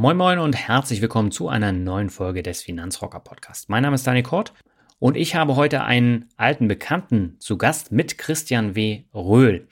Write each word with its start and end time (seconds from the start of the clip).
Moin 0.00 0.16
Moin 0.16 0.38
und 0.38 0.54
herzlich 0.54 1.02
willkommen 1.02 1.32
zu 1.32 1.48
einer 1.48 1.72
neuen 1.72 2.08
Folge 2.08 2.44
des 2.44 2.62
Finanzrocker 2.62 3.18
Podcast. 3.18 3.68
Mein 3.68 3.82
Name 3.82 3.96
ist 3.96 4.06
Daniel 4.06 4.22
Kort 4.22 4.52
und 5.00 5.16
ich 5.16 5.34
habe 5.34 5.56
heute 5.56 5.82
einen 5.82 6.26
alten 6.36 6.68
Bekannten 6.68 7.34
zu 7.40 7.58
Gast 7.58 7.90
mit 7.90 8.16
Christian 8.16 8.76
W. 8.76 9.02
Röhl. 9.12 9.66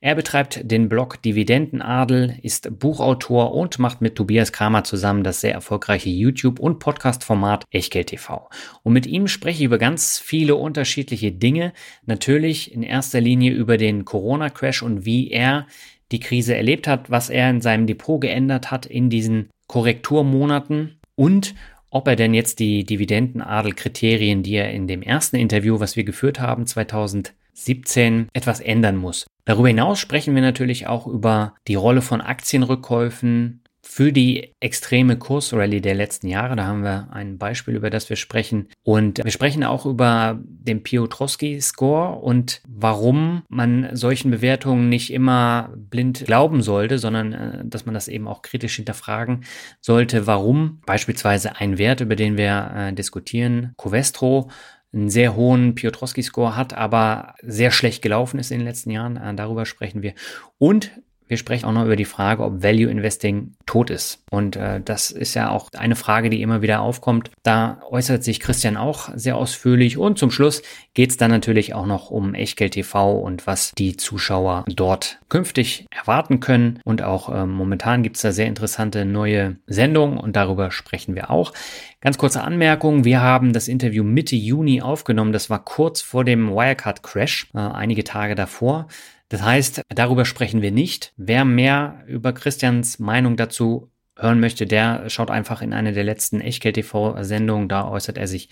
Er 0.00 0.14
betreibt 0.14 0.70
den 0.70 0.88
Blog 0.88 1.20
Dividendenadel, 1.22 2.38
ist 2.44 2.78
Buchautor 2.78 3.54
und 3.54 3.80
macht 3.80 4.00
mit 4.00 4.14
Tobias 4.14 4.52
Kramer 4.52 4.84
zusammen 4.84 5.24
das 5.24 5.40
sehr 5.40 5.52
erfolgreiche 5.52 6.10
YouTube- 6.10 6.60
und 6.60 6.78
Podcast-Format 6.78 7.64
Echtgeld 7.72 8.06
TV. 8.06 8.48
Und 8.84 8.92
mit 8.92 9.06
ihm 9.06 9.26
spreche 9.26 9.58
ich 9.58 9.66
über 9.66 9.78
ganz 9.78 10.20
viele 10.20 10.54
unterschiedliche 10.54 11.32
Dinge. 11.32 11.72
Natürlich 12.06 12.72
in 12.72 12.84
erster 12.84 13.20
Linie 13.20 13.50
über 13.50 13.78
den 13.78 14.04
Corona-Crash 14.04 14.84
und 14.84 15.04
wie 15.04 15.32
er 15.32 15.66
die 16.12 16.20
Krise 16.20 16.54
erlebt 16.54 16.86
hat, 16.86 17.10
was 17.10 17.30
er 17.30 17.50
in 17.50 17.60
seinem 17.60 17.88
Depot 17.88 18.20
geändert 18.20 18.70
hat 18.70 18.86
in 18.86 19.10
diesen 19.10 19.48
Korrekturmonaten 19.72 21.00
und 21.14 21.54
ob 21.88 22.06
er 22.06 22.14
denn 22.14 22.34
jetzt 22.34 22.58
die 22.58 22.84
Dividendenadelkriterien, 22.84 24.42
die 24.42 24.56
er 24.56 24.70
in 24.70 24.86
dem 24.86 25.00
ersten 25.00 25.36
Interview, 25.36 25.80
was 25.80 25.96
wir 25.96 26.04
geführt 26.04 26.40
haben, 26.40 26.66
2017 26.66 28.28
etwas 28.34 28.60
ändern 28.60 28.96
muss. 28.98 29.26
Darüber 29.46 29.68
hinaus 29.68 29.98
sprechen 29.98 30.34
wir 30.34 30.42
natürlich 30.42 30.88
auch 30.88 31.06
über 31.06 31.54
die 31.68 31.74
Rolle 31.74 32.02
von 32.02 32.20
Aktienrückkäufen, 32.20 33.61
für 33.94 34.10
die 34.10 34.54
extreme 34.58 35.18
Kursrallye 35.18 35.82
der 35.82 35.94
letzten 35.94 36.26
Jahre. 36.26 36.56
Da 36.56 36.64
haben 36.64 36.82
wir 36.82 37.08
ein 37.12 37.36
Beispiel, 37.36 37.76
über 37.76 37.90
das 37.90 38.08
wir 38.08 38.16
sprechen. 38.16 38.68
Und 38.82 39.22
wir 39.22 39.30
sprechen 39.30 39.64
auch 39.64 39.84
über 39.84 40.40
den 40.42 40.82
Piotrowski-Score 40.82 42.18
und 42.18 42.62
warum 42.66 43.42
man 43.50 43.94
solchen 43.94 44.30
Bewertungen 44.30 44.88
nicht 44.88 45.12
immer 45.12 45.74
blind 45.76 46.24
glauben 46.24 46.62
sollte, 46.62 46.98
sondern 46.98 47.34
äh, 47.34 47.64
dass 47.66 47.84
man 47.84 47.92
das 47.92 48.08
eben 48.08 48.28
auch 48.28 48.40
kritisch 48.40 48.76
hinterfragen 48.76 49.44
sollte, 49.82 50.26
warum 50.26 50.80
beispielsweise 50.86 51.56
ein 51.56 51.76
Wert, 51.76 52.00
über 52.00 52.16
den 52.16 52.38
wir 52.38 52.72
äh, 52.74 52.92
diskutieren, 52.94 53.74
Covestro, 53.76 54.50
einen 54.94 55.10
sehr 55.10 55.36
hohen 55.36 55.74
Piotrowski-Score 55.74 56.56
hat, 56.56 56.72
aber 56.72 57.34
sehr 57.42 57.70
schlecht 57.70 58.00
gelaufen 58.00 58.40
ist 58.40 58.52
in 58.52 58.60
den 58.60 58.66
letzten 58.66 58.90
Jahren. 58.90 59.18
Äh, 59.18 59.34
darüber 59.34 59.66
sprechen 59.66 60.00
wir. 60.00 60.14
Und 60.56 60.92
wir 61.28 61.36
sprechen 61.36 61.66
auch 61.66 61.72
noch 61.72 61.84
über 61.84 61.96
die 61.96 62.04
Frage, 62.04 62.42
ob 62.42 62.62
Value 62.62 62.90
Investing 62.90 63.54
tot 63.66 63.90
ist. 63.90 64.22
Und 64.30 64.56
äh, 64.56 64.80
das 64.84 65.10
ist 65.10 65.34
ja 65.34 65.50
auch 65.50 65.68
eine 65.76 65.96
Frage, 65.96 66.30
die 66.30 66.42
immer 66.42 66.62
wieder 66.62 66.80
aufkommt. 66.80 67.30
Da 67.42 67.80
äußert 67.90 68.22
sich 68.22 68.40
Christian 68.40 68.76
auch 68.76 69.10
sehr 69.14 69.36
ausführlich. 69.36 69.96
Und 69.98 70.18
zum 70.18 70.30
Schluss 70.30 70.62
geht 70.94 71.10
es 71.10 71.16
dann 71.16 71.30
natürlich 71.30 71.74
auch 71.74 71.86
noch 71.86 72.10
um 72.10 72.34
Echtgeld 72.34 72.74
TV 72.74 73.18
und 73.18 73.46
was 73.46 73.72
die 73.76 73.96
Zuschauer 73.96 74.64
dort 74.68 75.20
künftig 75.28 75.86
erwarten 75.90 76.40
können. 76.40 76.80
Und 76.84 77.02
auch 77.02 77.28
äh, 77.28 77.46
momentan 77.46 78.02
gibt 78.02 78.16
es 78.16 78.22
da 78.22 78.32
sehr 78.32 78.46
interessante 78.46 79.04
neue 79.04 79.56
Sendungen 79.66 80.18
und 80.18 80.36
darüber 80.36 80.70
sprechen 80.70 81.14
wir 81.14 81.30
auch. 81.30 81.52
Ganz 82.00 82.18
kurze 82.18 82.42
Anmerkung, 82.42 83.04
wir 83.04 83.20
haben 83.20 83.52
das 83.52 83.68
Interview 83.68 84.02
Mitte 84.02 84.34
Juni 84.34 84.82
aufgenommen. 84.82 85.32
Das 85.32 85.50
war 85.50 85.64
kurz 85.64 86.00
vor 86.00 86.24
dem 86.24 86.50
Wirecard-Crash, 86.50 87.50
äh, 87.54 87.58
einige 87.58 88.04
Tage 88.04 88.34
davor. 88.34 88.88
Das 89.32 89.42
heißt, 89.42 89.80
darüber 89.88 90.26
sprechen 90.26 90.60
wir 90.60 90.72
nicht. 90.72 91.14
Wer 91.16 91.46
mehr 91.46 92.04
über 92.06 92.34
Christians 92.34 92.98
Meinung 92.98 93.38
dazu 93.38 93.90
hören 94.14 94.40
möchte, 94.40 94.66
der 94.66 95.08
schaut 95.08 95.30
einfach 95.30 95.62
in 95.62 95.72
eine 95.72 95.94
der 95.94 96.04
letzten 96.04 96.42
Echtgeld-TV-Sendungen. 96.42 97.66
Da 97.66 97.88
äußert 97.88 98.18
er 98.18 98.28
sich 98.28 98.50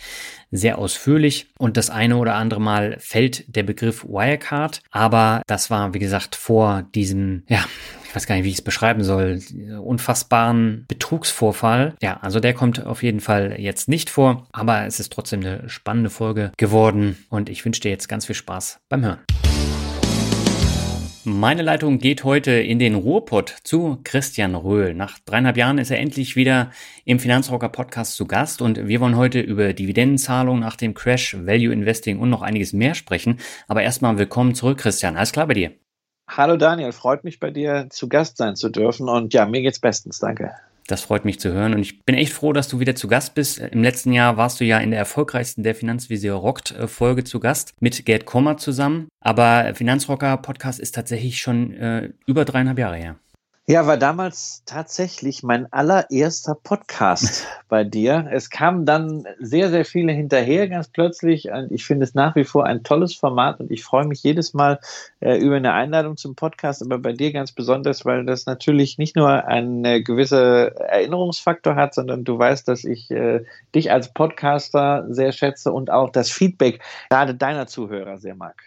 sehr 0.50 0.78
ausführlich. 0.78 1.48
Und 1.58 1.76
das 1.76 1.90
eine 1.90 2.16
oder 2.16 2.34
andere 2.34 2.62
Mal 2.62 2.96
fällt 2.98 3.54
der 3.54 3.62
Begriff 3.62 4.04
Wirecard. 4.04 4.80
Aber 4.90 5.42
das 5.46 5.68
war, 5.68 5.92
wie 5.92 5.98
gesagt, 5.98 6.34
vor 6.34 6.88
diesem, 6.94 7.42
ja, 7.46 7.62
ich 8.08 8.16
weiß 8.16 8.26
gar 8.26 8.36
nicht, 8.36 8.44
wie 8.44 8.48
ich 8.48 8.54
es 8.54 8.62
beschreiben 8.62 9.04
soll, 9.04 9.38
unfassbaren 9.82 10.86
Betrugsvorfall. 10.88 11.94
Ja, 12.00 12.20
also 12.22 12.40
der 12.40 12.54
kommt 12.54 12.86
auf 12.86 13.02
jeden 13.02 13.20
Fall 13.20 13.56
jetzt 13.58 13.86
nicht 13.86 14.08
vor. 14.08 14.48
Aber 14.52 14.86
es 14.86 14.98
ist 14.98 15.12
trotzdem 15.12 15.40
eine 15.40 15.68
spannende 15.68 16.08
Folge 16.08 16.52
geworden. 16.56 17.18
Und 17.28 17.50
ich 17.50 17.66
wünsche 17.66 17.82
dir 17.82 17.90
jetzt 17.90 18.08
ganz 18.08 18.24
viel 18.24 18.34
Spaß 18.34 18.80
beim 18.88 19.04
Hören. 19.04 19.18
Meine 21.24 21.60
Leitung 21.60 21.98
geht 21.98 22.24
heute 22.24 22.52
in 22.52 22.78
den 22.78 22.94
Ruhrpott 22.94 23.54
zu 23.62 23.98
Christian 24.04 24.54
Röhl. 24.54 24.94
Nach 24.94 25.18
dreieinhalb 25.18 25.58
Jahren 25.58 25.76
ist 25.76 25.90
er 25.90 25.98
endlich 25.98 26.34
wieder 26.34 26.70
im 27.04 27.18
Finanzrocker 27.18 27.68
Podcast 27.68 28.16
zu 28.16 28.26
Gast 28.26 28.62
und 28.62 28.88
wir 28.88 29.00
wollen 29.00 29.18
heute 29.18 29.38
über 29.38 29.74
Dividendenzahlungen 29.74 30.62
nach 30.62 30.76
dem 30.76 30.94
Crash, 30.94 31.36
Value 31.38 31.74
Investing 31.74 32.18
und 32.18 32.30
noch 32.30 32.40
einiges 32.40 32.72
mehr 32.72 32.94
sprechen. 32.94 33.38
Aber 33.68 33.82
erstmal 33.82 34.16
willkommen 34.16 34.54
zurück, 34.54 34.78
Christian. 34.78 35.18
Alles 35.18 35.32
klar 35.32 35.46
bei 35.46 35.52
dir? 35.52 35.72
Hallo 36.26 36.56
Daniel, 36.56 36.92
freut 36.92 37.22
mich 37.22 37.38
bei 37.38 37.50
dir 37.50 37.88
zu 37.90 38.08
Gast 38.08 38.38
sein 38.38 38.56
zu 38.56 38.70
dürfen 38.70 39.10
und 39.10 39.34
ja, 39.34 39.44
mir 39.44 39.60
geht's 39.60 39.80
bestens, 39.80 40.20
danke. 40.20 40.54
Das 40.90 41.02
freut 41.02 41.24
mich 41.24 41.38
zu 41.38 41.52
hören 41.52 41.72
und 41.72 41.80
ich 41.80 42.02
bin 42.02 42.16
echt 42.16 42.32
froh, 42.32 42.52
dass 42.52 42.66
du 42.66 42.80
wieder 42.80 42.96
zu 42.96 43.06
Gast 43.06 43.36
bist. 43.36 43.58
Im 43.58 43.82
letzten 43.84 44.12
Jahr 44.12 44.36
warst 44.36 44.58
du 44.58 44.64
ja 44.64 44.78
in 44.78 44.90
der 44.90 44.98
erfolgreichsten 44.98 45.62
der 45.62 45.76
Finanzvisier 45.76 46.32
rockt 46.32 46.72
äh, 46.72 46.88
Folge 46.88 47.22
zu 47.22 47.38
Gast 47.38 47.74
mit 47.78 48.04
Gerd 48.06 48.24
Kommer 48.24 48.56
zusammen. 48.56 49.06
Aber 49.20 49.72
Finanzrocker 49.74 50.36
Podcast 50.38 50.80
ist 50.80 50.96
tatsächlich 50.96 51.38
schon 51.38 51.72
äh, 51.74 52.10
über 52.26 52.44
dreieinhalb 52.44 52.78
Jahre 52.78 52.96
her. 52.96 53.16
Ja, 53.70 53.86
war 53.86 53.98
damals 53.98 54.64
tatsächlich 54.66 55.44
mein 55.44 55.72
allererster 55.72 56.56
Podcast 56.60 57.46
bei 57.68 57.84
dir. 57.84 58.28
Es 58.32 58.50
kamen 58.50 58.84
dann 58.84 59.28
sehr, 59.38 59.70
sehr 59.70 59.84
viele 59.84 60.10
hinterher 60.10 60.68
ganz 60.68 60.88
plötzlich. 60.88 61.48
Ich 61.70 61.84
finde 61.84 62.02
es 62.02 62.12
nach 62.12 62.34
wie 62.34 62.42
vor 62.42 62.66
ein 62.66 62.82
tolles 62.82 63.14
Format 63.14 63.60
und 63.60 63.70
ich 63.70 63.84
freue 63.84 64.06
mich 64.06 64.24
jedes 64.24 64.54
Mal 64.54 64.80
äh, 65.20 65.38
über 65.38 65.54
eine 65.54 65.72
Einladung 65.72 66.16
zum 66.16 66.34
Podcast, 66.34 66.82
aber 66.82 66.98
bei 66.98 67.12
dir 67.12 67.32
ganz 67.32 67.52
besonders, 67.52 68.04
weil 68.04 68.24
das 68.24 68.44
natürlich 68.44 68.98
nicht 68.98 69.14
nur 69.14 69.46
einen 69.46 69.84
äh, 69.84 70.02
gewissen 70.02 70.36
Erinnerungsfaktor 70.36 71.76
hat, 71.76 71.94
sondern 71.94 72.24
du 72.24 72.36
weißt, 72.36 72.66
dass 72.66 72.82
ich 72.82 73.08
äh, 73.12 73.44
dich 73.72 73.92
als 73.92 74.12
Podcaster 74.12 75.06
sehr 75.10 75.30
schätze 75.30 75.70
und 75.70 75.92
auch 75.92 76.10
das 76.10 76.28
Feedback 76.28 76.80
gerade 77.08 77.36
deiner 77.36 77.68
Zuhörer 77.68 78.18
sehr 78.18 78.34
mag. 78.34 78.64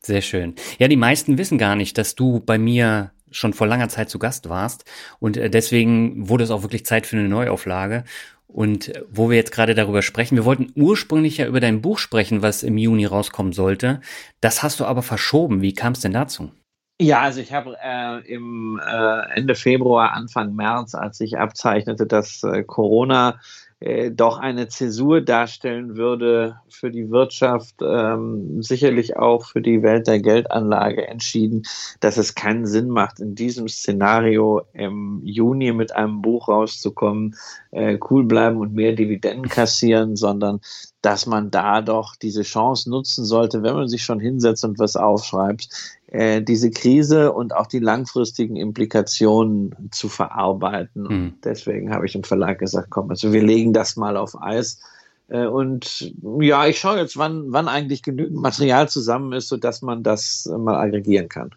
Sehr 0.00 0.22
schön. 0.22 0.54
Ja, 0.78 0.88
die 0.88 0.96
meisten 0.96 1.36
wissen 1.36 1.58
gar 1.58 1.76
nicht, 1.76 1.98
dass 1.98 2.14
du 2.14 2.40
bei 2.40 2.56
mir 2.56 3.10
schon 3.30 3.52
vor 3.52 3.66
langer 3.66 3.88
Zeit 3.88 4.10
zu 4.10 4.18
Gast 4.18 4.48
warst. 4.48 4.84
Und 5.18 5.36
äh, 5.36 5.50
deswegen 5.50 6.28
wurde 6.28 6.44
es 6.44 6.50
auch 6.50 6.62
wirklich 6.62 6.86
Zeit 6.86 7.06
für 7.06 7.16
eine 7.16 7.28
Neuauflage. 7.28 8.04
Und 8.46 8.88
äh, 8.88 9.02
wo 9.10 9.30
wir 9.30 9.36
jetzt 9.36 9.52
gerade 9.52 9.74
darüber 9.74 10.02
sprechen, 10.02 10.36
wir 10.36 10.44
wollten 10.44 10.72
ursprünglich 10.74 11.38
ja 11.38 11.46
über 11.46 11.60
dein 11.60 11.82
Buch 11.82 11.98
sprechen, 11.98 12.42
was 12.42 12.62
im 12.62 12.78
Juni 12.78 13.04
rauskommen 13.06 13.52
sollte. 13.52 14.00
Das 14.40 14.62
hast 14.62 14.80
du 14.80 14.84
aber 14.84 15.02
verschoben. 15.02 15.62
Wie 15.62 15.74
kam 15.74 15.92
es 15.92 16.00
denn 16.00 16.12
dazu? 16.12 16.50
Ja, 16.98 17.20
also 17.20 17.42
ich 17.42 17.52
habe 17.52 17.76
äh, 17.82 18.20
im 18.32 18.80
äh, 18.82 19.34
Ende 19.34 19.54
Februar, 19.54 20.12
Anfang 20.12 20.54
März, 20.54 20.94
als 20.94 21.20
ich 21.20 21.36
abzeichnete, 21.36 22.06
dass 22.06 22.42
äh, 22.42 22.64
Corona 22.64 23.38
äh, 23.80 24.10
doch 24.10 24.38
eine 24.38 24.68
Zäsur 24.68 25.20
darstellen 25.20 25.96
würde 25.96 26.60
für 26.68 26.90
die 26.90 27.10
Wirtschaft, 27.10 27.74
ähm, 27.82 28.62
sicherlich 28.62 29.16
auch 29.16 29.44
für 29.44 29.60
die 29.60 29.82
Welt 29.82 30.06
der 30.06 30.20
Geldanlage 30.20 31.06
entschieden, 31.06 31.62
dass 32.00 32.16
es 32.16 32.34
keinen 32.34 32.66
Sinn 32.66 32.88
macht, 32.88 33.20
in 33.20 33.34
diesem 33.34 33.68
Szenario 33.68 34.62
im 34.72 35.20
Juni 35.24 35.72
mit 35.72 35.94
einem 35.94 36.22
Buch 36.22 36.48
rauszukommen, 36.48 37.36
äh, 37.70 37.98
cool 38.10 38.24
bleiben 38.24 38.56
und 38.58 38.72
mehr 38.72 38.92
Dividenden 38.92 39.48
kassieren, 39.48 40.16
sondern 40.16 40.60
dass 41.02 41.26
man 41.26 41.50
da 41.50 41.82
doch 41.82 42.16
diese 42.16 42.42
Chance 42.42 42.90
nutzen 42.90 43.24
sollte, 43.24 43.62
wenn 43.62 43.74
man 43.74 43.88
sich 43.88 44.02
schon 44.02 44.20
hinsetzt 44.20 44.64
und 44.64 44.78
was 44.78 44.96
aufschreibt, 44.96 45.68
äh, 46.08 46.40
diese 46.42 46.70
Krise 46.70 47.32
und 47.32 47.54
auch 47.54 47.66
die 47.66 47.80
langfristigen 47.80 48.56
Implikationen 48.56 49.90
zu 49.90 50.08
verarbeiten. 50.08 51.06
Und 51.06 51.34
deswegen 51.44 51.92
habe 51.92 52.06
ich 52.06 52.14
im 52.14 52.24
Verlag 52.24 52.58
gesagt, 52.58 52.90
komm, 52.90 53.10
also 53.10 53.32
wir 53.32 53.42
legen 53.42 53.72
das 53.72 53.96
mal 53.96 54.16
auf 54.16 54.40
Eis. 54.40 54.80
Äh, 55.28 55.46
und 55.46 56.14
ja, 56.40 56.66
ich 56.66 56.78
schaue 56.78 56.98
jetzt, 56.98 57.16
wann, 57.16 57.46
wann 57.48 57.68
eigentlich 57.68 58.02
genügend 58.02 58.40
Material 58.40 58.88
zusammen 58.88 59.32
ist, 59.32 59.48
sodass 59.48 59.82
man 59.82 60.02
das 60.02 60.48
mal 60.56 60.76
aggregieren 60.76 61.28
kann. 61.28 61.50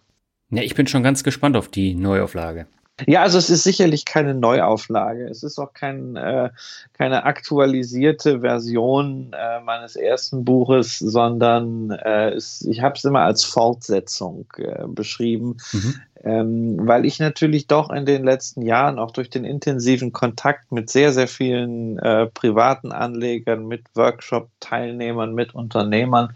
Ja, 0.49 0.63
ich 0.63 0.73
bin 0.73 0.87
schon 0.87 1.03
ganz 1.03 1.23
gespannt 1.23 1.55
auf 1.55 1.67
die 1.67 1.93
Neuauflage. 1.93 2.65
Ja, 3.07 3.21
also 3.21 3.37
es 3.37 3.49
ist 3.49 3.63
sicherlich 3.63 4.05
keine 4.05 4.33
Neuauflage. 4.33 5.27
Es 5.27 5.43
ist 5.43 5.59
auch 5.59 5.73
kein, 5.73 6.15
äh, 6.15 6.49
keine 6.93 7.23
aktualisierte 7.23 8.41
Version 8.41 9.33
äh, 9.33 9.61
meines 9.61 9.95
ersten 9.95 10.45
Buches, 10.45 10.99
sondern 10.99 11.91
äh, 11.91 12.31
es, 12.31 12.61
ich 12.61 12.81
habe 12.81 12.95
es 12.95 13.03
immer 13.03 13.21
als 13.21 13.43
Fortsetzung 13.43 14.45
äh, 14.57 14.87
beschrieben, 14.87 15.57
mhm. 15.71 15.95
ähm, 16.23 16.77
weil 16.87 17.05
ich 17.05 17.19
natürlich 17.19 17.67
doch 17.67 17.89
in 17.89 18.05
den 18.05 18.23
letzten 18.23 18.61
Jahren 18.61 18.99
auch 18.99 19.11
durch 19.11 19.29
den 19.29 19.45
intensiven 19.45 20.11
Kontakt 20.11 20.71
mit 20.71 20.89
sehr, 20.89 21.13
sehr 21.13 21.27
vielen 21.27 21.99
äh, 21.99 22.27
privaten 22.27 22.91
Anlegern, 22.91 23.67
mit 23.67 23.83
Workshop-Teilnehmern, 23.95 25.33
mit 25.33 25.55
Unternehmern 25.55 26.35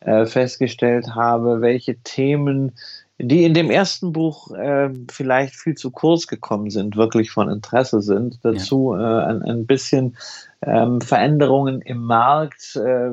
äh, 0.00 0.26
festgestellt 0.26 1.14
habe, 1.14 1.60
welche 1.60 1.96
Themen 1.96 2.72
die 3.22 3.44
in 3.44 3.54
dem 3.54 3.70
ersten 3.70 4.12
Buch 4.12 4.50
äh, 4.50 4.90
vielleicht 5.10 5.54
viel 5.54 5.76
zu 5.76 5.92
kurz 5.92 6.26
gekommen 6.26 6.70
sind, 6.70 6.96
wirklich 6.96 7.30
von 7.30 7.48
Interesse 7.48 8.02
sind. 8.02 8.40
Dazu 8.42 8.94
ja. 8.94 9.22
äh, 9.22 9.26
ein, 9.26 9.42
ein 9.42 9.66
bisschen 9.66 10.16
ähm, 10.60 11.00
Veränderungen 11.00 11.80
im 11.82 12.02
Markt, 12.02 12.76
äh, 12.76 13.10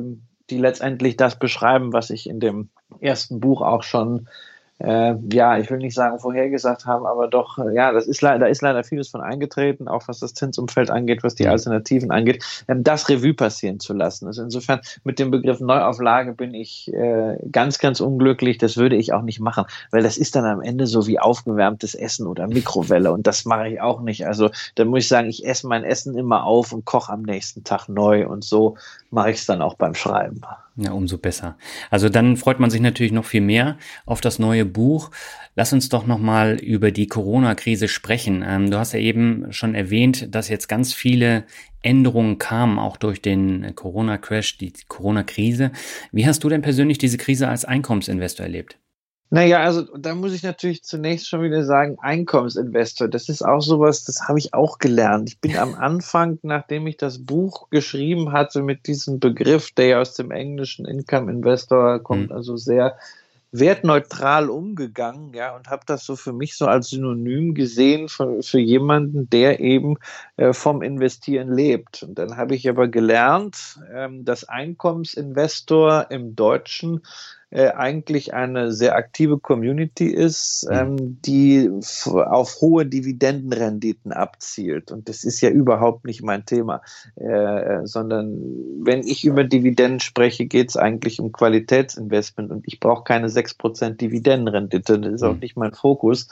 die 0.50 0.58
letztendlich 0.58 1.16
das 1.16 1.38
beschreiben, 1.38 1.94
was 1.94 2.10
ich 2.10 2.28
in 2.28 2.40
dem 2.40 2.70
ersten 3.00 3.40
Buch 3.40 3.62
auch 3.62 3.84
schon 3.84 4.28
äh, 4.80 5.16
ja, 5.32 5.58
ich 5.58 5.70
will 5.70 5.78
nicht 5.80 5.94
sagen 5.94 6.20
vorhergesagt 6.20 6.86
haben, 6.86 7.06
aber 7.06 7.28
doch, 7.28 7.58
äh, 7.58 7.76
ja, 7.76 7.92
das 7.92 8.08
ist 8.08 8.22
leider, 8.22 8.40
da 8.40 8.46
ist 8.48 8.62
leider 8.62 8.84
vieles 8.84 9.10
von 9.10 9.22
eingetreten, 9.22 9.88
auch 9.90 10.08
was 10.08 10.20
das 10.20 10.34
Zinsumfeld 10.34 10.90
angeht, 10.90 11.22
was 11.22 11.36
die 11.36 11.48
Alternativen 11.48 12.12
angeht, 12.12 12.44
ähm, 12.68 12.84
das 12.84 13.10
Revue 13.10 13.34
passieren 13.34 13.80
zu 13.80 13.94
lassen. 13.94 14.28
Also 14.28 14.42
insofern 14.42 14.80
mit 15.04 15.20
dem 15.20 15.32
Begriff 15.32 15.60
Neuauflage 15.60 16.34
bin 16.34 16.54
ich 16.54 16.92
äh, 16.94 17.38
ganz, 17.52 17.80
ganz 17.80 18.00
unglücklich. 18.00 18.58
Das 18.58 18.78
würde 18.78 18.96
ich 18.96 19.12
auch 19.12 19.22
nicht 19.22 19.42
machen, 19.42 19.66
weil 19.92 20.02
das 20.02 20.18
ist 20.18 20.36
dann 20.36 20.46
am 20.46 20.62
Ende 20.62 20.88
so 20.88 21.08
wie 21.08 21.20
aufgewärmtes 21.20 21.94
Essen 21.94 22.26
oder 22.26 22.48
Mikrowelle 22.48 23.12
und 23.12 23.28
das 23.28 23.44
mache 23.44 23.68
ich 23.68 23.82
auch 23.82 24.00
nicht. 24.02 24.26
Also 24.26 24.50
da 24.76 24.86
muss 24.86 25.00
ich 25.00 25.08
sagen, 25.10 25.28
ich 25.28 25.46
esse 25.46 25.68
mein 25.68 25.84
Essen 25.84 26.18
immer 26.18 26.46
auf 26.46 26.72
und 26.72 26.86
koche 26.86 27.12
am 27.12 27.24
nächsten 27.24 27.66
Tag 27.66 27.90
neu 27.90 28.28
und 28.28 28.46
so 28.46 28.78
mache 29.12 29.32
ich 29.32 29.38
es 29.38 29.46
dann 29.46 29.62
auch 29.62 29.76
beim 29.76 29.96
Schreiben. 29.96 30.42
Ja, 30.76 30.92
umso 30.92 31.18
besser. 31.18 31.58
Also 31.90 32.10
dann 32.10 32.38
freut 32.38 32.60
man 32.60 32.70
sich 32.70 32.82
natürlich 32.82 33.12
noch 33.12 33.26
viel 33.26 33.42
mehr 33.42 33.78
auf 34.06 34.22
das 34.22 34.40
neue 34.40 34.66
Buch. 34.66 35.12
Lass 35.56 35.74
uns 35.74 35.90
doch 35.90 36.08
nochmal 36.08 36.56
über 36.56 36.92
die 36.92 37.08
Corona-Krise 37.08 37.88
sprechen. 37.88 38.46
Ähm, 38.48 38.72
du 38.72 38.78
hast 38.78 38.94
ja 38.94 39.00
eben 39.00 39.52
schon 39.52 39.76
erwähnt, 39.76 40.34
dass 40.34 40.48
jetzt 40.48 40.70
ganz 40.70 40.94
viele 40.94 41.44
Änderungen 41.82 42.38
kamen, 42.38 42.80
auch 42.80 42.98
durch 42.98 43.22
den 43.22 43.76
Corona-Crash, 43.76 44.58
die 44.58 44.74
Corona-Krise. 44.88 45.72
Wie 46.12 46.28
hast 46.28 46.44
du 46.44 46.50
denn 46.50 46.62
persönlich 46.62 46.98
diese 46.98 47.18
Krise 47.18 47.48
als 47.48 47.66
Einkommensinvestor 47.66 48.46
erlebt? 48.46 48.78
Naja, 49.32 49.60
also 49.60 49.84
da 49.96 50.16
muss 50.16 50.34
ich 50.34 50.42
natürlich 50.42 50.84
zunächst 50.84 51.30
schon 51.30 51.44
wieder 51.44 51.64
sagen, 51.64 51.98
Einkommensinvestor, 52.00 53.08
das 53.08 53.30
ist 53.30 53.44
auch 53.44 53.62
sowas, 53.62 54.04
das 54.04 54.28
habe 54.28 54.40
ich 54.40 54.56
auch 54.56 54.80
gelernt. 54.80 55.30
Ich 55.30 55.40
bin 55.40 55.56
am 55.56 55.76
Anfang, 55.76 56.40
nachdem 56.44 56.88
ich 56.88 56.98
das 56.98 57.24
Buch 57.24 57.70
geschrieben 57.70 58.32
hatte 58.32 58.64
mit 58.64 58.88
diesem 58.88 59.20
Begriff, 59.20 59.72
der 59.72 59.86
ja 59.86 60.02
aus 60.02 60.16
dem 60.16 60.32
englischen 60.32 60.86
Income 60.86 61.32
Investor 61.32 62.00
kommt, 62.00 62.32
mhm. 62.32 62.36
also 62.36 62.58
sehr 62.58 62.98
wertneutral 63.52 64.50
umgegangen, 64.50 65.34
ja, 65.34 65.56
und 65.56 65.70
habe 65.70 65.84
das 65.86 66.06
so 66.06 66.16
für 66.16 66.34
mich 66.34 66.56
so 66.56 66.66
als 66.68 66.90
Synonym 66.90 67.56
gesehen 67.56 68.08
für, 68.08 68.44
für 68.44 68.60
jemanden, 68.60 69.30
der 69.30 69.60
eben 69.60 69.98
äh, 70.38 70.54
vom 70.54 70.82
Investieren 70.82 71.52
lebt. 71.52 72.04
Und 72.04 72.20
dann 72.20 72.38
habe 72.38 72.56
ich 72.56 72.70
aber 72.70 72.88
gelernt, 72.88 73.80
ähm, 73.92 74.24
dass 74.24 74.48
Einkommensinvestor 74.48 76.08
im 76.12 76.36
Deutschen 76.36 77.02
äh, 77.52 77.70
eigentlich 77.70 78.34
eine 78.34 78.72
sehr 78.72 78.96
aktive 78.96 79.40
Community 79.40 80.08
ist, 80.08 80.68
mhm. 80.70 80.76
ähm, 80.76 81.22
die 81.26 81.70
auf 82.14 82.62
hohe 82.62 82.86
Dividendenrenditen 82.86 84.12
abzielt. 84.12 84.92
Und 84.92 85.10
das 85.10 85.24
ist 85.24 85.42
ja 85.42 85.50
überhaupt 85.50 86.06
nicht 86.06 86.22
mein 86.22 86.46
Thema, 86.46 86.82
äh, 87.16 87.86
sondern 87.86 88.38
wenn 88.84 89.02
ich 89.02 89.26
über 89.26 89.44
Dividenden 89.44 90.00
spreche, 90.00 90.46
geht 90.46 90.70
es 90.70 90.78
eigentlich 90.78 91.20
um 91.20 91.32
Qualitätsinvestment 91.32 92.52
und 92.52 92.68
ich 92.68 92.80
brauche 92.80 93.04
keine 93.04 93.30
6% 93.30 93.98
Dividendenrendite. 93.98 95.00
Das 95.00 95.14
ist 95.14 95.24
auch 95.24 95.34
mhm. 95.34 95.40
nicht 95.40 95.58
mein 95.58 95.74
Fokus. 95.74 96.28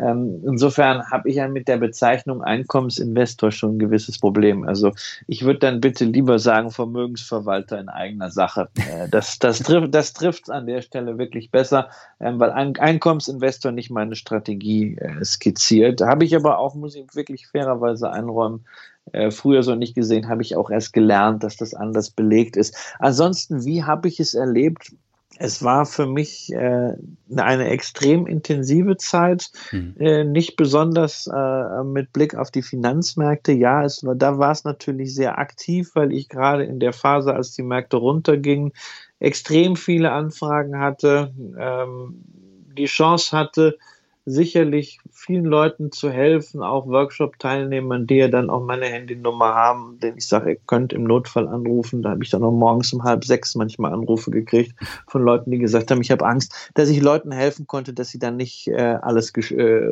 Ähm, 0.00 0.42
insofern 0.46 1.10
habe 1.10 1.28
ich 1.28 1.36
ja 1.36 1.48
mit 1.48 1.66
der 1.66 1.76
Bezeichnung 1.76 2.42
Einkommensinvestor 2.42 3.50
schon 3.50 3.76
ein 3.76 3.78
gewisses 3.78 4.18
Problem. 4.18 4.64
Also 4.64 4.92
ich 5.26 5.44
würde 5.44 5.58
dann 5.60 5.80
bitte 5.80 6.04
lieber 6.04 6.38
sagen 6.38 6.70
Vermögensverwalter 6.70 7.80
in 7.80 7.88
eigener 7.88 8.30
Sache. 8.30 8.68
Äh, 8.76 9.08
das, 9.08 9.38
das, 9.38 9.60
trifft, 9.60 9.94
das 9.94 10.14
an 10.48 10.66
der 10.66 10.82
Stelle 10.82 11.18
wirklich 11.18 11.50
besser, 11.50 11.90
ähm, 12.20 12.38
weil 12.38 12.50
ein 12.50 12.76
Einkommensinvestor 12.76 13.72
nicht 13.72 13.90
meine 13.90 14.14
Strategie 14.14 14.96
äh, 14.96 15.24
skizziert. 15.24 16.00
Habe 16.00 16.24
ich 16.24 16.36
aber 16.36 16.58
auch, 16.58 16.74
muss 16.74 16.94
ich 16.94 17.14
wirklich 17.14 17.48
fairerweise 17.48 18.10
einräumen, 18.10 18.64
äh, 19.12 19.30
früher 19.30 19.62
so 19.62 19.74
nicht 19.74 19.94
gesehen, 19.94 20.28
habe 20.28 20.42
ich 20.42 20.56
auch 20.56 20.70
erst 20.70 20.92
gelernt, 20.92 21.42
dass 21.42 21.56
das 21.56 21.74
anders 21.74 22.10
belegt 22.10 22.56
ist. 22.56 22.76
Ansonsten, 22.98 23.64
wie 23.64 23.84
habe 23.84 24.08
ich 24.08 24.20
es 24.20 24.34
erlebt? 24.34 24.92
Es 25.36 25.62
war 25.62 25.86
für 25.86 26.06
mich 26.06 26.52
äh, 26.52 26.94
eine 27.36 27.68
extrem 27.68 28.26
intensive 28.26 28.96
Zeit, 28.96 29.50
mhm. 29.70 29.94
äh, 29.98 30.24
nicht 30.24 30.56
besonders 30.56 31.26
äh, 31.26 31.84
mit 31.84 32.12
Blick 32.12 32.34
auf 32.34 32.50
die 32.50 32.62
Finanzmärkte. 32.62 33.52
Ja, 33.52 33.84
es 33.84 34.04
da 34.16 34.38
war 34.38 34.50
es 34.50 34.64
natürlich 34.64 35.14
sehr 35.14 35.38
aktiv, 35.38 35.90
weil 35.94 36.12
ich 36.12 36.28
gerade 36.28 36.64
in 36.64 36.80
der 36.80 36.92
Phase, 36.92 37.34
als 37.34 37.52
die 37.52 37.62
Märkte 37.62 37.98
runtergingen, 37.98 38.72
extrem 39.20 39.76
viele 39.76 40.12
Anfragen 40.12 40.78
hatte, 40.78 41.32
ähm, 41.58 42.24
die 42.76 42.86
Chance 42.86 43.36
hatte, 43.36 43.78
sicherlich 44.28 44.98
vielen 45.10 45.44
Leuten 45.44 45.90
zu 45.90 46.10
helfen, 46.10 46.62
auch 46.62 46.86
Workshop-Teilnehmern, 46.86 48.06
die 48.06 48.16
ja 48.16 48.28
dann 48.28 48.50
auch 48.50 48.64
meine 48.64 48.86
Handynummer 48.86 49.54
haben, 49.54 49.98
denn 50.00 50.16
ich 50.16 50.28
sage, 50.28 50.52
ihr 50.52 50.58
könnt 50.66 50.92
im 50.92 51.04
Notfall 51.04 51.48
anrufen. 51.48 52.02
Da 52.02 52.10
habe 52.10 52.22
ich 52.22 52.30
dann 52.30 52.44
auch 52.44 52.52
morgens 52.52 52.92
um 52.92 53.04
halb 53.04 53.24
sechs 53.24 53.54
manchmal 53.54 53.92
Anrufe 53.92 54.30
gekriegt 54.30 54.74
von 55.06 55.22
Leuten, 55.22 55.50
die 55.50 55.58
gesagt 55.58 55.90
haben, 55.90 56.00
ich 56.00 56.10
habe 56.10 56.26
Angst, 56.26 56.70
dass 56.74 56.88
ich 56.88 57.00
Leuten 57.00 57.32
helfen 57.32 57.66
konnte, 57.66 57.92
dass 57.94 58.10
sie 58.10 58.18
dann 58.18 58.36
nicht 58.36 58.68
äh, 58.68 58.98
alles 59.00 59.34
äh, 59.34 59.90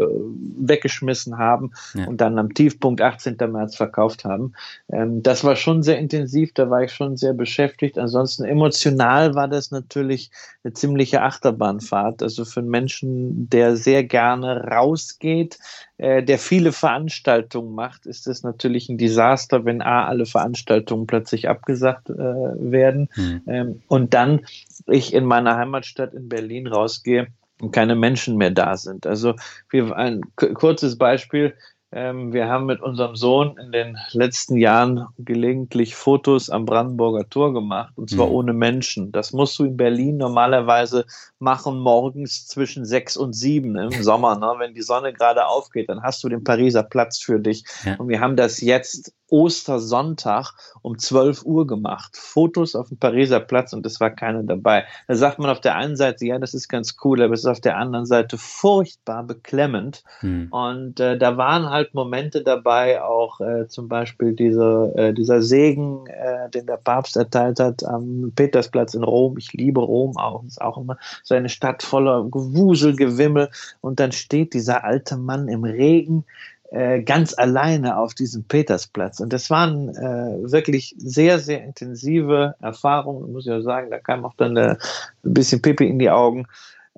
weggeschmissen 0.58 1.38
haben 1.38 1.72
ja. 1.94 2.06
und 2.06 2.20
dann 2.20 2.38
am 2.38 2.52
Tiefpunkt 2.52 3.00
18. 3.00 3.36
März 3.50 3.76
verkauft 3.76 4.24
haben. 4.24 4.52
Ähm, 4.92 5.22
das 5.22 5.44
war 5.44 5.56
schon 5.56 5.82
sehr 5.82 5.98
intensiv, 5.98 6.52
da 6.52 6.68
war 6.68 6.82
ich 6.82 6.92
schon 6.92 7.16
sehr 7.16 7.32
beschäftigt. 7.32 7.98
Ansonsten 7.98 8.44
emotional 8.44 9.34
war 9.34 9.48
das 9.48 9.70
natürlich 9.70 10.30
eine 10.62 10.74
ziemliche 10.74 11.22
Achterbahnfahrt. 11.22 12.22
Also 12.22 12.44
für 12.44 12.60
einen 12.60 12.70
Menschen, 12.70 13.48
der 13.48 13.76
sehr 13.76 14.04
gerne 14.04 14.25
rausgeht, 14.34 15.58
äh, 15.98 16.22
der 16.22 16.38
viele 16.38 16.72
Veranstaltungen 16.72 17.74
macht, 17.74 18.06
ist 18.06 18.26
es 18.26 18.42
natürlich 18.42 18.88
ein 18.88 18.98
Desaster, 18.98 19.64
wenn 19.64 19.82
A, 19.82 20.06
alle 20.06 20.26
Veranstaltungen 20.26 21.06
plötzlich 21.06 21.48
abgesagt 21.48 22.10
äh, 22.10 22.14
werden 22.14 23.08
mhm. 23.16 23.42
ähm, 23.46 23.82
und 23.88 24.14
dann 24.14 24.46
ich 24.86 25.14
in 25.14 25.24
meiner 25.24 25.56
Heimatstadt 25.56 26.14
in 26.14 26.28
Berlin 26.28 26.66
rausgehe 26.66 27.28
und 27.60 27.72
keine 27.72 27.94
Menschen 27.94 28.36
mehr 28.36 28.50
da 28.50 28.76
sind. 28.76 29.06
Also 29.06 29.34
wir, 29.70 29.96
ein 29.96 30.20
kurzes 30.36 30.98
Beispiel, 30.98 31.54
ähm, 31.92 32.32
wir 32.32 32.48
haben 32.48 32.66
mit 32.66 32.80
unserem 32.80 33.14
Sohn 33.14 33.56
in 33.58 33.70
den 33.70 33.96
letzten 34.10 34.56
Jahren 34.56 35.06
gelegentlich 35.18 35.94
Fotos 35.94 36.50
am 36.50 36.66
Brandenburger 36.66 37.28
Tor 37.28 37.52
gemacht, 37.52 37.92
und 37.96 38.10
zwar 38.10 38.26
mhm. 38.26 38.32
ohne 38.32 38.52
Menschen. 38.52 39.12
Das 39.12 39.32
musst 39.32 39.58
du 39.58 39.64
in 39.64 39.76
Berlin 39.76 40.16
normalerweise 40.16 41.06
machen 41.38 41.78
morgens 41.78 42.46
zwischen 42.46 42.84
sechs 42.84 43.16
und 43.16 43.34
sieben 43.34 43.76
im 43.76 43.90
Sommer, 44.02 44.36
ne? 44.38 44.54
wenn 44.58 44.74
die 44.74 44.82
Sonne 44.82 45.12
gerade 45.12 45.46
aufgeht, 45.46 45.88
dann 45.88 46.02
hast 46.02 46.24
du 46.24 46.28
den 46.28 46.44
Pariser 46.44 46.82
Platz 46.82 47.18
für 47.18 47.38
dich. 47.38 47.64
Ja. 47.84 47.96
Und 47.96 48.08
wir 48.08 48.20
haben 48.20 48.36
das 48.36 48.60
jetzt 48.60 49.12
Ostersonntag 49.28 50.52
um 50.82 50.98
12 50.98 51.44
Uhr 51.44 51.66
gemacht. 51.66 52.16
Fotos 52.16 52.74
auf 52.74 52.88
dem 52.88 52.98
Pariser 52.98 53.40
Platz 53.40 53.72
und 53.72 53.84
es 53.86 54.00
war 54.00 54.10
keiner 54.10 54.42
dabei. 54.42 54.84
Da 55.08 55.14
sagt 55.14 55.38
man 55.38 55.50
auf 55.50 55.60
der 55.60 55.76
einen 55.76 55.96
Seite, 55.96 56.26
ja, 56.26 56.38
das 56.38 56.54
ist 56.54 56.68
ganz 56.68 56.96
cool, 57.04 57.22
aber 57.22 57.34
es 57.34 57.40
ist 57.40 57.46
auf 57.46 57.60
der 57.60 57.76
anderen 57.76 58.06
Seite 58.06 58.38
furchtbar 58.38 59.24
beklemmend. 59.24 60.04
Hm. 60.20 60.48
Und 60.50 61.00
äh, 61.00 61.18
da 61.18 61.36
waren 61.36 61.70
halt 61.70 61.75
Momente 61.92 62.42
dabei, 62.42 63.02
auch 63.02 63.40
äh, 63.40 63.68
zum 63.68 63.88
Beispiel 63.88 64.32
diese, 64.32 64.92
äh, 64.96 65.12
dieser 65.12 65.42
Segen, 65.42 66.06
äh, 66.06 66.50
den 66.50 66.66
der 66.66 66.76
Papst 66.76 67.16
erteilt 67.16 67.60
hat 67.60 67.84
am 67.84 68.32
Petersplatz 68.34 68.94
in 68.94 69.04
Rom. 69.04 69.36
Ich 69.38 69.52
liebe 69.52 69.80
Rom 69.80 70.16
auch. 70.16 70.44
ist 70.44 70.60
auch 70.60 70.78
immer 70.78 70.98
so 71.22 71.34
eine 71.34 71.48
Stadt 71.48 71.82
voller 71.82 72.24
Gewusel, 72.24 72.96
Gewimmel. 72.96 73.50
Und 73.80 74.00
dann 74.00 74.12
steht 74.12 74.54
dieser 74.54 74.84
alte 74.84 75.16
Mann 75.16 75.48
im 75.48 75.64
Regen 75.64 76.24
äh, 76.70 77.02
ganz 77.02 77.32
alleine 77.36 77.98
auf 77.98 78.14
diesem 78.14 78.44
Petersplatz. 78.44 79.20
Und 79.20 79.32
das 79.32 79.50
waren 79.50 79.90
äh, 79.90 80.50
wirklich 80.50 80.94
sehr, 80.98 81.38
sehr 81.38 81.62
intensive 81.62 82.56
Erfahrungen, 82.60 83.32
muss 83.32 83.46
ich 83.46 83.52
auch 83.52 83.60
sagen. 83.60 83.90
Da 83.90 83.98
kam 83.98 84.24
auch 84.24 84.34
dann 84.36 84.56
äh, 84.56 84.76
ein 85.24 85.34
bisschen 85.34 85.62
Pipi 85.62 85.86
in 85.86 85.98
die 85.98 86.10
Augen. 86.10 86.46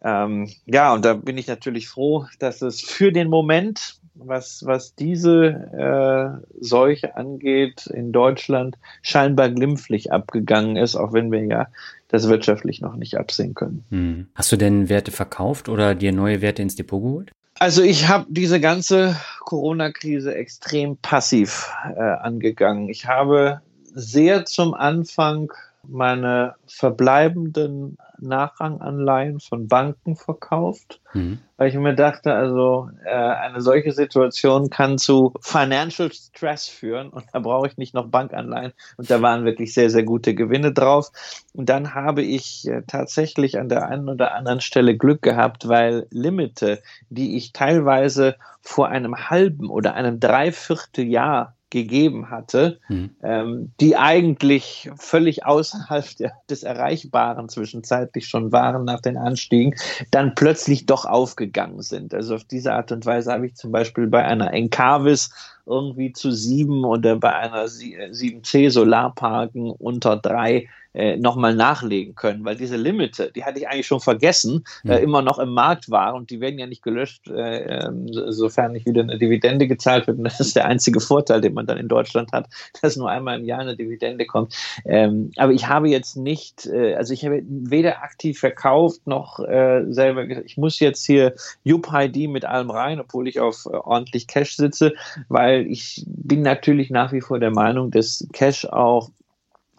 Ähm, 0.03 0.49
ja, 0.65 0.95
und 0.95 1.05
da 1.05 1.15
bin 1.15 1.37
ich 1.37 1.49
natürlich 1.49 1.89
froh, 1.89 2.27
dass 2.39 2.63
es 2.63 2.81
für 2.81 3.13
den 3.13 3.29
Moment, 3.29 3.98
was, 4.19 4.65
was 4.67 4.95
diese 4.95 5.47
äh, 5.47 6.47
Seuche 6.61 7.17
angeht, 7.17 7.87
in 7.87 8.13
Deutschland 8.13 8.77
scheinbar 9.03 9.51
glimpflich 9.51 10.13
abgegangen 10.13 10.77
ist, 10.77 10.97
auch 10.97 11.13
wenn 11.13 11.31
wir 11.31 11.45
ja 11.45 11.67
das 12.09 12.29
wirtschaftlich 12.29 12.81
noch 12.81 12.97
nicht 12.97 13.17
absehen 13.17 13.55
können. 13.55 13.85
Hm. 13.91 14.29
Hast 14.35 14.51
du 14.53 14.57
denn 14.57 14.89
Werte 14.89 15.11
verkauft 15.11 15.69
oder 15.69 15.95
dir 15.95 16.13
neue 16.13 16.41
Werte 16.41 16.63
ins 16.63 16.77
Depot 16.77 17.03
geholt? 17.03 17.33
Also 17.59 17.83
ich 17.83 18.09
habe 18.09 18.27
diese 18.29 18.61
ganze 18.61 19.17
Corona-Krise 19.41 20.35
extrem 20.35 20.97
passiv 20.99 21.71
äh, 21.97 22.01
angegangen. 22.01 22.89
Ich 22.89 23.07
habe 23.07 23.61
sehr 23.95 24.45
zum 24.45 24.75
Anfang 24.75 25.53
meine 25.89 26.55
verbleibenden 26.67 27.97
Nachranganleihen 28.21 29.41
von 29.41 29.69
Banken 29.69 30.17
verkauft, 30.17 31.01
mhm. 31.15 31.39
weil 31.57 31.69
ich 31.69 31.75
mir 31.75 31.95
dachte, 31.95 32.33
also 32.35 32.91
äh, 33.05 33.11
eine 33.11 33.61
solche 33.61 33.93
Situation 33.93 34.71
kann 34.71 34.99
zu 34.99 35.33
Financial 35.41 36.13
Stress 36.13 36.69
führen 36.69 37.09
und 37.11 37.25
da 37.33 37.39
brauche 37.39 37.69
ich 37.69 37.77
nicht 37.77 37.95
noch 37.95 38.09
Bankanleihen 38.09 38.73
und 38.97 39.11
da 39.11 39.23
waren 39.23 39.45
wirklich 39.45 39.73
sehr, 39.73 39.91
sehr 39.91 40.03
gute 40.03 40.35
Gewinne 40.35 40.73
drauf. 40.73 41.11
Und 41.55 41.69
dann 41.69 41.95
habe 41.95 42.23
ich 42.23 42.69
äh, 42.69 42.83
tatsächlich 42.87 43.59
an 43.59 43.69
der 43.69 43.89
einen 43.89 44.09
oder 44.09 44.35
anderen 44.35 44.61
Stelle 44.61 44.97
Glück 44.97 45.23
gehabt, 45.23 45.69
weil 45.69 46.07
Limite, 46.11 46.83
die 47.09 47.37
ich 47.37 47.53
teilweise 47.53 48.37
vor 48.61 48.89
einem 48.89 49.31
halben 49.31 49.71
oder 49.71 49.95
einem 49.95 50.21
Dreivierteljahr 50.21 51.55
gegeben 51.71 52.31
hatte, 52.31 52.81
mhm. 52.89 53.11
ähm, 53.23 53.73
die 53.81 53.97
eigentlich 53.97 54.91
völlig 54.97 55.45
außerhalb 55.45 56.17
der, 56.17 56.33
des 56.49 56.63
Erreichbaren 56.63 57.49
zwischenzeitlich 57.49 58.27
schon 58.27 58.53
waren 58.53 58.85
nach 58.85 59.01
den 59.01 59.17
Anstiegen, 59.17 59.75
dann 60.11 60.35
plötzlich 60.35 60.87
doch 60.87 61.05
aufgegangen 61.05 61.83
sind. 61.83 62.15
Also 62.15 62.37
auf 62.37 62.45
diese 62.45 62.73
Art 62.73 62.93
und 62.93 63.05
Weise 63.05 63.33
habe 63.33 63.47
ich 63.47 63.55
zum 63.55 63.73
Beispiel 63.73 64.07
bei 64.07 64.25
einer 64.25 64.53
Encarvis 64.53 65.31
irgendwie 65.67 66.13
zu 66.13 66.31
sieben 66.31 66.85
oder 66.85 67.17
bei 67.17 67.35
einer 67.35 67.67
7C 67.67 68.71
Solarparken 68.71 69.71
unter 69.71 70.17
drei 70.17 70.69
äh, 70.99 71.17
nochmal 71.17 71.55
nachlegen 71.55 72.17
können, 72.17 72.45
weil 72.45 72.57
diese 72.57 72.77
Limite, 72.77 73.31
die 73.35 73.45
hatte 73.45 73.61
ich 73.61 73.69
eigentlich 73.69 73.87
schon 73.87 74.01
vergessen, 74.01 74.65
äh, 74.85 74.97
hm. 74.97 75.05
immer 75.05 75.23
noch 75.23 75.39
im 75.39 75.55
Markt 75.55 75.91
war 75.91 76.15
und 76.15 76.31
die 76.31 76.41
werden 76.41 76.59
ja 76.59 76.67
nicht 76.67 76.83
gelöscht, 76.83 77.29
äh, 77.29 77.85
ähm, 77.87 78.09
sofern 78.11 78.73
nicht 78.73 78.85
wieder 78.85 79.03
eine 79.03 79.17
Dividende 79.17 79.69
gezahlt 79.69 80.09
wird. 80.09 80.19
Und 80.19 80.25
das 80.25 80.41
ist 80.41 80.57
der 80.57 80.67
einzige 80.67 80.99
Vorteil, 80.99 81.41
den 81.41 81.55
man 81.55 81.67
dann 81.67 81.79
in 81.79 81.87
Deutschland 81.87 82.33
hat, 82.33 82.49
dass 82.83 82.97
nur 82.97 83.09
einmal 83.09 83.39
im 83.39 83.45
Jahr 83.45 83.61
eine 83.61 83.77
Dividende 83.77 84.27
kommt. 84.27 84.55
Ähm, 84.85 85.31
aber 85.37 85.53
ich 85.53 85.69
habe 85.69 85.89
jetzt 85.89 86.17
nicht, 86.17 86.67
äh, 86.67 86.95
also 86.95 87.15
ich 87.15 87.25
habe 87.25 87.43
weder 87.47 88.03
aktiv 88.03 88.41
verkauft 88.41 89.07
noch 89.07 89.39
äh, 89.39 89.85
selber 89.91 90.27
gesagt, 90.27 90.47
ich 90.47 90.57
muss 90.57 90.81
jetzt 90.81 91.07
hier 91.07 91.35
UPID 91.65 92.29
mit 92.29 92.45
allem 92.45 92.71
rein, 92.71 92.99
obwohl 92.99 93.29
ich 93.29 93.39
auf 93.39 93.67
äh, 93.67 93.77
ordentlich 93.77 94.27
Cash 94.27 94.57
sitze, 94.57 94.95
weil 95.29 95.65
ich 95.69 96.05
bin 96.07 96.43
natürlich 96.43 96.91
nach 96.91 97.13
wie 97.13 97.21
vor 97.21 97.39
der 97.39 97.53
Meinung, 97.53 97.93
dass 97.93 98.27
Cash 98.33 98.65
auch 98.65 99.11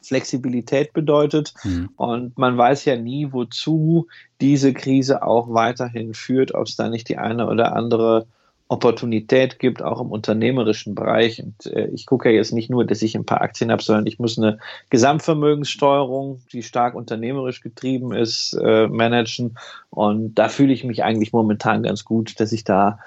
Flexibilität 0.10 0.92
bedeutet. 0.92 1.54
Mhm. 1.64 1.90
Und 1.96 2.38
man 2.38 2.58
weiß 2.58 2.86
ja 2.86 2.96
nie, 2.98 3.32
wozu 3.32 4.08
diese 4.42 4.74
Krise 4.74 5.24
auch 5.24 5.54
weiterhin 5.54 6.14
führt, 6.14 6.54
ob 6.54 6.68
es 6.68 6.76
da 6.76 6.90
nicht 6.90 7.08
die 7.10 7.18
eine 7.18 7.48
oder 7.48 7.76
andere 7.76 8.28
Opportunität 8.72 9.58
gibt, 9.58 9.82
auch 9.82 10.00
im 10.00 10.12
unternehmerischen 10.12 10.94
Bereich. 10.94 11.42
Und 11.44 11.66
äh, 11.66 11.88
ich 11.88 12.06
gucke 12.06 12.30
ja 12.30 12.36
jetzt 12.36 12.54
nicht 12.54 12.70
nur, 12.70 12.86
dass 12.86 13.02
ich 13.02 13.16
ein 13.16 13.26
paar 13.26 13.42
Aktien 13.42 13.72
habe, 13.72 13.82
sondern 13.82 14.06
ich 14.06 14.20
muss 14.20 14.38
eine 14.38 14.60
Gesamtvermögenssteuerung, 14.92 16.44
die 16.54 16.62
stark 16.62 16.94
unternehmerisch 16.94 17.62
getrieben 17.62 18.14
ist, 18.14 18.54
äh, 18.64 18.88
managen. 18.88 19.58
Und 19.90 20.36
da 20.36 20.50
fühle 20.50 20.72
ich 20.72 20.84
mich 20.84 21.04
eigentlich 21.04 21.34
momentan 21.34 21.82
ganz 21.82 22.06
gut, 22.06 22.40
dass 22.40 22.52
ich 22.52 22.64
da 22.64 23.00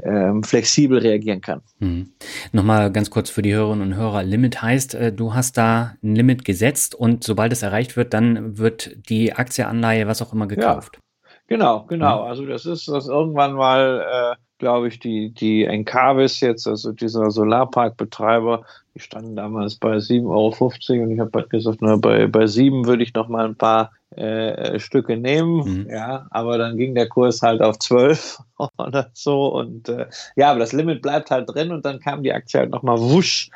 ähm, 0.00 0.44
flexibel 0.44 0.98
reagieren 0.98 1.40
kann. 1.40 1.62
Hm. 1.80 2.12
Nochmal 2.52 2.92
ganz 2.92 3.10
kurz 3.10 3.28
für 3.28 3.42
die 3.42 3.52
Hörerinnen 3.52 3.88
und 3.88 3.96
Hörer. 3.96 4.22
Limit 4.22 4.62
heißt, 4.62 4.94
äh, 4.94 5.12
du 5.12 5.34
hast 5.34 5.58
da 5.58 5.96
ein 6.00 6.14
Limit 6.14 6.44
gesetzt 6.44 6.94
und 6.94 7.24
sobald 7.24 7.52
es 7.52 7.64
erreicht 7.64 7.96
wird, 7.96 8.14
dann 8.14 8.56
wird 8.56 8.96
die 9.08 9.32
Aktie, 9.32 9.66
Anleihe, 9.66 10.06
was 10.06 10.22
auch 10.22 10.32
immer 10.32 10.46
gekauft. 10.46 10.94
Ja. 10.94 11.02
Genau, 11.48 11.86
genau. 11.86 12.22
Also 12.22 12.46
das 12.46 12.66
ist 12.66 12.86
das 12.86 13.08
irgendwann 13.08 13.54
mal 13.54 14.36
äh, 14.36 14.47
glaube 14.58 14.88
ich, 14.88 14.98
die, 14.98 15.30
die 15.30 15.64
Encarvis 15.64 16.40
jetzt, 16.40 16.66
also 16.66 16.92
dieser 16.92 17.30
Solarparkbetreiber, 17.30 18.64
die 18.94 19.00
standen 19.00 19.36
damals 19.36 19.76
bei 19.76 19.96
7,50 19.96 20.28
Euro 20.28 21.02
und 21.04 21.10
ich 21.12 21.20
habe 21.20 21.30
halt 21.34 21.50
gesagt, 21.50 21.78
na, 21.80 21.96
bei, 21.96 22.26
bei 22.26 22.46
7 22.46 22.86
würde 22.86 23.02
ich 23.02 23.14
noch 23.14 23.28
mal 23.28 23.46
ein 23.46 23.56
paar 23.56 23.92
äh, 24.16 24.78
Stücke 24.78 25.16
nehmen, 25.16 25.84
mhm. 25.84 25.90
ja, 25.90 26.26
aber 26.30 26.58
dann 26.58 26.76
ging 26.76 26.94
der 26.94 27.08
Kurs 27.08 27.42
halt 27.42 27.62
auf 27.62 27.78
12 27.78 28.38
oder 28.78 29.10
so 29.12 29.54
und 29.54 29.88
äh, 29.88 30.06
ja, 30.36 30.50
aber 30.50 30.60
das 30.60 30.72
Limit 30.72 31.02
bleibt 31.02 31.30
halt 31.30 31.48
drin 31.48 31.70
und 31.70 31.84
dann 31.84 32.00
kam 32.00 32.22
die 32.22 32.32
Aktie 32.32 32.60
halt 32.60 32.70
noch 32.70 32.82
mal 32.82 32.98
wusch 32.98 33.50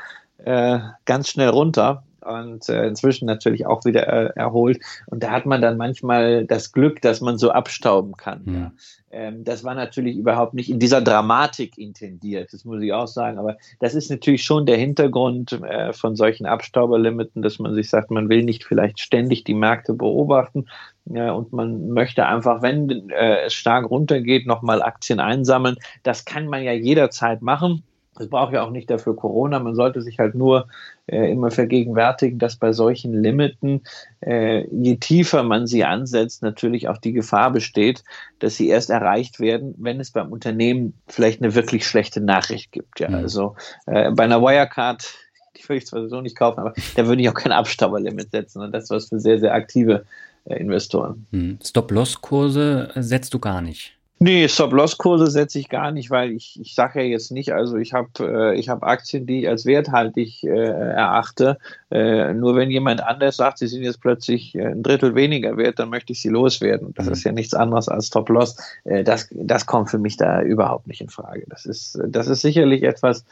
äh, 0.44 0.78
ganz 1.04 1.28
schnell 1.28 1.48
runter 1.48 2.04
und 2.24 2.68
äh, 2.68 2.86
inzwischen 2.86 3.26
natürlich 3.26 3.66
auch 3.66 3.84
wieder 3.84 4.06
äh, 4.06 4.32
erholt. 4.36 4.80
Und 5.06 5.22
da 5.22 5.30
hat 5.30 5.46
man 5.46 5.60
dann 5.60 5.76
manchmal 5.76 6.44
das 6.46 6.72
Glück, 6.72 7.00
dass 7.02 7.20
man 7.20 7.38
so 7.38 7.50
abstauben 7.50 8.16
kann. 8.16 8.42
Mhm. 8.44 8.54
Ja. 8.54 8.72
Ähm, 9.10 9.44
das 9.44 9.62
war 9.62 9.74
natürlich 9.74 10.16
überhaupt 10.16 10.54
nicht 10.54 10.70
in 10.70 10.78
dieser 10.78 11.00
Dramatik 11.00 11.76
intendiert, 11.76 12.52
das 12.52 12.64
muss 12.64 12.82
ich 12.82 12.92
auch 12.92 13.06
sagen. 13.06 13.38
Aber 13.38 13.56
das 13.80 13.94
ist 13.94 14.10
natürlich 14.10 14.44
schon 14.44 14.66
der 14.66 14.78
Hintergrund 14.78 15.52
äh, 15.52 15.92
von 15.92 16.16
solchen 16.16 16.46
Abstauberlimiten, 16.46 17.42
dass 17.42 17.58
man 17.58 17.74
sich 17.74 17.90
sagt, 17.90 18.10
man 18.10 18.28
will 18.28 18.42
nicht 18.42 18.64
vielleicht 18.64 19.00
ständig 19.00 19.44
die 19.44 19.54
Märkte 19.54 19.94
beobachten. 19.94 20.66
und 21.04 21.52
man 21.52 21.88
möchte 21.88 22.26
einfach, 22.26 22.62
wenn 22.62 23.10
äh, 23.10 23.46
es 23.46 23.54
stark 23.54 23.90
runtergeht, 23.90 24.46
nochmal 24.46 24.82
Aktien 24.82 25.20
einsammeln. 25.20 25.76
Das 26.02 26.24
kann 26.24 26.46
man 26.46 26.62
ja 26.62 26.72
jederzeit 26.72 27.42
machen. 27.42 27.82
Es 28.18 28.28
braucht 28.28 28.52
ja 28.52 28.62
auch 28.62 28.70
nicht 28.70 28.90
dafür 28.90 29.16
Corona. 29.16 29.58
Man 29.58 29.74
sollte 29.74 30.02
sich 30.02 30.18
halt 30.18 30.34
nur 30.34 30.68
äh, 31.06 31.30
immer 31.30 31.50
vergegenwärtigen, 31.50 32.38
dass 32.38 32.56
bei 32.56 32.72
solchen 32.72 33.14
Limiten, 33.14 33.82
äh, 34.20 34.66
je 34.68 34.96
tiefer 34.96 35.42
man 35.42 35.66
sie 35.66 35.84
ansetzt, 35.84 36.42
natürlich 36.42 36.88
auch 36.88 36.98
die 36.98 37.12
Gefahr 37.12 37.50
besteht, 37.50 38.04
dass 38.38 38.56
sie 38.56 38.68
erst 38.68 38.90
erreicht 38.90 39.40
werden, 39.40 39.74
wenn 39.78 39.98
es 39.98 40.10
beim 40.10 40.30
Unternehmen 40.30 40.94
vielleicht 41.08 41.42
eine 41.42 41.54
wirklich 41.54 41.86
schlechte 41.86 42.20
Nachricht 42.20 42.70
gibt. 42.70 43.00
Ja, 43.00 43.08
mhm. 43.08 43.14
also 43.14 43.56
äh, 43.86 44.10
bei 44.10 44.24
einer 44.24 44.42
Wirecard, 44.42 45.14
die 45.56 45.66
würde 45.66 45.78
ich 45.78 45.86
zwar 45.86 46.06
so 46.08 46.20
nicht 46.20 46.36
kaufen, 46.36 46.60
aber 46.60 46.74
da 46.96 47.06
würde 47.06 47.22
ich 47.22 47.28
auch 47.30 47.34
kein 47.34 47.52
Abstauberlimit 47.52 48.30
setzen. 48.30 48.60
Und 48.60 48.72
das 48.72 48.84
ist 48.84 48.90
was 48.90 49.08
für 49.08 49.20
sehr, 49.20 49.40
sehr 49.40 49.54
aktive 49.54 50.04
äh, 50.44 50.56
Investoren. 50.56 51.26
Mhm. 51.30 51.58
Stop-Loss-Kurse 51.64 52.90
setzt 52.96 53.32
du 53.32 53.38
gar 53.38 53.62
nicht. 53.62 53.96
Nee, 54.22 54.46
Stop-Loss-Kurse 54.46 55.26
setze 55.26 55.58
ich 55.58 55.68
gar 55.68 55.90
nicht, 55.90 56.08
weil 56.08 56.30
ich, 56.30 56.56
ich 56.60 56.76
sage 56.76 57.00
ja 57.02 57.06
jetzt 57.06 57.32
nicht, 57.32 57.52
also 57.52 57.76
ich 57.76 57.92
habe 57.92 58.08
äh, 58.20 58.54
ich 58.56 58.68
hab 58.68 58.84
Aktien, 58.84 59.26
die 59.26 59.40
ich 59.40 59.48
als 59.48 59.66
werthaltig 59.66 60.44
äh, 60.44 60.48
erachte. 60.48 61.58
Äh, 61.90 62.32
nur 62.32 62.54
wenn 62.54 62.70
jemand 62.70 63.02
anders 63.02 63.38
sagt, 63.38 63.58
sie 63.58 63.66
sind 63.66 63.82
jetzt 63.82 64.00
plötzlich 64.00 64.54
äh, 64.54 64.66
ein 64.66 64.84
Drittel 64.84 65.16
weniger 65.16 65.56
wert, 65.56 65.80
dann 65.80 65.90
möchte 65.90 66.12
ich 66.12 66.22
sie 66.22 66.28
loswerden. 66.28 66.94
Das 66.94 67.06
mhm. 67.06 67.12
ist 67.14 67.24
ja 67.24 67.32
nichts 67.32 67.52
anderes 67.52 67.88
als 67.88 68.06
Stop-Loss. 68.06 68.58
Äh, 68.84 69.02
das, 69.02 69.28
das 69.32 69.66
kommt 69.66 69.90
für 69.90 69.98
mich 69.98 70.16
da 70.16 70.40
überhaupt 70.40 70.86
nicht 70.86 71.00
in 71.00 71.08
Frage. 71.08 71.42
Das 71.48 71.66
ist, 71.66 71.98
das 72.06 72.28
ist 72.28 72.42
sicherlich 72.42 72.84
etwas, 72.84 73.24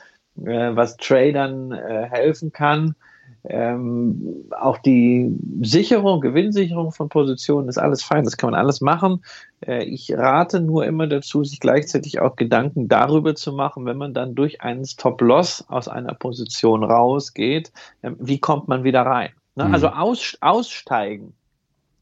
äh, 0.45 0.75
was 0.75 0.97
Tradern 0.97 1.71
äh, 1.71 2.09
helfen 2.11 2.53
kann. 2.53 2.97
Ähm, 3.45 4.45
auch 4.51 4.79
die 4.79 5.35
Sicherung, 5.63 6.21
Gewinnsicherung 6.21 6.93
von 6.93 7.09
Positionen 7.09 7.69
ist 7.69 7.79
alles 7.79 8.03
fein, 8.03 8.25
das 8.25 8.37
kann 8.37 8.51
man 8.51 8.61
alles 8.61 8.81
machen. 8.81 9.25
Äh, 9.67 9.85
ich 9.85 10.13
rate 10.13 10.61
nur 10.61 10.85
immer 10.85 11.07
dazu, 11.07 11.45
sich 11.45 11.61
gleichzeitig 11.61 12.21
auch 12.21 12.37
Gedanken 12.37 12.89
darüber 12.89 13.35
zu 13.35 13.53
machen, 13.53 13.87
wenn 13.87 13.97
man 13.97 14.15
dann 14.15 14.35
durch 14.35 14.61
einen 14.61 14.85
Stop-Loss 14.85 15.65
aus 15.69 15.89
einer 15.89 16.15
Position 16.15 16.85
rausgeht, 16.85 17.73
äh, 18.03 18.11
wie 18.19 18.39
kommt 18.39 18.69
man 18.69 18.85
wieder 18.85 19.03
rein? 19.03 19.31
Ne? 19.55 19.65
Mhm. 19.65 19.75
Also 19.75 19.89
aus, 19.89 20.37
aussteigen 20.41 21.35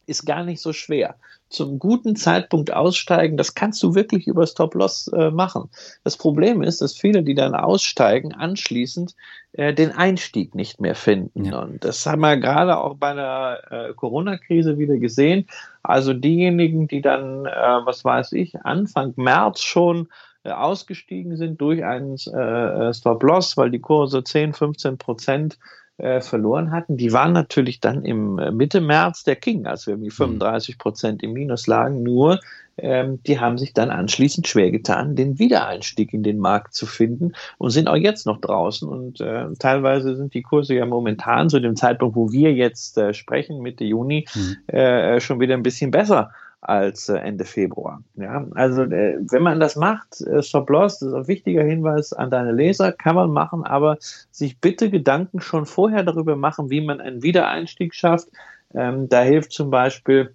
ist 0.08 0.24
gar 0.24 0.44
nicht 0.44 0.60
so 0.60 0.72
schwer. 0.72 1.16
Zum 1.50 1.78
guten 1.78 2.16
Zeitpunkt 2.16 2.72
aussteigen, 2.72 3.36
das 3.36 3.54
kannst 3.54 3.82
du 3.82 3.94
wirklich 3.94 4.26
über 4.26 4.46
Stop-Loss 4.46 5.08
äh, 5.08 5.30
machen. 5.30 5.70
Das 6.04 6.16
Problem 6.16 6.62
ist, 6.62 6.82
dass 6.82 6.94
viele, 6.94 7.22
die 7.22 7.34
dann 7.34 7.54
aussteigen, 7.54 8.34
anschließend 8.34 9.14
äh, 9.52 9.72
den 9.72 9.92
Einstieg 9.92 10.54
nicht 10.54 10.80
mehr 10.80 10.94
finden. 10.94 11.46
Ja. 11.46 11.60
Und 11.60 11.84
das 11.84 12.04
haben 12.04 12.20
wir 12.20 12.36
gerade 12.36 12.78
auch 12.78 12.96
bei 12.96 13.14
der 13.14 13.62
äh, 13.70 13.94
Corona-Krise 13.94 14.78
wieder 14.78 14.98
gesehen. 14.98 15.46
Also 15.82 16.12
diejenigen, 16.12 16.88
die 16.88 17.00
dann, 17.00 17.46
äh, 17.46 17.50
was 17.50 18.04
weiß 18.04 18.32
ich, 18.32 18.60
Anfang 18.62 19.14
März 19.16 19.60
schon 19.62 20.08
äh, 20.44 20.50
ausgestiegen 20.50 21.36
sind 21.36 21.60
durch 21.60 21.84
einen 21.84 22.14
äh, 22.14 22.94
Stop-Loss, 22.94 23.56
weil 23.56 23.70
die 23.70 23.80
Kurse 23.80 24.22
10, 24.22 24.52
15 24.52 24.98
Prozent 24.98 25.58
äh, 25.98 26.20
verloren 26.20 26.70
hatten, 26.70 26.96
die 26.96 27.12
waren 27.12 27.32
natürlich 27.32 27.80
dann 27.80 28.04
im 28.04 28.38
äh, 28.38 28.50
Mitte 28.50 28.80
März 28.80 29.24
der 29.24 29.36
King, 29.36 29.66
als 29.66 29.86
wir 29.86 29.94
irgendwie 29.94 30.10
35 30.10 30.74
mhm. 30.74 30.78
Prozent 30.78 31.22
im 31.22 31.32
Minus 31.32 31.66
lagen. 31.66 32.02
Nur 32.02 32.40
ähm, 32.76 33.20
die 33.24 33.40
haben 33.40 33.58
sich 33.58 33.74
dann 33.74 33.90
anschließend 33.90 34.46
schwer 34.46 34.70
getan, 34.70 35.16
den 35.16 35.38
Wiedereinstieg 35.38 36.12
in 36.14 36.22
den 36.22 36.38
Markt 36.38 36.74
zu 36.74 36.86
finden 36.86 37.32
und 37.58 37.70
sind 37.70 37.88
auch 37.88 37.96
jetzt 37.96 38.26
noch 38.26 38.40
draußen. 38.40 38.88
Und 38.88 39.20
äh, 39.20 39.46
teilweise 39.58 40.16
sind 40.16 40.34
die 40.34 40.42
Kurse 40.42 40.74
ja 40.74 40.86
momentan 40.86 41.50
zu 41.50 41.60
dem 41.60 41.76
Zeitpunkt, 41.76 42.14
wo 42.14 42.30
wir 42.30 42.52
jetzt 42.54 42.96
äh, 42.96 43.12
sprechen, 43.12 43.60
Mitte 43.60 43.84
Juni, 43.84 44.26
mhm. 44.34 44.74
äh, 44.74 45.20
schon 45.20 45.40
wieder 45.40 45.54
ein 45.54 45.62
bisschen 45.62 45.90
besser 45.90 46.30
als 46.60 47.08
äh, 47.08 47.16
Ende 47.16 47.44
Februar. 47.44 48.02
Ja, 48.16 48.46
also 48.54 48.82
äh, 48.82 49.18
wenn 49.30 49.42
man 49.42 49.60
das 49.60 49.76
macht, 49.76 50.20
äh, 50.22 50.42
Stop 50.42 50.68
Loss, 50.70 50.98
das 50.98 51.08
ist 51.08 51.14
ein 51.14 51.28
wichtiger 51.28 51.62
Hinweis 51.62 52.12
an 52.12 52.30
deine 52.30 52.52
Leser, 52.52 52.92
kann 52.92 53.14
man 53.14 53.30
machen, 53.30 53.64
aber 53.64 53.98
sich 54.00 54.58
bitte 54.58 54.90
Gedanken 54.90 55.40
schon 55.40 55.66
vorher 55.66 56.02
darüber 56.02 56.36
machen, 56.36 56.70
wie 56.70 56.80
man 56.80 57.00
einen 57.00 57.22
Wiedereinstieg 57.22 57.94
schafft. 57.94 58.28
Ähm, 58.74 59.08
da 59.08 59.22
hilft 59.22 59.52
zum 59.52 59.70
Beispiel 59.70 60.34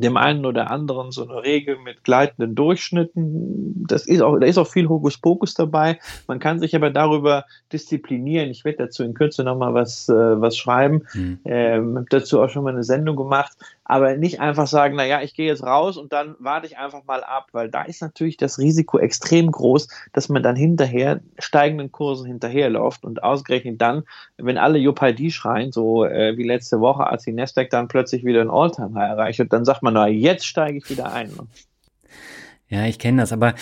dem 0.00 0.16
einen 0.16 0.44
oder 0.46 0.70
anderen 0.70 1.10
so 1.10 1.26
eine 1.26 1.42
Regel 1.42 1.78
mit 1.78 2.04
gleitenden 2.04 2.54
Durchschnitten. 2.54 3.86
Das 3.86 4.06
ist 4.06 4.22
auch, 4.22 4.38
da 4.38 4.46
ist 4.46 4.58
auch 4.58 4.66
viel 4.66 4.88
Hokuspokus 4.88 5.54
dabei. 5.54 5.98
Man 6.26 6.38
kann 6.38 6.60
sich 6.60 6.74
aber 6.76 6.90
darüber 6.90 7.44
disziplinieren. 7.72 8.50
Ich 8.50 8.64
werde 8.64 8.78
dazu 8.84 9.02
in 9.02 9.14
Kürze 9.14 9.44
nochmal 9.44 9.74
was, 9.74 10.08
äh, 10.08 10.40
was 10.40 10.56
schreiben. 10.56 11.02
Mhm. 11.14 11.38
Ähm, 11.44 11.96
habe 11.96 12.06
dazu 12.10 12.40
auch 12.40 12.48
schon 12.48 12.64
mal 12.64 12.72
eine 12.72 12.84
Sendung 12.84 13.16
gemacht. 13.16 13.52
Aber 13.90 14.16
nicht 14.16 14.38
einfach 14.38 14.68
sagen, 14.68 14.94
na 14.94 15.04
ja, 15.04 15.20
ich 15.20 15.34
gehe 15.34 15.48
jetzt 15.48 15.64
raus 15.64 15.96
und 15.96 16.12
dann 16.12 16.36
warte 16.38 16.68
ich 16.68 16.78
einfach 16.78 17.04
mal 17.06 17.24
ab, 17.24 17.48
weil 17.50 17.68
da 17.68 17.82
ist 17.82 18.00
natürlich 18.00 18.36
das 18.36 18.58
Risiko 18.58 19.00
extrem 19.00 19.50
groß, 19.50 19.88
dass 20.12 20.28
man 20.28 20.44
dann 20.44 20.54
hinterher 20.54 21.18
steigenden 21.40 21.90
Kursen 21.90 22.26
hinterherläuft 22.26 23.04
und 23.04 23.24
ausgerechnet 23.24 23.80
dann, 23.80 24.04
wenn 24.36 24.58
alle 24.58 24.78
Jopaldi 24.78 25.32
schreien, 25.32 25.72
so 25.72 26.04
äh, 26.04 26.36
wie 26.36 26.44
letzte 26.44 26.78
Woche, 26.78 27.04
als 27.04 27.24
die 27.24 27.32
Nasdaq 27.32 27.70
dann 27.70 27.88
plötzlich 27.88 28.24
wieder 28.24 28.40
ein 28.42 28.50
Alltime-High 28.50 29.10
erreicht 29.10 29.40
hat, 29.40 29.52
dann 29.52 29.64
sagt 29.64 29.82
man, 29.82 29.89
na, 29.90 30.08
jetzt 30.08 30.46
steige 30.46 30.78
ich 30.78 30.90
wieder 30.90 31.12
ein. 31.12 31.32
Ja, 32.68 32.86
ich 32.86 32.98
kenne 32.98 33.22
das, 33.22 33.32
aber 33.32 33.54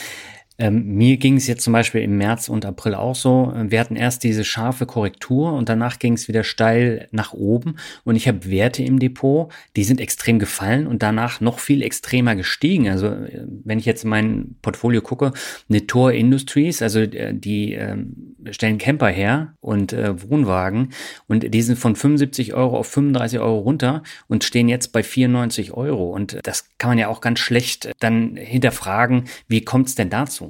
ähm, 0.59 0.97
mir 0.97 1.19
ging 1.19 1.37
es 1.37 1.47
jetzt 1.47 1.63
zum 1.63 1.73
Beispiel 1.73 2.03
im 2.03 2.19
März 2.19 2.49
und 2.49 2.65
April 2.65 2.95
auch 2.95 3.15
so. 3.15 3.53
Wir 3.55 3.79
hatten 3.79 3.95
erst 3.95 4.25
diese 4.25 4.45
scharfe 4.45 4.87
Korrektur 4.87 5.53
und 5.53 5.69
danach 5.69 6.01
ging 6.01 6.15
es 6.15 6.27
wieder 6.27 6.43
steil 6.43 7.07
nach 7.13 7.33
oben. 7.33 7.77
Und 8.05 8.17
ich 8.17 8.27
habe 8.27 8.51
Werte 8.51 8.83
im 8.83 8.99
Depot, 8.99 9.53
die 9.77 9.85
sind 9.85 10.01
extrem 10.01 10.41
gefallen 10.41 10.89
und 10.89 11.03
danach 11.03 11.41
noch 11.41 11.61
viel 11.61 11.83
extremer 11.83 12.35
gestiegen. 12.35 12.89
Also 12.89 13.07
äh, 13.07 13.45
wenn 13.65 13.79
ich 13.79 13.85
jetzt 13.85 14.03
in 14.03 14.11
mein 14.11 14.57
Portfolio 14.61 15.01
gucke, 15.01 15.33
eine 15.69 15.87
Tor 15.87 16.13
Industries, 16.13 16.83
also 16.83 17.01
äh, 17.01 17.35
die 17.35 17.75
äh, 17.75 17.97
stellen 18.51 18.79
Camper 18.79 19.09
her 19.09 19.55
und 19.61 19.93
äh, 19.93 20.29
Wohnwagen 20.29 20.91
und 21.29 21.55
die 21.55 21.63
sind 21.63 21.79
von 21.79 21.95
75 21.95 22.55
Euro 22.55 22.79
auf 22.79 22.89
35 22.89 23.39
Euro 23.39 23.59
runter 23.59 24.03
und 24.27 24.43
stehen 24.43 24.69
jetzt 24.69 24.93
bei 24.93 25.05
94 25.05 25.73
Euro. 25.73 26.11
Und 26.11 26.39
das 26.43 26.69
kann 26.79 26.91
man 26.91 26.99
ja 26.99 27.07
auch 27.07 27.21
ganz 27.21 27.39
schlecht 27.39 27.93
dann 28.01 28.35
hinterfragen, 28.37 29.25
wie 29.47 29.65
kommt 29.65 29.87
es 29.89 29.95
denn 29.95 30.11
dazu? 30.11 30.48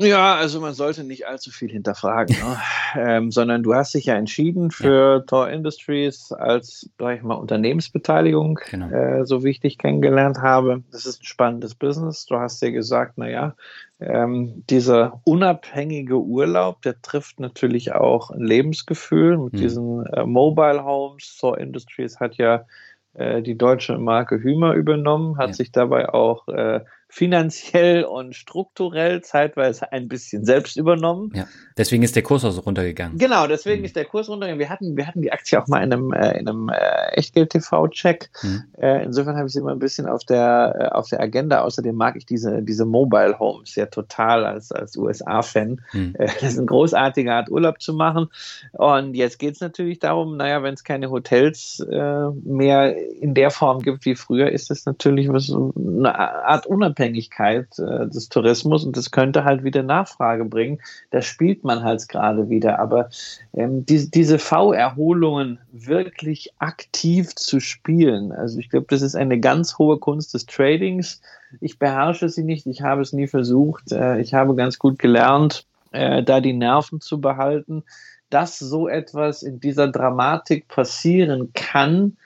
Ja, 0.00 0.34
also 0.34 0.60
man 0.60 0.74
sollte 0.74 1.04
nicht 1.04 1.28
allzu 1.28 1.52
viel 1.52 1.70
hinterfragen, 1.70 2.34
ne? 2.34 2.58
ähm, 2.96 3.30
sondern 3.30 3.62
du 3.62 3.74
hast 3.74 3.94
dich 3.94 4.06
ja 4.06 4.16
entschieden 4.16 4.72
für 4.72 5.18
ja. 5.18 5.20
Tor 5.20 5.50
Industries 5.50 6.32
als, 6.32 6.90
sag 6.98 7.18
ich 7.18 7.22
mal, 7.22 7.34
Unternehmensbeteiligung, 7.34 8.58
genau. 8.70 8.90
äh, 8.90 9.24
so 9.24 9.44
wie 9.44 9.50
ich 9.50 9.60
dich 9.60 9.78
kennengelernt 9.78 10.38
habe. 10.38 10.82
Das 10.90 11.06
ist 11.06 11.22
ein 11.22 11.26
spannendes 11.26 11.76
Business. 11.76 12.26
Du 12.26 12.36
hast 12.36 12.60
dir 12.60 12.72
gesagt, 12.72 13.18
naja, 13.18 13.54
ähm, 14.00 14.64
dieser 14.68 15.20
unabhängige 15.24 16.18
Urlaub, 16.18 16.82
der 16.82 17.00
trifft 17.00 17.38
natürlich 17.38 17.92
auch 17.92 18.30
ein 18.30 18.42
Lebensgefühl 18.42 19.38
mit 19.38 19.52
mhm. 19.52 19.58
diesen 19.58 20.06
äh, 20.06 20.24
Mobile 20.24 20.84
Homes. 20.84 21.36
Tor 21.38 21.58
Industries 21.58 22.18
hat 22.18 22.34
ja 22.34 22.66
äh, 23.14 23.42
die 23.42 23.56
deutsche 23.56 23.96
Marke 23.98 24.42
Hümer 24.42 24.74
übernommen, 24.74 25.38
hat 25.38 25.50
ja. 25.50 25.54
sich 25.54 25.70
dabei 25.70 26.08
auch 26.08 26.48
äh, 26.48 26.80
finanziell 27.14 28.02
und 28.02 28.34
strukturell 28.34 29.22
zeitweise 29.22 29.92
ein 29.92 30.08
bisschen 30.08 30.44
selbst 30.44 30.76
übernommen. 30.76 31.30
Ja, 31.32 31.46
deswegen 31.78 32.02
ist 32.02 32.16
der 32.16 32.24
Kurs 32.24 32.44
auch 32.44 32.50
so 32.50 32.62
runtergegangen. 32.62 33.18
Genau, 33.18 33.46
deswegen 33.46 33.82
mhm. 33.82 33.84
ist 33.84 33.94
der 33.94 34.04
Kurs 34.04 34.28
runtergegangen. 34.28 34.58
Wir 34.58 34.68
hatten, 34.68 34.96
wir 34.96 35.06
hatten 35.06 35.22
die 35.22 35.30
Aktie 35.30 35.62
auch 35.62 35.68
mal 35.68 35.84
in 35.84 35.92
einem, 35.92 36.12
äh, 36.12 36.36
in 36.36 36.48
einem 36.48 36.68
äh, 36.70 37.12
Echtgeld-TV-Check. 37.12 38.30
Mhm. 38.42 38.64
Äh, 38.78 39.04
insofern 39.04 39.36
habe 39.36 39.46
ich 39.46 39.52
sie 39.52 39.60
immer 39.60 39.70
ein 39.70 39.78
bisschen 39.78 40.08
auf 40.08 40.24
der, 40.24 40.74
äh, 40.76 40.84
auf 40.88 41.08
der 41.08 41.20
Agenda. 41.20 41.60
Außerdem 41.60 41.94
mag 41.94 42.16
ich 42.16 42.26
diese, 42.26 42.62
diese 42.62 42.84
Mobile 42.84 43.38
Homes 43.38 43.76
ja 43.76 43.86
total 43.86 44.44
als, 44.44 44.72
als 44.72 44.96
USA-Fan. 44.96 45.82
Mhm. 45.92 46.16
Äh, 46.18 46.26
das 46.40 46.42
ist 46.42 46.58
eine 46.58 46.66
großartige 46.66 47.32
Art, 47.32 47.48
Urlaub 47.48 47.80
zu 47.80 47.94
machen. 47.94 48.26
Und 48.72 49.14
jetzt 49.14 49.38
geht 49.38 49.54
es 49.54 49.60
natürlich 49.60 50.00
darum, 50.00 50.36
naja, 50.36 50.64
wenn 50.64 50.74
es 50.74 50.82
keine 50.82 51.12
Hotels 51.12 51.78
äh, 51.78 52.30
mehr 52.42 52.96
in 52.96 53.34
der 53.34 53.52
Form 53.52 53.82
gibt 53.82 54.04
wie 54.04 54.16
früher, 54.16 54.50
ist 54.50 54.70
das 54.70 54.84
natürlich 54.84 55.28
was, 55.28 55.52
eine 55.52 56.18
Art 56.18 56.66
Unabhängigkeit 56.66 57.03
Unabhängigkeit 57.04 57.78
äh, 57.78 58.08
des 58.08 58.28
Tourismus 58.28 58.84
und 58.84 58.96
das 58.96 59.10
könnte 59.10 59.44
halt 59.44 59.64
wieder 59.64 59.82
Nachfrage 59.82 60.44
bringen. 60.44 60.80
Da 61.10 61.22
spielt 61.22 61.64
man 61.64 61.82
halt 61.82 62.08
gerade 62.08 62.48
wieder. 62.48 62.78
Aber 62.78 63.10
ähm, 63.52 63.84
die, 63.86 64.10
diese 64.10 64.38
V-Erholungen 64.38 65.58
wirklich 65.72 66.52
aktiv 66.58 67.34
zu 67.34 67.60
spielen, 67.60 68.32
also 68.32 68.58
ich 68.58 68.70
glaube, 68.70 68.86
das 68.88 69.02
ist 69.02 69.14
eine 69.14 69.38
ganz 69.38 69.78
hohe 69.78 69.98
Kunst 69.98 70.34
des 70.34 70.46
Tradings. 70.46 71.20
Ich 71.60 71.78
beherrsche 71.78 72.28
sie 72.28 72.42
nicht, 72.42 72.66
ich 72.66 72.82
habe 72.82 73.02
es 73.02 73.12
nie 73.12 73.26
versucht. 73.26 73.92
Äh, 73.92 74.20
ich 74.20 74.34
habe 74.34 74.54
ganz 74.54 74.78
gut 74.78 74.98
gelernt, 74.98 75.66
äh, 75.92 76.22
da 76.22 76.40
die 76.40 76.54
Nerven 76.54 77.00
zu 77.00 77.20
behalten. 77.20 77.84
Dass 78.30 78.58
so 78.58 78.88
etwas 78.88 79.42
in 79.42 79.60
dieser 79.60 79.86
Dramatik 79.88 80.66
passieren 80.66 81.52
kann, 81.52 82.16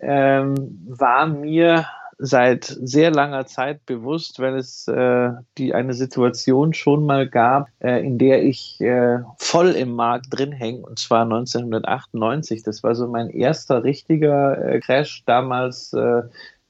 ähm, 0.00 0.78
war 0.86 1.26
mir 1.26 1.86
seit 2.18 2.64
sehr 2.64 3.12
langer 3.12 3.46
Zeit 3.46 3.86
bewusst, 3.86 4.40
wenn 4.40 4.54
es 4.54 4.88
äh, 4.88 5.30
die 5.56 5.74
eine 5.74 5.94
Situation 5.94 6.74
schon 6.74 7.06
mal 7.06 7.28
gab, 7.28 7.68
äh, 7.78 8.04
in 8.04 8.18
der 8.18 8.42
ich 8.42 8.80
äh, 8.80 9.20
voll 9.38 9.70
im 9.70 9.92
Markt 9.92 10.26
drin 10.30 10.52
hänge, 10.52 10.80
und 10.80 10.98
zwar 10.98 11.22
1998. 11.22 12.64
Das 12.64 12.82
war 12.82 12.96
so 12.96 13.06
mein 13.06 13.30
erster 13.30 13.84
richtiger 13.84 14.60
äh, 14.60 14.80
Crash 14.80 15.22
damals. 15.26 15.92
Äh, 15.92 16.22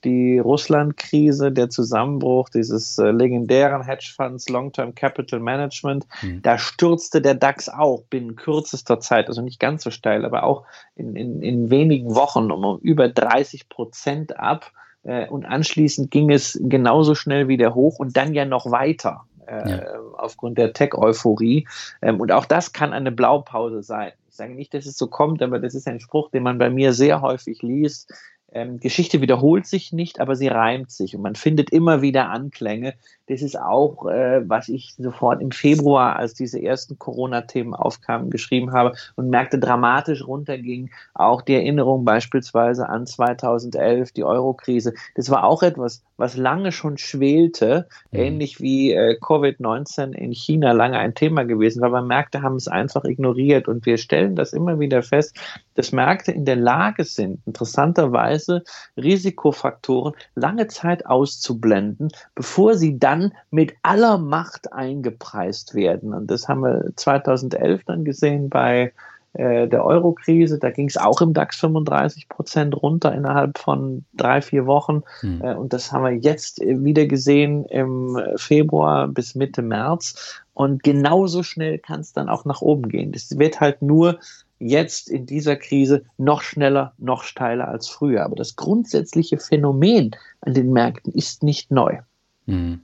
die 0.05 0.39
Russland-Krise, 0.39 1.51
der 1.51 1.71
Zusammenbruch 1.71 2.49
dieses 2.51 2.99
äh, 2.99 3.11
legendären 3.11 3.83
Hedgefonds 3.83 4.49
Long-Term 4.49 4.95
Capital 4.95 5.41
Management, 5.41 6.07
mhm. 6.23 6.43
da 6.43 6.59
stürzte 6.59 7.21
der 7.21 7.35
DAX 7.35 7.69
auch 7.69 8.03
binnen 8.05 8.37
kürzester 8.37 9.01
Zeit, 9.01 9.29
also 9.29 9.43
nicht 9.43 9.59
ganz 9.59 9.83
so 9.83 9.91
steil, 9.91 10.25
aber 10.25 10.45
auch 10.45 10.65
in, 10.95 11.17
in, 11.17 11.43
in 11.43 11.71
wenigen 11.71 12.15
Wochen 12.15 12.51
um 12.51 12.79
über 12.81 13.09
30 13.09 13.69
Prozent 13.69 14.39
ab. 14.39 14.71
Äh, 15.09 15.27
und 15.29 15.47
anschließend 15.47 16.11
ging 16.11 16.31
es 16.31 16.61
genauso 16.63 17.15
schnell 17.15 17.49
wieder 17.49 17.75
hoch 17.75 17.99
und 17.99 18.17
dann 18.17 18.35
ja 18.35 18.45
noch 18.45 18.71
weiter. 18.71 19.25
Äh, 19.47 19.71
ja. 19.71 19.83
aufgrund 20.19 20.59
der 20.59 20.75
Tech-Euphorie. 20.75 21.67
Ähm, 22.03 22.21
und 22.21 22.33
auch 22.33 22.45
das 22.45 22.75
kann 22.75 22.93
eine 22.93 23.11
Blaupause 23.11 23.83
sein. 23.83 24.13
Ich 24.29 24.37
sage 24.37 24.55
nicht, 24.55 24.75
dass 24.75 24.85
es 24.85 24.99
so 24.99 25.07
kommt, 25.07 25.43
aber 25.43 25.59
das 25.59 25.75
ist 25.75 25.89
ein 25.89 26.01
Spruch, 26.01 26.31
den 26.31 26.43
man 26.43 26.59
bei 26.59 26.69
mir 26.69 26.93
sehr 26.93 27.23
häufig 27.23 27.63
liest 27.63 28.13
ähm, 28.53 28.81
Geschichte 28.81 29.21
wiederholt 29.21 29.67
sich 29.67 29.93
nicht, 29.93 30.21
aber 30.21 30.35
sie 30.35 30.49
reimt 30.49 30.91
sich 30.91 31.15
und 31.15 31.23
man 31.23 31.35
findet 31.35 31.71
immer 31.71 32.01
wieder 32.01 32.31
Anklänge. 32.31 32.95
Das 33.27 33.43
ist 33.43 33.59
auch, 33.59 34.07
äh, 34.07 34.49
was 34.49 34.69
ich 34.69 34.95
sofort 34.97 35.43
im 35.43 35.51
Februar, 35.51 36.17
als 36.17 36.35
diese 36.35 36.63
ersten 36.63 36.99
Corona-Themen 36.99 37.75
aufkamen, 37.75 38.31
geschrieben 38.31 38.73
habe 38.73 38.95
und 39.17 39.29
merkte, 39.29 39.59
dramatisch 39.59 40.27
runterging. 40.27 40.91
Auch 41.13 41.43
die 41.43 41.55
Erinnerung 41.55 42.05
beispielsweise 42.05 42.89
an 42.89 43.07
2011, 43.07 44.13
die 44.13 44.25
Euro-Krise. 44.25 44.95
Das 45.15 45.29
war 45.29 45.45
auch 45.45 45.63
etwas, 45.63 46.03
was 46.19 46.37
lange 46.37 46.73
schon 46.73 46.99
schwelte, 46.99 47.89
mhm. 48.11 48.19
ähnlich 48.19 48.61
wie 48.61 48.93
äh, 48.93 49.17
Covid-19 49.19 50.13
in 50.13 50.33
China 50.33 50.73
lange 50.73 50.99
ein 50.99 51.15
Thema 51.15 51.45
gewesen 51.45 51.81
war. 51.81 51.89
Aber 51.89 52.03
Märkte 52.03 52.43
haben 52.43 52.57
es 52.57 52.69
einfach 52.69 53.05
ignoriert 53.05 53.69
und 53.69 53.87
wir 53.87 53.97
stellen 53.97 54.37
das 54.37 54.53
immer 54.53 54.79
wieder 54.79 55.03
fest, 55.03 55.35
dass 55.75 55.93
Märkte 55.93 56.33
in 56.33 56.45
der 56.45 56.57
Lage 56.57 57.05
sind, 57.05 57.41
interessanterweise 57.47 58.65
Risikofaktoren 58.97 60.15
lange 60.35 60.67
Zeit 60.67 61.07
auszublenden, 61.07 62.09
bevor 62.35 62.75
sie 62.75 62.99
dann 62.99 63.33
mit 63.51 63.75
aller 63.83 64.19
Macht 64.19 64.73
eingepreist 64.73 65.75
werden. 65.75 66.13
Und 66.13 66.31
das 66.31 66.49
haben 66.49 66.63
wir 66.63 66.91
2011 66.97 67.85
dann 67.85 68.05
gesehen 68.05 68.51
bei 68.51 68.93
äh, 69.35 69.69
der 69.69 69.85
Euro-Krise. 69.85 70.59
Da 70.59 70.71
ging 70.71 70.89
es 70.89 70.97
auch 70.97 71.21
im 71.21 71.35
DAX 71.35 71.57
35 71.57 72.29
Prozent 72.29 72.75
runter 72.75 73.15
innerhalb 73.15 73.59
von 73.59 74.05
drei, 74.15 74.41
vier 74.41 74.67
Wochen. 74.67 75.03
Hm. 75.21 75.43
Äh, 75.43 75.55
und 75.55 75.73
das 75.73 75.93
haben 75.93 76.05
wir 76.05 76.17
jetzt 76.17 76.61
wieder 76.61 77.07
gesehen 77.07 77.65
im 77.67 78.19
Februar 78.37 79.09
bis 79.09 79.35
Mitte 79.35 79.63
März. 79.63 80.43
Und 80.55 80.83
genauso 80.83 81.43
schnell 81.43 81.79
kann 81.79 82.01
es 82.01 82.13
dann 82.13 82.29
auch 82.29 82.45
nach 82.45 82.63
oben 82.63 82.89
gehen. 82.89 83.13
Das 83.13 83.39
wird 83.39 83.61
halt 83.61 83.83
nur 83.83 84.19
jetzt 84.59 85.09
in 85.09 85.27
dieser 85.27 85.57
Krise 85.57 86.05
noch 86.17 86.43
schneller, 86.43 86.95
noch 86.99 87.23
steiler 87.23 87.69
als 87.69 87.89
früher. 87.89 88.25
Aber 88.25 88.35
das 88.35 88.57
grundsätzliche 88.57 89.39
Phänomen 89.39 90.13
an 90.41 90.55
den 90.55 90.73
Märkten 90.73 91.13
ist 91.13 91.43
nicht 91.43 91.71
neu. 91.71 91.99
Mhm. 92.47 92.81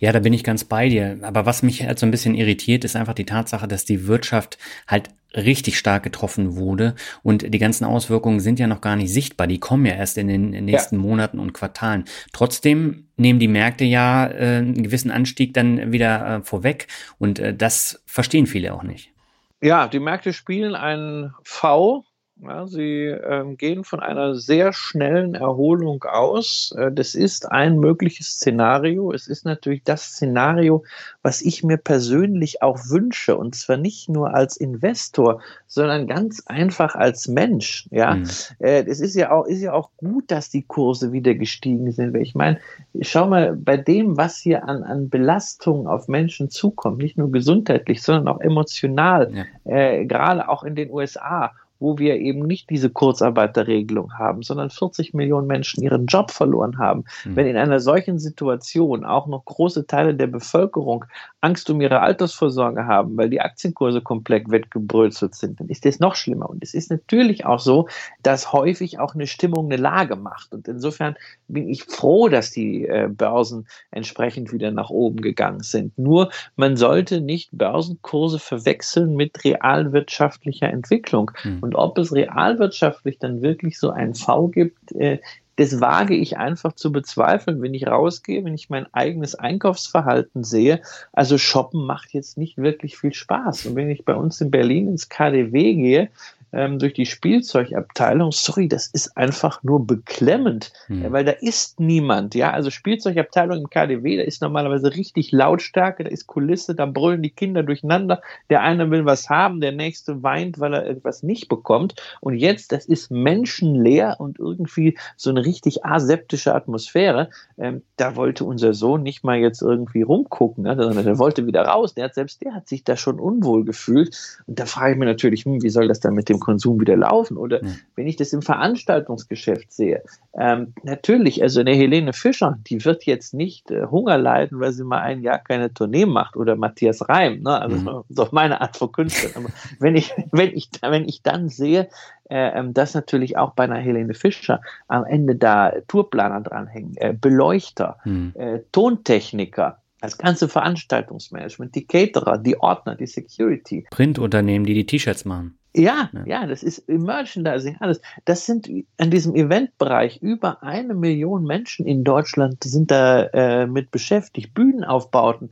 Ja, 0.00 0.12
da 0.12 0.20
bin 0.20 0.32
ich 0.32 0.44
ganz 0.44 0.64
bei 0.64 0.88
dir. 0.88 1.18
Aber 1.22 1.46
was 1.46 1.62
mich 1.62 1.84
halt 1.84 1.98
so 1.98 2.06
ein 2.06 2.10
bisschen 2.10 2.34
irritiert, 2.34 2.84
ist 2.84 2.96
einfach 2.96 3.14
die 3.14 3.26
Tatsache, 3.26 3.66
dass 3.66 3.84
die 3.84 4.06
Wirtschaft 4.06 4.58
halt 4.86 5.10
richtig 5.34 5.78
stark 5.78 6.02
getroffen 6.02 6.56
wurde 6.56 6.94
und 7.22 7.52
die 7.52 7.58
ganzen 7.58 7.84
Auswirkungen 7.84 8.40
sind 8.40 8.58
ja 8.58 8.66
noch 8.66 8.80
gar 8.80 8.96
nicht 8.96 9.12
sichtbar. 9.12 9.46
Die 9.46 9.60
kommen 9.60 9.84
ja 9.84 9.92
erst 9.92 10.16
in 10.16 10.28
den 10.28 10.50
nächsten 10.64 10.96
ja. 10.96 11.02
Monaten 11.02 11.38
und 11.38 11.52
Quartalen. 11.52 12.04
Trotzdem 12.32 13.08
nehmen 13.16 13.38
die 13.38 13.48
Märkte 13.48 13.84
ja 13.84 14.26
äh, 14.26 14.58
einen 14.58 14.82
gewissen 14.82 15.10
Anstieg 15.10 15.52
dann 15.52 15.92
wieder 15.92 16.36
äh, 16.36 16.42
vorweg 16.42 16.88
und 17.18 17.38
äh, 17.38 17.54
das 17.54 18.02
verstehen 18.06 18.46
viele 18.46 18.72
auch 18.72 18.82
nicht. 18.82 19.12
Ja, 19.60 19.88
die 19.88 20.00
Märkte 20.00 20.32
spielen 20.32 20.74
ein 20.74 21.34
V 21.42 22.04
Ja, 22.42 22.66
sie 22.66 23.04
ähm, 23.06 23.56
gehen 23.56 23.82
von 23.82 24.00
einer 24.00 24.34
sehr 24.34 24.74
schnellen 24.74 25.34
Erholung 25.34 26.04
aus. 26.04 26.74
Äh, 26.76 26.92
das 26.92 27.14
ist 27.14 27.50
ein 27.50 27.78
mögliches 27.78 28.32
Szenario. 28.32 29.10
Es 29.10 29.26
ist 29.26 29.46
natürlich 29.46 29.84
das 29.84 30.02
Szenario, 30.02 30.84
was 31.22 31.40
ich 31.40 31.64
mir 31.64 31.78
persönlich 31.78 32.62
auch 32.62 32.78
wünsche. 32.90 33.38
Und 33.38 33.54
zwar 33.54 33.78
nicht 33.78 34.10
nur 34.10 34.34
als 34.34 34.58
Investor, 34.58 35.40
sondern 35.66 36.06
ganz 36.08 36.42
einfach 36.44 36.94
als 36.94 37.26
Mensch. 37.26 37.88
Ja, 37.90 38.16
mhm. 38.16 38.28
äh, 38.58 38.84
es 38.84 39.00
ist 39.00 39.14
ja 39.14 39.30
auch, 39.30 39.46
ist 39.46 39.62
ja 39.62 39.72
auch 39.72 39.90
gut, 39.96 40.30
dass 40.30 40.50
die 40.50 40.62
Kurse 40.62 41.12
wieder 41.12 41.34
gestiegen 41.34 41.90
sind. 41.90 42.14
Ich 42.16 42.34
meine, 42.34 42.60
schau 43.00 43.26
mal, 43.28 43.56
bei 43.56 43.78
dem, 43.78 44.18
was 44.18 44.36
hier 44.36 44.68
an, 44.68 44.82
an 44.82 45.08
Belastung 45.08 45.88
auf 45.88 46.06
Menschen 46.06 46.50
zukommt, 46.50 46.98
nicht 46.98 47.16
nur 47.16 47.32
gesundheitlich, 47.32 48.02
sondern 48.02 48.28
auch 48.28 48.40
emotional, 48.40 49.32
ja. 49.32 49.44
äh, 49.64 50.04
gerade 50.04 50.50
auch 50.50 50.64
in 50.64 50.74
den 50.74 50.90
USA 50.90 51.52
wo 51.78 51.98
wir 51.98 52.16
eben 52.16 52.40
nicht 52.40 52.70
diese 52.70 52.90
Kurzarbeiterregelung 52.90 54.14
haben, 54.14 54.42
sondern 54.42 54.70
40 54.70 55.14
Millionen 55.14 55.46
Menschen 55.46 55.82
ihren 55.82 56.06
Job 56.06 56.30
verloren 56.30 56.78
haben. 56.78 57.04
Mhm. 57.24 57.36
Wenn 57.36 57.46
in 57.46 57.56
einer 57.56 57.80
solchen 57.80 58.18
Situation 58.18 59.04
auch 59.04 59.26
noch 59.26 59.44
große 59.44 59.86
Teile 59.86 60.14
der 60.14 60.26
Bevölkerung 60.26 61.04
Angst 61.40 61.70
um 61.70 61.80
ihre 61.80 62.00
Altersvorsorge 62.00 62.86
haben, 62.86 63.16
weil 63.16 63.30
die 63.30 63.40
Aktienkurse 63.40 64.00
komplett 64.00 64.50
weggebröselt 64.50 65.34
sind, 65.34 65.60
dann 65.60 65.68
ist 65.68 65.84
das 65.84 66.00
noch 66.00 66.16
schlimmer. 66.16 66.50
Und 66.50 66.62
es 66.62 66.74
ist 66.74 66.90
natürlich 66.90 67.46
auch 67.46 67.60
so, 67.60 67.88
dass 68.22 68.52
häufig 68.52 68.98
auch 68.98 69.14
eine 69.14 69.26
Stimmung 69.26 69.66
eine 69.66 69.76
Lage 69.76 70.16
macht. 70.16 70.52
Und 70.52 70.68
insofern 70.68 71.16
bin 71.48 71.68
ich 71.68 71.84
froh, 71.84 72.28
dass 72.28 72.50
die 72.50 72.86
äh, 72.86 73.08
Börsen 73.08 73.66
entsprechend 73.90 74.52
wieder 74.52 74.70
nach 74.70 74.90
oben 74.90 75.20
gegangen 75.20 75.60
sind. 75.60 75.96
Nur 75.98 76.30
man 76.56 76.76
sollte 76.76 77.20
nicht 77.20 77.50
Börsenkurse 77.52 78.38
verwechseln 78.38 79.14
mit 79.14 79.44
realwirtschaftlicher 79.44 80.68
Entwicklung. 80.68 81.30
Mhm. 81.44 81.58
Und 81.66 81.74
ob 81.74 81.98
es 81.98 82.12
realwirtschaftlich 82.12 83.18
dann 83.18 83.42
wirklich 83.42 83.76
so 83.76 83.90
ein 83.90 84.14
V 84.14 84.46
gibt, 84.46 84.92
äh, 84.92 85.18
das 85.56 85.80
wage 85.80 86.14
ich 86.14 86.36
einfach 86.36 86.74
zu 86.74 86.92
bezweifeln, 86.92 87.60
wenn 87.60 87.74
ich 87.74 87.88
rausgehe, 87.88 88.44
wenn 88.44 88.54
ich 88.54 88.70
mein 88.70 88.86
eigenes 88.94 89.34
Einkaufsverhalten 89.34 90.44
sehe. 90.44 90.80
Also 91.12 91.38
shoppen 91.38 91.84
macht 91.84 92.12
jetzt 92.12 92.38
nicht 92.38 92.58
wirklich 92.58 92.96
viel 92.96 93.12
Spaß. 93.12 93.66
Und 93.66 93.74
wenn 93.74 93.90
ich 93.90 94.04
bei 94.04 94.14
uns 94.14 94.40
in 94.40 94.52
Berlin 94.52 94.86
ins 94.86 95.08
KDW 95.08 95.74
gehe, 95.74 96.10
ähm, 96.52 96.78
durch 96.78 96.94
die 96.94 97.06
Spielzeugabteilung, 97.06 98.32
sorry, 98.32 98.68
das 98.68 98.86
ist 98.86 99.16
einfach 99.16 99.62
nur 99.62 99.86
beklemmend, 99.86 100.72
hm. 100.86 101.12
weil 101.12 101.24
da 101.24 101.32
ist 101.32 101.80
niemand, 101.80 102.34
ja, 102.34 102.52
also 102.52 102.70
Spielzeugabteilung 102.70 103.58
im 103.58 103.70
KDW, 103.70 104.16
da 104.16 104.22
ist 104.22 104.42
normalerweise 104.42 104.94
richtig 104.94 105.32
Lautstärke, 105.32 106.04
da 106.04 106.10
ist 106.10 106.26
Kulisse, 106.26 106.74
da 106.74 106.86
brüllen 106.86 107.22
die 107.22 107.30
Kinder 107.30 107.62
durcheinander, 107.62 108.22
der 108.50 108.62
eine 108.62 108.90
will 108.90 109.04
was 109.04 109.28
haben, 109.28 109.60
der 109.60 109.72
nächste 109.72 110.22
weint, 110.22 110.60
weil 110.60 110.74
er 110.74 110.86
irgendwas 110.86 111.22
nicht 111.22 111.48
bekommt. 111.48 111.94
Und 112.20 112.34
jetzt, 112.36 112.72
das 112.72 112.86
ist 112.86 113.10
menschenleer 113.10 114.16
und 114.18 114.38
irgendwie 114.38 114.96
so 115.16 115.30
eine 115.30 115.44
richtig 115.44 115.84
aseptische 115.84 116.54
Atmosphäre, 116.54 117.30
ähm, 117.58 117.82
da 117.96 118.16
wollte 118.16 118.44
unser 118.44 118.74
Sohn 118.74 119.02
nicht 119.02 119.24
mal 119.24 119.38
jetzt 119.38 119.62
irgendwie 119.62 120.02
rumgucken, 120.02 120.64
ne, 120.64 120.76
sondern 120.76 121.04
der 121.04 121.18
wollte 121.18 121.46
wieder 121.46 121.62
raus, 121.62 121.94
der 121.94 122.04
hat, 122.04 122.14
selbst 122.14 122.42
der 122.42 122.54
hat 122.54 122.68
sich 122.68 122.84
da 122.84 122.96
schon 122.96 123.18
unwohl 123.18 123.64
gefühlt. 123.64 124.16
Und 124.46 124.58
da 124.58 124.66
frage 124.66 124.92
ich 124.92 124.98
mich 124.98 125.06
natürlich, 125.06 125.44
hm, 125.44 125.62
wie 125.62 125.70
soll 125.70 125.88
das 125.88 126.00
dann 126.00 126.14
mit 126.14 126.28
dem 126.28 126.35
Konsum 126.40 126.80
wieder 126.80 126.96
laufen. 126.96 127.36
Oder 127.36 127.62
mhm. 127.62 127.78
wenn 127.94 128.06
ich 128.06 128.16
das 128.16 128.32
im 128.32 128.42
Veranstaltungsgeschäft 128.42 129.72
sehe, 129.72 130.02
ähm, 130.38 130.74
natürlich, 130.82 131.42
also 131.42 131.60
eine 131.60 131.74
Helene 131.74 132.12
Fischer, 132.12 132.58
die 132.66 132.84
wird 132.84 133.04
jetzt 133.04 133.34
nicht 133.34 133.70
äh, 133.70 133.86
Hunger 133.90 134.18
leiden, 134.18 134.60
weil 134.60 134.72
sie 134.72 134.84
mal 134.84 135.00
ein 135.00 135.22
Jahr 135.22 135.38
keine 135.38 135.72
Tournee 135.72 136.06
macht 136.06 136.36
oder 136.36 136.56
Matthias 136.56 137.08
Reim, 137.08 137.42
ne? 137.42 137.60
also 137.60 137.76
mhm. 137.76 138.04
so 138.08 138.28
meine 138.32 138.60
Art 138.60 138.76
von 138.76 138.92
Künstler. 138.92 139.30
Aber 139.34 139.48
wenn 139.80 139.96
ich, 139.96 140.12
wenn 140.32 140.54
ich, 140.54 140.70
wenn 140.82 141.08
ich 141.08 141.22
dann 141.22 141.48
sehe, 141.48 141.88
äh, 142.28 142.58
ähm, 142.58 142.74
dass 142.74 142.94
natürlich 142.94 143.36
auch 143.36 143.52
bei 143.52 143.64
einer 143.64 143.78
Helene 143.78 144.14
Fischer 144.14 144.60
am 144.88 145.04
Ende 145.04 145.36
da 145.36 145.72
Tourplaner 145.86 146.40
dranhängen, 146.40 146.96
äh, 146.96 147.14
Beleuchter, 147.18 147.98
mhm. 148.04 148.32
äh, 148.34 148.60
Tontechniker, 148.72 149.78
das 150.00 150.18
ganze 150.18 150.48
Veranstaltungsmanagement, 150.48 151.74
die 151.74 151.86
Caterer, 151.86 152.38
die 152.38 152.58
Ordner, 152.60 152.96
die 152.96 153.06
Security. 153.06 153.86
Printunternehmen, 153.90 154.66
die 154.66 154.74
die 154.74 154.86
T-Shirts 154.86 155.24
machen. 155.24 155.58
Ja, 155.76 156.10
ja, 156.12 156.22
ja, 156.24 156.46
das 156.46 156.62
ist 156.62 156.88
Merchandising, 156.88 157.76
alles. 157.80 158.00
Das 158.24 158.46
sind 158.46 158.66
in 158.68 159.10
diesem 159.10 159.34
Eventbereich 159.34 160.22
über 160.22 160.62
eine 160.62 160.94
Million 160.94 161.44
Menschen 161.44 161.86
in 161.86 162.02
Deutschland 162.02 162.64
sind 162.64 162.90
da 162.90 163.24
äh, 163.26 163.66
mit 163.66 163.90
beschäftigt, 163.90 164.54
Bühnenaufbauten. 164.54 165.50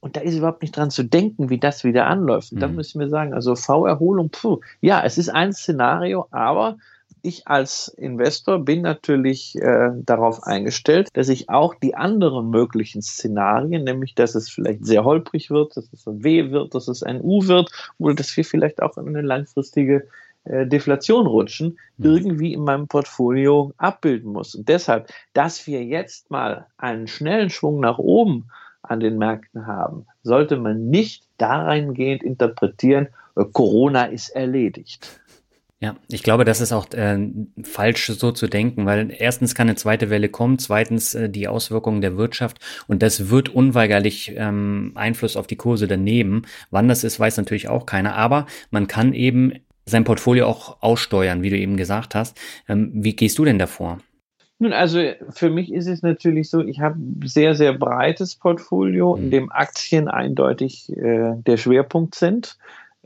Und 0.00 0.16
da 0.16 0.20
ist 0.20 0.36
überhaupt 0.36 0.62
nicht 0.62 0.76
dran 0.76 0.90
zu 0.90 1.02
denken, 1.02 1.50
wie 1.50 1.58
das 1.58 1.84
wieder 1.84 2.06
anläuft. 2.06 2.52
Und 2.52 2.58
mhm. 2.58 2.60
da 2.60 2.68
müssen 2.68 3.00
wir 3.00 3.08
sagen, 3.08 3.34
also 3.34 3.56
V-Erholung, 3.56 4.30
ja, 4.80 5.02
es 5.04 5.18
ist 5.18 5.28
ein 5.28 5.52
Szenario, 5.52 6.28
aber 6.30 6.76
ich 7.26 7.46
als 7.48 7.88
Investor 7.88 8.64
bin 8.64 8.82
natürlich 8.82 9.56
äh, 9.56 9.90
darauf 9.94 10.42
eingestellt, 10.44 11.08
dass 11.12 11.28
ich 11.28 11.50
auch 11.50 11.74
die 11.74 11.94
anderen 11.94 12.50
möglichen 12.50 13.02
Szenarien, 13.02 13.84
nämlich 13.84 14.14
dass 14.14 14.34
es 14.34 14.48
vielleicht 14.48 14.84
sehr 14.86 15.04
holprig 15.04 15.50
wird, 15.50 15.76
dass 15.76 15.92
es 15.92 16.06
ein 16.06 16.22
W 16.24 16.50
wird, 16.50 16.74
dass 16.74 16.88
es 16.88 17.02
ein 17.02 17.20
U 17.20 17.46
wird 17.46 17.70
oder 17.98 18.14
dass 18.14 18.36
wir 18.36 18.44
vielleicht 18.44 18.82
auch 18.82 18.96
in 18.96 19.08
eine 19.08 19.22
langfristige 19.22 20.08
äh, 20.44 20.66
Deflation 20.66 21.26
rutschen, 21.26 21.78
mhm. 21.96 22.04
irgendwie 22.04 22.52
in 22.54 22.62
meinem 22.62 22.86
Portfolio 22.86 23.72
abbilden 23.78 24.32
muss. 24.32 24.54
Und 24.54 24.68
deshalb, 24.68 25.08
dass 25.32 25.66
wir 25.66 25.84
jetzt 25.84 26.30
mal 26.30 26.66
einen 26.78 27.08
schnellen 27.08 27.50
Schwung 27.50 27.80
nach 27.80 27.98
oben 27.98 28.48
an 28.82 29.00
den 29.00 29.18
Märkten 29.18 29.66
haben, 29.66 30.06
sollte 30.22 30.56
man 30.56 30.88
nicht 30.88 31.24
dahingehend 31.38 32.22
interpretieren, 32.22 33.08
äh, 33.36 33.44
Corona 33.52 34.04
ist 34.04 34.30
erledigt. 34.30 35.20
Ja, 35.78 35.94
ich 36.08 36.22
glaube, 36.22 36.46
das 36.46 36.62
ist 36.62 36.72
auch 36.72 36.90
äh, 36.94 37.18
falsch 37.62 38.06
so 38.06 38.32
zu 38.32 38.46
denken, 38.46 38.86
weil 38.86 39.14
erstens 39.16 39.54
kann 39.54 39.68
eine 39.68 39.76
zweite 39.76 40.08
Welle 40.08 40.30
kommen, 40.30 40.58
zweitens 40.58 41.14
äh, 41.14 41.28
die 41.28 41.48
Auswirkungen 41.48 42.00
der 42.00 42.16
Wirtschaft 42.16 42.60
und 42.86 43.02
das 43.02 43.28
wird 43.28 43.50
unweigerlich 43.50 44.32
ähm, 44.36 44.92
Einfluss 44.94 45.36
auf 45.36 45.46
die 45.46 45.56
Kurse 45.56 45.86
daneben. 45.86 46.42
Wann 46.70 46.88
das 46.88 47.04
ist, 47.04 47.20
weiß 47.20 47.36
natürlich 47.36 47.68
auch 47.68 47.84
keiner, 47.84 48.14
aber 48.14 48.46
man 48.70 48.86
kann 48.86 49.12
eben 49.12 49.52
sein 49.84 50.04
Portfolio 50.04 50.46
auch 50.46 50.78
aussteuern, 50.80 51.42
wie 51.42 51.50
du 51.50 51.58
eben 51.58 51.76
gesagt 51.76 52.14
hast. 52.14 52.40
Ähm, 52.68 52.90
wie 52.94 53.14
gehst 53.14 53.38
du 53.38 53.44
denn 53.44 53.58
davor? 53.58 53.98
Nun, 54.58 54.72
also 54.72 55.02
für 55.30 55.50
mich 55.50 55.70
ist 55.70 55.86
es 55.86 56.02
natürlich 56.02 56.48
so, 56.48 56.62
ich 56.62 56.80
habe 56.80 56.98
sehr, 57.24 57.54
sehr 57.54 57.74
breites 57.74 58.36
Portfolio, 58.36 59.14
in 59.14 59.26
mhm. 59.26 59.30
dem 59.30 59.52
Aktien 59.52 60.08
eindeutig 60.08 60.90
äh, 60.96 61.34
der 61.46 61.58
Schwerpunkt 61.58 62.14
sind. 62.14 62.56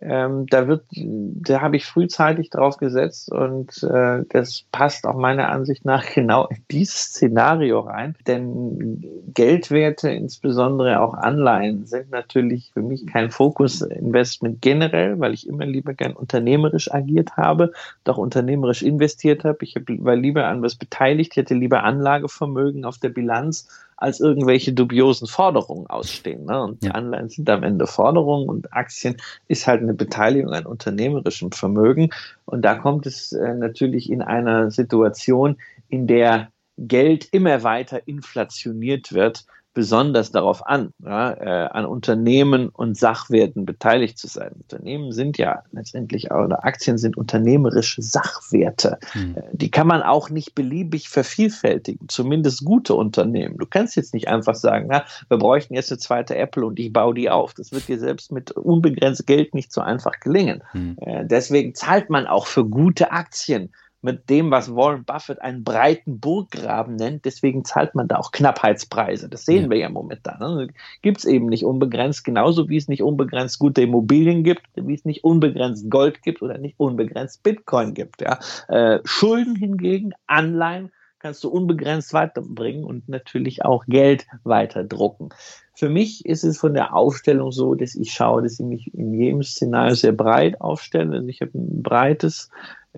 Ähm, 0.03 0.47
da 0.47 0.67
wird, 0.67 0.85
da 0.91 1.61
habe 1.61 1.77
ich 1.77 1.85
frühzeitig 1.85 2.49
drauf 2.51 2.79
gesetzt 2.79 3.31
und 3.31 3.83
äh, 3.83 4.25
das 4.31 4.65
passt 4.73 5.07
auch 5.07 5.17
meiner 5.17 5.51
Ansicht 5.51 5.85
nach 5.85 6.05
genau 6.15 6.47
in 6.47 6.65
dieses 6.71 7.01
Szenario 7.01 7.81
rein. 7.81 8.17
Denn 8.27 9.05
Geldwerte, 9.35 10.11
insbesondere 10.11 11.01
auch 11.01 11.15
Anleihen, 11.15 11.87
sind 11.87 12.11
natürlich 12.11 12.71
für 12.73 12.83
mich 12.83 13.07
kein 13.07 13.31
Fokusinvestment 13.31 14.63
generell, 14.63 15.21
weil 15.21 15.35
ich 15.35 15.47
immer 15.47 15.67
lieber 15.67 15.93
gern 15.93 16.13
unternehmerisch 16.13 16.93
agiert 16.93 17.37
habe, 17.37 17.73
doch 18.05 18.17
unternehmerisch 18.17 18.83
investiert 18.83 19.45
habe. 19.45 19.59
Ich 19.63 19.75
war 19.77 20.17
lieber 20.17 20.47
an 20.47 20.63
was 20.63 20.77
beteiligt, 20.77 21.37
hätte 21.37 21.55
lieber 21.55 21.85
Anlagevermögen 21.85 22.85
auf 22.85 22.99
der 22.99 23.11
Bilanz 23.11 23.69
als 24.01 24.19
irgendwelche 24.19 24.73
dubiosen 24.73 25.29
Forderungen 25.29 25.87
ausstehen. 25.87 26.47
Ne? 26.47 26.63
Und 26.63 26.83
ja. 26.83 26.93
Anleihen 26.93 27.29
sind 27.29 27.49
am 27.51 27.63
Ende 27.63 27.87
Forderungen 27.87 28.49
und 28.49 28.73
Aktien 28.73 29.17
ist 29.47 29.67
halt 29.67 29.83
eine 29.83 29.95
Beteiligung 29.95 30.53
an 30.53 30.67
unternehmerischem 30.67 31.53
Vermögen. 31.53 32.11
Und 32.47 32.63
da 32.63 32.75
kommt 32.75 33.07
es 33.07 33.33
äh, 33.33 33.55
natürlich 33.55 34.11
in 34.11 34.23
einer 34.23 34.71
Situation, 34.71 35.59
in 35.89 36.07
der 36.07 36.51
Geld 36.79 37.29
immer 37.31 37.63
weiter 37.63 38.09
inflationiert 38.09 39.13
wird, 39.13 39.45
besonders 39.73 40.33
darauf 40.33 40.67
an, 40.67 40.93
ja, 41.05 41.33
äh, 41.33 41.69
an 41.69 41.87
Unternehmen 41.87 42.69
und 42.71 42.97
Sachwerten 42.97 43.67
beteiligt 43.67 44.19
zu 44.19 44.27
sein. 44.27 44.53
Unternehmen 44.53 45.13
sind 45.13 45.39
ja 45.39 45.63
letztendlich, 45.71 46.31
oder 46.31 46.65
Aktien 46.65 46.99
sind 46.99 47.17
unternehmerische 47.17 48.03
Sachwerte. 48.03 48.99
Hm. 49.13 49.37
Äh, 49.37 49.43
die 49.53 49.71
kann 49.71 49.87
man 49.87 50.03
auch 50.03 50.29
nicht 50.29 50.55
beliebig 50.55 51.09
vervielfältigen, 51.09 52.09
zumindest 52.09 52.65
gute 52.65 52.95
Unternehmen. 52.95 53.59
Du 53.59 53.67
kannst 53.67 53.95
jetzt 53.95 54.13
nicht 54.13 54.29
einfach 54.29 54.57
sagen, 54.57 54.89
na, 54.91 55.05
wir 55.29 55.39
bräuchten 55.39 55.75
jetzt 55.75 55.93
eine 55.93 55.99
zweite 55.99 56.37
Apple 56.37 56.67
und 56.67 56.79
ich 56.81 56.93
baue 56.93 57.15
die 57.15 57.31
auf. 57.31 57.55
Das 57.55 57.71
wird 57.71 57.87
dir 57.87 58.01
selbst 58.01 58.33
mit 58.33 58.51
unbegrenzt 58.51 59.27
Geld 59.27 59.55
nicht 59.55 59.73
so 59.73 59.81
einfach 59.81 60.19
gelingen. 60.19 60.65
Hm. 60.73 60.97
Äh, 61.01 61.25
deswegen 61.27 61.75
zahlt 61.77 62.11
man 62.11 62.27
auch 62.27 62.47
für 62.47 62.65
gute 62.65 63.13
Aktien 63.13 63.71
mit 64.03 64.31
dem, 64.31 64.51
was 64.51 64.75
Warren 64.75 65.05
Buffett 65.05 65.43
einen 65.43 65.65
breiten 65.65 66.21
Burggraben 66.21 66.97
nennt. 66.97 67.25
Deswegen 67.25 67.65
zahlt 67.65 67.95
man 67.95 68.09
da 68.09 68.17
auch 68.17 68.33
Knappheitspreise. 68.33 69.29
Das 69.29 69.45
sehen 69.45 69.65
ja. 69.65 69.71
wir 69.71 69.79
ja 69.79 69.89
momentan. 69.89 70.39
Ne? 70.39 70.69
Gibt 71.03 71.19
es 71.19 71.25
eben 71.25 71.47
nicht 71.47 71.65
unbegrenzt, 71.65 72.25
genauso 72.25 72.69
wie 72.69 72.77
es 72.77 72.89
nicht 72.89 73.03
unbegrenzt 73.03 73.59
gute 73.59 73.83
Immobilien 73.83 74.43
gibt, 74.43 74.63
wie 74.75 74.95
es 74.95 75.05
nicht 75.05 75.25
unbegrenzt 75.25 75.91
Gold 75.91 76.23
gibt 76.23 76.43
oder 76.43 76.59
nicht 76.59 76.75
unbegrenzt 76.79 77.43
Bitcoin 77.43 77.95
gibt. 77.95 78.23
Ja? 78.23 78.39
Äh, 78.69 79.01
Schulden 79.05 79.55
hingegen, 79.57 80.13
Anleihen, 80.27 80.91
kannst 81.21 81.45
du 81.45 81.49
unbegrenzt 81.49 82.13
weiterbringen 82.13 82.85
und 82.85 83.09
natürlich 83.09 83.65
auch 83.65 83.85
Geld 83.87 84.27
weiterdrucken. 84.43 85.29
Für 85.75 85.89
mich 85.89 86.27
ist 86.27 86.45
es 86.45 86.59
von 86.59 86.75
der 86.75 86.95
Aufstellung 86.95 87.53
so, 87.53 87.75
dass 87.75 87.95
ich 87.95 88.13
schaue, 88.13 88.43
dass 88.43 88.59
ich 88.59 88.67
mich 88.67 88.95
in 88.95 89.15
jedem 89.15 89.43
Szenario 89.43 89.95
sehr 89.95 90.13
breit 90.13 90.61
aufstelle. 90.61 91.17
Also 91.17 91.29
ich 91.29 91.41
habe 91.41 91.53
ein 91.55 91.83
breites 91.83 92.51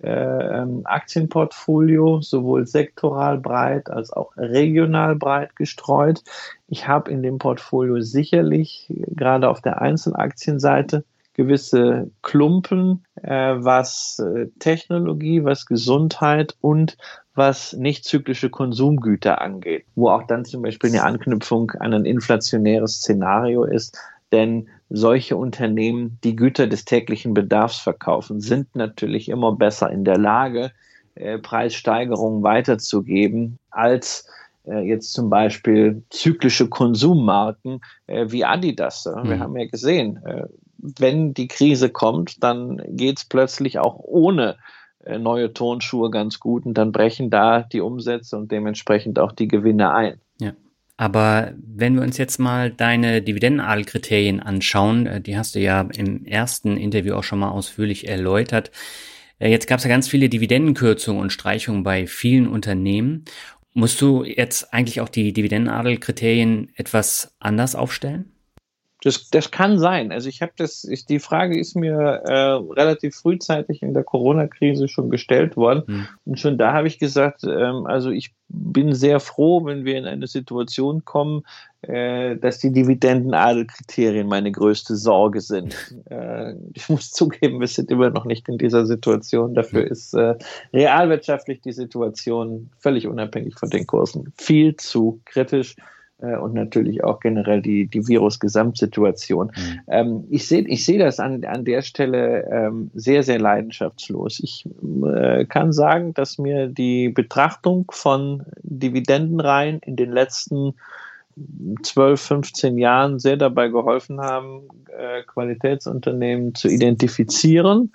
äh, 0.03 0.09
ähm, 0.09 0.83
Aktienportfolio, 0.85 2.23
sowohl 2.23 2.67
sektoral 2.67 3.39
breit 3.39 3.91
als 3.91 4.13
auch 4.13 4.37
regional 4.37 5.17
breit 5.17 5.55
gestreut. 5.55 6.23
Ich 6.67 6.89
habe 6.89 7.11
in 7.11 7.23
dem 7.23 7.39
Portfolio 7.39 8.01
sicherlich 8.01 8.87
gerade 8.89 9.49
auf 9.49 9.61
der 9.61 9.83
Einzelaktienseite 9.83 11.05
gewisse 11.35 12.11
Klumpen, 12.23 13.05
äh, 13.23 13.55
was 13.57 14.19
äh, 14.19 14.47
Technologie, 14.59 15.45
was 15.45 15.67
Gesundheit 15.67 16.57
und 16.61 16.97
was 17.35 17.73
nicht 17.73 18.05
zyklische 18.05 18.51
Konsumgüter 18.51 19.41
angeht, 19.41 19.87
wo 19.95 20.11
auch 20.11 20.25
dann 20.25 20.45
zum 20.45 20.63
Beispiel 20.63 20.91
eine 20.91 21.05
Anknüpfung 21.05 21.71
an 21.73 21.95
ein 21.95 22.05
inflationäres 22.05 22.97
Szenario 22.97 23.65
ist. 23.65 23.99
Denn 24.33 24.69
solche 24.89 25.37
Unternehmen, 25.37 26.19
die 26.25 26.37
Güter 26.37 26.67
des 26.67 26.85
täglichen 26.85 27.35
Bedarfs 27.35 27.79
verkaufen, 27.79 28.41
sind 28.41 28.75
natürlich 28.75 29.29
immer 29.29 29.57
besser 29.57 29.91
in 29.91 30.05
der 30.05 30.19
Lage, 30.19 30.73
äh, 31.15 31.39
Preissteigerungen 31.39 32.43
weiterzugeben 32.43 33.59
als 33.71 34.27
äh, 34.65 34.81
jetzt 34.81 35.13
zum 35.13 35.29
Beispiel 35.29 36.03
zyklische 36.11 36.69
Konsummarken 36.69 37.81
äh, 38.07 38.27
wie 38.29 38.45
Adidas. 38.45 39.07
Mhm. 39.07 39.29
Wir 39.29 39.39
haben 39.41 39.57
ja 39.57 39.67
gesehen, 39.67 40.21
äh, 40.25 40.45
wenn 40.83 41.33
die 41.33 41.49
Krise 41.49 41.89
kommt, 41.89 42.43
dann 42.43 42.83
geht 42.89 43.19
es 43.19 43.25
plötzlich 43.25 43.79
auch 43.79 43.99
ohne 43.99 44.57
äh, 45.05 45.19
neue 45.19 45.53
Tonschuhe 45.53 46.11
ganz 46.11 46.41
gut 46.41 46.67
und 46.67 46.75
dann 46.75 46.93
brechen 46.93 47.31
da 47.31 47.63
die 47.63 47.81
Umsätze 47.81 48.37
und 48.37 48.53
dementsprechend 48.53 49.19
auch 49.19 49.33
die 49.33 49.49
Gewinne 49.49 49.95
ein. 49.95 50.21
Ja. 50.41 50.53
Aber 50.97 51.53
wenn 51.57 51.95
wir 51.95 52.03
uns 52.03 52.19
jetzt 52.19 52.39
mal 52.39 52.71
deine 52.71 53.23
Dividendenadelkriterien 53.23 54.41
anschauen, 54.41 55.07
äh, 55.07 55.21
die 55.21 55.37
hast 55.37 55.55
du 55.55 55.61
ja 55.61 55.89
im 55.97 56.25
ersten 56.25 56.77
Interview 56.77 57.15
auch 57.15 57.25
schon 57.25 57.39
mal 57.39 57.51
ausführlich 57.51 58.09
erläutert. 58.09 58.71
Äh, 59.39 59.51
jetzt 59.51 59.67
gab 59.67 59.79
es 59.79 59.85
ja 59.85 59.91
ganz 59.91 60.09
viele 60.09 60.29
Dividendenkürzungen 60.29 61.23
und 61.23 61.33
Streichungen 61.33 61.83
bei 61.83 62.07
vielen 62.07 62.49
Unternehmen. 62.49 63.25
Musst 63.75 64.01
du 64.01 64.23
jetzt 64.25 64.75
eigentlich 64.75 65.01
auch 65.01 65.09
die 65.09 65.33
Dividendenadelkriterien 65.33 66.71
etwas 66.77 67.35
anders 67.41 67.75
aufstellen? 67.75 68.32
Das, 69.03 69.29
das 69.31 69.51
kann 69.51 69.79
sein. 69.81 70.13
Also 70.13 70.29
ich 70.29 70.43
habe 70.43 70.53
das, 70.57 70.85
ich, 70.85 71.07
die 71.07 71.19
Frage 71.19 71.59
ist 71.59 71.75
mir 71.75 71.93
äh, 71.95 72.33
relativ 72.73 73.17
frühzeitig 73.17 73.83
in 73.83 73.95
der 73.95 74.05
Corona-Krise 74.05 74.87
schon 74.87 75.11
gestellt 75.11 75.57
worden. 75.57 75.83
Mhm. 75.87 76.09
Und 76.25 76.41
schon 76.41 76.57
da 76.57 76.73
habe 76.73 76.87
ich 76.87 77.01
gesagt, 77.01 77.43
ähm, 77.43 77.85
also 77.87 78.11
ich 78.11 78.33
bin 78.49 78.95
sehr 78.95 79.19
froh, 79.19 79.65
wenn 79.65 79.85
wir 79.85 79.99
in 79.99 80.05
eine 80.05 80.29
Situation 80.29 81.05
kommen, 81.05 81.43
äh, 81.83 82.37
dass 82.37 82.59
die 82.59 82.71
Dividendenadelkriterien 82.71 84.29
meine 84.29 84.53
größte 84.53 84.95
Sorge 84.95 85.41
sind. 85.41 85.75
Äh, 86.09 86.55
ich 86.73 86.89
muss 86.89 87.11
zugeben, 87.13 87.59
wir 87.59 87.67
sind 87.67 87.91
immer 87.91 88.11
noch 88.11 88.25
nicht 88.25 88.49
in 88.49 88.57
dieser 88.57 88.87
Situation. 88.87 89.55
Dafür 89.55 89.85
ist 89.91 90.15
äh, 90.15 90.37
realwirtschaftlich 90.73 91.61
die 91.61 91.73
Situation 91.73 92.71
völlig 92.79 93.09
unabhängig 93.09 93.59
von 93.59 93.69
den 93.69 93.85
Kursen 93.85 94.33
viel 94.37 94.77
zu 94.77 95.21
kritisch. 95.25 95.75
Äh, 96.23 96.37
und 96.37 96.55
natürlich 96.55 97.05
auch 97.05 97.21
generell 97.21 97.61
die, 97.61 97.87
die 97.87 98.07
Virus-Gesamtsituation. 98.07 99.49
Mhm. 99.49 99.81
Ähm, 99.89 100.25
ich 100.31 100.47
sehe 100.47 100.63
ich 100.63 100.85
seh 100.85 100.99
das 100.99 101.21
an, 101.21 101.45
an 101.45 101.65
der 101.65 101.83
Stelle 101.83 102.49
ähm, 102.51 102.91
sehr, 102.95 103.23
sehr 103.23 103.41
leidenschaftslos. 103.41 104.41
Ich 104.41 104.69
äh, 105.05 105.45
kann 105.47 105.73
sagen, 105.73 106.15
dass 106.15 106.39
mir 106.39 106.69
die 106.69 107.09
Betrachtung 107.09 107.87
von 107.91 108.45
Dividendenreihen 108.63 109.81
in 109.81 109.97
den 109.97 110.13
letzten 110.13 110.75
12, 111.83 112.21
15 112.21 112.79
Jahren 112.79 113.19
sehr 113.19 113.37
dabei 113.37 113.69
geholfen 113.69 114.21
haben, 114.21 114.69
äh, 114.97 115.23
Qualitätsunternehmen 115.23 116.55
zu 116.55 116.69
identifizieren 116.69 117.93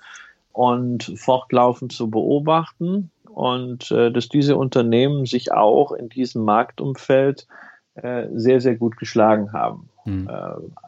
und 0.51 1.13
fortlaufend 1.15 1.91
zu 1.91 2.09
beobachten 2.09 3.11
und 3.25 3.91
äh, 3.91 4.11
dass 4.11 4.29
diese 4.29 4.57
Unternehmen 4.57 5.27
sich 5.27 5.51
auch 5.51 5.91
in 5.91 6.09
diesem 6.09 6.43
Marktumfeld 6.43 7.47
äh, 8.01 8.27
sehr, 8.33 8.61
sehr 8.61 8.75
gut 8.75 8.97
geschlagen 8.97 9.53
haben. 9.53 9.89
Mhm. 10.05 10.29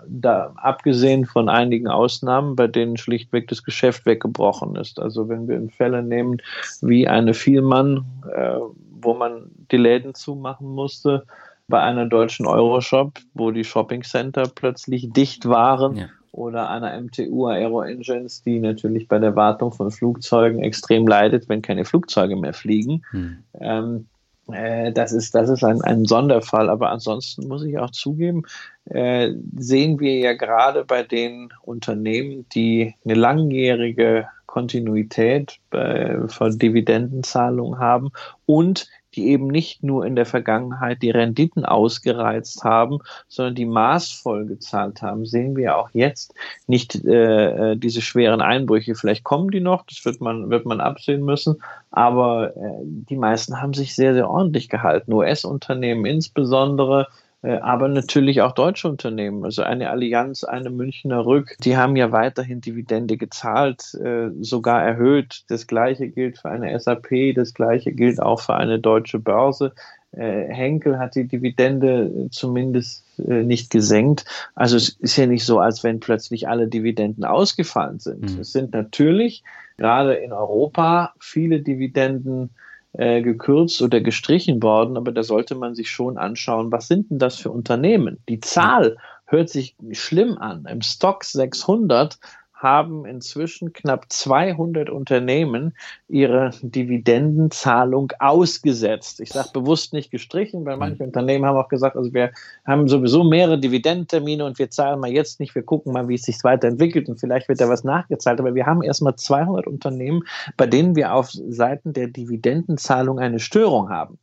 da, 0.08 0.54
abgesehen 0.56 1.26
von 1.26 1.50
einigen 1.50 1.89
Ausnahmen, 1.89 2.56
bei 2.56 2.67
denen 2.67 2.95
schlichtweg 2.95 3.50
das 3.50 3.63
Geschäft 3.63 4.06
weggebrochen 4.06 4.78
ist. 4.78 4.98
Also 4.98 5.28
wenn 5.28 5.50
wir 5.50 5.58
in 5.58 5.69
Fälle 5.69 6.02
nehmen 6.02 6.38
wie 6.80 7.06
eine 7.06 7.34
Vielmann, 7.34 8.06
äh, 8.34 8.60
wo 9.02 9.13
man 9.13 9.52
die 9.72 9.78
Läden 9.78 10.13
zumachen 10.13 10.69
musste, 10.69 11.26
bei 11.67 11.82
einer 11.82 12.06
deutschen 12.06 12.48
Euroshop, 12.48 13.19
wo 13.34 13.52
die 13.52 13.65
Shoppingcenter 13.65 14.43
plötzlich 14.56 15.12
dicht 15.12 15.50
waren. 15.50 15.98
Ja 15.98 16.06
oder 16.32 16.69
einer 16.69 17.00
MTU 17.02 17.48
Aero 17.48 17.82
Engines, 17.82 18.43
die 18.43 18.60
natürlich 18.60 19.08
bei 19.08 19.19
der 19.19 19.36
Wartung 19.36 19.72
von 19.72 19.89
Flugzeugen 19.91 20.62
extrem 20.62 21.08
leidet, 21.08 21.50
wenn 21.50 21.62
keine 21.62 21.86
Flugzeuge 21.86 22.36
mehr 22.36 22.54
fliegen. 22.54 23.04
Hm. 23.12 23.38
Ähm, 23.60 24.08
äh, 24.54 24.92
das 24.92 25.12
ist, 25.12 25.36
das 25.36 25.50
ist 25.50 25.64
ein, 25.64 25.82
ein 25.82 26.06
Sonderfall. 26.06 26.70
Aber 26.70 26.90
ansonsten 26.90 27.48
muss 27.48 27.64
ich 27.64 27.78
auch 27.78 27.92
zugeben, 27.92 28.44
äh, 28.86 29.32
sehen 29.56 30.00
wir 30.00 30.18
ja 30.18 30.34
gerade 30.34 30.86
bei 30.86 31.04
den 31.04 31.54
Unternehmen, 31.62 32.46
die 32.54 32.96
eine 33.06 33.16
langjährige 33.16 34.28
Kontinuität 34.46 35.60
äh, 35.72 36.28
von 36.28 36.58
Dividendenzahlungen 36.58 37.80
haben 37.80 38.10
und 38.46 38.90
die 39.15 39.28
eben 39.30 39.48
nicht 39.48 39.84
nur 39.84 40.06
in 40.06 40.15
der 40.15 40.26
Vergangenheit 40.26 41.02
die 41.02 41.10
Renditen 41.10 41.65
ausgereizt 41.65 42.63
haben, 42.63 43.00
sondern 43.28 43.56
die 43.56 43.65
maßvoll 43.65 44.45
gezahlt 44.45 45.02
haben, 45.02 45.26
sehen 45.26 45.56
wir 45.56 45.78
auch 45.78 45.89
jetzt 45.93 46.34
nicht 46.67 47.04
äh, 47.06 47.72
äh, 47.72 47.76
diese 47.78 48.02
schweren 48.02 48.41
Einbrüche. 48.41 48.95
Vielleicht 48.95 49.24
kommen 49.24 49.50
die 49.50 49.62
noch, 49.62 49.86
das 49.86 50.04
wird 50.06 50.22
man, 50.22 50.50
wird 50.50 50.65
man 50.65 50.82
absehen 50.82 51.24
müssen, 51.24 51.62
aber 51.91 52.56
äh, 52.56 52.82
die 52.84 53.17
meisten 53.17 53.62
haben 53.62 53.74
sich 53.74 53.95
sehr, 53.95 54.13
sehr 54.13 54.30
ordentlich 54.30 54.69
gehalten. 54.69 55.13
US-Unternehmen 55.13 56.06
insbesondere 56.06 57.08
aber 57.47 57.88
natürlich 57.88 58.41
auch 58.41 58.52
deutsche 58.52 58.89
Unternehmen. 58.89 59.45
Also 59.45 59.63
eine 59.63 59.89
Allianz, 59.89 60.43
eine 60.43 60.69
Münchner 60.69 61.25
Rück, 61.25 61.56
die 61.63 61.78
haben 61.78 61.95
ja 61.95 62.12
weiterhin 62.12 62.60
Dividende 62.60 63.15
gezahlt, 63.15 63.93
äh, 63.95 64.30
sogar 64.41 64.84
erhöht. 64.84 65.43
Das 65.47 65.65
gleiche 65.65 66.10
gilt 66.10 66.39
für 66.39 66.49
eine 66.49 66.78
SAP, 66.78 67.34
das 67.34 67.54
gleiche 67.54 67.93
gilt 67.93 68.21
auch 68.21 68.41
für 68.41 68.56
eine 68.56 68.80
deutsche 68.80 69.19
Börse. 69.19 69.73
Äh, 70.12 70.47
Henkel 70.54 70.99
hat 70.99 71.15
die 71.15 71.28
Dividende 71.28 72.28
zumindest 72.32 73.06
nicht 73.17 73.69
gesenkt. 73.69 74.23
Also 74.56 74.78
es 74.78 74.89
ist 74.89 75.17
ja 75.17 75.25
nicht 75.25 75.45
so, 75.45 75.60
als 75.60 75.84
wenn 75.84 75.99
plötzlich 75.99 76.47
alle 76.47 76.69
Dividenden 76.69 77.25
ausgefallen 77.25 77.99
sind. 77.99 78.34
Mhm. 78.34 78.39
Es 78.39 78.54
sind 78.54 78.73
natürlich 78.73 79.43
gerade 79.78 80.13
in 80.15 80.32
Europa 80.32 81.13
viele 81.19 81.60
Dividenden 81.60 82.52
äh, 82.93 83.21
gekürzt 83.21 83.82
oder 83.82 84.02
gestrichen 84.02 84.62
worden, 84.63 84.97
aber 84.97 85.12
da 85.12 85.23
sollte 85.23 85.56
man 85.56 85.75
sich 85.75 85.89
schon 85.91 86.17
anschauen, 86.17 86.71
was 86.71 86.88
sind 86.88 87.10
denn 87.12 87.19
das 87.19 87.38
für 87.38 87.52
Unternehmen? 87.52 88.17
Die 88.28 88.39
Zahl 88.39 88.97
hört 89.25 89.49
sich 89.49 89.75
schlimm 89.91 90.38
an. 90.38 90.65
Im 90.65 90.82
Stock 90.82 91.23
600 91.23 92.17
haben 92.60 93.06
inzwischen 93.06 93.72
knapp 93.72 94.08
200 94.10 94.89
Unternehmen 94.89 95.74
ihre 96.10 96.52
Dividendenzahlung 96.62 98.12
ausgesetzt. 98.19 99.22
Ich 99.22 99.30
sage 99.30 99.50
bewusst 99.54 99.93
nicht 99.93 100.12
gestrichen, 100.12 100.65
weil 100.65 100.76
manche 100.76 101.04
Unternehmen 101.04 101.45
haben 101.45 101.58
auch 101.58 101.69
gesagt, 101.69 101.95
also 101.95 102.13
wir 102.13 102.32
haben 102.67 102.89
sowieso 102.89 103.24
mehrere 103.24 103.60
Dividendentermine 103.60 104.43
und 104.43 104.60
wir 104.60 104.69
zahlen 104.69 105.00
mal 105.00 105.10
jetzt 105.10 105.39
nicht, 105.39 105.56
wir 105.56 105.63
gucken 105.63 105.93
mal, 105.93 106.10
wie 106.10 106.15
es 106.15 106.24
sich 106.24 106.43
weiterentwickelt 106.43 107.08
und 107.08 107.19
vielleicht 107.19 107.48
wird 107.48 107.62
da 107.62 107.69
was 107.69 107.86
nachgezahlt. 107.86 108.39
Aber 108.39 108.54
wir 108.56 108.65
haben 108.65 108.84
erstmal 108.84 109.15
200 109.15 109.65
Unternehmen, 109.65 110.24
bei 110.58 110.67
denen 110.67 110.98
wir 110.98 111.13
auf 111.13 111.32
Seiten 111.32 111.93
der 111.93 112.08
Dividendenzahlung 112.08 113.19
eine 113.19 113.39
Störung 113.39 113.89
haben. 113.89 114.19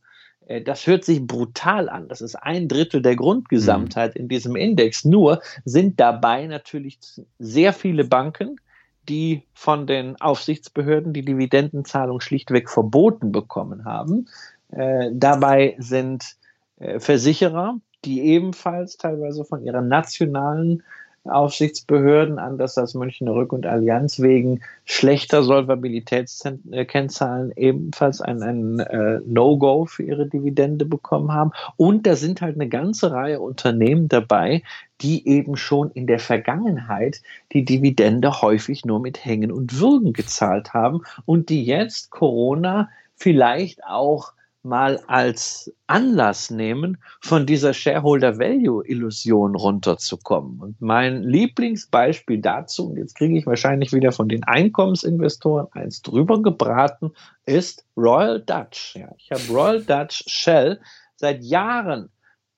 Äh, 0.47 0.61
das 0.61 0.87
hört 0.87 1.05
sich 1.05 1.25
brutal 1.25 1.89
an. 1.89 2.07
Das 2.07 2.21
ist 2.21 2.35
ein 2.35 2.67
Drittel 2.67 3.01
der 3.01 3.15
Grundgesamtheit 3.15 4.15
mhm. 4.15 4.21
in 4.21 4.27
diesem 4.29 4.55
Index. 4.55 5.05
Nur 5.05 5.41
sind 5.65 5.99
dabei 5.99 6.47
natürlich 6.47 6.99
sehr 7.39 7.73
viele 7.73 8.05
Banken, 8.05 8.59
die 9.07 9.43
von 9.53 9.87
den 9.87 10.19
Aufsichtsbehörden 10.19 11.13
die 11.13 11.23
Dividendenzahlung 11.23 12.19
schlichtweg 12.19 12.69
verboten 12.69 13.31
bekommen 13.31 13.85
haben. 13.85 14.27
Äh, 14.71 15.11
dabei 15.13 15.75
sind 15.79 16.35
äh, 16.77 16.99
Versicherer, 16.99 17.79
die 18.03 18.21
ebenfalls 18.21 18.97
teilweise 18.97 19.45
von 19.45 19.63
ihrer 19.63 19.81
nationalen 19.81 20.83
Aufsichtsbehörden, 21.29 22.39
anders 22.39 22.77
als 22.77 22.93
Münchner 22.93 23.33
Rück 23.33 23.53
und 23.53 23.65
Allianz, 23.65 24.19
wegen 24.19 24.61
schlechter 24.85 25.43
Solvabilitätskennzahlen 25.43 27.51
ebenfalls 27.55 28.21
ein, 28.21 28.41
ein 28.41 28.79
äh, 28.79 29.19
No-Go 29.25 29.85
für 29.85 30.03
ihre 30.03 30.27
Dividende 30.27 30.85
bekommen 30.85 31.33
haben. 31.33 31.51
Und 31.75 32.07
da 32.07 32.15
sind 32.15 32.41
halt 32.41 32.55
eine 32.55 32.69
ganze 32.69 33.11
Reihe 33.11 33.39
Unternehmen 33.39 34.07
dabei, 34.07 34.63
die 35.01 35.27
eben 35.27 35.57
schon 35.57 35.91
in 35.91 36.07
der 36.07 36.19
Vergangenheit 36.19 37.21
die 37.53 37.65
Dividende 37.65 38.41
häufig 38.41 38.85
nur 38.85 38.99
mit 38.99 39.23
Hängen 39.23 39.51
und 39.51 39.79
Würgen 39.79 40.13
gezahlt 40.13 40.73
haben 40.73 41.01
und 41.25 41.49
die 41.49 41.63
jetzt 41.63 42.09
Corona 42.09 42.89
vielleicht 43.15 43.83
auch 43.83 44.33
mal 44.67 44.99
als 45.07 45.73
Anlass 45.87 46.51
nehmen, 46.51 46.97
von 47.21 47.45
dieser 47.45 47.73
Shareholder-Value-Illusion 47.73 49.55
runterzukommen. 49.55 50.59
Und 50.59 50.81
mein 50.81 51.23
Lieblingsbeispiel 51.23 52.39
dazu, 52.39 52.89
und 52.89 52.97
jetzt 52.97 53.15
kriege 53.15 53.37
ich 53.37 53.45
wahrscheinlich 53.45 53.93
wieder 53.93 54.11
von 54.11 54.27
den 54.29 54.43
Einkommensinvestoren 54.43 55.67
eins 55.71 56.01
drüber 56.01 56.41
gebraten, 56.41 57.11
ist 57.45 57.85
Royal 57.95 58.41
Dutch. 58.41 58.95
Ja, 58.95 59.09
ich 59.17 59.31
habe 59.31 59.41
Royal 59.49 59.83
Dutch 59.83 60.23
Shell 60.27 60.79
seit 61.15 61.43
Jahren 61.43 62.09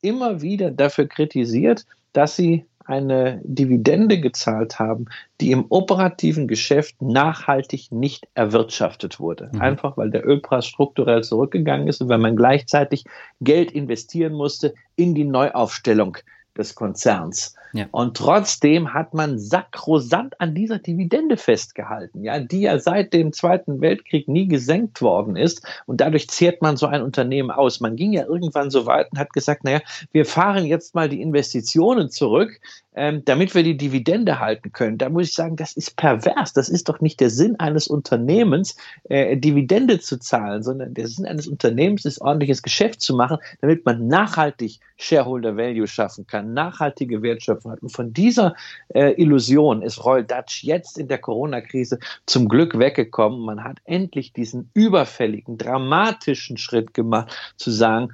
immer 0.02 0.42
wieder 0.42 0.72
dafür 0.72 1.08
kritisiert, 1.08 1.86
dass 2.14 2.36
sie 2.36 2.66
eine 2.90 3.40
Dividende 3.44 4.20
gezahlt 4.20 4.80
haben, 4.80 5.06
die 5.40 5.52
im 5.52 5.66
operativen 5.70 6.48
Geschäft 6.48 7.02
nachhaltig 7.02 7.92
nicht 7.92 8.28
erwirtschaftet 8.34 9.20
wurde. 9.20 9.50
Mhm. 9.54 9.62
Einfach 9.62 9.98
weil 9.98 10.10
der 10.10 10.28
Ölpreis 10.28 10.66
strukturell 10.66 11.24
zurückgegangen 11.24 11.88
ist 11.88 12.02
und 12.02 12.10
weil 12.10 12.18
man 12.18 12.36
gleichzeitig 12.36 13.06
Geld 13.42 13.72
investieren 13.72 14.34
musste 14.34 14.74
in 14.96 15.16
die 15.16 15.26
Neuaufstellung 15.26 16.18
des 16.60 16.76
Konzerns. 16.76 17.56
Ja. 17.74 17.86
Und 17.92 18.18
trotzdem 18.18 18.94
hat 18.94 19.14
man 19.14 19.38
sakrosant 19.38 20.40
an 20.42 20.56
dieser 20.56 20.80
Dividende 20.80 21.38
festgehalten, 21.38 22.24
ja, 22.24 22.40
die 22.40 22.62
ja 22.62 22.80
seit 22.80 23.14
dem 23.14 23.32
Zweiten 23.32 23.82
Weltkrieg 23.82 24.28
nie 24.28 24.48
gesenkt 24.48 25.02
worden 25.02 25.36
ist. 25.36 25.66
Und 25.86 26.02
dadurch 26.02 26.30
zehrt 26.30 26.62
man 26.62 26.78
so 26.78 26.88
ein 26.88 27.02
Unternehmen 27.02 27.52
aus. 27.52 27.80
Man 27.80 27.96
ging 27.96 28.12
ja 28.12 28.26
irgendwann 28.26 28.72
so 28.72 28.86
weit 28.86 29.12
und 29.12 29.20
hat 29.20 29.34
gesagt, 29.34 29.64
naja, 29.64 29.82
wir 30.12 30.26
fahren 30.26 30.66
jetzt 30.66 30.96
mal 30.96 31.10
die 31.10 31.22
Investitionen 31.22 32.10
zurück, 32.10 32.60
ähm, 32.96 33.24
damit 33.26 33.54
wir 33.54 33.64
die 33.64 33.78
Dividende 33.78 34.40
halten 34.40 34.72
können. 34.72 34.98
Da 34.98 35.10
muss 35.10 35.28
ich 35.28 35.34
sagen, 35.34 35.56
das 35.56 35.74
ist 35.74 35.96
pervers. 35.96 36.54
Das 36.54 36.70
ist 36.70 36.90
doch 36.90 37.02
nicht 37.02 37.20
der 37.20 37.30
Sinn 37.30 37.60
eines 37.60 37.88
Unternehmens, 37.88 38.76
äh, 39.04 39.38
Dividende 39.38 40.00
zu 40.00 40.20
zahlen, 40.20 40.64
sondern 40.64 40.96
der 40.96 41.08
Sinn 41.08 41.26
eines 41.26 41.48
Unternehmens 41.48 42.06
ist, 42.06 42.20
ordentliches 42.20 42.64
Geschäft 42.64 43.02
zu 43.02 43.16
machen, 43.16 43.38
damit 43.62 43.86
man 43.86 44.08
nachhaltig 44.08 44.80
Shareholder 45.00 45.56
Value 45.56 45.88
schaffen 45.88 46.28
kann, 46.28 46.54
nachhaltige 46.54 47.22
Wertschöpfung 47.22 47.72
hat. 47.72 47.82
Und 47.82 47.90
von 47.90 48.14
dieser 48.14 48.56
äh, 48.94 49.14
Illusion 49.22 49.82
ist 49.82 50.04
Royal 50.04 50.26
Dutch 50.26 50.64
jetzt 50.64 50.98
in 50.98 51.08
der 51.08 51.18
Corona-Krise 51.18 52.00
zum 52.26 52.50
Glück 52.50 52.78
weggekommen. 52.78 53.40
Man 53.40 53.64
hat 53.64 53.78
endlich 53.86 54.34
diesen 54.34 54.70
überfälligen, 54.74 55.58
dramatischen 55.58 56.58
Schritt 56.58 56.94
gemacht, 56.94 57.34
zu 57.56 57.72
sagen, 57.72 58.14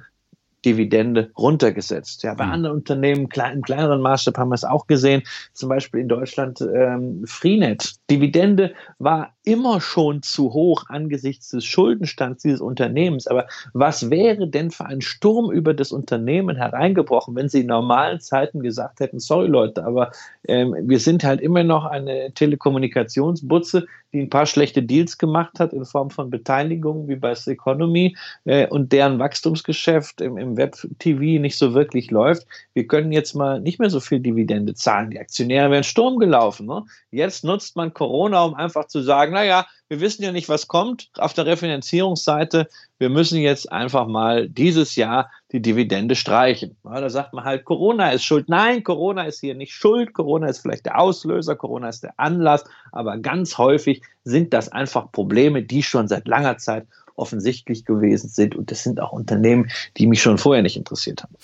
Dividende 0.66 1.30
runtergesetzt. 1.38 2.24
Ja, 2.24 2.34
bei 2.34 2.44
mhm. 2.44 2.52
anderen 2.52 2.76
Unternehmen 2.76 3.22
im 3.22 3.28
kleineren 3.28 4.02
Maßstab 4.02 4.36
haben 4.36 4.50
wir 4.50 4.56
es 4.56 4.64
auch 4.64 4.88
gesehen, 4.88 5.22
zum 5.52 5.68
Beispiel 5.68 6.00
in 6.00 6.08
Deutschland 6.08 6.60
ähm, 6.60 7.22
Freenet. 7.24 7.94
Dividende 8.10 8.74
war 8.98 9.30
immer 9.44 9.80
schon 9.80 10.22
zu 10.22 10.52
hoch 10.52 10.86
angesichts 10.88 11.50
des 11.50 11.64
Schuldenstands 11.64 12.42
dieses 12.42 12.60
Unternehmens. 12.60 13.28
Aber 13.28 13.46
was 13.72 14.10
wäre 14.10 14.48
denn 14.48 14.72
für 14.72 14.86
ein 14.86 15.00
Sturm 15.00 15.52
über 15.52 15.72
das 15.72 15.92
Unternehmen 15.92 16.56
hereingebrochen, 16.56 17.36
wenn 17.36 17.48
sie 17.48 17.60
in 17.60 17.68
normalen 17.68 18.20
Zeiten 18.20 18.60
gesagt 18.60 18.98
hätten, 18.98 19.20
sorry 19.20 19.46
Leute, 19.46 19.84
aber 19.84 20.10
ähm, 20.48 20.74
wir 20.80 20.98
sind 20.98 21.22
halt 21.22 21.40
immer 21.40 21.62
noch 21.62 21.84
eine 21.84 22.32
Telekommunikationsbutze, 22.34 23.86
die 24.12 24.20
ein 24.20 24.30
paar 24.30 24.46
schlechte 24.46 24.82
Deals 24.82 25.18
gemacht 25.18 25.58
hat 25.58 25.72
in 25.72 25.84
Form 25.84 26.10
von 26.10 26.30
Beteiligungen 26.30 27.08
wie 27.08 27.16
bei 27.16 27.34
Economy 27.46 28.16
äh, 28.44 28.66
und 28.68 28.92
deren 28.92 29.18
Wachstumsgeschäft 29.18 30.20
im, 30.20 30.38
im 30.38 30.56
Web-TV 30.56 31.40
nicht 31.40 31.58
so 31.58 31.74
wirklich 31.74 32.10
läuft. 32.10 32.46
Wir 32.74 32.86
können 32.86 33.12
jetzt 33.12 33.34
mal 33.34 33.60
nicht 33.60 33.78
mehr 33.78 33.90
so 33.90 34.00
viel 34.00 34.20
Dividende 34.20 34.74
zahlen. 34.74 35.10
Die 35.10 35.18
Aktionäre 35.18 35.70
wären 35.70 35.84
Sturm 35.84 36.18
gelaufen. 36.18 36.66
Ne? 36.66 36.84
Jetzt 37.10 37.44
nutzt 37.44 37.76
man 37.76 37.92
Corona, 37.92 38.44
um 38.44 38.54
einfach 38.54 38.86
zu 38.86 39.02
sagen, 39.02 39.32
naja, 39.32 39.66
wir 39.88 40.00
wissen 40.00 40.22
ja 40.22 40.32
nicht, 40.32 40.48
was 40.48 40.66
kommt 40.66 41.10
auf 41.16 41.32
der 41.32 41.46
Refinanzierungsseite. 41.46 42.68
Wir 42.98 43.08
müssen 43.08 43.38
jetzt 43.38 43.70
einfach 43.70 44.06
mal 44.06 44.48
dieses 44.48 44.96
Jahr 44.96 45.30
die 45.52 45.62
Dividende 45.62 46.16
streichen. 46.16 46.76
Ja, 46.84 47.00
da 47.00 47.08
sagt 47.08 47.32
man 47.32 47.44
halt, 47.44 47.64
Corona 47.64 48.10
ist 48.10 48.24
schuld. 48.24 48.48
Nein, 48.48 48.82
Corona 48.82 49.24
ist 49.24 49.40
hier 49.40 49.54
nicht 49.54 49.72
schuld. 49.72 50.12
Corona 50.12 50.48
ist 50.48 50.58
vielleicht 50.58 50.86
der 50.86 50.98
Auslöser, 50.98 51.54
Corona 51.54 51.88
ist 51.88 52.02
der 52.02 52.14
Anlass. 52.18 52.64
Aber 52.90 53.16
ganz 53.18 53.58
häufig 53.58 54.02
sind 54.24 54.52
das 54.52 54.70
einfach 54.70 55.12
Probleme, 55.12 55.62
die 55.62 55.82
schon 55.82 56.08
seit 56.08 56.26
langer 56.26 56.58
Zeit 56.58 56.86
offensichtlich 57.14 57.84
gewesen 57.84 58.28
sind. 58.28 58.56
Und 58.56 58.70
das 58.70 58.82
sind 58.82 59.00
auch 59.00 59.12
Unternehmen, 59.12 59.70
die 59.96 60.06
mich 60.06 60.20
schon 60.20 60.38
vorher 60.38 60.62
nicht 60.62 60.76
interessiert 60.76 61.22
haben. 61.22 61.34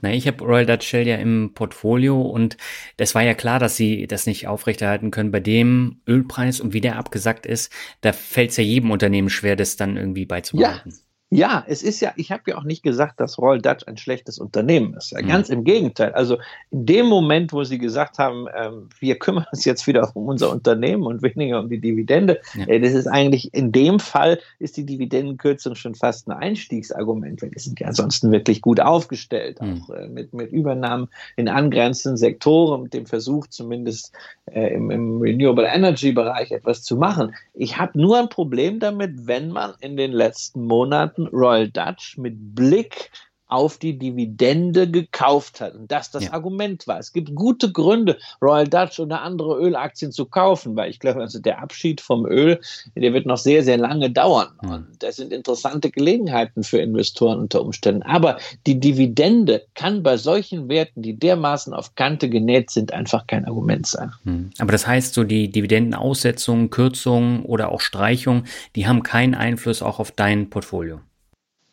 Na, 0.00 0.12
ich 0.12 0.26
habe 0.26 0.44
Royal 0.44 0.66
Dutch 0.66 0.86
Shell 0.86 1.06
ja 1.06 1.16
im 1.16 1.52
Portfolio 1.54 2.20
und 2.20 2.56
das 2.96 3.14
war 3.14 3.22
ja 3.22 3.34
klar, 3.34 3.58
dass 3.58 3.76
sie 3.76 4.06
das 4.06 4.26
nicht 4.26 4.46
aufrechterhalten 4.46 5.10
können. 5.10 5.30
Bei 5.30 5.40
dem 5.40 6.00
Ölpreis 6.06 6.60
und 6.60 6.72
wie 6.72 6.80
der 6.80 6.96
abgesackt 6.96 7.46
ist, 7.46 7.72
da 8.00 8.12
fällt 8.12 8.50
es 8.50 8.56
ja 8.56 8.64
jedem 8.64 8.90
Unternehmen 8.90 9.30
schwer, 9.30 9.56
das 9.56 9.76
dann 9.76 9.96
irgendwie 9.96 10.26
beizubehalten. 10.26 10.90
Ja. 10.90 11.07
Ja, 11.30 11.62
es 11.68 11.82
ist 11.82 12.00
ja, 12.00 12.12
ich 12.16 12.32
habe 12.32 12.44
ja 12.46 12.56
auch 12.56 12.64
nicht 12.64 12.82
gesagt, 12.82 13.20
dass 13.20 13.38
Royal 13.38 13.60
Dutch 13.60 13.86
ein 13.86 13.98
schlechtes 13.98 14.38
Unternehmen 14.38 14.94
ist. 14.94 15.10
Ja, 15.10 15.20
ganz 15.20 15.48
mhm. 15.48 15.58
im 15.58 15.64
Gegenteil. 15.64 16.12
Also 16.12 16.38
in 16.70 16.86
dem 16.86 17.06
Moment, 17.06 17.52
wo 17.52 17.64
sie 17.64 17.76
gesagt 17.76 18.18
haben, 18.18 18.46
ähm, 18.56 18.88
wir 18.98 19.18
kümmern 19.18 19.44
uns 19.52 19.66
jetzt 19.66 19.86
wieder 19.86 20.10
um 20.14 20.26
unser 20.26 20.50
Unternehmen 20.50 21.02
und 21.02 21.22
weniger 21.22 21.60
um 21.60 21.68
die 21.68 21.80
Dividende, 21.80 22.40
ja. 22.54 22.66
äh, 22.66 22.80
das 22.80 22.94
ist 22.94 23.06
eigentlich 23.06 23.52
in 23.52 23.72
dem 23.72 24.00
Fall 24.00 24.40
ist 24.58 24.78
die 24.78 24.86
Dividendenkürzung 24.86 25.74
schon 25.74 25.94
fast 25.94 26.28
ein 26.28 26.32
Einstiegsargument, 26.32 27.42
weil 27.42 27.50
die 27.50 27.58
sind 27.58 27.78
ja 27.78 27.88
ansonsten 27.88 28.32
wirklich 28.32 28.62
gut 28.62 28.80
aufgestellt, 28.80 29.60
mhm. 29.60 29.82
auch 29.82 29.90
äh, 29.90 30.08
mit, 30.08 30.32
mit 30.32 30.50
Übernahmen 30.50 31.08
in 31.36 31.48
angrenzenden 31.48 32.16
Sektoren, 32.16 32.84
mit 32.84 32.94
dem 32.94 33.04
Versuch 33.04 33.46
zumindest 33.48 34.12
äh, 34.46 34.72
im, 34.74 34.90
im 34.90 35.20
Renewable 35.20 35.66
Energy 35.66 36.12
Bereich 36.12 36.52
etwas 36.52 36.82
zu 36.82 36.96
machen. 36.96 37.34
Ich 37.52 37.76
habe 37.76 38.00
nur 38.00 38.18
ein 38.18 38.30
Problem 38.30 38.80
damit, 38.80 39.26
wenn 39.26 39.50
man 39.50 39.74
in 39.80 39.98
den 39.98 40.12
letzten 40.12 40.64
Monaten 40.64 41.17
Monaten 41.18 41.36
Royal 41.36 41.68
Dutch 41.68 42.16
mit 42.16 42.54
Blick 42.54 43.10
auf 43.48 43.78
die 43.78 43.98
Dividende 43.98 44.90
gekauft 44.90 45.62
hat 45.62 45.74
und 45.74 45.90
das 45.90 46.10
das 46.10 46.24
ja. 46.24 46.32
Argument 46.34 46.86
war. 46.86 46.98
Es 46.98 47.14
gibt 47.14 47.34
gute 47.34 47.72
Gründe, 47.72 48.18
Royal 48.42 48.68
Dutch 48.68 49.00
oder 49.00 49.22
andere 49.22 49.58
Ölaktien 49.58 50.12
zu 50.12 50.26
kaufen, 50.26 50.76
weil 50.76 50.90
ich 50.90 50.98
glaube, 50.98 51.20
also 51.22 51.38
der 51.38 51.62
Abschied 51.62 52.02
vom 52.02 52.26
Öl, 52.26 52.60
der 52.94 53.14
wird 53.14 53.24
noch 53.24 53.38
sehr, 53.38 53.62
sehr 53.62 53.78
lange 53.78 54.10
dauern. 54.10 54.48
Mhm. 54.62 54.70
Und 54.70 54.86
das 54.98 55.16
sind 55.16 55.32
interessante 55.32 55.90
Gelegenheiten 55.90 56.62
für 56.62 56.78
Investoren 56.78 57.38
unter 57.38 57.62
Umständen. 57.62 58.02
Aber 58.02 58.36
die 58.66 58.78
Dividende 58.78 59.64
kann 59.74 60.02
bei 60.02 60.18
solchen 60.18 60.68
Werten, 60.68 61.00
die 61.00 61.18
dermaßen 61.18 61.72
auf 61.72 61.94
Kante 61.94 62.28
genäht 62.28 62.70
sind, 62.70 62.92
einfach 62.92 63.26
kein 63.26 63.46
Argument 63.46 63.86
sein. 63.86 64.12
Mhm. 64.24 64.50
Aber 64.58 64.72
das 64.72 64.86
heißt, 64.86 65.14
so 65.14 65.24
die 65.24 65.50
Dividendenaussetzungen, 65.50 66.68
Kürzungen 66.68 67.46
oder 67.46 67.72
auch 67.72 67.80
Streichungen, 67.80 68.46
die 68.76 68.86
haben 68.86 69.02
keinen 69.02 69.34
Einfluss 69.34 69.80
auch 69.80 70.00
auf 70.00 70.10
dein 70.10 70.50
Portfolio. 70.50 71.00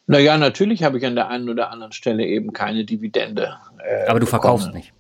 Naja, 0.08 0.38
natürlich 0.38 0.84
habe 0.84 0.98
ich 0.98 1.06
an 1.06 1.16
der 1.16 1.30
einen 1.30 1.50
oder 1.50 1.72
anderen 1.72 1.92
Stelle 1.92 2.26
eben 2.26 2.54
keine 2.54 2.86
Dividende. 2.86 3.58
Äh, 3.84 4.08
Aber 4.08 4.20
du 4.20 4.26
verkaufst 4.26 4.68
bekommen. 4.68 4.84
nicht. 4.84 4.94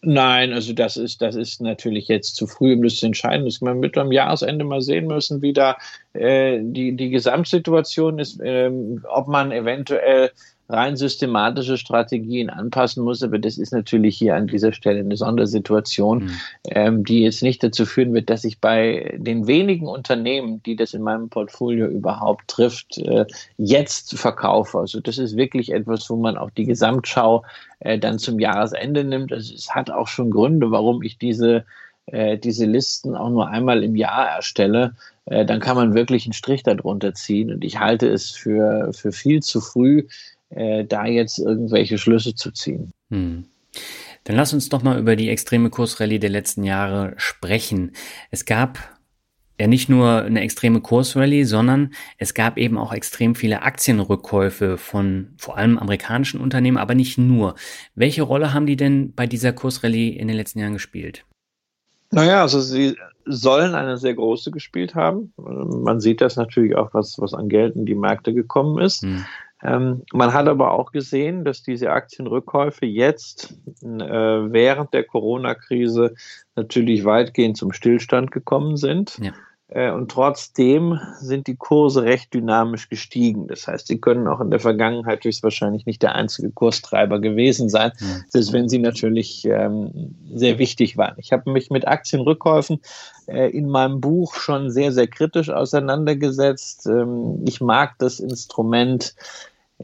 Nein, 0.00 0.52
also 0.52 0.72
das 0.72 0.96
ist, 0.96 1.20
das 1.22 1.34
ist 1.34 1.60
natürlich 1.60 2.08
jetzt 2.08 2.36
zu 2.36 2.46
früh, 2.46 2.72
um 2.72 2.82
das 2.82 2.96
zu 2.96 3.06
entscheiden. 3.06 3.44
Das 3.44 3.60
man 3.60 3.80
mit 3.80 3.98
am 3.98 4.12
Jahresende 4.12 4.64
mal 4.64 4.80
sehen 4.80 5.06
müssen, 5.06 5.42
wie 5.42 5.52
da 5.52 5.76
äh, 6.12 6.60
die, 6.62 6.96
die 6.96 7.10
Gesamtsituation 7.10 8.18
ist, 8.18 8.40
ähm, 8.42 9.04
ob 9.08 9.26
man 9.28 9.50
eventuell 9.50 10.30
rein 10.68 10.96
systematische 10.96 11.78
Strategien 11.78 12.50
anpassen 12.50 13.02
muss. 13.04 13.22
Aber 13.22 13.38
das 13.38 13.58
ist 13.58 13.72
natürlich 13.72 14.18
hier 14.18 14.36
an 14.36 14.46
dieser 14.46 14.72
Stelle 14.72 15.00
eine 15.00 15.16
Sondersituation, 15.16 16.24
mhm. 16.24 16.30
ähm, 16.66 17.04
die 17.04 17.22
jetzt 17.22 17.42
nicht 17.42 17.62
dazu 17.62 17.86
führen 17.86 18.12
wird, 18.12 18.28
dass 18.30 18.44
ich 18.44 18.60
bei 18.60 19.16
den 19.18 19.46
wenigen 19.46 19.86
Unternehmen, 19.86 20.62
die 20.62 20.76
das 20.76 20.94
in 20.94 21.02
meinem 21.02 21.28
Portfolio 21.28 21.86
überhaupt 21.86 22.48
trifft, 22.48 22.98
äh, 22.98 23.24
jetzt 23.56 24.18
verkaufe. 24.18 24.78
Also 24.78 25.00
das 25.00 25.18
ist 25.18 25.36
wirklich 25.36 25.72
etwas, 25.72 26.08
wo 26.10 26.16
man 26.16 26.36
auch 26.36 26.50
die 26.50 26.64
Gesamtschau 26.64 27.44
äh, 27.80 27.98
dann 27.98 28.18
zum 28.18 28.38
Jahresende 28.38 29.04
nimmt. 29.04 29.32
Also 29.32 29.54
es 29.54 29.74
hat 29.74 29.90
auch 29.90 30.08
schon 30.08 30.30
Gründe, 30.30 30.70
warum 30.70 31.02
ich 31.02 31.18
diese 31.18 31.64
äh, 32.10 32.38
diese 32.38 32.64
Listen 32.64 33.14
auch 33.14 33.30
nur 33.30 33.48
einmal 33.48 33.84
im 33.84 33.94
Jahr 33.94 34.28
erstelle, 34.28 34.94
äh, 35.26 35.44
dann 35.44 35.60
kann 35.60 35.76
man 35.76 35.94
wirklich 35.94 36.24
einen 36.24 36.32
Strich 36.32 36.62
darunter 36.62 37.14
ziehen. 37.14 37.52
Und 37.52 37.64
ich 37.64 37.78
halte 37.78 38.08
es 38.08 38.30
für, 38.30 38.92
für 38.92 39.12
viel 39.12 39.40
zu 39.40 39.60
früh, 39.60 40.06
äh, 40.50 40.84
da 40.84 41.06
jetzt 41.06 41.38
irgendwelche 41.38 41.98
Schlüsse 41.98 42.34
zu 42.34 42.50
ziehen. 42.52 42.90
Hm. 43.10 43.44
Dann 44.24 44.36
lass 44.36 44.52
uns 44.52 44.68
doch 44.68 44.82
mal 44.82 44.98
über 44.98 45.16
die 45.16 45.30
extreme 45.30 45.70
Kursrallye 45.70 46.18
der 46.18 46.30
letzten 46.30 46.64
Jahre 46.64 47.14
sprechen. 47.16 47.92
Es 48.30 48.44
gab 48.44 48.78
ja 49.60 49.66
nicht 49.66 49.88
nur 49.88 50.22
eine 50.22 50.40
extreme 50.40 50.80
Kursrallye, 50.80 51.44
sondern 51.44 51.92
es 52.16 52.34
gab 52.34 52.58
eben 52.58 52.78
auch 52.78 52.92
extrem 52.92 53.34
viele 53.34 53.62
Aktienrückkäufe 53.62 54.78
von 54.78 55.34
vor 55.36 55.56
allem 55.56 55.78
amerikanischen 55.78 56.40
Unternehmen, 56.40 56.76
aber 56.76 56.94
nicht 56.94 57.18
nur. 57.18 57.54
Welche 57.94 58.22
Rolle 58.22 58.54
haben 58.54 58.66
die 58.66 58.76
denn 58.76 59.14
bei 59.14 59.26
dieser 59.26 59.52
Kursrallye 59.52 60.10
in 60.10 60.28
den 60.28 60.36
letzten 60.36 60.60
Jahren 60.60 60.74
gespielt? 60.74 61.24
Naja, 62.10 62.42
also 62.42 62.60
sie 62.60 62.96
sollen 63.26 63.74
eine 63.74 63.98
sehr 63.98 64.14
große 64.14 64.50
gespielt 64.50 64.94
haben. 64.94 65.32
Man 65.36 66.00
sieht 66.00 66.20
das 66.20 66.36
natürlich 66.36 66.76
auch, 66.76 66.94
was, 66.94 67.18
was 67.18 67.34
an 67.34 67.48
Geld 67.48 67.76
in 67.76 67.84
die 67.84 67.94
Märkte 67.94 68.32
gekommen 68.32 68.82
ist. 68.82 69.02
Hm. 69.02 69.26
Ähm, 69.62 70.02
man 70.12 70.32
hat 70.32 70.46
aber 70.46 70.72
auch 70.72 70.92
gesehen, 70.92 71.44
dass 71.44 71.62
diese 71.62 71.90
Aktienrückkäufe 71.90 72.86
jetzt 72.86 73.54
äh, 73.82 73.88
während 73.88 74.94
der 74.94 75.04
Corona-Krise 75.04 76.14
natürlich 76.54 77.04
weitgehend 77.04 77.56
zum 77.56 77.72
Stillstand 77.72 78.30
gekommen 78.30 78.76
sind. 78.76 79.18
Ja. 79.20 79.32
Äh, 79.68 79.90
und 79.90 80.10
trotzdem 80.10 80.98
sind 81.20 81.46
die 81.46 81.56
Kurse 81.56 82.02
recht 82.02 82.32
dynamisch 82.32 82.88
gestiegen. 82.88 83.48
Das 83.48 83.66
heißt, 83.66 83.86
sie 83.86 84.00
können 84.00 84.26
auch 84.26 84.40
in 84.40 84.50
der 84.50 84.60
Vergangenheit 84.60 85.24
höchstwahrscheinlich 85.24 85.84
nicht 85.84 86.02
der 86.02 86.14
einzige 86.14 86.50
Kurstreiber 86.50 87.20
gewesen 87.20 87.68
sein, 87.68 87.92
mhm. 88.00 88.24
selbst 88.28 88.52
wenn 88.52 88.68
sie 88.68 88.78
natürlich 88.78 89.44
ähm, 89.44 90.14
sehr 90.32 90.58
wichtig 90.58 90.96
waren. 90.96 91.16
Ich 91.18 91.32
habe 91.32 91.50
mich 91.50 91.70
mit 91.70 91.86
Aktienrückkäufen 91.86 92.80
äh, 93.26 93.50
in 93.50 93.68
meinem 93.68 94.00
Buch 94.00 94.34
schon 94.34 94.70
sehr, 94.70 94.90
sehr 94.90 95.06
kritisch 95.06 95.50
auseinandergesetzt. 95.50 96.86
Ähm, 96.86 97.44
ich 97.46 97.60
mag 97.60 97.96
das 97.98 98.20
Instrument 98.20 99.14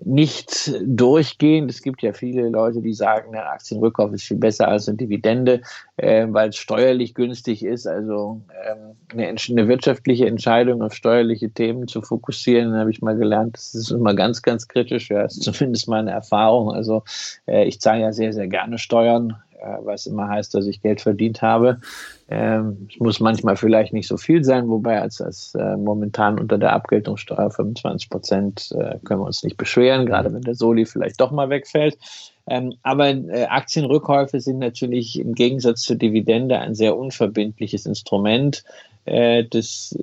nicht 0.02 0.72
durchgehend. 0.84 1.70
Es 1.70 1.80
gibt 1.82 2.02
ja 2.02 2.12
viele 2.12 2.48
Leute, 2.48 2.80
die 2.82 2.92
sagen, 2.92 3.32
der 3.32 3.50
Aktienrückkauf 3.50 4.12
ist 4.12 4.24
viel 4.24 4.36
besser 4.36 4.68
als 4.68 4.88
eine 4.88 4.96
Dividende, 4.96 5.62
äh, 5.96 6.26
weil 6.28 6.48
es 6.48 6.56
steuerlich 6.56 7.14
günstig 7.14 7.64
ist. 7.64 7.86
Also 7.86 8.40
ähm, 8.66 8.96
eine, 9.12 9.28
eine, 9.28 9.68
wirtschaftliche 9.68 10.26
Entscheidung 10.26 10.82
auf 10.82 10.94
steuerliche 10.94 11.50
Themen 11.50 11.86
zu 11.86 12.02
fokussieren, 12.02 12.74
habe 12.74 12.90
ich 12.90 13.02
mal 13.02 13.16
gelernt. 13.16 13.56
Das 13.56 13.74
ist 13.74 13.90
immer 13.90 14.14
ganz, 14.14 14.42
ganz 14.42 14.66
kritisch. 14.66 15.10
Ja, 15.10 15.22
ist 15.22 15.42
zumindest 15.42 15.88
meine 15.88 16.10
Erfahrung. 16.10 16.72
Also 16.72 17.04
äh, 17.46 17.64
ich 17.64 17.80
zahle 17.80 18.00
ja 18.02 18.12
sehr, 18.12 18.32
sehr 18.32 18.48
gerne 18.48 18.78
Steuern, 18.78 19.36
was 19.82 20.06
immer 20.06 20.28
heißt, 20.28 20.54
dass 20.54 20.66
ich 20.66 20.82
Geld 20.82 21.00
verdient 21.00 21.42
habe. 21.42 21.80
Ähm, 22.28 22.88
es 22.90 22.98
muss 23.00 23.20
manchmal 23.20 23.56
vielleicht 23.56 23.92
nicht 23.92 24.08
so 24.08 24.16
viel 24.16 24.44
sein, 24.44 24.68
wobei 24.68 25.00
als, 25.00 25.20
als 25.20 25.54
äh, 25.54 25.76
momentan 25.76 26.38
unter 26.38 26.58
der 26.58 26.72
Abgeltungssteuer 26.72 27.50
25 27.50 28.10
Prozent 28.10 28.72
äh, 28.78 28.98
können 29.04 29.20
wir 29.20 29.26
uns 29.26 29.42
nicht 29.42 29.56
beschweren, 29.56 30.06
gerade 30.06 30.32
wenn 30.32 30.42
der 30.42 30.54
Soli 30.54 30.86
vielleicht 30.86 31.20
doch 31.20 31.30
mal 31.30 31.50
wegfällt. 31.50 31.98
Ähm, 32.46 32.74
aber 32.82 33.08
äh, 33.08 33.44
Aktienrückkäufe 33.44 34.40
sind 34.40 34.58
natürlich 34.58 35.18
im 35.18 35.34
Gegensatz 35.34 35.82
zur 35.82 35.96
Dividende 35.96 36.58
ein 36.58 36.74
sehr 36.74 36.96
unverbindliches 36.96 37.86
Instrument, 37.86 38.64
äh, 39.06 39.44
das 39.44 39.96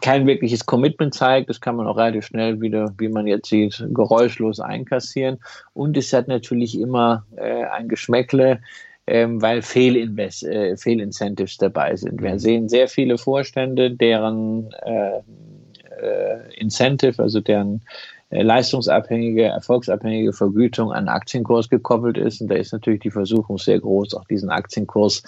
kein 0.00 0.26
wirkliches 0.26 0.66
Commitment 0.66 1.14
zeigt. 1.14 1.48
Das 1.48 1.60
kann 1.60 1.76
man 1.76 1.86
auch 1.86 1.96
relativ 1.96 2.26
schnell 2.26 2.60
wieder, 2.60 2.92
wie 2.98 3.08
man 3.08 3.26
jetzt 3.26 3.48
sieht, 3.48 3.84
geräuschlos 3.90 4.60
einkassieren. 4.60 5.38
Und 5.74 5.96
es 5.96 6.12
hat 6.12 6.28
natürlich 6.28 6.78
immer 6.78 7.24
äh, 7.36 7.64
ein 7.64 7.88
Geschmäckle 7.88 8.60
ähm, 9.06 9.40
weil 9.40 9.62
Fehlinvest 9.62 10.44
äh, 10.44 10.76
Fehlincentives 10.76 11.56
dabei 11.58 11.96
sind. 11.96 12.22
Wir 12.22 12.32
mhm. 12.32 12.38
sehen 12.38 12.68
sehr 12.68 12.88
viele 12.88 13.18
Vorstände, 13.18 13.90
deren 13.90 14.72
äh, 14.82 15.20
äh, 16.00 16.54
Incentive, 16.56 17.22
also 17.22 17.40
deren 17.40 17.82
leistungsabhängige, 18.30 19.44
erfolgsabhängige 19.44 20.32
Vergütung 20.32 20.92
an 20.92 21.08
Aktienkurs 21.08 21.68
gekoppelt 21.68 22.18
ist. 22.18 22.40
Und 22.40 22.48
da 22.48 22.56
ist 22.56 22.72
natürlich 22.72 23.00
die 23.00 23.10
Versuchung 23.10 23.58
sehr 23.58 23.78
groß, 23.78 24.14
auch 24.14 24.24
diesen 24.24 24.50
Aktienkurs 24.50 25.22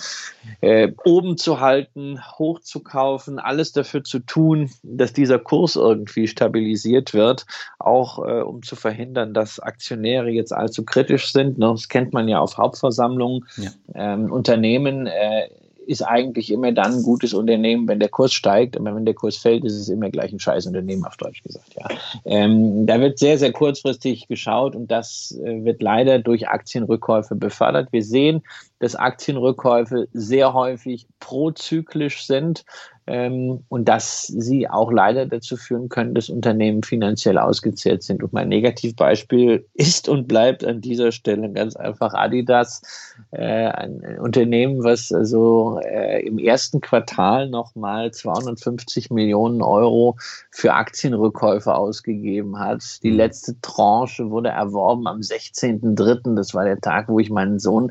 äh, 0.61 0.93
oben 1.05 1.37
zu 1.37 1.61
halten, 1.61 2.21
hochzukaufen, 2.39 3.39
alles 3.39 3.73
dafür 3.73 4.03
zu 4.03 4.19
tun, 4.19 4.71
dass 4.83 5.13
dieser 5.13 5.39
Kurs 5.39 5.77
irgendwie 5.77 6.27
stabilisiert 6.27 7.15
wird, 7.15 7.47
auch 7.79 8.19
äh, 8.27 8.43
um 8.43 8.63
zu 8.63 8.75
verhindern, 8.75 9.33
dass 9.33 9.61
Aktionäre 9.61 10.31
jetzt 10.31 10.53
allzu 10.53 10.85
kritisch 10.85 11.33
sind. 11.33 11.59
Ne? 11.59 11.69
Das 11.69 11.89
kennt 11.89 12.13
man 12.13 12.27
ja 12.27 12.41
auf 12.41 12.59
Hauptversammlungen. 12.59 13.47
Ja. 13.57 13.71
Ähm, 13.95 14.33
Unternehmen 14.33 15.07
äh, 15.07 15.49
ist 15.89 16.03
eigentlich 16.03 16.53
immer 16.53 16.71
dann 16.73 16.97
ein 16.97 17.03
gutes 17.03 17.33
Unternehmen, 17.33 17.89
wenn 17.89 17.99
der 17.99 18.11
Kurs 18.11 18.35
steigt. 18.35 18.77
Aber 18.77 18.95
wenn 18.95 19.07
der 19.07 19.15
Kurs 19.15 19.39
fällt, 19.39 19.65
ist 19.65 19.75
es 19.75 19.89
immer 19.89 20.11
gleich 20.11 20.33
ein 20.33 20.39
Scheißunternehmen, 20.39 21.05
auf 21.07 21.17
Deutsch 21.17 21.43
gesagt. 21.43 21.75
Ja. 21.79 21.89
Ähm, 22.27 22.87
da 22.87 23.01
wird 23.01 23.19
sehr, 23.19 23.39
sehr 23.39 23.53
kurzfristig 23.53 24.29
geschaut 24.29 24.77
und 24.77 24.91
das 24.91 25.39
äh, 25.43 25.65
wird 25.65 25.83
leider 25.83 26.19
durch 26.19 26.47
Aktienrückkäufe 26.47 27.35
befördert. 27.35 27.89
Wir 27.91 28.05
sehen, 28.05 28.43
dass 28.79 28.95
Aktienrückkäufe 28.95 30.09
sehr 30.13 30.53
häufig 30.55 31.07
prozyklisch 31.21 32.27
sind 32.27 32.65
ähm, 33.09 33.65
und 33.69 33.89
dass 33.89 34.27
sie 34.27 34.69
auch 34.69 34.93
leider 34.93 35.25
dazu 35.25 35.57
führen 35.57 35.89
können, 35.89 36.15
dass 36.15 36.29
Unternehmen 36.29 36.83
finanziell 36.83 37.39
ausgezehrt 37.39 38.03
sind. 38.03 38.23
Und 38.23 38.35
mein 38.35 38.49
Negativbeispiel 38.49 39.67
ist 39.75 40.09
und 40.09 40.29
bleibt 40.29 40.65
an 40.65 40.83
dieser 40.83 41.11
Stelle 41.11 41.51
ganz 41.51 41.75
einfach 41.75 42.13
Adidas, 42.13 42.83
äh, 43.31 43.43
ein 43.45 44.19
Unternehmen, 44.21 44.85
was 44.85 45.11
also 45.11 45.81
äh, 45.83 46.21
im 46.27 46.39
ersten 46.39 46.81
Quartal 46.81 47.49
nochmal 47.49 48.13
250 48.13 49.11
Millionen 49.11 49.63
Euro 49.63 50.17
für 50.51 50.75
Aktienrückkäufe 50.75 51.75
ausgegeben 51.75 52.59
hat. 52.59 53.03
Die 53.03 53.11
mhm. 53.11 53.17
letzte 53.17 53.61
Tranche 53.63 54.31
wurde 54.31 54.51
erworben 54.51 55.07
am 55.07 55.21
16.03. 55.21 56.37
Das 56.37 56.53
war 56.55 56.65
der 56.65 56.81
Tag, 56.81 57.09
wo 57.09 57.19
ich 57.19 57.31
meinen 57.31 57.59
Sohn 57.59 57.91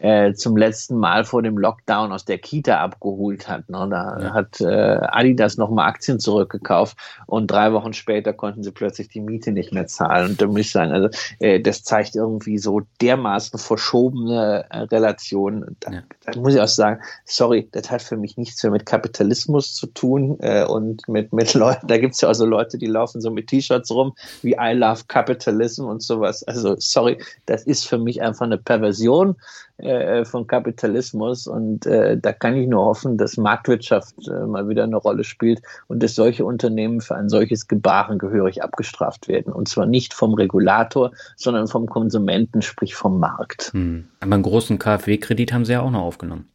äh, 0.00 0.32
zum 0.32 0.56
letzten 0.56 0.96
Mal 0.96 1.24
vor 1.24 1.42
dem 1.42 1.58
Lockdown 1.58 2.12
aus 2.12 2.24
der 2.24 2.38
Kita 2.38 2.80
abgeholt 2.80 3.48
hat. 3.48 3.68
Ne? 3.68 3.86
Da 3.90 4.18
ja. 4.20 4.32
hat 4.32 4.60
äh, 4.60 4.98
Adidas 5.02 5.58
nochmal 5.58 5.88
Aktien 5.88 6.18
zurückgekauft 6.18 6.96
und 7.26 7.50
drei 7.50 7.72
Wochen 7.72 7.92
später 7.92 8.32
konnten 8.32 8.62
sie 8.62 8.72
plötzlich 8.72 9.08
die 9.08 9.20
Miete 9.20 9.52
nicht 9.52 9.72
mehr 9.72 9.86
zahlen. 9.86 10.30
Und 10.30 10.40
da 10.40 10.46
muss 10.46 10.60
ich 10.60 10.72
sagen, 10.72 10.92
also 10.92 11.08
äh, 11.38 11.60
das 11.60 11.84
zeigt 11.84 12.16
irgendwie 12.16 12.58
so 12.58 12.80
dermaßen 13.00 13.58
verschobene 13.58 14.64
äh, 14.70 14.78
Relationen. 14.78 15.76
Da, 15.80 15.92
ja. 15.92 16.02
da, 16.24 16.40
muss 16.40 16.54
ich 16.54 16.60
auch 16.60 16.68
sagen, 16.68 17.00
sorry, 17.26 17.68
das 17.72 17.90
hat 17.90 18.00
für 18.00 18.16
mich 18.16 18.38
nichts 18.38 18.62
mehr 18.62 18.72
mit 18.72 18.86
Kapitalismus 18.86 19.74
zu 19.74 19.86
tun 19.86 20.38
äh, 20.40 20.64
und 20.64 21.06
mit, 21.08 21.32
mit 21.32 21.52
Leuten, 21.54 21.86
da 21.86 21.98
gibt 21.98 22.14
es 22.14 22.22
ja 22.22 22.30
auch 22.30 22.34
so 22.34 22.46
Leute, 22.46 22.78
die 22.78 22.86
laufen 22.86 23.20
so 23.20 23.30
mit 23.30 23.48
T-Shirts 23.48 23.90
rum 23.90 24.14
wie 24.42 24.56
I 24.58 24.72
love 24.72 25.02
Capitalism 25.08 25.84
und 25.84 26.02
sowas. 26.02 26.42
Also 26.44 26.76
sorry, 26.78 27.22
das 27.44 27.64
ist 27.64 27.86
für 27.86 27.98
mich 27.98 28.22
einfach 28.22 28.46
eine 28.46 28.58
Perversion 28.58 29.36
äh, 29.82 30.24
von 30.24 30.46
Kapitalismus. 30.46 31.46
Und 31.46 31.86
äh, 31.86 32.18
da 32.18 32.32
kann 32.32 32.56
ich 32.56 32.68
nur 32.68 32.84
hoffen, 32.84 33.18
dass 33.18 33.36
Marktwirtschaft 33.36 34.14
äh, 34.28 34.46
mal 34.46 34.68
wieder 34.68 34.84
eine 34.84 34.96
Rolle 34.96 35.24
spielt 35.24 35.62
und 35.88 36.02
dass 36.02 36.14
solche 36.14 36.44
Unternehmen 36.44 37.00
für 37.00 37.16
ein 37.16 37.28
solches 37.28 37.68
Gebaren 37.68 38.18
gehörig 38.18 38.62
abgestraft 38.62 39.28
werden. 39.28 39.52
Und 39.52 39.68
zwar 39.68 39.86
nicht 39.86 40.14
vom 40.14 40.34
Regulator, 40.34 41.12
sondern 41.36 41.66
vom 41.68 41.86
Konsumenten, 41.86 42.62
sprich 42.62 42.94
vom 42.94 43.18
Markt. 43.18 43.70
Hm. 43.72 44.08
Aber 44.20 44.34
einen 44.34 44.42
großen 44.42 44.78
KfW-Kredit 44.78 45.52
haben 45.52 45.64
Sie 45.64 45.72
ja 45.72 45.80
auch 45.82 45.90
noch 45.90 46.02
aufgenommen. 46.02 46.48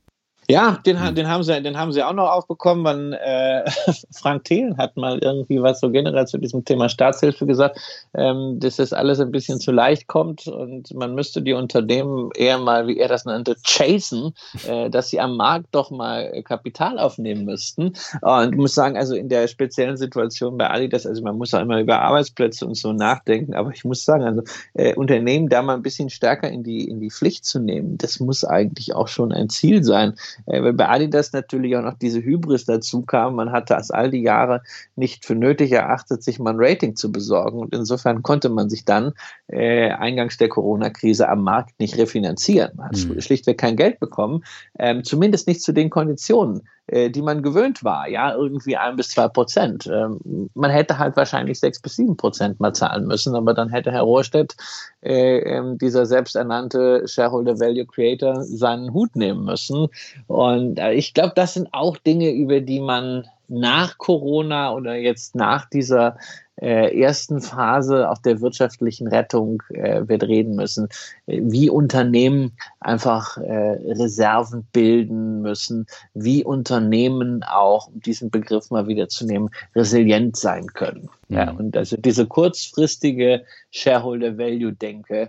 Ja, 0.47 0.79
den, 0.85 1.03
hm. 1.03 1.15
den, 1.15 1.27
haben 1.27 1.43
sie, 1.43 1.61
den 1.61 1.77
haben 1.77 1.91
sie 1.91 2.03
auch 2.03 2.13
noch 2.13 2.29
aufbekommen. 2.29 2.83
Man, 2.83 3.13
äh, 3.13 3.63
Frank 4.11 4.43
Thelen 4.43 4.77
hat 4.77 4.95
mal 4.95 5.17
irgendwie 5.19 5.61
was 5.61 5.79
so 5.79 5.89
generell 5.89 6.27
zu 6.27 6.37
diesem 6.37 6.63
Thema 6.65 6.87
Staatshilfe 6.89 7.45
gesagt, 7.45 7.79
ähm, 8.13 8.59
dass 8.59 8.75
das 8.75 8.93
alles 8.93 9.19
ein 9.19 9.31
bisschen 9.31 9.59
zu 9.59 9.71
leicht 9.71 10.07
kommt 10.07 10.47
und 10.47 10.93
man 10.93 11.15
müsste 11.15 11.41
die 11.41 11.53
Unternehmen 11.53 12.29
eher 12.35 12.59
mal, 12.59 12.87
wie 12.87 12.97
er 12.97 13.07
das 13.07 13.25
nannte, 13.25 13.55
chasen, 13.63 14.33
äh, 14.67 14.89
dass 14.89 15.09
sie 15.09 15.19
am 15.19 15.35
Markt 15.35 15.67
doch 15.71 15.89
mal 15.89 16.43
Kapital 16.43 16.99
aufnehmen 16.99 17.45
müssten. 17.45 17.93
Und 18.21 18.51
ich 18.51 18.57
muss 18.57 18.75
sagen, 18.75 18.97
also 18.97 19.15
in 19.15 19.29
der 19.29 19.47
speziellen 19.47 19.97
Situation 19.97 20.57
bei 20.57 20.69
Adidas, 20.69 21.05
also 21.05 21.23
man 21.23 21.37
muss 21.37 21.53
auch 21.53 21.61
immer 21.61 21.79
über 21.79 22.01
Arbeitsplätze 22.01 22.65
und 22.65 22.75
so 22.75 22.93
nachdenken, 22.93 23.55
aber 23.55 23.71
ich 23.71 23.83
muss 23.83 24.05
sagen, 24.05 24.23
also 24.23 24.43
äh, 24.73 24.93
Unternehmen 24.93 25.49
da 25.49 25.61
mal 25.61 25.73
ein 25.73 25.81
bisschen 25.81 26.09
stärker 26.09 26.49
in 26.49 26.63
die, 26.63 26.87
in 26.87 26.99
die 26.99 27.09
Pflicht 27.09 27.45
zu 27.45 27.59
nehmen, 27.59 27.97
das 27.97 28.19
muss 28.19 28.43
eigentlich 28.43 28.93
auch 28.93 29.07
schon 29.07 29.31
ein 29.31 29.49
Ziel 29.49 29.83
sein 29.83 30.13
weil 30.45 30.73
bei 30.73 30.87
Adidas 30.87 31.33
natürlich 31.33 31.75
auch 31.75 31.81
noch 31.81 31.97
diese 31.97 32.21
Hybris 32.21 32.65
dazu 32.65 33.01
kam. 33.01 33.35
Man 33.35 33.51
hatte 33.51 33.75
es 33.75 33.91
all 33.91 34.11
die 34.11 34.21
Jahre 34.21 34.61
nicht 34.95 35.25
für 35.25 35.35
nötig 35.35 35.71
erachtet, 35.71 36.23
sich 36.23 36.39
mal 36.39 36.51
ein 36.51 36.59
Rating 36.59 36.95
zu 36.95 37.11
besorgen. 37.11 37.59
Und 37.59 37.73
insofern 37.73 38.23
konnte 38.23 38.49
man 38.49 38.69
sich 38.69 38.85
dann 38.85 39.13
äh, 39.47 39.89
eingangs 39.89 40.37
der 40.37 40.49
Corona-Krise 40.49 41.29
am 41.29 41.43
Markt 41.43 41.79
nicht 41.79 41.97
refinanzieren. 41.97 42.71
Man 42.75 42.89
hat 42.89 42.97
mhm. 42.97 43.21
schlichtweg 43.21 43.57
kein 43.57 43.75
Geld 43.75 43.99
bekommen, 43.99 44.43
ähm, 44.79 45.03
zumindest 45.03 45.47
nicht 45.47 45.61
zu 45.61 45.71
den 45.71 45.89
Konditionen, 45.89 46.59
äh, 46.59 46.74
die 46.87 47.21
man 47.21 47.41
gewöhnt 47.41 47.83
war, 47.83 48.07
ja, 48.07 48.35
irgendwie 48.35 48.77
ein 48.77 48.95
bis 48.95 49.09
zwei 49.09 49.27
Prozent. 49.27 49.87
Ähm, 49.87 50.49
man 50.53 50.69
hätte 50.69 50.99
halt 50.99 51.15
wahrscheinlich 51.17 51.59
sechs 51.59 51.79
bis 51.79 51.95
sieben 51.95 52.15
Prozent 52.15 52.59
mal 52.59 52.73
zahlen 52.73 53.07
müssen, 53.07 53.35
aber 53.35 53.53
dann 53.55 53.69
hätte 53.69 53.91
Herr 53.91 54.03
Rohrstedt, 54.03 54.55
äh, 55.01 55.39
ähm, 55.39 55.77
dieser 55.79 56.05
selbsternannte 56.05 57.07
Shareholder 57.07 57.59
Value 57.59 57.85
Creator, 57.85 58.43
seinen 58.43 58.93
Hut 58.93 59.15
nehmen 59.15 59.45
müssen. 59.45 59.87
Und 60.27 60.77
äh, 60.77 60.93
ich 60.93 61.13
glaube, 61.13 61.33
das 61.35 61.55
sind 61.55 61.69
auch 61.71 61.97
Dinge, 61.97 62.31
über 62.31 62.61
die 62.61 62.79
man 62.79 63.25
nach 63.47 63.97
Corona 63.97 64.73
oder 64.73 64.95
jetzt 64.95 65.35
nach 65.35 65.69
dieser 65.69 66.17
äh, 66.61 66.99
ersten 66.99 67.41
Phase 67.41 68.09
auch 68.09 68.17
der 68.19 68.41
wirtschaftlichen 68.41 69.07
Rettung 69.07 69.61
äh, 69.69 70.07
wird 70.07 70.23
reden 70.23 70.55
müssen, 70.55 70.87
wie 71.25 71.69
Unternehmen 71.69 72.53
einfach 72.79 73.37
äh, 73.37 73.77
Reserven 73.93 74.65
bilden 74.71 75.41
müssen, 75.41 75.85
wie 76.13 76.43
Unternehmen 76.43 77.43
auch, 77.43 77.87
um 77.87 77.99
diesen 77.99 78.29
Begriff 78.29 78.71
mal 78.71 78.87
wieder 78.87 79.09
zu 79.09 79.25
nehmen, 79.25 79.49
resilient 79.75 80.37
sein 80.37 80.67
können. 80.67 81.09
Ja, 81.27 81.51
und 81.51 81.75
also 81.75 81.97
diese 81.97 82.25
kurzfristige 82.25 83.43
Shareholder 83.71 84.37
Value 84.37 84.73
Denke, 84.73 85.23
äh, 85.23 85.27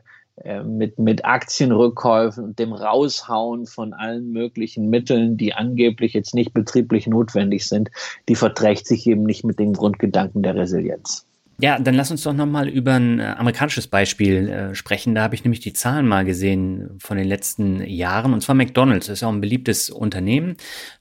mit, 0.65 0.99
mit 0.99 1.25
Aktienrückkäufen 1.25 2.45
und 2.45 2.59
dem 2.59 2.73
Raushauen 2.73 3.67
von 3.67 3.95
allen 3.95 4.33
möglichen 4.33 4.91
Mitteln, 4.91 5.37
die 5.37 5.55
angeblich 5.55 6.13
jetzt 6.13 6.35
nicht 6.35 6.53
betrieblich 6.53 7.07
notwendig 7.07 7.67
sind, 7.67 7.91
die 8.29 8.35
verträgt 8.35 8.87
sich 8.87 9.07
eben 9.07 9.23
nicht 9.23 9.45
mit 9.45 9.59
dem 9.59 9.73
Grundgedanken 9.73 10.43
der 10.43 10.55
Resilienz. 10.55 11.26
Ja, 11.59 11.79
dann 11.79 11.95
lass 11.95 12.11
uns 12.11 12.23
doch 12.23 12.35
nochmal 12.35 12.69
über 12.69 12.95
ein 12.95 13.19
äh, 13.19 13.23
amerikanisches 13.23 13.87
Beispiel 13.87 14.49
äh, 14.49 14.75
sprechen. 14.75 15.15
Da 15.15 15.23
habe 15.23 15.35
ich 15.35 15.43
nämlich 15.43 15.61
die 15.61 15.73
Zahlen 15.73 16.07
mal 16.07 16.27
gesehen 16.27 16.99
von 16.99 17.17
den 17.17 17.27
letzten 17.27 17.83
Jahren. 17.83 18.35
Und 18.35 18.43
zwar 18.43 18.55
McDonald's. 18.55 19.09
Ist 19.09 19.23
ja 19.23 19.29
auch 19.29 19.33
ein 19.33 19.41
beliebtes 19.41 19.89
Unternehmen 19.89 20.57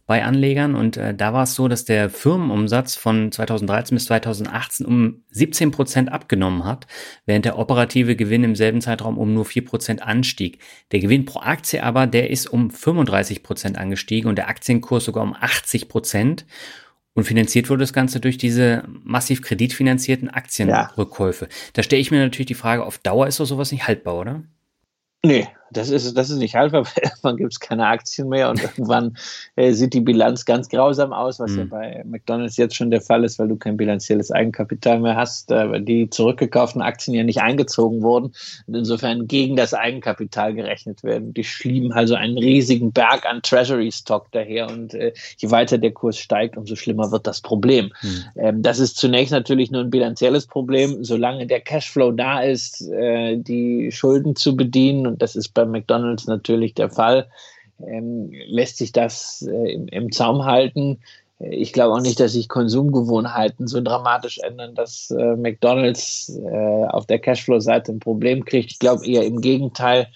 bei 0.05 0.23
Anlegern. 0.23 0.75
Und 0.75 0.95
äh, 0.95 1.13
da 1.13 1.33
war 1.33 1.43
es 1.43 1.55
so, 1.55 1.67
dass 1.67 1.83
der 1.83 2.09
Firmenumsatz 2.09 2.95
von 2.95 3.33
2013 3.33 3.95
bis 3.97 4.05
2018 4.05 4.85
um 4.85 5.23
17 5.31 5.71
Prozent 5.71 6.09
abgenommen 6.09 6.63
hat, 6.63 6.87
während 7.25 7.43
der 7.43 7.59
operative 7.59 8.15
Gewinn 8.15 8.45
im 8.45 8.55
selben 8.55 8.79
Zeitraum 8.79 9.17
um 9.17 9.33
nur 9.33 9.43
4 9.43 9.65
Prozent 9.65 10.03
anstieg. 10.03 10.59
Der 10.93 11.01
Gewinn 11.01 11.25
pro 11.25 11.41
Aktie 11.41 11.83
aber, 11.83 12.07
der 12.07 12.29
ist 12.29 12.47
um 12.47 12.69
35 12.71 13.43
Prozent 13.43 13.77
angestiegen 13.77 14.29
und 14.29 14.37
der 14.37 14.47
Aktienkurs 14.47 15.03
sogar 15.03 15.23
um 15.23 15.35
80 15.37 15.89
Prozent. 15.89 16.45
Und 17.15 17.23
finanziert 17.23 17.69
wurde 17.69 17.79
das 17.79 17.93
Ganze 17.93 18.19
durch 18.19 18.37
diese 18.37 18.83
massiv 19.03 19.41
kreditfinanzierten 19.41 20.29
Aktienrückkäufe. 20.29 21.45
Ja. 21.45 21.51
Da 21.73 21.81
stelle 21.81 22.01
ich 22.01 22.11
mir 22.11 22.19
natürlich 22.19 22.47
die 22.47 22.55
Frage, 22.55 22.83
auf 22.83 22.97
Dauer 22.97 23.27
ist 23.27 23.39
doch 23.39 23.45
sowas 23.45 23.71
nicht 23.71 23.87
haltbar, 23.87 24.19
oder? 24.19 24.43
Nee, 25.23 25.47
das 25.71 25.89
ist, 25.89 26.15
das 26.15 26.29
ist 26.29 26.37
nicht 26.37 26.55
haltbar, 26.55 26.85
weil 26.95 27.03
irgendwann 27.03 27.37
gibt 27.37 27.53
es 27.53 27.59
keine 27.59 27.87
Aktien 27.87 28.29
mehr 28.29 28.49
und 28.49 28.61
irgendwann 28.61 29.17
äh, 29.55 29.71
sieht 29.71 29.93
die 29.93 30.01
Bilanz 30.01 30.45
ganz 30.45 30.69
grausam 30.69 31.13
aus, 31.13 31.39
was 31.39 31.51
mhm. 31.51 31.59
ja 31.59 31.65
bei 31.65 32.03
McDonalds 32.05 32.57
jetzt 32.57 32.75
schon 32.75 32.91
der 32.91 33.01
Fall 33.01 33.23
ist, 33.23 33.39
weil 33.39 33.47
du 33.47 33.55
kein 33.55 33.77
bilanzielles 33.77 34.31
Eigenkapital 34.31 34.99
mehr 34.99 35.15
hast, 35.15 35.51
äh, 35.51 35.69
weil 35.69 35.81
die 35.81 36.09
zurückgekauften 36.09 36.81
Aktien 36.81 37.15
ja 37.15 37.23
nicht 37.23 37.41
eingezogen 37.41 38.01
wurden 38.01 38.33
und 38.67 38.75
insofern 38.75 39.27
gegen 39.27 39.55
das 39.55 39.73
Eigenkapital 39.73 40.53
gerechnet 40.53 41.03
werden. 41.03 41.33
Die 41.33 41.43
schlieben 41.43 41.91
also 41.91 42.15
einen 42.15 42.37
riesigen 42.37 42.91
Berg 42.91 43.25
an 43.25 43.41
Treasury 43.41 43.91
Stock 43.91 44.27
daher 44.31 44.69
und 44.69 44.93
äh, 44.93 45.13
je 45.37 45.51
weiter 45.51 45.77
der 45.77 45.91
Kurs 45.91 46.17
steigt, 46.17 46.57
umso 46.57 46.75
schlimmer 46.75 47.11
wird 47.11 47.27
das 47.27 47.41
Problem. 47.41 47.91
Mhm. 48.01 48.23
Ähm, 48.35 48.61
das 48.61 48.79
ist 48.79 48.97
zunächst 48.97 49.31
natürlich 49.31 49.71
nur 49.71 49.81
ein 49.81 49.89
bilanzielles 49.89 50.47
Problem, 50.47 51.03
solange 51.03 51.47
der 51.47 51.61
Cashflow 51.61 52.11
da 52.11 52.41
ist, 52.41 52.81
äh, 52.89 53.37
die 53.37 53.91
Schulden 53.91 54.35
zu 54.35 54.55
bedienen 54.55 55.07
und 55.07 55.21
das 55.21 55.35
ist 55.35 55.54
bei 55.55 55.65
McDonald's 55.65 56.27
natürlich 56.27 56.75
der 56.75 56.91
Fall. 56.91 57.27
Ähm, 57.85 58.31
lässt 58.47 58.77
sich 58.77 58.91
das 58.91 59.41
äh, 59.41 59.73
im, 59.73 59.87
im, 59.87 60.11
Zaum 60.11 60.45
halten. 60.45 60.99
Ich 61.39 61.73
glaube 61.73 61.95
auch 61.95 62.01
nicht, 62.01 62.19
dass 62.19 62.33
sich 62.33 62.47
Konsumgewohnheiten 62.47 63.67
so 63.67 63.81
dramatisch 63.81 64.39
ändern, 64.39 64.75
dass 64.75 65.11
äh, 65.11 65.35
McDonald's 65.35 66.29
äh, 66.29 66.85
auf 66.85 67.07
der 67.07 67.19
Cashflow-Seite 67.19 67.91
ein 67.91 67.99
Problem 67.99 68.45
kriegt. 68.45 68.71
Ich 68.71 68.79
glaube 68.79 69.05
eher 69.05 69.25
im 69.25 69.41
Gegenteil, 69.41 70.07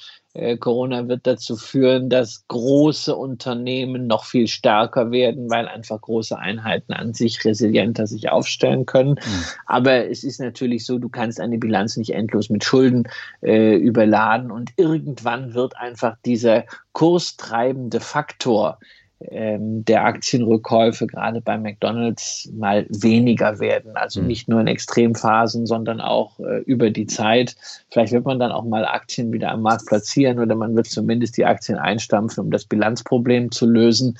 Corona 0.59 1.07
wird 1.07 1.25
dazu 1.25 1.55
führen, 1.55 2.09
dass 2.09 2.47
große 2.47 3.15
Unternehmen 3.15 4.05
noch 4.05 4.25
viel 4.25 4.47
stärker 4.47 5.09
werden, 5.11 5.49
weil 5.49 5.67
einfach 5.67 5.99
große 5.99 6.37
Einheiten 6.37 6.93
an 6.93 7.15
sich 7.15 7.43
resilienter 7.43 8.05
sich 8.05 8.29
aufstellen 8.29 8.85
können. 8.85 9.11
Mhm. 9.11 9.43
Aber 9.65 10.07
es 10.07 10.23
ist 10.23 10.39
natürlich 10.39 10.85
so, 10.85 10.99
du 10.99 11.09
kannst 11.09 11.39
eine 11.39 11.57
Bilanz 11.57 11.97
nicht 11.97 12.13
endlos 12.13 12.51
mit 12.51 12.63
Schulden 12.63 13.07
äh, 13.41 13.75
überladen 13.75 14.51
und 14.51 14.69
irgendwann 14.77 15.55
wird 15.55 15.75
einfach 15.77 16.15
dieser 16.23 16.65
kurstreibende 16.93 17.99
Faktor 17.99 18.79
der 19.21 20.05
Aktienrückkäufe 20.05 21.05
gerade 21.05 21.41
bei 21.41 21.57
McDonald's 21.57 22.49
mal 22.53 22.85
weniger 22.89 23.59
werden. 23.59 23.97
Also 23.97 24.21
hm. 24.21 24.27
nicht 24.27 24.47
nur 24.47 24.61
in 24.61 24.67
Extremphasen, 24.67 25.65
sondern 25.65 25.99
auch 25.99 26.39
äh, 26.39 26.59
über 26.59 26.89
die 26.89 27.05
Zeit. 27.05 27.57
Vielleicht 27.91 28.13
wird 28.13 28.25
man 28.25 28.39
dann 28.39 28.53
auch 28.53 28.63
mal 28.63 28.85
Aktien 28.85 29.33
wieder 29.33 29.51
am 29.51 29.61
Markt 29.61 29.87
platzieren 29.87 30.39
oder 30.39 30.55
man 30.55 30.75
wird 30.75 30.87
zumindest 30.87 31.35
die 31.35 31.45
Aktien 31.45 31.77
einstampfen, 31.77 32.45
um 32.45 32.51
das 32.51 32.63
Bilanzproblem 32.63 33.51
zu 33.51 33.65
lösen. 33.65 34.17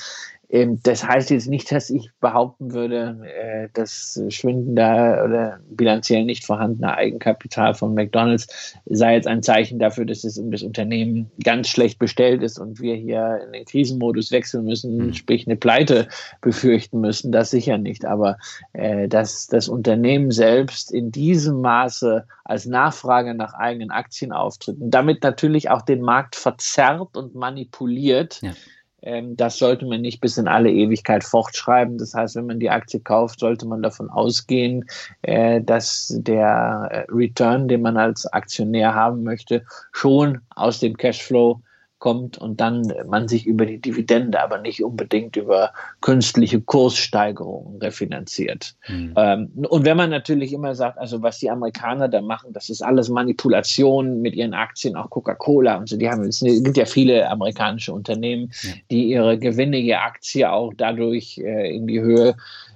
Ähm, 0.49 0.79
das 0.83 1.05
heißt 1.05 1.29
jetzt 1.29 1.47
nicht, 1.47 1.71
dass 1.71 1.89
ich 1.89 2.09
behaupten 2.19 2.73
würde, 2.73 3.19
äh, 3.23 3.69
das 3.73 4.19
schwindende 4.29 5.21
oder 5.23 5.59
bilanziell 5.69 6.25
nicht 6.25 6.45
vorhandene 6.45 6.95
Eigenkapital 6.95 7.75
von 7.75 7.93
McDonalds 7.93 8.75
sei 8.85 9.15
jetzt 9.15 9.27
ein 9.27 9.43
Zeichen 9.43 9.79
dafür, 9.79 10.05
dass 10.05 10.23
es 10.23 10.37
um 10.37 10.51
das 10.51 10.63
Unternehmen 10.63 11.29
ganz 11.43 11.69
schlecht 11.69 11.99
bestellt 11.99 12.41
ist 12.41 12.57
und 12.57 12.79
wir 12.79 12.95
hier 12.95 13.41
in 13.45 13.53
den 13.53 13.65
Krisenmodus 13.65 14.31
wechseln 14.31 14.65
müssen, 14.65 14.97
mhm. 14.97 15.13
sprich 15.13 15.45
eine 15.45 15.55
Pleite 15.55 16.07
befürchten 16.41 16.99
müssen. 16.99 17.31
Das 17.31 17.51
sicher 17.51 17.77
nicht. 17.77 18.05
Aber 18.05 18.37
äh, 18.73 19.07
dass 19.07 19.47
das 19.47 19.69
Unternehmen 19.69 20.31
selbst 20.31 20.91
in 20.91 21.11
diesem 21.11 21.61
Maße 21.61 22.25
als 22.43 22.65
Nachfrage 22.65 23.35
nach 23.35 23.53
eigenen 23.53 23.91
Aktien 23.91 24.31
auftritt 24.31 24.81
und 24.81 24.89
damit 24.89 25.21
natürlich 25.21 25.69
auch 25.69 25.83
den 25.83 26.01
Markt 26.01 26.35
verzerrt 26.35 27.15
und 27.15 27.35
manipuliert, 27.35 28.41
ja 28.41 28.53
das 29.01 29.57
sollte 29.57 29.85
man 29.85 30.01
nicht 30.01 30.21
bis 30.21 30.37
in 30.37 30.47
alle 30.47 30.71
Ewigkeit 30.71 31.23
fortschreiben. 31.23 31.97
Das 31.97 32.13
heißt, 32.13 32.35
wenn 32.35 32.47
man 32.47 32.59
die 32.59 32.69
Aktie 32.69 32.99
kauft, 32.99 33.39
sollte 33.39 33.65
man 33.65 33.81
davon 33.81 34.09
ausgehen, 34.09 34.85
äh, 35.21 35.61
dass 35.61 36.13
der 36.17 36.89
äh, 36.91 37.05
Return, 37.11 37.67
den 37.67 37.81
man 37.81 37.97
als 37.97 38.25
Aktionär 38.27 38.93
haben 38.93 39.23
möchte, 39.23 39.63
schon 39.91 40.41
aus 40.55 40.79
dem 40.79 40.97
Cashflow 40.97 41.61
kommt 41.99 42.37
und 42.37 42.59
dann 42.59 42.91
man 43.07 43.27
sich 43.27 43.45
über 43.45 43.65
die 43.65 43.79
Dividende, 43.79 44.41
aber 44.41 44.57
nicht 44.57 44.83
unbedingt 44.83 45.35
über 45.35 45.73
künstliche 46.01 46.61
Kurssteigerungen 46.61 47.79
refinanziert. 47.81 48.75
Mhm. 48.87 49.13
Ähm, 49.15 49.51
und 49.69 49.85
wenn 49.85 49.97
man 49.97 50.09
natürlich 50.09 50.53
immer 50.53 50.75
sagt, 50.75 50.97
also 50.97 51.21
was 51.21 51.39
die 51.39 51.49
Amerikaner 51.49 52.07
da 52.07 52.21
machen, 52.21 52.53
das 52.53 52.69
ist 52.69 52.81
alles 52.81 53.09
Manipulation 53.09 54.21
mit 54.21 54.35
ihren 54.35 54.53
Aktien, 54.53 54.95
auch 54.95 55.09
Coca-Cola 55.09 55.77
und 55.77 55.89
so, 55.89 55.97
die 55.97 56.09
haben, 56.09 56.23
es 56.23 56.39
gibt 56.39 56.77
ja 56.77 56.85
viele 56.85 57.29
amerikanische 57.29 57.93
Unternehmen, 57.93 58.51
ja. 58.63 58.73
die 58.89 59.09
ihre 59.09 59.37
Gewinne 59.37 59.77
je 59.77 59.95
Aktie 59.95 60.49
auch 60.49 60.73
dadurch 60.75 61.37
äh, 61.37 61.75
in 61.75 61.87
die 61.87 62.01
Höhe 62.01 62.35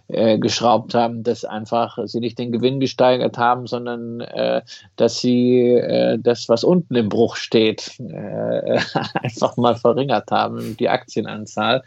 äh, 0.09 0.37
geschraubt 0.37 0.93
haben, 0.93 1.23
dass 1.23 1.45
einfach 1.45 1.97
sie 2.05 2.19
nicht 2.19 2.37
den 2.37 2.51
Gewinn 2.51 2.79
gesteigert 2.79 3.37
haben, 3.37 3.67
sondern 3.67 4.21
äh, 4.21 4.61
dass 4.95 5.19
sie 5.19 5.69
äh, 5.69 6.19
das, 6.19 6.49
was 6.49 6.63
unten 6.63 6.95
im 6.95 7.09
Bruch 7.09 7.35
steht, 7.35 7.99
äh, 7.99 8.79
einfach 9.21 9.57
mal 9.57 9.75
verringert 9.75 10.29
haben, 10.29 10.75
die 10.77 10.89
Aktienanzahl. 10.89 11.83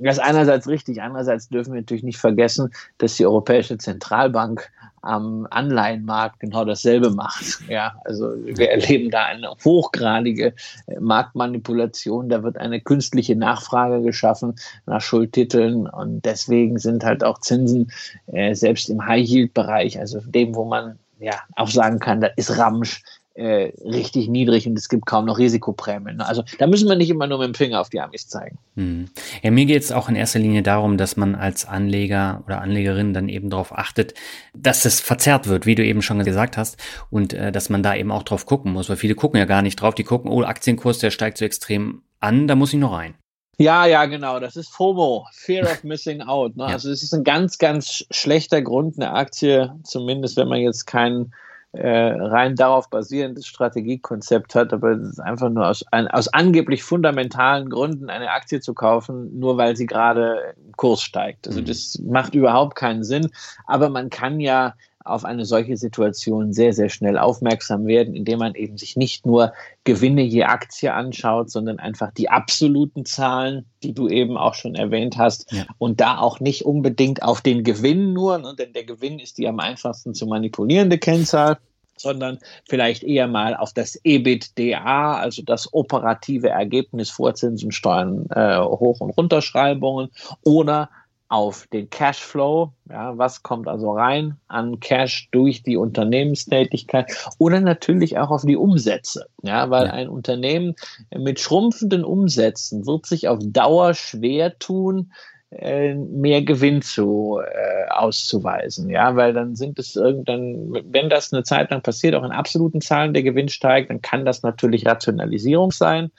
Das 0.00 0.16
ist 0.16 0.22
einerseits 0.22 0.68
richtig, 0.68 1.00
andererseits 1.02 1.48
dürfen 1.48 1.72
wir 1.72 1.80
natürlich 1.80 2.02
nicht 2.02 2.18
vergessen, 2.18 2.72
dass 2.98 3.16
die 3.16 3.26
Europäische 3.26 3.78
Zentralbank 3.78 4.70
am 5.02 5.46
Anleihenmarkt 5.50 6.40
genau 6.40 6.64
dasselbe 6.64 7.10
macht. 7.10 7.60
Ja, 7.68 7.96
also 8.04 8.32
wir 8.44 8.70
erleben 8.70 9.10
da 9.10 9.24
eine 9.24 9.50
hochgradige 9.64 10.54
äh, 10.86 11.00
Marktmanipulation. 11.00 12.28
Da 12.28 12.42
wird 12.42 12.56
eine 12.56 12.80
künstliche 12.80 13.36
Nachfrage 13.36 14.02
geschaffen 14.02 14.54
nach 14.86 15.00
Schuldtiteln 15.00 15.86
und 15.88 16.24
deswegen 16.24 16.78
sind 16.78 17.04
halt 17.04 17.24
auch 17.24 17.38
Zinsen 17.40 17.90
äh, 18.26 18.54
selbst 18.54 18.88
im 18.88 19.04
High-Yield-Bereich, 19.04 19.98
also 19.98 20.20
dem, 20.20 20.54
wo 20.54 20.64
man 20.64 20.98
ja 21.18 21.34
auch 21.56 21.68
sagen 21.68 21.98
kann, 21.98 22.20
da 22.20 22.28
ist 22.36 22.56
Ramsch, 22.56 23.02
äh, 23.34 23.72
richtig 23.84 24.28
niedrig 24.28 24.66
und 24.66 24.78
es 24.78 24.88
gibt 24.88 25.06
kaum 25.06 25.24
noch 25.24 25.38
Risikoprämien. 25.38 26.20
Also 26.20 26.44
da 26.58 26.66
müssen 26.66 26.88
wir 26.88 26.96
nicht 26.96 27.10
immer 27.10 27.26
nur 27.26 27.38
mit 27.38 27.48
dem 27.48 27.54
Finger 27.54 27.80
auf 27.80 27.88
die 27.88 28.00
Amis 28.00 28.28
zeigen. 28.28 28.58
Hm. 28.76 29.06
Ja, 29.42 29.50
mir 29.50 29.64
geht 29.66 29.82
es 29.82 29.92
auch 29.92 30.08
in 30.08 30.16
erster 30.16 30.38
Linie 30.38 30.62
darum, 30.62 30.98
dass 30.98 31.16
man 31.16 31.34
als 31.34 31.66
Anleger 31.66 32.42
oder 32.46 32.60
Anlegerin 32.60 33.14
dann 33.14 33.28
eben 33.28 33.50
darauf 33.50 33.72
achtet, 33.72 34.14
dass 34.54 34.84
es 34.84 35.00
verzerrt 35.00 35.48
wird, 35.48 35.66
wie 35.66 35.74
du 35.74 35.84
eben 35.84 36.02
schon 36.02 36.22
gesagt 36.24 36.56
hast, 36.56 36.76
und 37.10 37.32
äh, 37.32 37.52
dass 37.52 37.70
man 37.70 37.82
da 37.82 37.94
eben 37.94 38.10
auch 38.10 38.22
drauf 38.22 38.46
gucken 38.46 38.72
muss, 38.72 38.88
weil 38.88 38.96
viele 38.96 39.14
gucken 39.14 39.38
ja 39.38 39.46
gar 39.46 39.62
nicht 39.62 39.76
drauf, 39.76 39.94
die 39.94 40.04
gucken, 40.04 40.30
oh, 40.30 40.42
Aktienkurs, 40.42 40.98
der 40.98 41.10
steigt 41.10 41.38
so 41.38 41.44
extrem 41.44 42.02
an, 42.20 42.46
da 42.46 42.54
muss 42.54 42.72
ich 42.72 42.78
noch 42.78 42.92
rein. 42.92 43.14
Ja, 43.58 43.86
ja, 43.86 44.06
genau. 44.06 44.40
Das 44.40 44.56
ist 44.56 44.70
FOMO, 44.70 45.26
Fear 45.32 45.70
of 45.70 45.84
Missing 45.84 46.22
Out. 46.22 46.56
Ne? 46.56 46.64
Ja. 46.68 46.74
Also 46.74 46.90
es 46.90 47.02
ist 47.02 47.12
ein 47.14 47.24
ganz, 47.24 47.58
ganz 47.58 48.04
schlechter 48.10 48.62
Grund, 48.62 48.96
eine 48.96 49.12
Aktie, 49.12 49.74
zumindest 49.84 50.36
wenn 50.36 50.48
man 50.48 50.60
jetzt 50.60 50.86
keinen 50.86 51.32
rein 51.74 52.54
darauf 52.54 52.90
basierendes 52.90 53.46
Strategiekonzept 53.46 54.54
hat, 54.54 54.74
aber 54.74 54.90
es 54.90 55.08
ist 55.08 55.20
einfach 55.20 55.48
nur 55.48 55.66
aus, 55.66 55.84
ein, 55.90 56.06
aus 56.08 56.28
angeblich 56.28 56.82
fundamentalen 56.82 57.70
Gründen 57.70 58.10
eine 58.10 58.30
Aktie 58.30 58.60
zu 58.60 58.74
kaufen, 58.74 59.38
nur 59.38 59.56
weil 59.56 59.74
sie 59.74 59.86
gerade 59.86 60.54
im 60.66 60.72
Kurs 60.76 61.02
steigt. 61.02 61.48
Also 61.48 61.60
mhm. 61.60 61.64
das 61.64 61.98
macht 62.04 62.34
überhaupt 62.34 62.74
keinen 62.74 63.04
Sinn. 63.04 63.30
Aber 63.66 63.88
man 63.88 64.10
kann 64.10 64.38
ja 64.38 64.74
auf 65.04 65.24
eine 65.24 65.44
solche 65.44 65.76
Situation 65.76 66.52
sehr, 66.52 66.72
sehr 66.72 66.88
schnell 66.88 67.18
aufmerksam 67.18 67.86
werden, 67.86 68.14
indem 68.14 68.38
man 68.38 68.54
eben 68.54 68.78
sich 68.78 68.96
nicht 68.96 69.26
nur 69.26 69.52
Gewinne 69.84 70.22
je 70.22 70.44
Aktie 70.44 70.92
anschaut, 70.92 71.50
sondern 71.50 71.78
einfach 71.78 72.12
die 72.12 72.30
absoluten 72.30 73.04
Zahlen, 73.04 73.66
die 73.82 73.94
du 73.94 74.08
eben 74.08 74.36
auch 74.36 74.54
schon 74.54 74.74
erwähnt 74.74 75.18
hast, 75.18 75.50
ja. 75.52 75.64
und 75.78 76.00
da 76.00 76.18
auch 76.18 76.40
nicht 76.40 76.64
unbedingt 76.64 77.22
auf 77.22 77.40
den 77.40 77.64
Gewinn 77.64 78.12
nur, 78.12 78.38
ne, 78.38 78.54
denn 78.58 78.72
der 78.72 78.84
Gewinn 78.84 79.18
ist 79.18 79.38
die 79.38 79.48
am 79.48 79.58
einfachsten 79.60 80.14
zu 80.14 80.26
manipulierende 80.26 80.98
Kennzahl 80.98 81.58
sondern 82.02 82.38
vielleicht 82.68 83.04
eher 83.04 83.28
mal 83.28 83.54
auf 83.54 83.72
das 83.72 83.98
EBITDA, 84.02 85.14
also 85.14 85.42
das 85.42 85.72
operative 85.72 86.48
Ergebnis 86.48 87.10
vor 87.10 87.34
Zinsen, 87.34 87.70
Steuern, 87.70 88.26
äh, 88.30 88.58
Hoch- 88.58 89.00
und 89.00 89.10
Runterschreibungen 89.10 90.10
oder 90.42 90.90
auf 91.32 91.66
den 91.68 91.88
Cashflow, 91.88 92.74
ja, 92.90 93.16
was 93.16 93.42
kommt 93.42 93.66
also 93.66 93.92
rein 93.92 94.36
an 94.48 94.80
Cash 94.80 95.30
durch 95.30 95.62
die 95.62 95.78
Unternehmenstätigkeit 95.78 97.10
oder 97.38 97.58
natürlich 97.60 98.18
auch 98.18 98.30
auf 98.30 98.42
die 98.42 98.58
Umsätze, 98.58 99.24
ja, 99.42 99.70
weil 99.70 99.86
ja. 99.86 99.92
ein 99.94 100.10
Unternehmen 100.10 100.74
mit 101.16 101.40
schrumpfenden 101.40 102.04
Umsätzen 102.04 102.86
wird 102.86 103.06
sich 103.06 103.28
auf 103.28 103.38
Dauer 103.40 103.94
schwer 103.94 104.58
tun, 104.58 105.10
äh, 105.52 105.94
mehr 105.94 106.42
Gewinn 106.42 106.82
zu 106.82 107.40
äh, 107.40 107.88
auszuweisen, 107.88 108.90
ja, 108.90 109.16
weil 109.16 109.32
dann 109.32 109.56
sind 109.56 109.78
es 109.78 109.96
irgendwann, 109.96 110.84
wenn 110.84 111.08
das 111.08 111.32
eine 111.32 111.44
Zeit 111.44 111.70
lang 111.70 111.80
passiert, 111.80 112.14
auch 112.14 112.24
in 112.24 112.30
absoluten 112.32 112.82
Zahlen 112.82 113.14
der 113.14 113.22
Gewinn 113.22 113.48
steigt, 113.48 113.88
dann 113.88 114.02
kann 114.02 114.26
das 114.26 114.42
natürlich 114.42 114.84
Rationalisierung 114.84 115.70
sein 115.70 116.10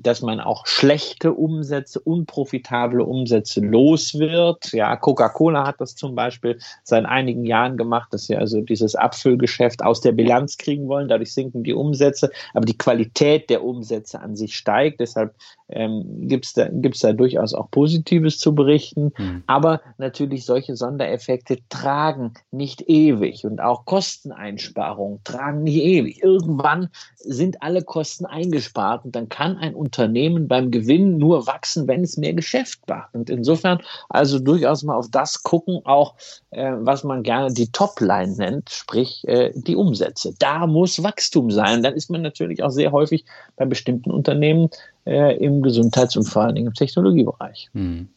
dass 0.00 0.22
man 0.22 0.40
auch 0.40 0.66
schlechte 0.66 1.34
Umsätze, 1.34 2.00
unprofitable 2.00 3.04
Umsätze 3.04 3.60
los 3.60 4.18
wird. 4.18 4.72
Ja, 4.72 4.96
Coca-Cola 4.96 5.66
hat 5.66 5.80
das 5.80 5.94
zum 5.94 6.14
Beispiel 6.14 6.58
seit 6.82 7.04
einigen 7.04 7.44
Jahren 7.44 7.76
gemacht, 7.76 8.12
dass 8.12 8.26
sie 8.26 8.36
also 8.36 8.62
dieses 8.62 8.94
Abfüllgeschäft 8.94 9.82
aus 9.82 10.00
der 10.00 10.12
Bilanz 10.12 10.56
kriegen 10.56 10.88
wollen. 10.88 11.08
Dadurch 11.08 11.34
sinken 11.34 11.62
die 11.62 11.74
Umsätze, 11.74 12.30
aber 12.54 12.64
die 12.64 12.78
Qualität 12.78 13.50
der 13.50 13.62
Umsätze 13.62 14.20
an 14.20 14.34
sich 14.34 14.56
steigt. 14.56 15.00
Deshalb 15.00 15.34
ähm, 15.68 16.26
gibt 16.28 16.46
es 16.46 16.52
da, 16.54 16.68
gibt's 16.70 17.00
da 17.00 17.12
durchaus 17.12 17.52
auch 17.52 17.70
Positives 17.70 18.38
zu 18.38 18.54
berichten. 18.54 19.12
Mhm. 19.18 19.42
Aber 19.46 19.82
natürlich 19.98 20.46
solche 20.46 20.74
Sondereffekte 20.74 21.58
tragen 21.68 22.32
nicht 22.50 22.88
ewig 22.88 23.44
und 23.44 23.60
auch 23.60 23.84
Kosteneinsparungen 23.84 25.20
tragen 25.24 25.64
nicht 25.64 25.82
ewig. 25.82 26.22
Irgendwann 26.22 26.88
sind 27.16 27.62
alle 27.62 27.82
Kosten 27.82 28.24
eingespart 28.24 29.04
und 29.04 29.14
dann 29.14 29.28
kann 29.28 29.49
ein 29.56 29.74
Unternehmen 29.74 30.48
beim 30.48 30.70
Gewinn 30.70 31.18
nur 31.18 31.46
wachsen, 31.46 31.86
wenn 31.88 32.02
es 32.02 32.16
mehr 32.16 32.34
Geschäft 32.34 32.80
macht. 32.88 33.14
Und 33.14 33.30
insofern 33.30 33.80
also 34.08 34.38
durchaus 34.38 34.82
mal 34.82 34.96
auf 34.96 35.10
das 35.10 35.42
gucken, 35.42 35.80
auch 35.84 36.14
äh, 36.50 36.72
was 36.78 37.04
man 37.04 37.22
gerne 37.22 37.52
die 37.52 37.70
Topline 37.70 38.34
nennt, 38.36 38.70
sprich 38.70 39.26
äh, 39.26 39.52
die 39.54 39.76
Umsätze. 39.76 40.34
Da 40.38 40.66
muss 40.66 41.02
Wachstum 41.02 41.50
sein. 41.50 41.82
Dann 41.82 41.94
ist 41.94 42.10
man 42.10 42.22
natürlich 42.22 42.62
auch 42.62 42.70
sehr 42.70 42.92
häufig 42.92 43.24
bei 43.56 43.64
bestimmten 43.64 44.10
Unternehmen 44.10 44.68
äh, 45.06 45.36
im 45.36 45.62
Gesundheits- 45.62 46.16
und 46.16 46.24
vor 46.24 46.42
allen 46.42 46.54
Dingen 46.54 46.68
im 46.68 46.74
Technologiebereich. 46.74 47.70
Hm. 47.72 48.08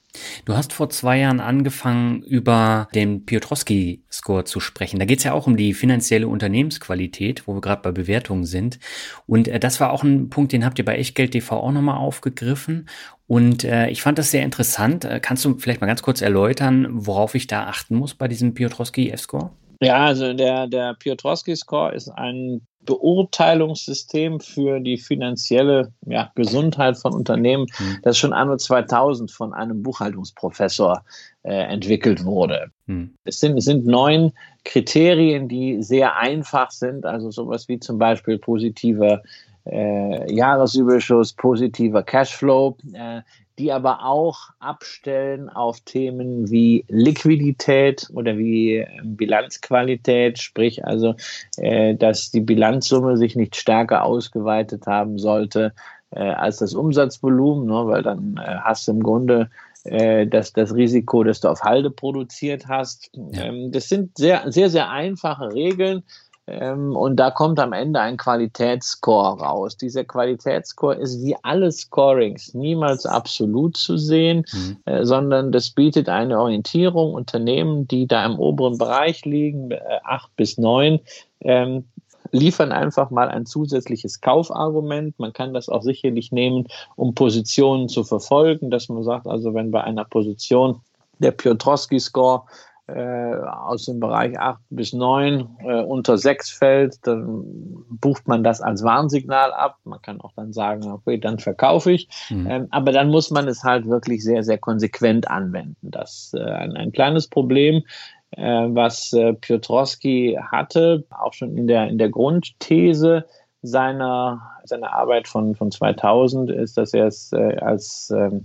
Du 0.46 0.56
hast 0.56 0.74
vor 0.74 0.90
zwei 0.90 1.20
Jahren 1.20 1.40
angefangen, 1.40 2.22
über 2.22 2.88
den 2.94 3.26
Piotrowski-Score 3.26 4.44
zu 4.44 4.60
sprechen. 4.60 5.00
Da 5.00 5.06
geht 5.06 5.20
es 5.20 5.24
ja 5.24 5.34
auch 5.34 5.48
um 5.48 5.58
die 5.58 5.74
finanzielle 5.74 6.28
Unternehmensqualität, 6.28 7.48
wo 7.48 7.56
wir 7.56 7.62
gerade 7.62 7.82
bei 7.82 7.92
Bewertungen 7.92 8.46
sind. 8.46 8.80
Und 9.26 9.48
äh, 9.48 9.60
das 9.60 9.80
war 9.80 9.92
auch 9.92 10.04
ein 10.04 10.30
Punkt, 10.30 10.52
den 10.52 10.66
habt 10.66 10.78
ihr 10.80 10.86
bei 10.86 10.98
Echtgeld 10.98 11.32
TV 11.32 11.58
auch 11.58 11.72
nochmal 11.72 11.98
aufgegriffen. 11.98 12.88
Und 13.26 13.64
äh, 13.64 13.90
ich 13.90 14.02
fand 14.02 14.18
das 14.20 14.32
sehr 14.32 14.44
interessant. 14.44 15.06
Äh, 15.06 15.20
kannst 15.20 15.46
du 15.46 15.58
vielleicht 15.58 15.82
mal 15.82 15.88
ganz 15.88 16.04
kurz 16.04 16.22
erläutern, 16.22 16.88
worauf 16.92 17.36
ich 17.36 17.48
da 17.48 17.66
achten 17.66 17.96
muss 17.96 18.14
bei 18.14 18.28
diesem 18.28 18.54
Piotrowski-F-Score? 18.54 19.52
Ja, 19.84 20.06
also 20.06 20.34
der, 20.34 20.68
der 20.68 20.94
Piotrowski-Score 20.96 21.94
ist 21.94 22.10
ein 22.10 22.62
Beurteilungssystem 22.86 24.40
für 24.40 24.80
die 24.80 24.98
finanzielle 24.98 25.94
ja, 26.06 26.32
Gesundheit 26.36 26.98
von 26.98 27.14
Unternehmen, 27.14 27.66
mhm. 27.80 28.00
das 28.04 28.18
schon 28.18 28.34
anno 28.34 28.58
2000 28.58 29.32
von 29.32 29.54
einem 29.54 29.84
Buchhaltungsprofessor 29.84 31.04
äh, 31.44 31.54
entwickelt 31.54 32.26
wurde. 32.26 32.72
Mhm. 32.88 33.14
Es, 33.24 33.40
sind, 33.40 33.58
es 33.58 33.66
sind 33.66 33.86
neun 33.86 34.34
Kriterien, 34.66 35.48
die 35.48 35.82
sehr 35.82 36.18
einfach 36.18 36.72
sind, 36.72 37.06
also 37.06 37.32
sowas 37.32 37.68
wie 37.68 37.80
zum 37.80 37.98
Beispiel 37.98 38.38
positiver 38.38 39.22
äh, 39.66 40.34
Jahresüberschuss, 40.34 41.34
positiver 41.34 42.04
Cashflow, 42.04 42.78
äh, 42.94 43.22
die 43.60 43.72
aber 43.72 44.04
auch 44.06 44.50
abstellen 44.60 45.50
auf 45.50 45.80
Themen 45.82 46.50
wie 46.50 46.86
Liquidität 46.88 48.10
oder 48.14 48.38
wie 48.38 48.78
ähm, 48.78 49.16
Bilanzqualität, 49.16 50.40
sprich 50.40 50.86
also, 50.86 51.16
äh, 51.58 51.96
dass 51.96 52.32
die 52.32 52.42
Bilanzsumme 52.42 53.18
sich 53.18 53.36
nicht 53.36 53.56
stärker 53.56 54.04
ausgeweitet 54.04 54.88
haben 54.88 55.20
sollte 55.20 55.74
äh, 56.12 56.20
als 56.20 56.58
das 56.58 56.74
Umsatzvolumen, 56.74 57.68
ne, 57.68 57.88
weil 57.88 58.04
dann 58.04 58.38
äh, 58.38 58.58
hast 58.62 58.88
du 58.88 58.92
im 58.92 59.04
Grunde 59.04 59.50
äh, 59.84 60.26
das, 60.26 60.54
das 60.54 60.74
Risiko, 60.74 61.24
dass 61.24 61.42
du 61.42 61.50
auf 61.50 61.62
Halde 61.62 61.92
produziert 61.92 62.68
hast. 62.68 63.12
Ja. 63.14 63.44
Ähm, 63.44 63.72
das 63.72 63.90
sind 63.90 64.18
sehr, 64.18 64.52
sehr, 64.52 64.70
sehr 64.70 64.90
einfache 64.90 65.54
Regeln, 65.54 66.04
ähm, 66.46 66.96
und 66.96 67.16
da 67.16 67.32
kommt 67.32 67.60
am 67.60 67.72
Ende 67.72 68.02
ein 68.02 68.18
Qualitätsscore 68.18 69.40
raus. 69.40 69.78
Dieser 69.78 70.04
Qualitätsscore 70.04 70.96
ist 70.96 71.24
wie 71.24 71.38
alle 71.42 71.72
Scorings 71.72 72.54
niemals 72.54 73.06
absolut 73.06 73.78
zu 73.78 73.98
sehen, 73.98 74.46
mhm. 74.52 74.78
äh, 74.86 75.06
sondern 75.06 75.54
das 75.54 75.70
bietet 75.70 76.10
eine 76.10 76.40
Orientierung. 76.40 77.14
Unternehmen, 77.14 77.88
die 77.88 78.08
da 78.08 78.26
im 78.26 78.40
oberen 78.40 78.78
Bereich 78.78 79.24
liegen, 79.24 79.72
äh, 79.72 79.80
acht 80.04 80.36
bis 80.36 80.58
neun, 80.58 81.00
ähm, 81.40 81.86
liefern 82.32 82.72
einfach 82.74 83.10
mal 83.10 83.30
ein 83.30 83.46
zusätzliches 83.46 84.20
Kaufargument. 84.20 85.18
Man 85.20 85.32
kann 85.32 85.54
das 85.54 85.70
auch 85.70 85.84
sicherlich 85.84 86.32
nehmen, 86.32 86.68
um 86.96 87.14
Positionen 87.14 87.88
zu 87.88 88.04
verfolgen, 88.04 88.70
dass 88.70 88.90
man 88.90 89.04
sagt, 89.04 89.28
also 89.28 89.54
wenn 89.54 89.72
bei 89.72 89.84
einer 89.84 90.04
Position 90.04 90.82
der 91.20 91.32
Piotrowski-Score 91.32 92.44
äh, 92.88 93.36
aus 93.36 93.86
dem 93.86 94.00
Bereich 94.00 94.38
8 94.38 94.60
bis 94.70 94.92
9 94.92 95.58
äh, 95.60 95.82
unter 95.84 96.18
6 96.18 96.52
fällt, 96.52 96.98
dann 97.08 97.46
bucht 97.90 98.28
man 98.28 98.44
das 98.44 98.60
als 98.60 98.84
Warnsignal 98.84 99.54
ab. 99.54 99.78
Man 99.86 100.02
kann 100.02 100.20
auch 100.20 100.34
dann 100.36 100.52
sagen, 100.52 100.92
okay, 100.92 101.18
dann 101.18 101.40
verkaufe 101.40 101.94
ich. 101.94 102.10
Mhm. 102.30 102.48
Ähm, 102.50 102.68
aber 102.72 102.92
dann 102.92 103.10
muss 103.10 103.32
man 103.32 103.48
es 103.48 103.64
halt 103.64 103.88
wirklich 103.88 104.24
sehr, 104.24 104.44
sehr 104.44 104.58
konsequent 104.58 105.30
anwenden. 105.30 105.92
Das 105.92 106.12
ist 106.12 106.34
äh, 106.34 106.44
ein, 106.44 106.76
ein 106.76 106.92
kleines 106.92 107.30
Problem, 107.30 107.84
äh, 108.32 108.42
was 108.42 109.14
äh, 109.14 109.34
Piotrowski 109.34 110.38
hatte, 110.52 111.06
auch 111.10 111.34
schon 111.34 111.58
in 111.58 111.68
der, 111.68 111.88
in 111.88 111.98
der 111.98 112.10
Grundthese 112.10 113.26
seiner, 113.62 114.42
seiner 114.66 114.94
Arbeit 114.94 115.30
von, 115.30 115.56
von 115.56 115.72
2000, 115.72 116.52
ist, 116.52 116.78
dass 116.78 116.94
er 116.94 117.08
es 117.08 117.32
äh, 117.32 117.56
als 117.58 118.12
ähm, 118.14 118.44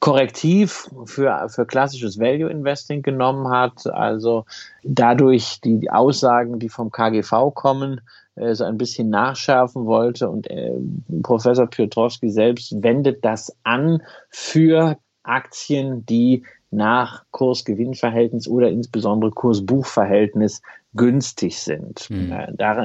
Korrektiv 0.00 0.88
für, 1.06 1.48
für 1.48 1.66
klassisches 1.66 2.18
Value 2.18 2.50
Investing 2.50 3.02
genommen 3.02 3.48
hat. 3.48 3.86
Also 3.86 4.44
dadurch 4.84 5.60
die 5.60 5.90
Aussagen, 5.90 6.58
die 6.58 6.68
vom 6.68 6.90
KGV 6.90 7.52
kommen, 7.54 8.00
äh, 8.36 8.54
so 8.54 8.64
ein 8.64 8.78
bisschen 8.78 9.10
nachschärfen 9.10 9.86
wollte. 9.86 10.28
Und 10.28 10.48
äh, 10.50 10.74
Professor 11.22 11.66
Piotrowski 11.66 12.30
selbst 12.30 12.82
wendet 12.82 13.24
das 13.24 13.56
an 13.64 14.02
für 14.30 14.98
Aktien, 15.24 16.06
die 16.06 16.44
nach 16.70 17.24
Kurs-Gewinn-Verhältnis 17.30 18.46
oder 18.46 18.68
insbesondere 18.68 19.30
Kurs-Buch-Verhältnis 19.30 20.62
günstig 20.94 21.58
sind. 21.58 22.08
Mhm. 22.10 22.34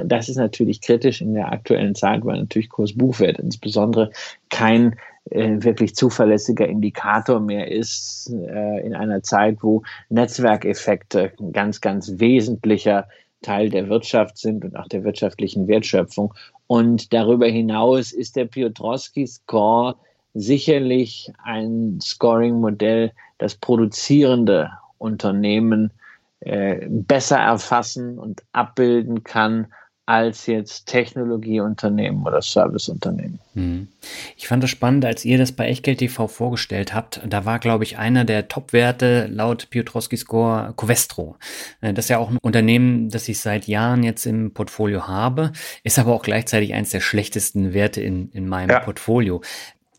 Das 0.06 0.30
ist 0.30 0.38
natürlich 0.38 0.82
kritisch 0.82 1.22
in 1.22 1.34
der 1.34 1.52
aktuellen 1.52 1.96
Zeit, 1.96 2.24
weil 2.26 2.40
natürlich 2.40 2.70
Kurs-Buchwert 2.70 3.40
insbesondere 3.40 4.12
kein 4.50 4.96
äh, 5.30 5.56
wirklich 5.60 5.96
zuverlässiger 5.96 6.68
Indikator 6.68 7.40
mehr 7.40 7.72
ist 7.72 8.30
äh, 8.30 8.86
in 8.86 8.94
einer 8.94 9.24
Zeit, 9.24 9.58
wo 9.62 9.84
Netzwerkeffekte 10.10 11.32
ein 11.40 11.54
ganz, 11.54 11.82
ganz 11.82 12.20
wesentlicher 12.20 13.08
Teil 13.42 13.70
der 13.70 13.90
Wirtschaft 13.90 14.38
sind 14.38 14.64
und 14.64 14.76
auch 14.76 14.88
der 14.88 15.04
wirtschaftlichen 15.04 15.68
Wertschöpfung. 15.68 16.34
Und 16.68 17.14
darüber 17.14 17.48
hinaus 17.48 18.12
ist 18.12 18.36
der 18.36 18.46
Piotrowski-Score 18.46 19.96
sicherlich 20.34 21.32
ein 21.44 22.00
Scoring-Modell, 22.02 23.12
das 23.38 23.56
produzierende 23.56 24.72
Unternehmen 24.98 25.92
äh, 26.40 26.88
besser 26.90 27.38
erfassen 27.38 28.18
und 28.18 28.44
abbilden 28.52 29.24
kann 29.24 29.68
als 30.06 30.48
jetzt 30.48 30.88
Technologieunternehmen 30.88 32.24
oder 32.24 32.42
Serviceunternehmen. 32.42 33.40
Hm. 33.54 33.88
Ich 34.36 34.50
fand 34.50 34.62
es 34.66 34.70
spannend, 34.70 35.06
als 35.06 35.24
ihr 35.24 35.38
das 35.38 35.54
bei 35.54 35.68
Echtgeld 35.68 36.00
TV 36.00 36.28
vorgestellt 36.28 36.94
habt. 36.94 37.22
Da 37.26 37.46
war, 37.46 37.60
glaube 37.60 37.86
ich, 37.86 37.98
einer 37.98 38.26
der 38.26 38.50
Top-Werte 38.50 39.28
laut 39.32 39.70
Piotrowski 39.70 40.18
Score 40.18 40.74
Covestro. 40.76 41.38
Äh, 41.80 41.94
das 41.94 42.06
ist 42.06 42.10
ja 42.10 42.18
auch 42.18 42.30
ein 42.30 42.38
Unternehmen, 42.42 43.10
das 43.10 43.30
ich 43.30 43.40
seit 43.40 43.68
Jahren 43.68 44.04
jetzt 44.04 44.26
im 44.26 44.54
Portfolio 44.54 45.08
habe, 45.08 45.54
ist 45.84 45.98
aber 45.98 46.14
auch 46.14 46.24
gleichzeitig 46.24 46.74
eines 46.74 46.90
der 46.90 47.00
schlechtesten 47.00 47.74
Werte 47.74 48.02
in, 48.02 48.30
in 48.32 48.50
meinem 48.50 48.72
ja. 48.72 48.80
Portfolio. 48.82 49.42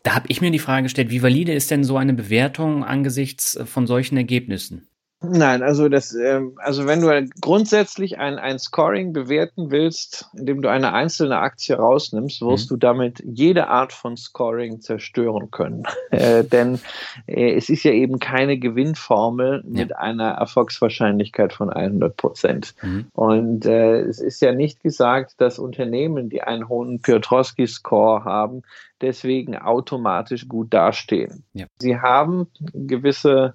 Da 0.05 0.13
habe 0.13 0.27
ich 0.29 0.39
mir 0.39 0.51
die 0.51 0.59
Frage 0.59 0.83
gestellt, 0.83 1.09
wie 1.09 1.23
valide 1.23 1.51
ist 1.51 1.71
denn 1.71 1.83
so 1.83 1.97
eine 1.97 2.13
Bewertung 2.13 2.83
angesichts 2.83 3.59
von 3.65 3.87
solchen 3.87 4.17
Ergebnissen? 4.17 4.87
Nein, 5.31 5.63
also 5.63 5.89
das, 5.89 6.13
ähm, 6.13 6.53
also 6.57 6.85
wenn 6.85 7.01
du 7.01 7.29
grundsätzlich 7.41 8.17
ein, 8.17 8.37
ein 8.37 8.59
Scoring 8.59 9.13
bewerten 9.13 9.71
willst, 9.71 10.29
indem 10.33 10.61
du 10.61 10.69
eine 10.69 10.93
einzelne 10.93 11.39
Aktie 11.39 11.75
rausnimmst, 11.75 12.41
wirst 12.41 12.69
mhm. 12.69 12.75
du 12.75 12.77
damit 12.77 13.23
jede 13.25 13.67
Art 13.67 13.93
von 13.93 14.17
Scoring 14.17 14.81
zerstören 14.81 15.51
können. 15.51 15.83
äh, 16.11 16.43
denn 16.43 16.79
äh, 17.27 17.53
es 17.55 17.69
ist 17.69 17.83
ja 17.83 17.91
eben 17.91 18.19
keine 18.19 18.57
Gewinnformel 18.57 19.63
ja. 19.63 19.69
mit 19.69 19.95
einer 19.95 20.31
Erfolgswahrscheinlichkeit 20.31 21.53
von 21.53 21.69
100 21.69 22.15
Prozent. 22.17 22.75
Mhm. 22.81 23.07
Und 23.13 23.65
äh, 23.65 24.01
es 24.01 24.19
ist 24.19 24.41
ja 24.41 24.51
nicht 24.51 24.81
gesagt, 24.81 25.39
dass 25.39 25.59
Unternehmen, 25.59 26.29
die 26.29 26.41
einen 26.41 26.69
hohen 26.69 27.01
Piotrowski-Score 27.01 28.23
haben, 28.25 28.63
deswegen 29.01 29.57
automatisch 29.57 30.47
gut 30.47 30.73
dastehen. 30.73 31.43
Ja. 31.53 31.65
Sie 31.79 31.99
haben 31.99 32.47
gewisse 32.73 33.53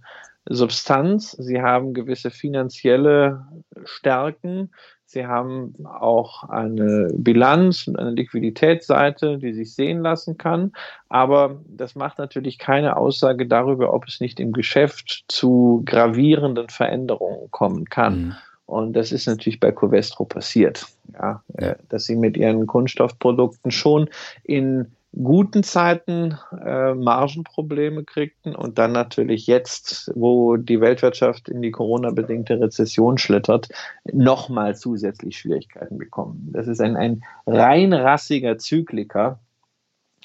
Substanz, 0.53 1.31
sie 1.31 1.63
haben 1.63 1.95
gewisse 1.95 2.31
finanzielle 2.33 3.47
stärken. 3.85 4.71
Sie 5.05 5.25
haben 5.25 5.75
auch 5.85 6.43
eine 6.49 7.09
Bilanz 7.15 7.87
und 7.87 7.97
eine 7.97 8.11
Liquiditätsseite, 8.11 9.39
die 9.39 9.53
sich 9.53 9.75
sehen 9.75 10.03
lassen 10.03 10.39
kann. 10.39 10.73
Aber 11.09 11.61
das 11.69 11.95
macht 11.95 12.19
natürlich 12.19 12.59
keine 12.59 12.97
Aussage 12.97 13.47
darüber, 13.47 13.95
ob 13.95 14.09
es 14.09 14.21
nicht 14.21 14.41
im 14.41 14.53
Geschäft 14.53 15.25
zu 15.29 15.83
gravierenden 15.85 16.69
Veränderungen 16.69 17.49
kommen 17.53 17.85
kann. 17.85 18.21
Mhm. 18.21 18.35
Und 18.67 18.93
das 18.95 19.13
ist 19.13 19.27
natürlich 19.27 19.61
bei 19.61 19.71
Covestro 19.71 20.25
passiert, 20.25 20.85
ja, 21.13 21.43
äh, 21.55 21.77
dass 21.89 22.07
sie 22.07 22.17
mit 22.17 22.37
ihren 22.37 22.67
Kunststoffprodukten 22.67 23.71
schon 23.71 24.09
in 24.43 24.93
guten 25.13 25.63
Zeiten 25.63 26.39
äh, 26.65 26.95
Margenprobleme 26.95 28.05
kriegten 28.05 28.55
und 28.55 28.79
dann 28.79 28.93
natürlich 28.93 29.47
jetzt, 29.47 30.13
wo 30.15 30.57
die 30.57 30.81
Weltwirtschaft 30.81 31.49
in 31.49 31.63
die 31.63 31.73
Corona-bedingte 31.73 32.61
Rezession 32.61 33.19
schlittert, 33.19 33.69
nochmal 34.05 34.77
zusätzlich 34.77 35.39
Schwierigkeiten 35.39 35.99
bekommen. 35.99 36.51
Das 36.53 36.69
ist 36.69 36.81
ein, 36.81 36.97
ein 36.97 37.25
rein 37.47 37.93
rassiger 37.93 38.59
Zykliker, 38.59 39.41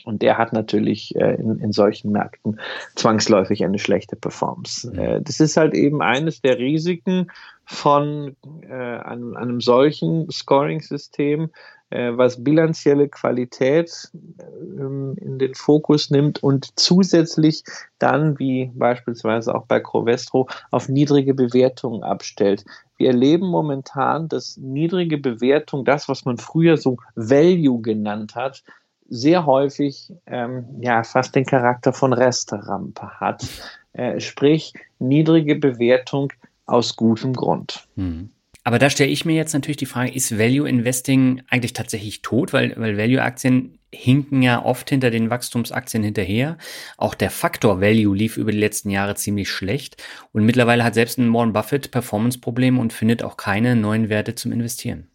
und 0.05 0.21
der 0.21 0.37
hat 0.37 0.53
natürlich 0.53 1.15
äh, 1.15 1.35
in, 1.35 1.57
in 1.59 1.71
solchen 1.71 2.11
Märkten 2.11 2.59
zwangsläufig 2.95 3.63
eine 3.63 3.79
schlechte 3.79 4.15
Performance. 4.15 4.89
Mhm. 4.91 4.99
Äh, 4.99 5.21
das 5.21 5.39
ist 5.39 5.57
halt 5.57 5.73
eben 5.73 6.01
eines 6.01 6.41
der 6.41 6.59
Risiken 6.59 7.31
von 7.65 8.35
äh, 8.61 8.73
einem, 8.73 9.35
einem 9.35 9.61
solchen 9.61 10.29
Scoring-System, 10.29 11.49
was 11.89 12.43
bilanzielle 12.43 13.09
Qualität 13.09 14.11
ähm, 14.13 15.15
in 15.19 15.39
den 15.39 15.53
Fokus 15.55 16.09
nimmt 16.09 16.41
und 16.41 16.79
zusätzlich 16.79 17.63
dann, 17.99 18.39
wie 18.39 18.71
beispielsweise 18.73 19.53
auch 19.53 19.65
bei 19.65 19.79
Crovestro, 19.79 20.47
auf 20.71 20.89
niedrige 20.89 21.33
Bewertungen 21.33 22.03
abstellt. 22.03 22.65
Wir 22.97 23.09
erleben 23.09 23.47
momentan, 23.47 24.27
dass 24.27 24.57
niedrige 24.57 25.17
Bewertung, 25.17 25.85
das, 25.85 26.09
was 26.09 26.25
man 26.25 26.37
früher 26.37 26.77
so 26.77 26.97
Value 27.15 27.81
genannt 27.81 28.35
hat, 28.35 28.63
sehr 29.07 29.45
häufig 29.45 30.11
ähm, 30.25 30.65
ja 30.81 31.03
fast 31.03 31.35
den 31.35 31.45
Charakter 31.45 31.93
von 31.93 32.13
Resterampe 32.13 33.19
hat. 33.19 33.45
Äh, 33.93 34.19
sprich, 34.19 34.73
niedrige 34.99 35.55
Bewertung 35.55 36.33
aus 36.65 36.95
gutem 36.95 37.33
Grund. 37.33 37.87
Hm. 37.95 38.29
Aber 38.67 38.79
da 38.79 38.89
stelle 38.89 39.11
ich 39.11 39.25
mir 39.25 39.35
jetzt 39.35 39.53
natürlich 39.53 39.77
die 39.77 39.85
Frage, 39.85 40.11
ist 40.11 40.39
Value 40.39 40.67
Investing 40.67 41.43
eigentlich 41.49 41.73
tatsächlich 41.73 42.23
tot? 42.23 42.51
Weil, 42.51 42.73
weil 42.77 42.97
Value-Aktien 42.97 43.77
hinken 43.93 44.41
ja 44.41 44.65
oft 44.65 44.89
hinter 44.89 45.11
den 45.11 45.29
Wachstumsaktien 45.29 46.01
hinterher. 46.01 46.57
Auch 46.97 47.13
der 47.13 47.29
Faktor 47.29 47.79
Value 47.79 48.15
lief 48.15 48.37
über 48.37 48.51
die 48.51 48.57
letzten 48.57 48.89
Jahre 48.89 49.13
ziemlich 49.13 49.51
schlecht. 49.51 50.03
Und 50.33 50.45
mittlerweile 50.45 50.83
hat 50.83 50.95
selbst 50.95 51.19
ein 51.19 51.31
Warren 51.31 51.53
Buffett 51.53 51.91
Performance-Probleme 51.91 52.81
und 52.81 52.91
findet 52.91 53.21
auch 53.21 53.37
keine 53.37 53.75
neuen 53.75 54.09
Werte 54.09 54.33
zum 54.33 54.51
Investieren. 54.51 55.09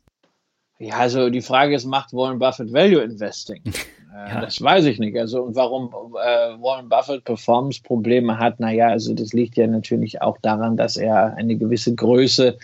Ja, 0.78 0.98
also 0.98 1.28
die 1.28 1.42
Frage 1.42 1.74
ist, 1.74 1.86
macht 1.86 2.12
Warren 2.12 2.38
Buffett 2.38 2.72
Value 2.72 3.03
Investing? 3.03 3.62
Äh, 4.12 4.28
ja. 4.28 4.40
Das 4.40 4.61
weiß 4.61 4.86
ich 4.86 4.98
nicht. 4.98 5.16
Also 5.16 5.44
und 5.44 5.55
warum 5.55 5.94
äh, 6.20 6.61
Warren 6.61 6.88
Buffett 6.88 7.22
Performance-Probleme 7.22 8.38
hat, 8.38 8.59
naja, 8.59 8.88
also 8.88 9.14
das 9.14 9.32
liegt 9.32 9.57
ja 9.57 9.68
natürlich 9.68 10.20
auch 10.20 10.36
daran, 10.42 10.76
dass 10.76 10.96
er 10.96 11.36
eine 11.36 11.55
gewisse 11.55 11.94
Größe 11.94 12.59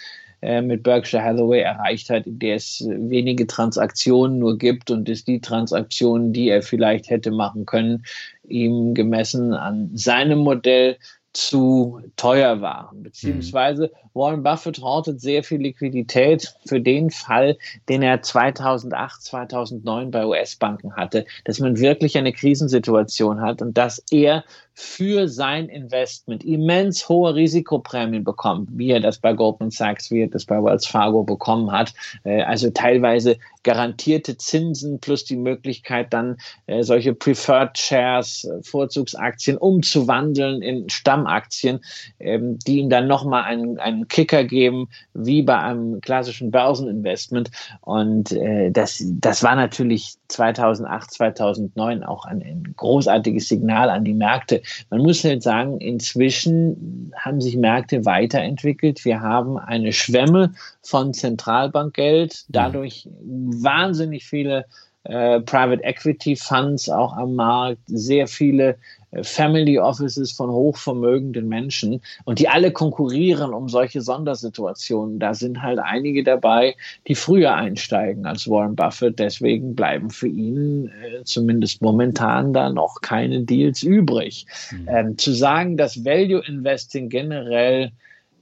äh, 0.47 0.63
mit 0.63 0.85
Berkshire 0.85 1.23
Hathaway 1.23 1.61
erreicht 1.61 2.09
hat, 2.09 2.27
in 2.27 2.39
der 2.39 2.55
es 2.55 2.87
wenige 2.89 3.47
Transaktionen 3.47 4.39
nur 4.39 4.57
gibt 4.57 4.91
und 4.93 5.09
es 5.09 5.25
die 5.25 5.41
Transaktionen, 5.41 6.33
die 6.33 6.49
er 6.49 6.63
vielleicht 6.63 7.11
hätte 7.11 7.33
machen 7.33 7.67
können, 7.67 8.05
ihm 8.47 8.95
gemessen 8.95 9.53
an 9.53 9.91
seinem 9.95 10.39
Modell 10.39 10.99
zu 11.33 12.01
teuer 12.17 12.61
waren. 12.61 13.03
Beziehungsweise 13.03 13.91
Warren 14.15 14.43
Buffett 14.43 14.81
hortet 14.81 15.21
sehr 15.21 15.43
viel 15.43 15.61
Liquidität 15.61 16.55
für 16.65 16.81
den 16.81 17.11
Fall, 17.11 17.59
den 17.89 18.03
er 18.03 18.23
2008, 18.23 19.23
2009 19.23 20.11
bei 20.11 20.25
US-Banken 20.25 20.97
hatte, 20.97 21.27
dass 21.45 21.59
man 21.59 21.79
wirklich 21.79 22.17
eine 22.17 22.33
Krisensituation 22.33 23.41
hat 23.41 23.61
und 23.61 23.77
dass 23.77 24.03
er 24.11 24.45
für 24.79 25.27
sein 25.27 25.71
Investment 25.71 26.45
immens 26.45 27.09
hohe 27.09 27.35
Risikoprämien 27.35 28.25
bekommt, 28.25 28.69
wie 28.73 28.91
er 28.91 29.01
das 29.01 29.17
bei 29.17 29.33
Goldman 29.33 29.71
Sachs, 29.71 30.11
wie 30.11 30.21
er 30.21 30.27
das 30.29 30.45
bei 30.45 30.63
Wells 30.63 30.87
Fargo 30.87 31.25
bekommen 31.25 31.73
hat. 31.73 31.95
Äh, 32.25 32.43
also 32.43 32.69
teilweise 32.69 33.39
garantierte 33.63 34.37
Zinsen 34.37 35.01
plus 35.01 35.25
die 35.25 35.37
Möglichkeit 35.37 36.13
dann 36.13 36.37
äh, 36.67 36.83
solche 36.83 37.15
Preferred 37.15 37.79
Shares, 37.79 38.45
äh, 38.45 38.63
Vorzugsaktien 38.63 39.57
umzuwandeln 39.57 40.61
in 40.61 40.91
Stammaktien, 40.91 41.81
ähm, 42.21 42.59
die 42.67 42.81
ihm 42.81 42.91
dann 42.91 43.07
nochmal 43.07 43.45
einen, 43.45 43.79
einen 43.79 44.09
Kicker 44.09 44.45
geben, 44.45 44.89
wie 45.15 45.43
bei 45.43 45.59
einem 45.59 46.03
klassischen 46.03 46.51
Börseninvestment. 46.51 47.51
Und 47.81 48.37
das, 48.73 49.03
das 49.07 49.43
war 49.43 49.55
natürlich 49.55 50.17
2008, 50.29 51.11
2009 51.13 52.03
auch 52.03 52.25
ein, 52.25 52.43
ein 52.43 52.75
großartiges 52.77 53.49
Signal 53.49 53.91
an 53.91 54.05
die 54.05 54.15
Märkte, 54.15 54.63
man 54.91 55.01
muss 55.01 55.25
halt 55.25 55.43
sagen, 55.43 55.81
inzwischen 55.81 57.13
haben 57.17 57.41
sich 57.41 57.57
Märkte 57.57 58.05
weiterentwickelt. 58.05 59.05
Wir 59.05 59.21
haben 59.21 59.59
eine 59.59 59.93
Schwemme 59.93 60.55
von 60.83 61.15
Zentralbankgeld, 61.15 62.45
dadurch 62.49 63.09
wahnsinnig 63.23 64.25
viele 64.25 64.67
äh, 65.05 65.41
Private 65.41 65.85
Equity 65.85 66.37
Funds 66.37 66.89
auch 66.89 67.17
am 67.17 67.35
Markt, 67.35 67.83
sehr 67.87 68.27
viele 68.27 68.77
Family 69.23 69.79
Offices 69.79 70.33
von 70.33 70.51
hochvermögenden 70.51 71.49
Menschen 71.49 72.01
und 72.25 72.39
die 72.39 72.49
alle 72.49 72.73
konkurrieren 72.73 73.53
um 73.53 73.69
solche 73.69 74.01
Sondersituationen. 74.01 75.19
Da 75.19 75.35
sind 75.35 75.63
halt 75.63 75.79
einige 75.79 76.25
dabei, 76.25 76.77
die 77.07 77.15
früher 77.15 77.55
einsteigen 77.55 78.27
als 78.27 78.49
Warren 78.49 78.77
Buffett. 78.77 79.19
Deswegen 79.19 79.75
bleiben 79.75 80.11
für 80.11 80.29
ihn 80.29 80.89
äh, 80.89 81.25
zumindest 81.25 81.83
momentan 81.83 82.53
da 82.53 82.71
noch 82.71 83.01
keine 83.01 83.43
Deals 83.43 83.83
übrig. 83.83 84.47
Mhm. 84.71 84.89
Ähm, 84.89 85.19
zu 85.19 85.33
sagen, 85.33 85.77
dass 85.77 86.05
Value 86.05 86.43
Investing 86.47 87.09
generell 87.09 87.93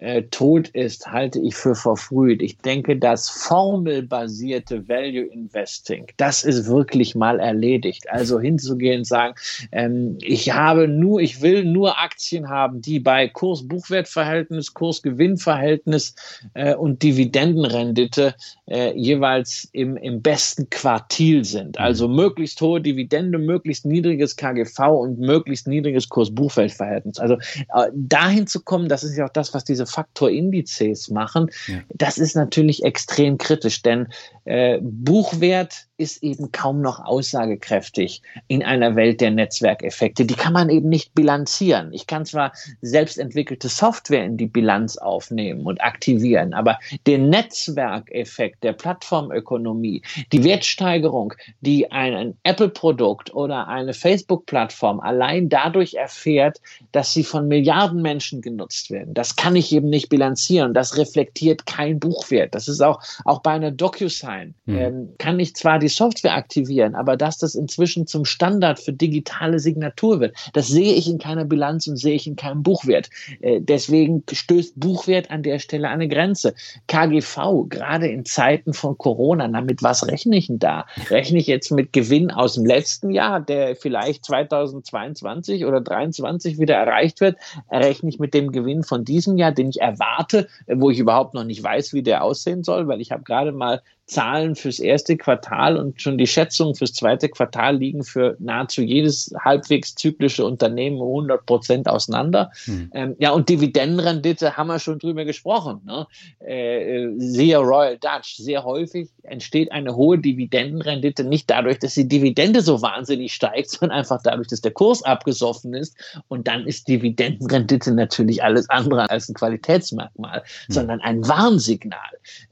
äh, 0.04 0.22
tot 0.24 0.68
ist, 0.68 1.06
halte 1.10 1.40
ich 1.40 1.54
für 1.54 1.74
verfrüht. 1.74 2.42
Ich 2.42 2.58
denke, 2.58 2.96
das 2.96 3.30
formelbasierte 3.30 4.86
Value 4.86 5.24
Investing, 5.24 6.06
das 6.18 6.44
ist 6.44 6.66
wirklich 6.66 7.14
mal 7.14 7.40
erledigt. 7.40 8.10
Also 8.10 8.38
hinzugehen 8.38 8.98
und 8.98 9.04
sagen, 9.06 9.34
ähm, 9.72 10.18
ich 10.20 10.52
habe 10.52 10.88
nur, 10.88 11.20
ich 11.20 11.40
will 11.40 11.64
nur 11.64 11.98
Aktien 11.98 12.50
haben, 12.50 12.82
die 12.82 13.00
bei 13.00 13.28
Kurs-Buchwert-Verhältnis, 13.28 14.74
Kurs-Gewinn-Verhältnis 14.74 16.14
äh, 16.52 16.74
und 16.74 17.02
Dividendenrendite 17.02 18.34
äh, 18.66 18.92
jeweils 18.98 19.68
im, 19.72 19.96
im 19.96 20.20
besten 20.20 20.68
Quartil 20.68 21.44
sind. 21.44 21.78
Mhm. 21.78 21.84
Also 21.84 22.08
möglichst 22.08 22.60
hohe 22.60 22.80
Dividende, 22.80 23.38
möglichst 23.38 23.86
niedriges 23.86 24.36
KGV 24.36 24.78
und 24.80 25.18
möglichst 25.18 25.66
niedriges 25.66 26.08
Kurs-Buchwert-Verhältnis. 26.10 27.18
Also 27.18 27.34
äh, 27.34 27.90
dahin 27.94 28.46
zu 28.46 28.60
kommen, 28.60 28.88
das 28.88 29.02
ist 29.02 29.16
ja 29.16 29.24
auch 29.24 29.32
das, 29.32 29.54
was 29.54 29.64
diese 29.64 29.86
Faktorindizes 29.94 31.10
machen, 31.10 31.50
ja. 31.66 31.80
das 31.94 32.18
ist 32.18 32.34
natürlich 32.36 32.82
extrem 32.84 33.38
kritisch, 33.38 33.82
denn 33.82 34.08
äh, 34.44 34.78
Buchwert 34.82 35.86
ist 35.96 36.22
eben 36.22 36.50
kaum 36.50 36.80
noch 36.80 37.04
aussagekräftig 37.04 38.22
in 38.48 38.64
einer 38.64 38.96
Welt 38.96 39.20
der 39.20 39.30
Netzwerkeffekte. 39.30 40.24
Die 40.24 40.34
kann 40.34 40.52
man 40.52 40.68
eben 40.68 40.88
nicht 40.88 41.14
bilanzieren. 41.14 41.92
Ich 41.92 42.06
kann 42.06 42.26
zwar 42.26 42.52
selbst 42.82 43.18
entwickelte 43.18 43.68
Software 43.68 44.24
in 44.24 44.36
die 44.36 44.46
Bilanz 44.46 44.96
aufnehmen 44.96 45.66
und 45.66 45.80
aktivieren, 45.82 46.52
aber 46.52 46.78
der 47.06 47.18
Netzwerkeffekt 47.18 48.64
der 48.64 48.72
Plattformökonomie, 48.72 50.02
die 50.32 50.42
Wertsteigerung, 50.42 51.34
die 51.60 51.90
ein 51.92 52.36
Apple-Produkt 52.42 53.32
oder 53.32 53.68
eine 53.68 53.94
Facebook-Plattform 53.94 54.98
allein 54.98 55.48
dadurch 55.48 55.94
erfährt, 55.94 56.60
dass 56.90 57.12
sie 57.12 57.24
von 57.24 57.46
Milliarden 57.46 58.02
Menschen 58.02 58.42
genutzt 58.42 58.90
werden, 58.90 59.14
das 59.14 59.36
kann 59.36 59.54
ich 59.54 59.72
eben 59.72 59.90
nicht 59.90 60.08
bilanzieren. 60.08 60.74
Das 60.74 60.96
reflektiert 60.96 61.66
kein 61.66 62.00
Buchwert. 62.00 62.54
Das 62.54 62.66
ist 62.66 62.80
auch, 62.80 63.00
auch 63.24 63.42
bei 63.42 63.52
einer 63.52 63.70
DocuSign. 63.70 64.54
Mhm. 64.66 64.76
Ähm, 64.76 65.08
kann 65.18 65.38
ich 65.38 65.54
zwar 65.54 65.78
die 65.84 65.88
Software 65.88 66.34
aktivieren, 66.34 66.94
aber 66.94 67.16
dass 67.16 67.38
das 67.38 67.54
inzwischen 67.54 68.06
zum 68.06 68.24
Standard 68.24 68.80
für 68.80 68.92
digitale 68.92 69.58
Signatur 69.58 70.20
wird, 70.20 70.34
das 70.52 70.68
sehe 70.68 70.94
ich 70.94 71.08
in 71.08 71.18
keiner 71.18 71.44
Bilanz 71.44 71.86
und 71.86 71.96
sehe 71.96 72.14
ich 72.14 72.26
in 72.26 72.36
keinem 72.36 72.62
Buchwert. 72.62 73.10
Äh, 73.40 73.60
deswegen 73.60 74.24
stößt 74.30 74.80
Buchwert 74.80 75.30
an 75.30 75.42
der 75.42 75.58
Stelle 75.58 75.88
eine 75.88 76.08
Grenze. 76.08 76.54
KGV, 76.88 77.68
gerade 77.68 78.08
in 78.08 78.24
Zeiten 78.24 78.72
von 78.72 78.96
Corona, 78.98 79.46
na, 79.46 79.60
mit 79.60 79.82
was 79.82 80.06
rechne 80.06 80.36
ich 80.36 80.46
denn 80.46 80.58
da? 80.58 80.86
Rechne 81.10 81.38
ich 81.38 81.46
jetzt 81.46 81.70
mit 81.70 81.92
Gewinn 81.92 82.30
aus 82.30 82.54
dem 82.54 82.64
letzten 82.64 83.10
Jahr, 83.10 83.40
der 83.40 83.76
vielleicht 83.76 84.24
2022 84.24 85.64
oder 85.64 85.84
2023 85.84 86.58
wieder 86.58 86.76
erreicht 86.76 87.20
wird? 87.20 87.36
Rechne 87.70 88.08
ich 88.08 88.18
mit 88.18 88.32
dem 88.32 88.52
Gewinn 88.52 88.82
von 88.82 89.04
diesem 89.04 89.36
Jahr, 89.36 89.52
den 89.52 89.68
ich 89.68 89.80
erwarte, 89.80 90.48
wo 90.66 90.90
ich 90.90 90.98
überhaupt 90.98 91.34
noch 91.34 91.44
nicht 91.44 91.62
weiß, 91.62 91.92
wie 91.92 92.02
der 92.02 92.24
aussehen 92.24 92.64
soll, 92.64 92.88
weil 92.88 93.00
ich 93.00 93.12
habe 93.12 93.22
gerade 93.22 93.52
mal 93.52 93.82
Zahlen 94.06 94.54
fürs 94.54 94.80
erste 94.80 95.16
Quartal 95.16 95.78
und 95.78 96.00
schon 96.00 96.18
die 96.18 96.26
Schätzungen 96.26 96.74
fürs 96.74 96.92
zweite 96.92 97.30
Quartal 97.30 97.78
liegen 97.78 98.04
für 98.04 98.36
nahezu 98.38 98.82
jedes 98.82 99.32
halbwegs 99.42 99.94
zyklische 99.94 100.44
Unternehmen 100.44 100.96
100 100.96 101.46
Prozent 101.46 101.88
auseinander. 101.88 102.50
Hm. 102.64 102.90
Ähm, 102.92 103.16
ja, 103.18 103.30
und 103.30 103.48
Dividendenrendite 103.48 104.58
haben 104.58 104.66
wir 104.66 104.78
schon 104.78 104.98
drüber 104.98 105.24
gesprochen. 105.24 105.80
Ne? 105.86 106.06
Äh, 106.40 107.08
siehe 107.16 107.56
Royal 107.56 107.96
Dutch. 107.96 108.36
Sehr 108.36 108.64
häufig 108.64 109.08
entsteht 109.22 109.72
eine 109.72 109.96
hohe 109.96 110.18
Dividendenrendite 110.18 111.24
nicht 111.24 111.48
dadurch, 111.48 111.78
dass 111.78 111.94
die 111.94 112.06
Dividende 112.06 112.60
so 112.60 112.82
wahnsinnig 112.82 113.32
steigt, 113.32 113.70
sondern 113.70 113.98
einfach 113.98 114.20
dadurch, 114.22 114.48
dass 114.48 114.60
der 114.60 114.72
Kurs 114.72 115.02
abgesoffen 115.02 115.72
ist. 115.72 115.96
Und 116.28 116.46
dann 116.46 116.66
ist 116.66 116.88
Dividendenrendite 116.88 117.94
natürlich 117.94 118.42
alles 118.42 118.68
andere 118.68 119.08
als 119.08 119.30
ein 119.30 119.34
Qualitätsmerkmal, 119.34 120.40
hm. 120.40 120.74
sondern 120.74 121.00
ein 121.00 121.26
Warnsignal. 121.26 121.98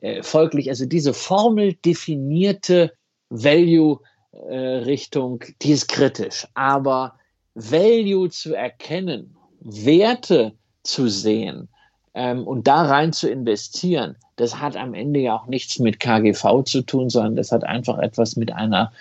Äh, 0.01 0.23
folglich 0.23 0.71
also 0.71 0.87
diese 0.87 1.13
Form 1.13 1.42
formeldefinierte 1.43 2.93
Value-Richtung, 3.31 5.43
äh, 5.43 5.53
die 5.63 5.73
ist 5.73 5.89
kritisch. 5.89 6.47
Aber 6.55 7.17
Value 7.55 8.31
zu 8.31 8.55
erkennen, 8.55 9.37
Werte 9.61 10.53
zu 10.85 11.09
sehen 11.09 11.69
ähm, 12.15 12.47
und 12.47 12.69
da 12.69 12.83
rein 12.83 13.13
zu 13.13 13.29
investieren, 13.29 14.15
das 14.37 14.61
hat 14.61 14.77
am 14.77 14.95
Ende 14.95 15.19
ja 15.21 15.37
auch 15.37 15.47
nichts 15.47 15.81
mit 15.81 16.01
KGV 16.01 16.65
zu 16.65 16.83
tun, 16.83 17.11
sondern 17.11 17.37
das 17.37 17.53
hat 17.53 17.65
einfach 17.65 17.99
etwas 17.99 18.37
mit 18.37 18.53
einer 18.53 18.93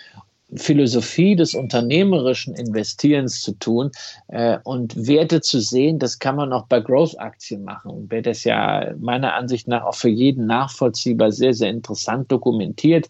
Philosophie 0.56 1.36
des 1.36 1.54
unternehmerischen 1.54 2.54
Investierens 2.54 3.40
zu 3.40 3.52
tun 3.52 3.90
äh, 4.28 4.58
und 4.64 5.06
Werte 5.06 5.40
zu 5.40 5.60
sehen, 5.60 5.98
das 5.98 6.18
kann 6.18 6.36
man 6.36 6.52
auch 6.52 6.66
bei 6.66 6.80
Growth-Aktien 6.80 7.64
machen. 7.64 7.90
Und 7.90 8.10
wer 8.10 8.22
das 8.22 8.44
ja 8.44 8.92
meiner 8.98 9.34
Ansicht 9.34 9.68
nach 9.68 9.84
auch 9.84 9.94
für 9.94 10.08
jeden 10.08 10.46
nachvollziehbar 10.46 11.32
sehr, 11.32 11.54
sehr 11.54 11.70
interessant 11.70 12.30
dokumentiert, 12.30 13.08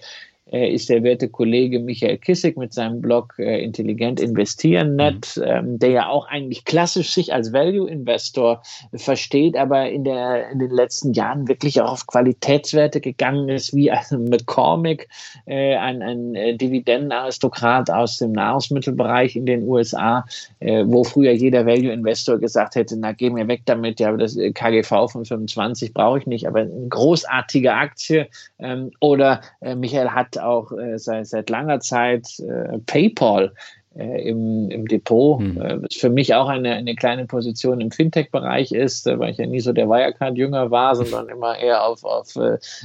ist 0.52 0.88
der 0.90 1.02
werte 1.02 1.28
Kollege 1.28 1.80
Michael 1.80 2.18
Kissig 2.18 2.56
mit 2.58 2.72
seinem 2.72 3.00
Blog 3.00 3.34
äh, 3.38 3.62
Intelligent 3.62 4.20
Investieren 4.20 4.96
Net, 4.96 5.34
mhm. 5.36 5.42
ähm, 5.46 5.78
der 5.78 5.90
ja 5.90 6.08
auch 6.08 6.26
eigentlich 6.28 6.64
klassisch 6.64 7.12
sich 7.12 7.32
als 7.32 7.52
Value 7.52 7.88
Investor 7.88 8.62
versteht, 8.94 9.56
aber 9.56 9.88
in, 9.88 10.04
der, 10.04 10.50
in 10.50 10.58
den 10.58 10.70
letzten 10.70 11.12
Jahren 11.12 11.48
wirklich 11.48 11.80
auch 11.80 11.92
auf 11.92 12.06
Qualitätswerte 12.06 13.00
gegangen 13.00 13.48
ist, 13.48 13.74
wie 13.74 13.90
ein 13.90 14.24
McCormick, 14.28 15.08
äh, 15.46 15.76
ein, 15.76 16.02
ein 16.02 16.34
äh, 16.34 16.56
Dividendenaristokrat 16.56 17.90
aus 17.90 18.18
dem 18.18 18.32
Nahrungsmittelbereich 18.32 19.36
in 19.36 19.46
den 19.46 19.66
USA, 19.66 20.24
äh, 20.60 20.84
wo 20.86 21.04
früher 21.04 21.32
jeder 21.32 21.64
Value 21.64 21.92
Investor 21.92 22.38
gesagt 22.38 22.74
hätte, 22.74 22.98
na 22.98 23.12
geh 23.12 23.30
mir 23.30 23.48
weg 23.48 23.62
damit, 23.64 24.00
ja, 24.00 24.12
das 24.16 24.36
äh, 24.36 24.52
KGV 24.52 25.10
von 25.10 25.24
25 25.24 25.94
brauche 25.94 26.18
ich 26.18 26.26
nicht, 26.26 26.46
aber 26.46 26.60
eine 26.60 26.88
großartige 26.88 27.72
Aktie 27.72 28.28
ähm, 28.58 28.90
oder 29.00 29.40
äh, 29.60 29.74
Michael 29.74 30.10
hat 30.10 30.41
auch 30.42 30.72
äh, 30.72 30.98
seit, 30.98 31.26
seit 31.26 31.50
langer 31.50 31.80
Zeit 31.80 32.26
äh, 32.40 32.78
PayPal 32.86 33.52
äh, 33.94 34.28
im, 34.28 34.70
im 34.70 34.88
Depot, 34.88 35.38
hm. 35.38 35.60
äh, 35.60 35.82
was 35.82 35.94
für 35.96 36.08
mich 36.08 36.34
auch 36.34 36.48
eine, 36.48 36.72
eine 36.72 36.94
kleine 36.94 37.26
Position 37.26 37.80
im 37.80 37.90
Fintech-Bereich 37.90 38.72
ist, 38.72 39.06
äh, 39.06 39.18
weil 39.18 39.32
ich 39.32 39.38
ja 39.38 39.46
nie 39.46 39.60
so 39.60 39.72
der 39.72 39.88
Wirecard-Jünger 39.88 40.70
war, 40.70 40.96
sondern 40.96 41.28
immer 41.28 41.58
eher 41.58 41.84
auf, 41.84 42.02
auf 42.04 42.34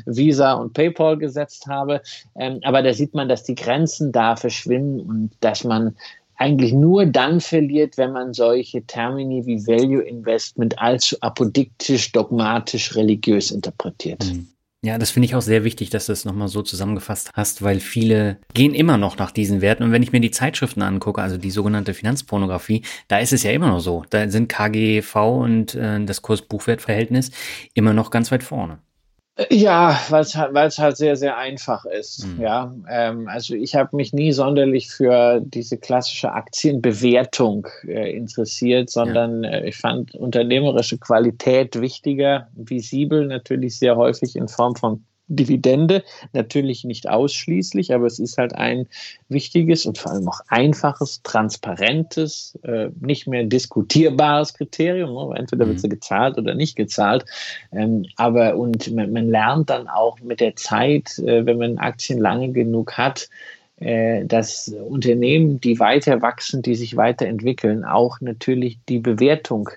Visa 0.06 0.54
und 0.54 0.74
PayPal 0.74 1.18
gesetzt 1.18 1.68
habe. 1.68 2.02
Ähm, 2.36 2.60
aber 2.64 2.82
da 2.82 2.94
sieht 2.94 3.14
man, 3.14 3.30
dass 3.30 3.44
die 3.44 3.56
Grenzen 3.56 4.12
da 4.12 4.36
verschwimmen 4.36 5.00
und 5.00 5.32
dass 5.40 5.64
man 5.64 5.96
eigentlich 6.36 6.74
nur 6.74 7.06
dann 7.06 7.40
verliert, 7.40 7.98
wenn 7.98 8.12
man 8.12 8.34
solche 8.34 8.84
Termini 8.84 9.46
wie 9.46 9.66
Value 9.66 10.02
Investment 10.02 10.78
allzu 10.78 11.16
apodiktisch, 11.22 12.12
dogmatisch, 12.12 12.96
religiös 12.96 13.50
interpretiert. 13.50 14.26
Mhm. 14.26 14.48
Ja, 14.84 15.00
das 15.00 15.10
finde 15.10 15.26
ich 15.26 15.34
auch 15.34 15.42
sehr 15.42 15.64
wichtig, 15.64 15.90
dass 15.90 16.06
du 16.06 16.14
es 16.14 16.24
nochmal 16.24 16.48
so 16.50 16.62
zusammengefasst 16.62 17.32
hast, 17.34 17.64
weil 17.64 17.80
viele 17.80 18.40
gehen 18.54 18.76
immer 18.76 18.98
noch 18.98 19.18
nach 19.18 19.32
diesen 19.32 19.60
Werten. 19.62 19.84
Und 19.84 19.92
wenn 19.92 20.04
ich 20.04 20.12
mir 20.12 20.20
die 20.20 20.30
Zeitschriften 20.30 20.84
angucke, 20.84 21.22
also 21.22 21.38
die 21.38 21.50
sogenannte 21.50 21.96
Finanzpornografie, 21.96 22.84
da 23.08 23.18
ist 23.18 23.34
es 23.34 23.42
ja 23.42 23.52
immer 23.52 23.70
noch 23.70 23.80
so. 23.80 24.04
Da 24.12 24.30
sind 24.30 24.50
KGV 24.50 25.16
und 25.16 25.74
äh, 25.74 26.06
das 26.06 26.22
Kurs-Buchwert-Verhältnis 26.22 27.32
immer 27.74 27.94
noch 27.94 28.12
ganz 28.12 28.32
weit 28.32 28.44
vorne. 28.44 28.80
Ja, 29.52 30.00
weil 30.10 30.22
es 30.22 30.36
halt, 30.36 30.56
halt 30.56 30.98
sehr, 30.98 31.16
sehr 31.16 31.38
einfach 31.38 31.86
ist. 31.86 32.26
Mhm. 32.26 32.42
Ja, 32.42 32.74
ähm, 32.90 33.28
also 33.28 33.54
ich 33.54 33.76
habe 33.76 33.96
mich 33.96 34.12
nie 34.12 34.32
sonderlich 34.32 34.90
für 34.90 35.42
diese 35.42 35.78
klassische 35.78 36.32
Aktienbewertung 36.32 37.68
äh, 37.88 38.16
interessiert, 38.16 38.90
sondern 38.90 39.44
ja. 39.44 39.52
äh, 39.52 39.70
ich 39.70 39.78
fand 39.78 40.16
unternehmerische 40.16 40.98
Qualität 40.98 41.80
wichtiger, 41.80 42.48
visibel 42.56 43.28
natürlich 43.28 43.78
sehr 43.78 43.96
häufig 43.96 44.36
in 44.36 44.48
Form 44.48 44.76
von 44.76 45.06
Dividende. 45.28 46.04
Natürlich 46.34 46.84
nicht 46.84 47.10
ausschließlich, 47.10 47.94
aber 47.94 48.06
es 48.06 48.20
ist 48.20 48.38
halt 48.38 48.56
ein 48.56 48.88
wichtiges 49.30 49.86
und 49.86 49.98
vor 49.98 50.12
allem 50.12 50.28
auch 50.28 50.42
einfaches, 50.48 51.22
transparentes, 51.24 52.58
äh, 52.64 52.90
nicht 53.00 53.28
mehr 53.28 53.44
diskutierbares 53.44 54.54
Kriterium. 54.54 55.14
Ne? 55.14 55.38
Entweder 55.38 55.66
mhm. 55.66 55.70
wird 55.70 55.80
sie 55.82 55.90
gezahlt 55.90 56.38
oder 56.38 56.54
nicht 56.56 56.76
gezahlt. 56.76 57.26
Ähm, 57.72 58.06
aber 58.16 58.56
und 58.56 58.94
man, 58.94 59.12
man, 59.12 59.30
lernt 59.30 59.70
dann 59.70 59.88
auch 59.88 60.20
mit 60.22 60.40
der 60.40 60.56
Zeit, 60.56 61.20
äh, 61.20 61.46
wenn 61.46 61.58
man 61.58 61.78
Aktien 61.78 62.20
lange 62.20 62.52
genug 62.52 62.98
hat, 62.98 63.30
äh, 63.80 64.26
dass 64.26 64.70
Unternehmen, 64.70 65.62
die 65.62 65.80
weiter 65.80 66.22
wachsen, 66.22 66.64
die 66.64 66.76
sich 66.76 66.98
weiterentwickeln, 66.98 67.86
auch 67.86 68.20
natürlich 68.22 68.80
die 68.90 69.00
Bewertung 69.00 69.70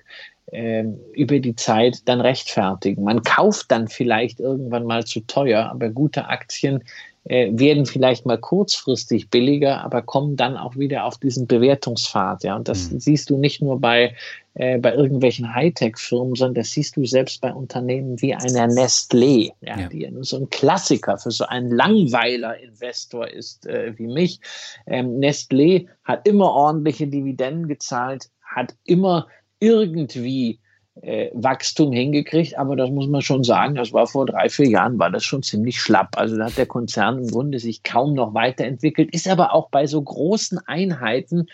über 0.51 1.39
die 1.39 1.55
Zeit 1.55 1.99
dann 2.05 2.19
rechtfertigen. 2.19 3.03
Man 3.03 3.23
kauft 3.23 3.71
dann 3.71 3.87
vielleicht 3.87 4.39
irgendwann 4.41 4.85
mal 4.85 5.05
zu 5.05 5.21
teuer, 5.21 5.69
aber 5.71 5.89
gute 5.89 6.27
Aktien 6.27 6.83
äh, 7.23 7.51
werden 7.53 7.85
vielleicht 7.85 8.25
mal 8.25 8.39
kurzfristig 8.39 9.29
billiger, 9.29 9.83
aber 9.83 10.01
kommen 10.01 10.35
dann 10.35 10.57
auch 10.57 10.75
wieder 10.75 11.05
auf 11.05 11.17
diesen 11.19 11.45
Bewertungspfad. 11.45 12.43
Ja, 12.43 12.55
und 12.55 12.67
das 12.67 12.89
mhm. 12.89 12.99
siehst 12.99 13.29
du 13.29 13.37
nicht 13.37 13.61
nur 13.61 13.79
bei 13.79 14.15
äh, 14.55 14.79
bei 14.79 14.95
irgendwelchen 14.95 15.53
Hightech-Firmen, 15.53 16.35
sondern 16.35 16.55
das 16.55 16.71
siehst 16.71 16.97
du 16.97 17.05
selbst 17.05 17.39
bei 17.39 17.53
Unternehmen 17.53 18.21
wie 18.21 18.33
einer 18.33 18.67
Nestlé, 18.67 19.51
ja, 19.61 19.81
ja. 19.81 19.87
die 19.87 20.11
so 20.21 20.37
ein 20.37 20.49
Klassiker 20.49 21.17
für 21.17 21.31
so 21.31 21.45
einen 21.45 21.69
Langweiler-Investor 21.69 23.27
ist 23.27 23.67
äh, 23.67 23.93
wie 23.97 24.07
mich. 24.07 24.39
Ähm, 24.87 25.19
Nestlé 25.19 25.87
hat 26.03 26.27
immer 26.27 26.51
ordentliche 26.51 27.07
Dividenden 27.07 27.67
gezahlt, 27.67 28.29
hat 28.43 28.75
immer 28.83 29.27
irgendwie 29.61 30.59
äh, 31.01 31.29
Wachstum 31.33 31.93
hingekriegt, 31.93 32.57
aber 32.57 32.75
das 32.75 32.89
muss 32.89 33.07
man 33.07 33.21
schon 33.21 33.45
sagen, 33.45 33.75
das 33.75 33.93
war 33.93 34.07
vor 34.07 34.25
drei, 34.25 34.49
vier 34.49 34.67
Jahren, 34.67 34.99
war 34.99 35.09
das 35.09 35.23
schon 35.23 35.43
ziemlich 35.43 35.79
schlapp. 35.79 36.17
Also 36.17 36.35
da 36.35 36.45
hat 36.45 36.57
der 36.57 36.65
Konzern 36.65 37.19
im 37.19 37.27
Grunde 37.27 37.59
sich 37.59 37.83
kaum 37.83 38.13
noch 38.13 38.33
weiterentwickelt, 38.33 39.13
ist 39.13 39.29
aber 39.29 39.53
auch 39.53 39.69
bei 39.69 39.87
so 39.87 40.01
großen 40.01 40.59
Einheiten 40.67 41.47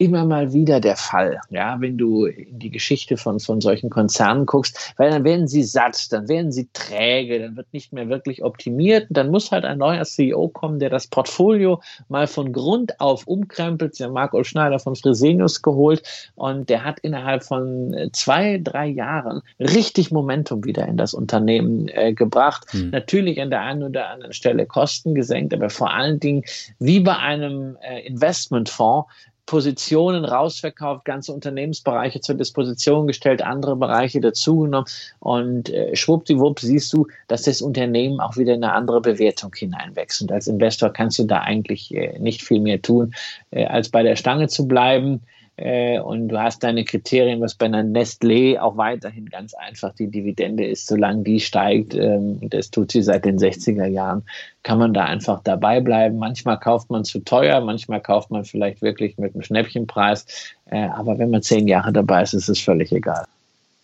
immer 0.00 0.24
mal 0.24 0.54
wieder 0.54 0.80
der 0.80 0.96
Fall, 0.96 1.40
ja, 1.50 1.78
wenn 1.78 1.98
du 1.98 2.24
in 2.24 2.58
die 2.58 2.70
Geschichte 2.70 3.18
von, 3.18 3.38
von 3.38 3.60
solchen 3.60 3.90
Konzernen 3.90 4.46
guckst, 4.46 4.94
weil 4.96 5.10
dann 5.10 5.24
werden 5.24 5.46
sie 5.46 5.62
satt, 5.62 6.10
dann 6.10 6.26
werden 6.26 6.52
sie 6.52 6.70
träge, 6.72 7.38
dann 7.38 7.54
wird 7.54 7.70
nicht 7.74 7.92
mehr 7.92 8.08
wirklich 8.08 8.42
optimiert, 8.42 9.06
dann 9.10 9.30
muss 9.30 9.52
halt 9.52 9.66
ein 9.66 9.76
neuer 9.76 10.04
CEO 10.06 10.48
kommen, 10.48 10.78
der 10.78 10.88
das 10.88 11.06
Portfolio 11.06 11.82
mal 12.08 12.26
von 12.26 12.54
Grund 12.54 12.98
auf 12.98 13.26
umkrempelt. 13.26 13.94
Sie 13.94 14.04
haben 14.04 14.14
Marco 14.14 14.42
Schneider 14.42 14.78
von 14.78 14.96
Fresenius 14.96 15.60
geholt 15.60 16.02
und 16.34 16.70
der 16.70 16.82
hat 16.82 17.00
innerhalb 17.00 17.44
von 17.44 17.92
äh, 17.92 18.10
zwei, 18.10 18.56
drei 18.56 18.86
Jahren 18.86 19.42
richtig 19.58 20.10
Momentum 20.10 20.64
wieder 20.64 20.88
in 20.88 20.96
das 20.96 21.12
Unternehmen 21.12 21.88
äh, 21.88 22.14
gebracht. 22.14 22.64
Hm. 22.70 22.88
Natürlich 22.88 23.38
an 23.38 23.50
der 23.50 23.60
einen 23.60 23.82
oder 23.82 24.08
anderen 24.08 24.32
Stelle 24.32 24.64
Kosten 24.64 25.14
gesenkt, 25.14 25.52
aber 25.52 25.68
vor 25.68 25.92
allen 25.92 26.18
Dingen 26.20 26.42
wie 26.78 27.00
bei 27.00 27.18
einem 27.18 27.76
äh, 27.82 28.00
Investmentfonds 28.06 29.06
Positionen 29.46 30.24
rausverkauft, 30.24 31.04
ganze 31.04 31.32
Unternehmensbereiche 31.32 32.20
zur 32.20 32.36
Disposition 32.36 33.06
gestellt, 33.06 33.42
andere 33.42 33.76
Bereiche 33.76 34.20
dazugenommen 34.20 34.88
und 35.18 35.70
äh, 35.70 35.94
schwuppdiwupp 35.96 36.60
siehst 36.60 36.92
du, 36.92 37.06
dass 37.28 37.42
das 37.42 37.60
Unternehmen 37.62 38.20
auch 38.20 38.36
wieder 38.36 38.54
in 38.54 38.62
eine 38.62 38.74
andere 38.74 39.00
Bewertung 39.00 39.52
hineinwächst. 39.54 40.22
Und 40.22 40.32
als 40.32 40.46
Investor 40.46 40.92
kannst 40.92 41.18
du 41.18 41.24
da 41.24 41.40
eigentlich 41.40 41.94
äh, 41.94 42.18
nicht 42.18 42.42
viel 42.42 42.60
mehr 42.60 42.80
tun, 42.80 43.14
äh, 43.50 43.66
als 43.66 43.88
bei 43.88 44.02
der 44.02 44.16
Stange 44.16 44.48
zu 44.48 44.68
bleiben 44.68 45.22
und 46.00 46.28
du 46.28 46.40
hast 46.40 46.62
deine 46.62 46.84
Kriterien, 46.84 47.40
was 47.40 47.54
bei 47.54 47.66
einer 47.66 47.82
Nestlé 47.82 48.58
auch 48.58 48.76
weiterhin 48.76 49.26
ganz 49.26 49.52
einfach 49.54 49.94
die 49.94 50.08
Dividende 50.08 50.64
ist, 50.64 50.86
solange 50.86 51.22
die 51.22 51.40
steigt, 51.40 51.94
ähm, 51.94 52.38
das 52.48 52.70
tut 52.70 52.92
sie 52.92 53.02
seit 53.02 53.24
den 53.24 53.38
60er 53.38 53.86
Jahren, 53.86 54.22
kann 54.62 54.78
man 54.78 54.94
da 54.94 55.04
einfach 55.04 55.42
dabei 55.42 55.80
bleiben. 55.80 56.18
Manchmal 56.18 56.58
kauft 56.58 56.90
man 56.90 57.04
zu 57.04 57.20
teuer, 57.20 57.60
manchmal 57.60 58.00
kauft 58.00 58.30
man 58.30 58.44
vielleicht 58.44 58.80
wirklich 58.80 59.18
mit 59.18 59.34
einem 59.34 59.42
Schnäppchenpreis, 59.42 60.54
äh, 60.70 60.88
aber 60.88 61.18
wenn 61.18 61.30
man 61.30 61.42
zehn 61.42 61.68
Jahre 61.68 61.92
dabei 61.92 62.22
ist, 62.22 62.32
ist 62.32 62.48
es 62.48 62.60
völlig 62.60 62.90
egal. 62.92 63.26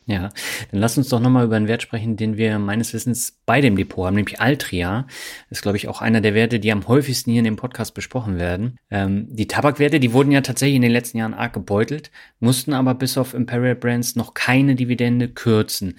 Ja, 0.09 0.29
dann 0.71 0.81
lass 0.81 0.97
uns 0.97 1.09
doch 1.09 1.19
nochmal 1.19 1.47
über 1.47 1.57
einen 1.57 1.67
Wert 1.67 1.83
sprechen, 1.83 2.17
den 2.17 2.37
wir 2.37 2.61
meines 2.61 2.95
Wissens 2.95 3.41
bei 3.45 3.61
dem 3.61 3.77
Depot 3.77 4.07
haben, 4.07 4.15
nämlich 4.15 4.41
Altria. 4.41 5.09
Ist, 5.51 5.63
glaube 5.63 5.77
ich, 5.79 5.89
auch 5.89 6.01
einer 6.01 6.21
der 6.21 6.33
Werte, 6.33 6.61
die 6.61 6.71
am 6.71 6.87
häufigsten 6.87 7.33
hier 7.33 7.41
in 7.41 7.45
dem 7.45 7.57
Podcast 7.57 7.93
besprochen 7.93 8.39
werden. 8.39 8.79
Ähm, 8.89 9.27
die 9.31 9.49
Tabakwerte, 9.49 9.99
die 9.99 10.13
wurden 10.13 10.31
ja 10.31 10.43
tatsächlich 10.43 10.77
in 10.77 10.83
den 10.83 10.93
letzten 10.93 11.19
Jahren 11.19 11.35
arg 11.35 11.55
gebeutelt, 11.55 12.13
mussten 12.39 12.73
aber 12.73 12.95
bis 12.95 13.19
auf 13.19 13.35
Imperial 13.35 13.75
Brands 13.75 14.15
noch 14.15 14.35
keine 14.35 14.77
Dividende 14.77 15.29
kürzen. 15.29 15.99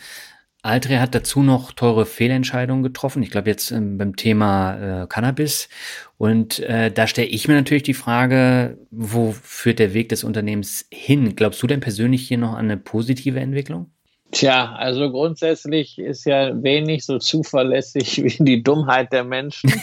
Altria 0.64 1.00
hat 1.00 1.14
dazu 1.14 1.44
noch 1.44 1.72
teure 1.74 2.06
Fehlentscheidungen 2.06 2.84
getroffen. 2.84 3.24
Ich 3.24 3.30
glaube 3.30 3.50
jetzt 3.50 3.72
ähm, 3.72 3.98
beim 3.98 4.16
Thema 4.16 5.04
äh, 5.04 5.08
Cannabis. 5.08 5.70
Und 6.18 6.60
äh, 6.60 6.92
da 6.92 7.08
stelle 7.08 7.28
ich 7.28 7.48
mir 7.48 7.56
natürlich 7.56 7.84
die 7.84 7.94
Frage, 7.94 8.78
wo 8.90 9.34
führt 9.34 9.80
der 9.80 9.94
Weg 9.94 10.10
des 10.10 10.24
Unternehmens 10.24 10.88
hin? 10.92 11.36
Glaubst 11.36 11.62
du 11.62 11.68
denn 11.68 11.80
persönlich 11.80 12.28
hier 12.28 12.38
noch 12.38 12.54
an 12.54 12.66
eine 12.66 12.78
positive 12.78 13.40
Entwicklung? 13.40 13.92
Tja, 14.32 14.74
also 14.74 15.10
grundsätzlich 15.10 15.98
ist 15.98 16.26
ja 16.26 16.52
wenig 16.62 17.06
so 17.06 17.18
zuverlässig 17.18 18.22
wie 18.24 18.44
die 18.44 18.62
Dummheit 18.62 19.14
der 19.14 19.24
Menschen. 19.24 19.72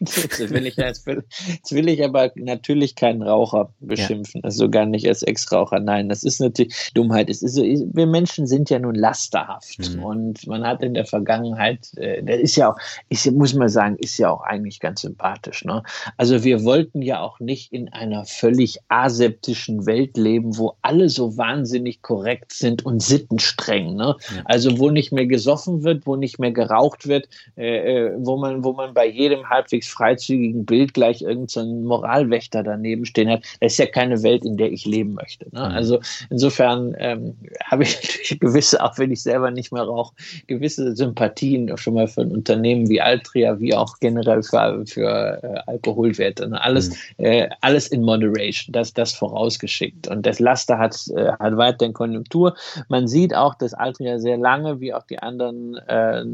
Jetzt 0.00 0.50
will 0.50 0.66
ich, 0.66 0.76
jetzt 0.76 1.06
will, 1.06 1.22
jetzt 1.46 1.72
will 1.72 1.88
ich 1.88 2.04
aber 2.04 2.32
natürlich 2.34 2.96
keinen 2.96 3.22
Raucher 3.22 3.72
beschimpfen, 3.78 4.40
ja. 4.40 4.44
also 4.44 4.68
gar 4.68 4.84
nicht 4.84 5.06
als 5.06 5.22
Ex-Raucher. 5.22 5.78
Nein, 5.78 6.08
das 6.08 6.24
ist 6.24 6.40
natürlich 6.40 6.90
Dummheit. 6.94 7.30
Es 7.30 7.40
ist 7.40 7.56
wir 7.56 8.06
Menschen 8.06 8.48
sind 8.48 8.68
ja 8.68 8.80
nun 8.80 8.96
lasterhaft 8.96 9.78
mhm. 9.94 10.02
und 10.02 10.46
man 10.48 10.66
hat 10.66 10.82
in 10.82 10.94
der 10.94 11.06
Vergangenheit, 11.06 11.92
äh, 11.98 12.20
das 12.22 12.40
ist 12.40 12.56
ja 12.56 12.72
auch, 12.72 12.76
ist, 13.10 13.30
muss 13.30 13.54
man 13.54 13.68
sagen, 13.68 13.96
ist 13.96 14.18
ja 14.18 14.30
auch 14.30 14.42
eigentlich 14.42 14.80
ganz 14.80 15.02
sympathisch. 15.02 15.64
Ne? 15.64 15.84
Also 16.16 16.42
wir 16.42 16.64
wollten 16.64 17.00
ja 17.00 17.20
auch 17.20 17.38
nicht 17.38 17.72
in 17.72 17.92
einer 17.92 18.24
völlig 18.24 18.78
aseptischen 18.88 19.86
Welt 19.86 20.16
leben, 20.16 20.58
wo 20.58 20.74
alle 20.82 21.08
so 21.08 21.36
wahnsinnig 21.36 22.02
korrekt 22.02 22.52
sind 22.52 22.84
und 22.84 23.00
Sitten 23.02 23.38
streng. 23.52 23.94
Ne? 23.94 24.16
Ja. 24.34 24.42
Also 24.44 24.78
wo 24.78 24.90
nicht 24.90 25.12
mehr 25.12 25.26
gesoffen 25.26 25.82
wird, 25.82 26.06
wo 26.06 26.16
nicht 26.16 26.38
mehr 26.38 26.52
geraucht 26.52 27.06
wird, 27.06 27.28
äh, 27.56 28.06
äh, 28.06 28.12
wo, 28.18 28.36
man, 28.36 28.64
wo 28.64 28.72
man 28.72 28.94
bei 28.94 29.06
jedem 29.06 29.48
halbwegs 29.48 29.88
freizügigen 29.88 30.64
Bild 30.64 30.94
gleich 30.94 31.22
irgendeinen 31.22 31.48
so 31.48 31.64
Moralwächter 31.64 32.62
daneben 32.62 33.04
stehen 33.04 33.30
hat. 33.30 33.42
Das 33.60 33.72
ist 33.72 33.78
ja 33.78 33.86
keine 33.86 34.22
Welt, 34.22 34.44
in 34.44 34.56
der 34.56 34.72
ich 34.72 34.84
leben 34.84 35.14
möchte. 35.14 35.44
Ne? 35.52 35.60
Mhm. 35.60 35.74
Also 35.74 36.00
insofern 36.30 36.94
ähm, 36.98 37.34
habe 37.64 37.84
ich 37.84 37.94
natürlich 37.96 38.40
gewisse, 38.40 38.82
auch 38.82 38.98
wenn 38.98 39.10
ich 39.10 39.22
selber 39.22 39.50
nicht 39.50 39.72
mehr 39.72 39.82
rauche, 39.82 40.14
gewisse 40.46 40.96
Sympathien 40.96 41.76
schon 41.76 41.94
mal 41.94 42.08
für 42.08 42.22
ein 42.22 42.32
Unternehmen 42.32 42.88
wie 42.88 43.00
Altria, 43.00 43.60
wie 43.60 43.74
auch 43.74 43.98
generell 44.00 44.42
für, 44.42 44.84
für 44.86 45.42
äh, 45.42 45.70
Alkoholwerte. 45.70 46.48
Ne? 46.48 46.60
Alles, 46.60 46.90
mhm. 46.90 47.24
äh, 47.24 47.48
alles 47.60 47.88
in 47.88 48.02
Moderation, 48.02 48.72
das, 48.72 48.92
das 48.92 49.12
vorausgeschickt. 49.12 50.08
Und 50.08 50.24
das 50.26 50.40
Laster 50.40 50.78
hat, 50.78 50.96
äh, 51.14 51.32
hat 51.32 51.56
weiterhin 51.56 51.92
Konjunktur. 51.92 52.54
Man 52.88 53.08
sieht 53.08 53.34
auch, 53.34 53.41
auch, 53.42 53.54
dass 53.54 53.74
Altria 53.74 54.18
sehr 54.18 54.38
lange, 54.38 54.80
wie 54.80 54.94
auch 54.94 55.04
die 55.04 55.18
anderen 55.18 55.76
äh, 55.76 56.24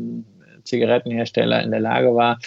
Zigarettenhersteller 0.65 1.63
in 1.63 1.71
der 1.71 1.81
Lage 1.81 2.15
war, 2.15 2.39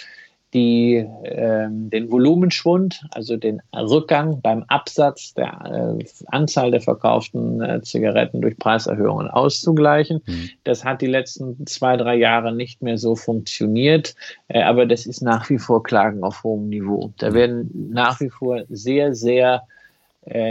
die, 0.54 0.96
äh, 0.96 1.66
den 1.70 2.10
Volumenschwund, 2.10 3.06
also 3.10 3.36
den 3.36 3.62
Rückgang 3.74 4.42
beim 4.42 4.64
Absatz 4.68 5.32
der 5.32 5.96
äh, 5.98 6.04
Anzahl 6.26 6.70
der 6.70 6.82
verkauften 6.82 7.62
äh, 7.62 7.80
Zigaretten 7.80 8.42
durch 8.42 8.58
Preiserhöhungen 8.58 9.28
auszugleichen. 9.28 10.20
Mhm. 10.26 10.50
Das 10.64 10.84
hat 10.84 11.00
die 11.00 11.06
letzten 11.06 11.66
zwei, 11.66 11.96
drei 11.96 12.16
Jahre 12.16 12.54
nicht 12.54 12.82
mehr 12.82 12.98
so 12.98 13.16
funktioniert, 13.16 14.14
äh, 14.48 14.62
aber 14.62 14.84
das 14.84 15.06
ist 15.06 15.22
nach 15.22 15.48
wie 15.48 15.58
vor 15.58 15.82
Klagen 15.82 16.22
auf 16.22 16.44
hohem 16.44 16.68
Niveau. 16.68 17.12
Da 17.16 17.32
werden 17.32 17.90
nach 17.90 18.20
wie 18.20 18.30
vor 18.30 18.62
sehr, 18.68 19.14
sehr 19.14 19.62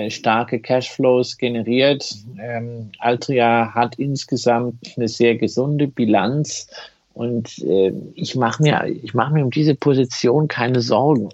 starke 0.10 0.60
Cashflows 0.60 1.38
generiert. 1.38 2.14
Ähm, 2.40 2.92
Altria 3.00 3.74
hat 3.74 3.96
insgesamt 3.96 4.76
eine 4.98 5.08
sehr 5.08 5.38
gesunde 5.38 5.88
Bilanz 5.88 6.68
und 7.14 7.60
äh, 7.60 7.94
ich 8.16 8.36
mache 8.36 8.62
mir, 8.64 8.86
ich 9.04 9.14
mache 9.14 9.34
mir 9.34 9.44
um 9.44 9.52
diese 9.52 9.76
Position 9.76 10.48
keine 10.48 10.82
Sorgen 10.82 11.30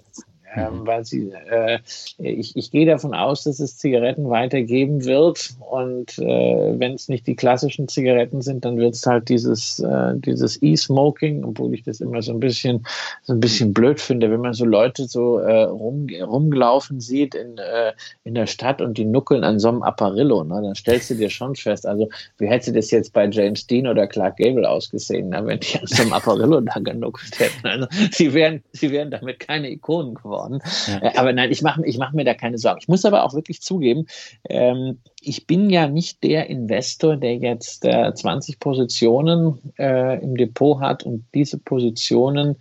ähm, 0.58 0.86
weil 0.86 1.04
sie, 1.04 1.30
äh, 1.50 1.78
ich, 2.18 2.56
ich 2.56 2.70
gehe 2.70 2.86
davon 2.86 3.14
aus, 3.14 3.44
dass 3.44 3.60
es 3.60 3.78
Zigaretten 3.78 4.28
weitergeben 4.28 5.04
wird 5.04 5.50
und 5.70 6.18
äh, 6.18 6.78
wenn 6.78 6.94
es 6.94 7.08
nicht 7.08 7.26
die 7.26 7.36
klassischen 7.36 7.88
Zigaretten 7.88 8.42
sind, 8.42 8.64
dann 8.64 8.76
wird 8.76 8.94
es 8.94 9.06
halt 9.06 9.28
dieses 9.28 9.78
äh, 9.80 10.14
dieses 10.16 10.62
E-Smoking, 10.62 11.44
obwohl 11.44 11.74
ich 11.74 11.82
das 11.82 12.00
immer 12.00 12.22
so 12.22 12.32
ein 12.32 12.40
bisschen 12.40 12.86
so 13.22 13.32
ein 13.32 13.40
bisschen 13.40 13.72
blöd 13.72 14.00
finde, 14.00 14.30
wenn 14.30 14.40
man 14.40 14.54
so 14.54 14.64
Leute 14.64 15.06
so 15.06 15.38
äh, 15.38 15.64
rum, 15.64 16.06
rumgelaufen 16.20 17.00
sieht 17.00 17.34
in, 17.34 17.58
äh, 17.58 17.92
in 18.24 18.34
der 18.34 18.46
Stadt 18.46 18.80
und 18.80 18.98
die 18.98 19.04
nuckeln 19.04 19.44
an 19.44 19.58
so 19.58 19.68
einem 19.68 19.82
Apparillo, 19.82 20.44
ne? 20.44 20.60
dann 20.62 20.74
stellst 20.74 21.10
du 21.10 21.14
dir 21.14 21.30
schon 21.30 21.54
fest, 21.54 21.86
also 21.86 22.08
wie 22.38 22.46
hätte 22.46 22.72
das 22.72 22.90
jetzt 22.90 23.12
bei 23.12 23.28
James 23.28 23.66
Dean 23.66 23.86
oder 23.86 24.06
Clark 24.06 24.36
Gable 24.38 24.68
ausgesehen, 24.68 25.30
ne? 25.30 25.44
wenn 25.44 25.60
die 25.60 25.78
an 25.78 25.86
so 25.86 26.02
einem 26.02 26.12
Apparillo 26.12 26.60
da 26.60 26.78
genuckelt 26.78 27.38
hätten. 27.38 27.66
Also, 27.66 27.86
sie 28.12 28.32
wären 28.32 28.62
sie 28.72 28.90
wären 28.90 29.10
damit 29.10 29.40
keine 29.40 29.70
Ikonen 29.70 30.14
geworden 30.14 30.47
geworden. 30.48 30.60
Ja. 30.86 31.10
Äh, 31.10 31.16
aber 31.16 31.32
nein, 31.32 31.50
ich 31.50 31.62
mache 31.62 31.82
ich 31.84 31.98
mach 31.98 32.12
mir 32.12 32.24
da 32.24 32.34
keine 32.34 32.58
Sorgen. 32.58 32.80
Ich 32.80 32.88
muss 32.88 33.04
aber 33.04 33.24
auch 33.24 33.34
wirklich 33.34 33.60
zugeben, 33.62 34.06
ähm, 34.48 34.98
ich 35.20 35.46
bin 35.46 35.70
ja 35.70 35.88
nicht 35.88 36.22
der 36.24 36.48
Investor, 36.48 37.16
der 37.16 37.36
jetzt 37.36 37.84
äh, 37.84 38.12
20 38.14 38.60
Positionen 38.60 39.72
äh, 39.78 40.22
im 40.22 40.36
Depot 40.36 40.80
hat 40.80 41.04
und 41.04 41.24
diese 41.34 41.58
Positionen 41.58 42.56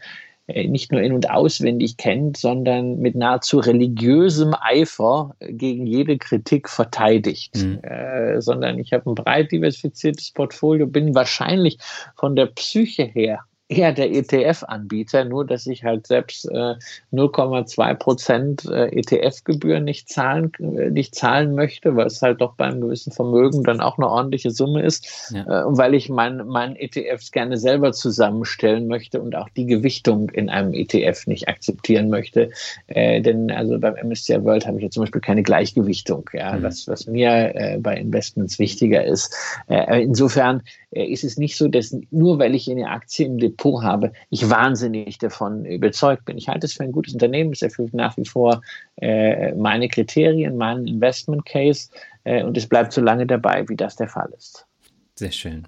äh, 0.47 0.67
nicht 0.67 0.91
nur 0.91 1.01
in- 1.01 1.13
und 1.13 1.29
auswendig 1.29 1.97
kennt, 1.97 2.37
sondern 2.37 2.99
mit 2.99 3.15
nahezu 3.15 3.59
religiösem 3.59 4.55
Eifer 4.59 5.35
gegen 5.39 5.85
jede 5.85 6.17
Kritik 6.17 6.69
verteidigt. 6.69 7.55
Mhm. 7.55 7.79
Äh, 7.83 8.41
sondern 8.41 8.79
ich 8.79 8.93
habe 8.93 9.09
ein 9.09 9.15
breit 9.15 9.51
diversifiziertes 9.51 10.31
Portfolio, 10.31 10.87
bin 10.87 11.15
wahrscheinlich 11.15 11.77
von 12.15 12.35
der 12.35 12.47
Psyche 12.47 13.03
her 13.03 13.41
eher 13.69 13.91
der 13.91 14.11
ETF-Anbieter, 14.11 15.25
nur 15.25 15.45
dass 15.45 15.67
ich 15.67 15.83
halt 15.83 16.07
selbst 16.07 16.45
äh, 16.45 16.75
0,2 17.13 17.93
Prozent 17.95 18.65
äh, 18.65 18.87
ETF-Gebühren 18.87 19.83
nicht 19.83 20.09
zahlen, 20.09 20.51
äh, 20.59 20.89
nicht 20.89 21.15
zahlen 21.15 21.53
möchte, 21.53 21.95
weil 21.95 22.07
es 22.07 22.21
halt 22.21 22.41
doch 22.41 22.55
beim 22.55 22.79
gewissen 22.81 23.11
Vermögen 23.11 23.63
dann 23.63 23.81
auch 23.81 23.97
eine 23.97 24.07
ordentliche 24.09 24.51
Summe 24.51 24.83
ist 24.83 25.31
ja. 25.31 25.41
äh, 25.41 25.63
weil 25.67 25.93
ich 25.93 26.09
mein, 26.09 26.47
mein 26.47 26.75
ETFs 26.75 27.31
gerne 27.31 27.57
selber 27.57 27.91
zusammenstellen 27.91 28.87
möchte 28.87 29.21
und 29.21 29.35
auch 29.35 29.49
die 29.49 29.65
Gewichtung 29.65 30.29
in 30.29 30.49
einem 30.49 30.73
ETF 30.73 31.27
nicht 31.27 31.47
akzeptieren 31.47 32.09
möchte. 32.09 32.51
Äh, 32.87 33.21
denn 33.21 33.51
also 33.51 33.79
beim 33.79 33.95
MSCI 33.95 34.43
World 34.43 34.65
habe 34.65 34.77
ich 34.77 34.83
ja 34.83 34.89
zum 34.89 35.03
Beispiel 35.03 35.21
keine 35.21 35.43
Gleichgewichtung, 35.43 36.29
ja, 36.33 36.53
mhm. 36.53 36.63
was, 36.63 36.87
was 36.87 37.07
mir 37.07 37.55
äh, 37.55 37.77
bei 37.79 37.97
Investments 37.97 38.59
wichtiger 38.59 39.03
ist. 39.03 39.35
Äh, 39.67 40.03
insofern 40.03 40.63
äh, 40.91 41.05
ist 41.05 41.23
es 41.23 41.37
nicht 41.37 41.57
so, 41.57 41.67
dass 41.67 41.95
nur 42.11 42.39
weil 42.39 42.55
ich 42.55 42.69
eine 42.69 42.89
Aktie 42.89 43.25
im 43.25 43.37
Depot 43.37 43.56
habe, 43.83 44.13
ich 44.29 44.49
wahnsinnig 44.49 45.17
davon 45.17 45.65
überzeugt 45.65 46.25
bin. 46.25 46.37
Ich 46.37 46.47
halte 46.47 46.65
es 46.65 46.73
für 46.73 46.83
ein 46.83 46.91
gutes 46.91 47.13
Unternehmen, 47.13 47.51
es 47.51 47.61
erfüllt 47.61 47.93
nach 47.93 48.15
wie 48.17 48.25
vor 48.25 48.61
äh, 49.01 49.53
meine 49.53 49.87
Kriterien, 49.87 50.57
meinen 50.57 50.87
Investment 50.87 51.45
Case 51.45 51.89
äh, 52.23 52.43
und 52.43 52.57
es 52.57 52.67
bleibt 52.67 52.93
so 52.93 53.01
lange 53.01 53.25
dabei, 53.25 53.67
wie 53.67 53.75
das 53.75 53.95
der 53.95 54.07
Fall 54.07 54.29
ist. 54.37 54.65
Sehr 55.15 55.31
schön. 55.31 55.67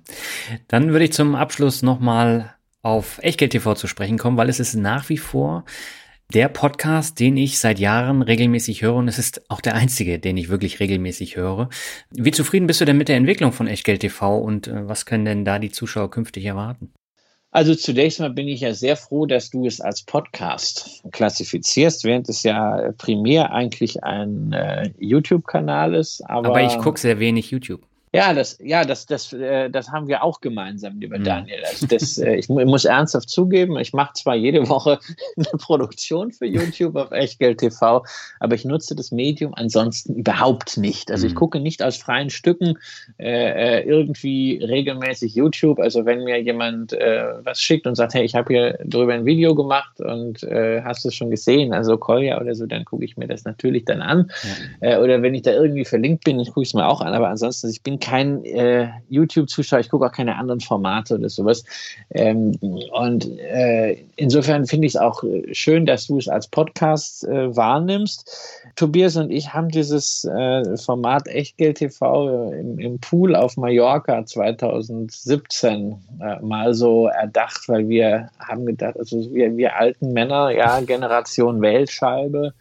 Dann 0.68 0.92
würde 0.92 1.06
ich 1.06 1.14
zum 1.14 1.36
Abschluss 1.36 1.82
nochmal 1.82 2.54
auf 2.82 3.20
Echtgeld 3.22 3.52
TV 3.52 3.74
zu 3.74 3.88
sprechen 3.88 4.18
kommen, 4.18 4.38
weil 4.38 4.50
es 4.50 4.60
ist 4.60 4.76
nach 4.76 5.10
wie 5.10 5.18
vor 5.18 5.66
der 6.34 6.48
Podcast, 6.48 7.20
den 7.20 7.38
ich 7.38 7.58
seit 7.58 7.80
Jahren 7.80 8.22
regelmäßig 8.22 8.84
höre 8.84 8.96
und 8.96 9.08
es 9.08 9.18
ist 9.18 9.50
auch 9.50 9.62
der 9.62 9.74
einzige, 9.74 10.20
den 10.20 10.38
ich 10.38 10.50
wirklich 10.50 10.80
regelmäßig 10.80 11.36
höre. 11.36 11.70
Wie 12.12 12.32
zufrieden 12.32 12.68
bist 12.68 12.82
du 12.82 12.86
denn 12.86 12.98
mit 12.98 13.10
der 13.10 13.18
Entwicklung 13.18 13.52
von 13.52 13.68
Echtgeld 13.68 14.02
TV 14.02 14.38
und 14.38 14.68
äh, 14.68 14.88
was 14.88 15.06
können 15.08 15.26
denn 15.26 15.46
da 15.46 15.58
die 15.58 15.72
Zuschauer 15.72 16.12
künftig 16.12 16.46
erwarten? 16.46 16.92
Also 17.52 17.74
zunächst 17.74 18.20
mal 18.20 18.30
bin 18.30 18.48
ich 18.48 18.62
ja 18.62 18.74
sehr 18.74 18.96
froh, 18.96 19.26
dass 19.26 19.50
du 19.50 19.66
es 19.66 19.82
als 19.82 20.04
Podcast 20.04 21.04
klassifizierst, 21.12 22.04
während 22.04 22.30
es 22.30 22.44
ja 22.44 22.92
primär 22.98 23.52
eigentlich 23.52 24.04
ein 24.04 24.54
äh, 24.54 24.92
YouTube-Kanal 25.00 25.96
ist. 25.96 26.22
Aber, 26.30 26.50
aber 26.50 26.62
ich 26.62 26.78
gucke 26.78 27.00
sehr 27.00 27.20
wenig 27.20 27.50
YouTube. 27.50 27.82
Ja, 28.12 28.34
das, 28.34 28.58
ja, 28.60 28.86
das, 28.86 29.06
das, 29.06 29.32
äh, 29.34 29.70
das 29.70 29.90
haben 29.90 30.08
wir 30.08 30.24
auch 30.24 30.42
gemeinsam, 30.42 31.00
lieber 31.00 31.20
mhm. 31.20 31.26
Daniel. 31.26 31.64
Also 31.66 31.86
das, 31.86 32.18
äh, 32.18 32.36
ich, 32.36 32.50
ich 32.50 32.66
muss 32.66 32.86
ernsthaft 32.86 33.30
zugeben, 33.30 33.78
ich 33.78 33.94
mache 33.94 34.14
zwar 34.14 34.36
jede 34.36 34.68
Woche 34.68 35.00
eine 35.38 35.46
Produktion 35.60 36.32
für 36.32 36.48
YouTube 36.48 36.96
auf 36.96 37.12
Echtgeld 37.12 37.60
TV, 37.60 38.04
aber 38.40 38.56
ich 38.56 38.66
nutze 38.66 38.96
das 38.96 39.12
Medium 39.12 39.54
ansonsten 39.54 40.16
überhaupt 40.16 40.78
nicht. 40.78 41.12
Also 41.12 41.28
ich 41.28 41.34
mhm. 41.34 41.38
gucke 41.38 41.60
nicht 41.60 41.84
aus 41.84 41.98
freien 41.98 42.32
Stücken 42.32 42.80
äh, 43.20 43.80
äh, 43.80 43.88
irgendwie 43.88 44.64
regelmäßig 44.64 45.36
YouTube. 45.36 45.80
Also 45.80 46.06
wenn 46.06 46.24
mir 46.24 46.42
jemand 46.42 46.94
äh, 46.94 47.26
was 47.44 47.62
schickt 47.62 47.86
und 47.86 47.94
sagt, 47.94 48.16
hey, 48.16 48.26
ich 48.26 48.34
habe 48.34 48.52
hier 48.52 48.80
drüber 48.86 49.14
ein 49.14 49.26
Video 49.26 49.54
gemacht 49.54 50.02
und 50.02 50.42
äh, 50.44 50.82
hast 50.84 51.04
du 51.04 51.10
es 51.10 51.16
schon 51.16 51.30
gesehen, 51.30 51.74
also 51.74 51.98
Kolja 51.98 52.42
oder 52.42 52.56
so, 52.56 52.66
dann 52.66 52.86
gucke 52.86 53.06
ich 53.06 53.18
mir 53.18 53.28
das 53.28 53.44
natürlich 53.44 53.86
dann 53.86 54.02
an. 54.02 54.32
Ja. 54.82 55.00
Oder 55.00 55.22
wenn 55.22 55.36
ich 55.36 55.44
da 55.44 55.52
irgendwie 55.52 55.86
verlinkt 55.86 56.24
bin, 56.24 56.40
ich 56.40 56.48
gucke 56.50 56.62
es 56.62 56.74
mir 56.74 56.88
auch 56.88 57.02
an. 57.02 57.14
Aber 57.14 57.30
ansonsten, 57.30 57.70
ich 57.70 57.84
bin 57.84 57.99
kein 58.00 58.44
äh, 58.46 58.90
YouTube-Zuschauer, 59.10 59.80
ich 59.80 59.90
gucke 59.90 60.06
auch 60.06 60.12
keine 60.12 60.38
anderen 60.38 60.60
Formate 60.60 61.16
oder 61.16 61.30
sowas. 61.30 61.64
Ähm, 62.12 62.56
und 62.92 63.30
äh, 63.40 63.98
insofern 64.16 64.66
finde 64.66 64.88
ich 64.88 64.96
es 64.96 65.00
auch 65.00 65.24
äh, 65.24 65.54
schön, 65.54 65.86
dass 65.86 66.08
du 66.08 66.18
es 66.18 66.28
als 66.28 66.48
Podcast 66.48 67.24
äh, 67.26 67.56
wahrnimmst. 67.56 68.30
Tobias 68.76 69.16
und 69.18 69.32
ich 69.32 69.54
haben 69.54 69.70
dieses 69.70 70.26
äh, 70.26 70.78
Format 70.78 71.28
Echtgeld 71.28 71.78
TV 71.78 72.52
äh, 72.52 72.60
im, 72.60 72.80
im, 72.80 73.00
Pool 73.00 73.36
auf 73.36 73.58
Mallorca 73.58 74.26
2017 74.26 75.96
mal 76.42 76.74
so 76.74 77.08
erdacht, 77.08 77.70
weil 77.70 77.88
wir 77.88 78.30
haben 78.40 78.66
gedacht, 78.66 78.98
also 79.00 79.18
wir, 79.34 79.56
wir 79.56 79.78
alten 79.78 80.12
Männer, 80.12 80.50
ja, 80.52 80.82
Generation 80.82 81.62
Weltscheibe. 81.62 82.54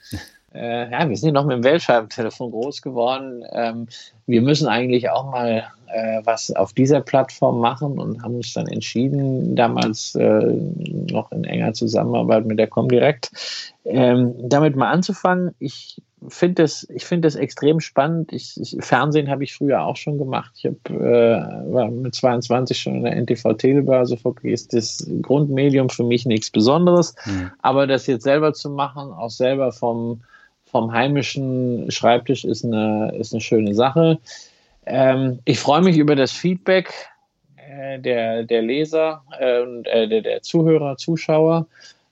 Äh, 0.59 0.91
ja, 0.91 1.09
wir 1.09 1.17
sind 1.17 1.29
ja 1.29 1.33
noch 1.33 1.47
mit 1.47 1.59
dem 1.59 1.65
Weltscheibentelefon 1.65 2.51
groß 2.51 2.83
geworden. 2.83 3.45
Ähm, 3.53 3.87
wir 4.27 4.43
müssen 4.43 4.67
eigentlich 4.67 5.09
auch 5.11 5.31
mal 5.31 5.65
äh, 5.87 6.21
was 6.25 6.51
auf 6.51 6.73
dieser 6.73 7.01
Plattform 7.01 7.61
machen 7.61 7.99
und 7.99 8.23
haben 8.23 8.35
uns 8.35 8.53
dann 8.53 8.67
entschieden, 8.67 9.57
damals 9.57 10.15
äh, 10.17 10.53
noch 11.11 11.33
in 11.33 11.45
enger 11.45 11.73
Zusammenarbeit 11.73 12.45
mit 12.45 12.59
der 12.59 12.67
Comdirect, 12.67 13.31
ähm, 13.85 14.35
damit 14.49 14.77
mal 14.77 14.91
anzufangen. 14.91 15.55
Ich 15.59 16.03
finde 16.27 16.63
das, 16.63 16.87
ich 16.91 17.05
finde 17.05 17.27
das 17.27 17.37
extrem 17.37 17.81
spannend. 17.81 18.33
Ich, 18.33 18.61
ich, 18.61 18.77
Fernsehen 18.81 19.31
habe 19.31 19.45
ich 19.45 19.55
früher 19.55 19.83
auch 19.85 19.97
schon 19.97 20.19
gemacht. 20.19 20.53
Ich 20.57 20.67
hab, 20.67 20.91
äh, 20.91 21.73
war 21.73 21.91
mit 21.91 22.15
22 22.15 22.79
schon 22.79 22.97
in 22.97 23.05
der 23.05 23.17
NTV 23.17 23.55
Telebörse 23.55 24.19
ist 24.43 24.75
das 24.75 25.09
Grundmedium 25.23 25.89
für 25.89 26.05
mich 26.05 26.27
nichts 26.27 26.51
Besonderes. 26.51 27.15
Mhm. 27.25 27.53
Aber 27.63 27.87
das 27.87 28.07
jetzt 28.07 28.25
selber 28.25 28.53
zu 28.53 28.71
machen, 28.71 29.13
auch 29.13 29.31
selber 29.31 29.73
vom, 29.73 30.23
vom 30.71 30.93
heimischen 30.93 31.91
Schreibtisch 31.91 32.45
ist 32.45 32.65
eine, 32.65 33.15
ist 33.19 33.33
eine 33.33 33.41
schöne 33.41 33.75
Sache. 33.75 34.19
Ähm, 34.87 35.41
ich 35.45 35.59
freue 35.59 35.83
mich 35.83 35.97
über 35.97 36.17
das 36.17 36.33
Feedback 36.33 36.93
äh, 37.57 37.99
der, 37.99 38.45
der 38.45 38.63
Leser 38.63 39.23
äh, 39.39 39.63
und 39.63 39.87
äh, 39.87 40.09
der, 40.09 40.23
der 40.23 40.43
Zuhörer, 40.43 40.97
Zuschauer. 40.97 41.67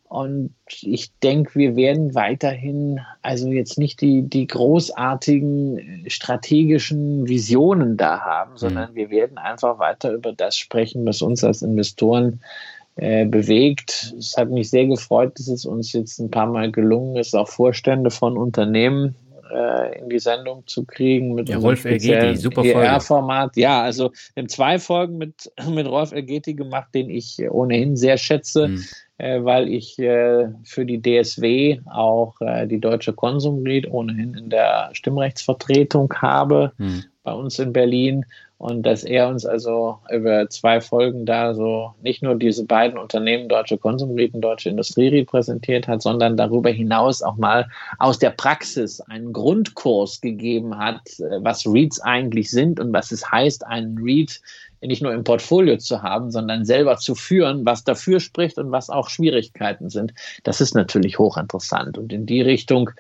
Und 0.08 0.54
ich 0.68 1.10
denke, 1.18 1.56
wir 1.56 1.74
werden 1.74 2.14
weiterhin, 2.14 3.00
also 3.22 3.50
jetzt 3.50 3.76
nicht 3.76 4.00
die, 4.00 4.22
die 4.22 4.46
großartigen 4.46 6.04
strategischen 6.06 7.26
Visionen 7.26 7.96
da 7.96 8.20
haben, 8.20 8.52
mhm. 8.52 8.56
sondern 8.56 8.94
wir 8.94 9.10
werden 9.10 9.36
einfach 9.36 9.80
weiter 9.80 10.12
über 10.12 10.32
das 10.32 10.56
sprechen, 10.56 11.04
was 11.06 11.22
uns 11.22 11.42
als 11.42 11.62
Investoren 11.62 12.34
äh, 12.34 12.75
bewegt. 12.96 14.14
Es 14.18 14.36
hat 14.38 14.50
mich 14.50 14.70
sehr 14.70 14.86
gefreut, 14.86 15.38
dass 15.38 15.48
es 15.48 15.66
uns 15.66 15.92
jetzt 15.92 16.18
ein 16.18 16.30
paar 16.30 16.46
Mal 16.46 16.72
gelungen 16.72 17.16
ist, 17.16 17.36
auch 17.36 17.48
Vorstände 17.48 18.10
von 18.10 18.38
Unternehmen 18.38 19.14
äh, 19.52 19.98
in 19.98 20.08
die 20.08 20.18
Sendung 20.18 20.62
zu 20.66 20.84
kriegen 20.84 21.34
mit 21.34 21.48
ja, 21.48 21.58
Rolf 21.58 21.84
Elgeti, 21.84 22.36
super 22.36 22.64
Folge. 22.64 23.00
format 23.00 23.56
Ja, 23.56 23.82
also 23.82 24.12
wir 24.34 24.42
haben 24.42 24.48
zwei 24.48 24.78
Folgen 24.78 25.18
mit, 25.18 25.52
mit 25.70 25.86
Rolf 25.86 26.12
Elgeti 26.12 26.54
gemacht, 26.54 26.88
den 26.94 27.10
ich 27.10 27.38
ohnehin 27.50 27.96
sehr 27.96 28.16
schätze. 28.16 28.68
Mhm 28.68 28.84
äh, 29.18 29.42
weil 29.42 29.68
ich 29.68 29.98
äh, 29.98 30.48
für 30.64 30.84
die 30.84 31.00
DSW 31.00 31.80
auch 31.86 32.38
äh, 32.40 32.66
die 32.66 32.80
Deutsche 32.80 33.12
Konsumglied 33.12 33.90
ohnehin 33.90 34.34
in 34.34 34.50
der 34.50 34.90
Stimmrechtsvertretung 34.92 36.12
habe 36.14 36.72
hm. 36.76 37.04
bei 37.22 37.32
uns 37.32 37.58
in 37.58 37.72
Berlin 37.72 38.26
und 38.58 38.84
dass 38.84 39.04
er 39.04 39.28
uns 39.28 39.44
also 39.44 39.98
über 40.10 40.48
zwei 40.48 40.80
Folgen 40.80 41.26
da 41.26 41.52
so 41.54 41.92
nicht 42.02 42.22
nur 42.22 42.36
diese 42.36 42.64
beiden 42.64 42.98
Unternehmen, 42.98 43.48
Deutsche 43.48 43.76
Konsumglied 43.76 44.32
und 44.32 44.40
Deutsche 44.40 44.70
Industrie 44.70 45.24
präsentiert 45.24 45.86
hat, 45.86 46.00
sondern 46.00 46.36
darüber 46.36 46.70
hinaus 46.70 47.22
auch 47.22 47.36
mal 47.36 47.68
aus 47.98 48.18
der 48.18 48.30
Praxis 48.30 49.00
einen 49.02 49.34
Grundkurs 49.34 50.22
gegeben 50.22 50.78
hat, 50.78 51.00
äh, 51.20 51.44
was 51.44 51.66
REITs 51.66 52.00
eigentlich 52.00 52.50
sind 52.50 52.80
und 52.80 52.92
was 52.92 53.12
es 53.12 53.30
heißt, 53.30 53.66
einen 53.66 53.98
REIT 54.00 54.40
nicht 54.80 55.02
nur 55.02 55.12
im 55.12 55.24
Portfolio 55.24 55.76
zu 55.78 56.02
haben, 56.02 56.30
sondern 56.30 56.64
selber 56.64 56.96
zu 56.96 57.14
führen, 57.14 57.64
was 57.64 57.84
dafür 57.84 58.20
spricht 58.20 58.58
und 58.58 58.70
was 58.70 58.88
auch 58.88 59.08
Schwierigkeiten 59.08 59.90
sind. 59.90 60.14
Das 60.44 60.60
ist 60.60 60.74
natürlich 60.74 61.18
hochinteressant. 61.18 61.98
Und 61.98 62.12
in 62.12 62.26
die 62.26 62.42
Richtung 62.42 62.90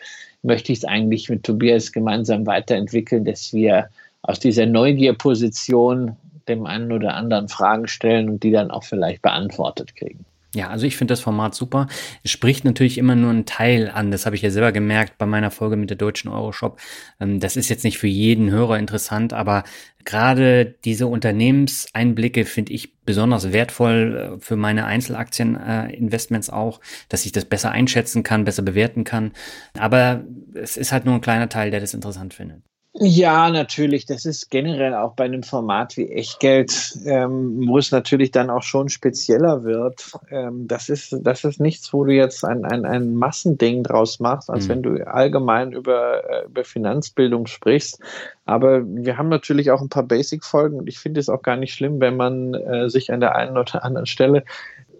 möchte 0.42 0.72
ich 0.72 0.78
es 0.78 0.84
eigentlich 0.84 1.28
mit 1.28 1.44
Tobias 1.44 1.92
gemeinsam 1.92 2.46
weiterentwickeln, 2.46 3.24
dass 3.24 3.52
wir 3.52 3.88
aus 4.26 4.40
dieser 4.40 4.66
Neugierposition 4.66 6.16
dem 6.48 6.66
einen 6.66 6.92
oder 6.92 7.14
anderen 7.14 7.48
Fragen 7.48 7.88
stellen 7.88 8.28
und 8.28 8.42
die 8.42 8.52
dann 8.52 8.70
auch 8.70 8.84
vielleicht 8.84 9.22
beantwortet 9.22 9.96
kriegen. 9.96 10.24
Ja, 10.54 10.68
also 10.68 10.86
ich 10.86 10.96
finde 10.96 11.12
das 11.12 11.20
Format 11.20 11.54
super. 11.54 11.86
Es 12.24 12.30
spricht 12.30 12.64
natürlich 12.64 12.96
immer 12.96 13.14
nur 13.14 13.28
einen 13.28 13.44
Teil 13.44 13.90
an. 13.90 14.10
Das 14.10 14.24
habe 14.24 14.36
ich 14.36 14.42
ja 14.42 14.50
selber 14.50 14.72
gemerkt 14.72 15.18
bei 15.18 15.26
meiner 15.26 15.50
Folge 15.50 15.76
mit 15.76 15.90
der 15.90 15.98
deutschen 15.98 16.30
Euroshop. 16.30 16.80
Ähm, 17.20 17.40
das 17.40 17.56
ist 17.56 17.68
jetzt 17.68 17.84
nicht 17.84 17.98
für 17.98 18.06
jeden 18.06 18.50
Hörer 18.50 18.78
interessant, 18.78 19.34
aber 19.34 19.64
gerade 20.06 20.64
diese 20.64 21.08
Unternehmenseinblicke 21.08 22.46
finde 22.46 22.72
ich 22.72 22.96
besonders 23.04 23.52
wertvoll 23.52 24.38
äh, 24.38 24.40
für 24.40 24.56
meine 24.56 24.86
Einzelaktieninvestments 24.86 26.48
auch, 26.48 26.80
dass 27.10 27.26
ich 27.26 27.32
das 27.32 27.44
besser 27.44 27.72
einschätzen 27.72 28.22
kann, 28.22 28.44
besser 28.44 28.62
bewerten 28.62 29.04
kann. 29.04 29.32
Aber 29.78 30.24
es 30.54 30.78
ist 30.78 30.90
halt 30.90 31.04
nur 31.04 31.16
ein 31.16 31.20
kleiner 31.20 31.50
Teil, 31.50 31.70
der 31.70 31.80
das 31.80 31.92
interessant 31.92 32.32
findet. 32.32 32.62
Ja, 32.98 33.50
natürlich. 33.50 34.06
Das 34.06 34.24
ist 34.24 34.50
generell 34.50 34.94
auch 34.94 35.12
bei 35.12 35.24
einem 35.24 35.42
Format 35.42 35.98
wie 35.98 36.08
Echtgeld, 36.08 36.96
ähm, 37.04 37.68
wo 37.68 37.76
es 37.76 37.92
natürlich 37.92 38.30
dann 38.30 38.48
auch 38.48 38.62
schon 38.62 38.88
spezieller 38.88 39.64
wird. 39.64 40.12
Ähm, 40.30 40.66
das, 40.66 40.88
ist, 40.88 41.14
das 41.20 41.44
ist 41.44 41.60
nichts, 41.60 41.92
wo 41.92 42.04
du 42.04 42.12
jetzt 42.12 42.42
ein, 42.42 42.64
ein, 42.64 42.86
ein 42.86 43.14
Massending 43.14 43.82
draus 43.82 44.18
machst, 44.18 44.48
als 44.48 44.64
mhm. 44.64 44.68
wenn 44.70 44.82
du 44.82 45.06
allgemein 45.06 45.72
über, 45.72 46.24
äh, 46.30 46.46
über 46.46 46.64
Finanzbildung 46.64 47.46
sprichst. 47.46 48.00
Aber 48.46 48.82
wir 48.86 49.18
haben 49.18 49.28
natürlich 49.28 49.70
auch 49.70 49.82
ein 49.82 49.90
paar 49.90 50.04
Basic-Folgen 50.04 50.78
und 50.78 50.88
ich 50.88 50.98
finde 50.98 51.20
es 51.20 51.28
auch 51.28 51.42
gar 51.42 51.56
nicht 51.56 51.74
schlimm, 51.74 52.00
wenn 52.00 52.16
man 52.16 52.54
äh, 52.54 52.88
sich 52.88 53.12
an 53.12 53.20
der 53.20 53.36
einen 53.36 53.58
oder 53.58 53.84
anderen 53.84 54.06
Stelle 54.06 54.42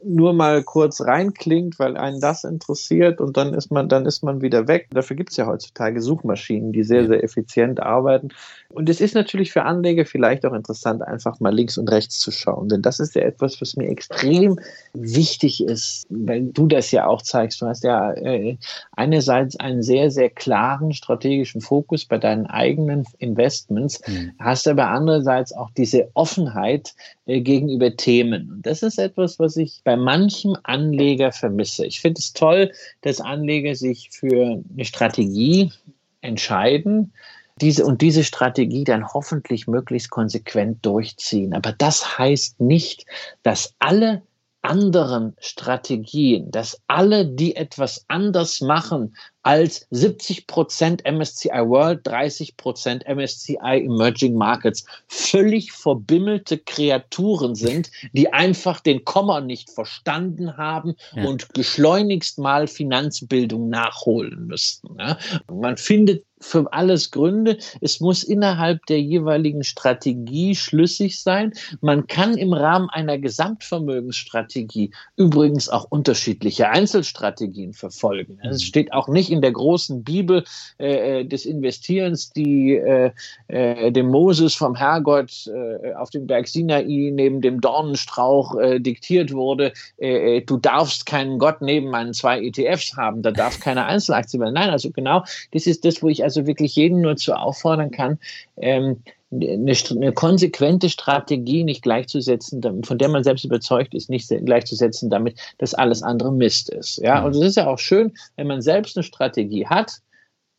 nur 0.04 0.32
mal 0.32 0.62
kurz 0.62 1.00
reinklingt, 1.00 1.78
weil 1.78 1.96
einen 1.96 2.20
das 2.20 2.44
interessiert 2.44 3.20
und 3.20 3.36
dann 3.36 3.54
ist 3.54 3.70
man, 3.70 3.88
dann 3.88 4.06
ist 4.06 4.22
man 4.22 4.42
wieder 4.42 4.68
weg. 4.68 4.88
Dafür 4.90 5.16
gibt 5.16 5.30
es 5.30 5.36
ja 5.36 5.46
heutzutage 5.46 6.00
Suchmaschinen, 6.00 6.72
die 6.72 6.84
sehr, 6.84 7.06
sehr 7.06 7.22
effizient 7.22 7.80
arbeiten. 7.80 8.28
Und 8.68 8.88
es 8.88 9.00
ist 9.00 9.14
natürlich 9.14 9.52
für 9.52 9.62
Anleger 9.62 10.04
vielleicht 10.04 10.44
auch 10.44 10.52
interessant, 10.52 11.02
einfach 11.02 11.40
mal 11.40 11.54
links 11.54 11.78
und 11.78 11.90
rechts 11.90 12.18
zu 12.18 12.30
schauen. 12.30 12.68
Denn 12.68 12.82
das 12.82 13.00
ist 13.00 13.14
ja 13.14 13.22
etwas, 13.22 13.60
was 13.60 13.76
mir 13.76 13.88
extrem 13.88 14.58
wichtig 14.92 15.62
ist, 15.62 16.06
weil 16.10 16.46
du 16.46 16.66
das 16.66 16.90
ja 16.90 17.06
auch 17.06 17.22
zeigst. 17.22 17.60
Du 17.62 17.66
hast 17.66 17.84
ja 17.84 18.12
äh, 18.12 18.56
einerseits 18.92 19.58
einen 19.58 19.82
sehr, 19.82 20.10
sehr 20.10 20.30
klaren 20.30 20.92
strategischen 20.92 21.60
Fokus 21.60 22.04
bei 22.04 22.18
deinen 22.18 22.46
eigenen 22.46 23.04
Investments, 23.18 24.00
mhm. 24.06 24.32
hast 24.38 24.68
aber 24.68 24.88
andererseits 24.88 25.52
auch 25.52 25.70
diese 25.70 26.10
Offenheit 26.14 26.94
gegenüber 27.26 27.96
Themen. 27.96 28.50
Und 28.50 28.66
das 28.66 28.82
ist 28.82 28.98
etwas, 28.98 29.38
was 29.38 29.56
ich 29.56 29.80
bei 29.84 29.96
manchem 29.96 30.56
Anleger 30.62 31.32
vermisse. 31.32 31.84
Ich 31.84 32.00
finde 32.00 32.20
es 32.20 32.32
toll, 32.32 32.72
dass 33.02 33.20
Anleger 33.20 33.74
sich 33.74 34.10
für 34.12 34.62
eine 34.72 34.84
Strategie 34.84 35.72
entscheiden, 36.20 37.12
diese 37.60 37.84
und 37.86 38.02
diese 38.02 38.22
Strategie 38.22 38.84
dann 38.84 39.06
hoffentlich 39.06 39.66
möglichst 39.66 40.10
konsequent 40.10 40.84
durchziehen. 40.84 41.54
Aber 41.54 41.72
das 41.72 42.18
heißt 42.18 42.60
nicht, 42.60 43.06
dass 43.42 43.74
alle 43.78 44.22
anderen 44.62 45.34
Strategien, 45.40 46.50
dass 46.50 46.80
alle, 46.86 47.24
die 47.26 47.56
etwas 47.56 48.04
anders 48.08 48.60
machen 48.60 49.16
als 49.46 49.86
70% 49.92 51.08
MSCI 51.08 51.50
World, 51.50 52.04
30% 52.04 53.06
MSCI 53.06 53.84
Emerging 53.84 54.34
Markets 54.34 54.84
völlig 55.06 55.70
verbimmelte 55.70 56.58
Kreaturen 56.58 57.54
sind, 57.54 57.92
die 58.12 58.32
einfach 58.32 58.80
den 58.80 59.04
Komma 59.04 59.40
nicht 59.40 59.70
verstanden 59.70 60.56
haben 60.56 60.96
ja. 61.14 61.26
und 61.26 61.54
geschleunigst 61.54 62.40
mal 62.40 62.66
Finanzbildung 62.66 63.68
nachholen 63.68 64.48
müssten. 64.48 64.96
Ja. 64.98 65.16
Man 65.48 65.76
findet 65.76 66.24
für 66.40 66.70
alles 66.72 67.10
Gründe. 67.10 67.58
Es 67.80 68.00
muss 68.00 68.22
innerhalb 68.22 68.84
der 68.86 69.00
jeweiligen 69.00 69.64
Strategie 69.64 70.54
schlüssig 70.54 71.20
sein. 71.20 71.52
Man 71.80 72.06
kann 72.06 72.36
im 72.36 72.52
Rahmen 72.52 72.90
einer 72.90 73.18
Gesamtvermögensstrategie 73.18 74.92
übrigens 75.16 75.68
auch 75.68 75.86
unterschiedliche 75.88 76.68
Einzelstrategien 76.68 77.72
verfolgen. 77.72 78.38
Es 78.42 78.62
steht 78.62 78.92
auch 78.92 79.08
nicht 79.08 79.30
in 79.36 79.42
der 79.42 79.52
großen 79.52 80.02
Bibel 80.02 80.44
äh, 80.78 81.20
äh, 81.20 81.24
des 81.24 81.46
Investierens, 81.46 82.32
die 82.32 82.74
äh, 82.74 83.10
äh, 83.48 83.92
dem 83.92 84.08
Moses 84.08 84.54
vom 84.54 84.74
Herrgott 84.74 85.46
äh, 85.46 85.94
auf 85.94 86.10
dem 86.10 86.26
Berg 86.26 86.48
Sinai 86.48 86.82
neben 87.12 87.40
dem 87.40 87.60
Dornenstrauch 87.60 88.56
äh, 88.56 88.80
diktiert 88.80 89.32
wurde, 89.32 89.72
du 89.98 90.56
darfst 90.58 91.06
keinen 91.06 91.38
Gott 91.38 91.60
neben 91.60 91.90
meinen 91.90 92.12
zwei 92.12 92.40
ETFs 92.42 92.96
haben, 92.96 93.22
da 93.22 93.30
darf 93.30 93.60
keine 93.60 93.84
Einzelaktie 93.86 94.38
werden. 94.38 94.54
Nein, 94.54 94.70
also 94.70 94.90
genau, 94.90 95.24
das 95.52 95.66
ist 95.66 95.84
das, 95.84 96.02
wo 96.02 96.08
ich 96.08 96.22
also 96.22 96.46
wirklich 96.46 96.76
jeden 96.76 97.00
nur 97.00 97.16
zu 97.16 97.34
auffordern 97.34 97.90
kann, 97.90 98.18
ähm, 98.56 99.02
eine, 99.32 99.72
eine, 99.90 100.12
konsequente 100.12 100.88
Strategie 100.88 101.64
nicht 101.64 101.82
gleichzusetzen, 101.82 102.62
von 102.84 102.98
der 102.98 103.08
man 103.08 103.24
selbst 103.24 103.44
überzeugt 103.44 103.94
ist, 103.94 104.08
nicht 104.08 104.28
gleichzusetzen 104.28 105.10
damit, 105.10 105.38
dass 105.58 105.74
alles 105.74 106.02
andere 106.02 106.32
Mist 106.32 106.70
ist. 106.70 106.98
Ja, 106.98 107.24
und 107.24 107.34
es 107.34 107.42
ist 107.42 107.56
ja 107.56 107.66
auch 107.66 107.78
schön, 107.78 108.14
wenn 108.36 108.46
man 108.46 108.62
selbst 108.62 108.96
eine 108.96 109.04
Strategie 109.04 109.66
hat 109.66 110.00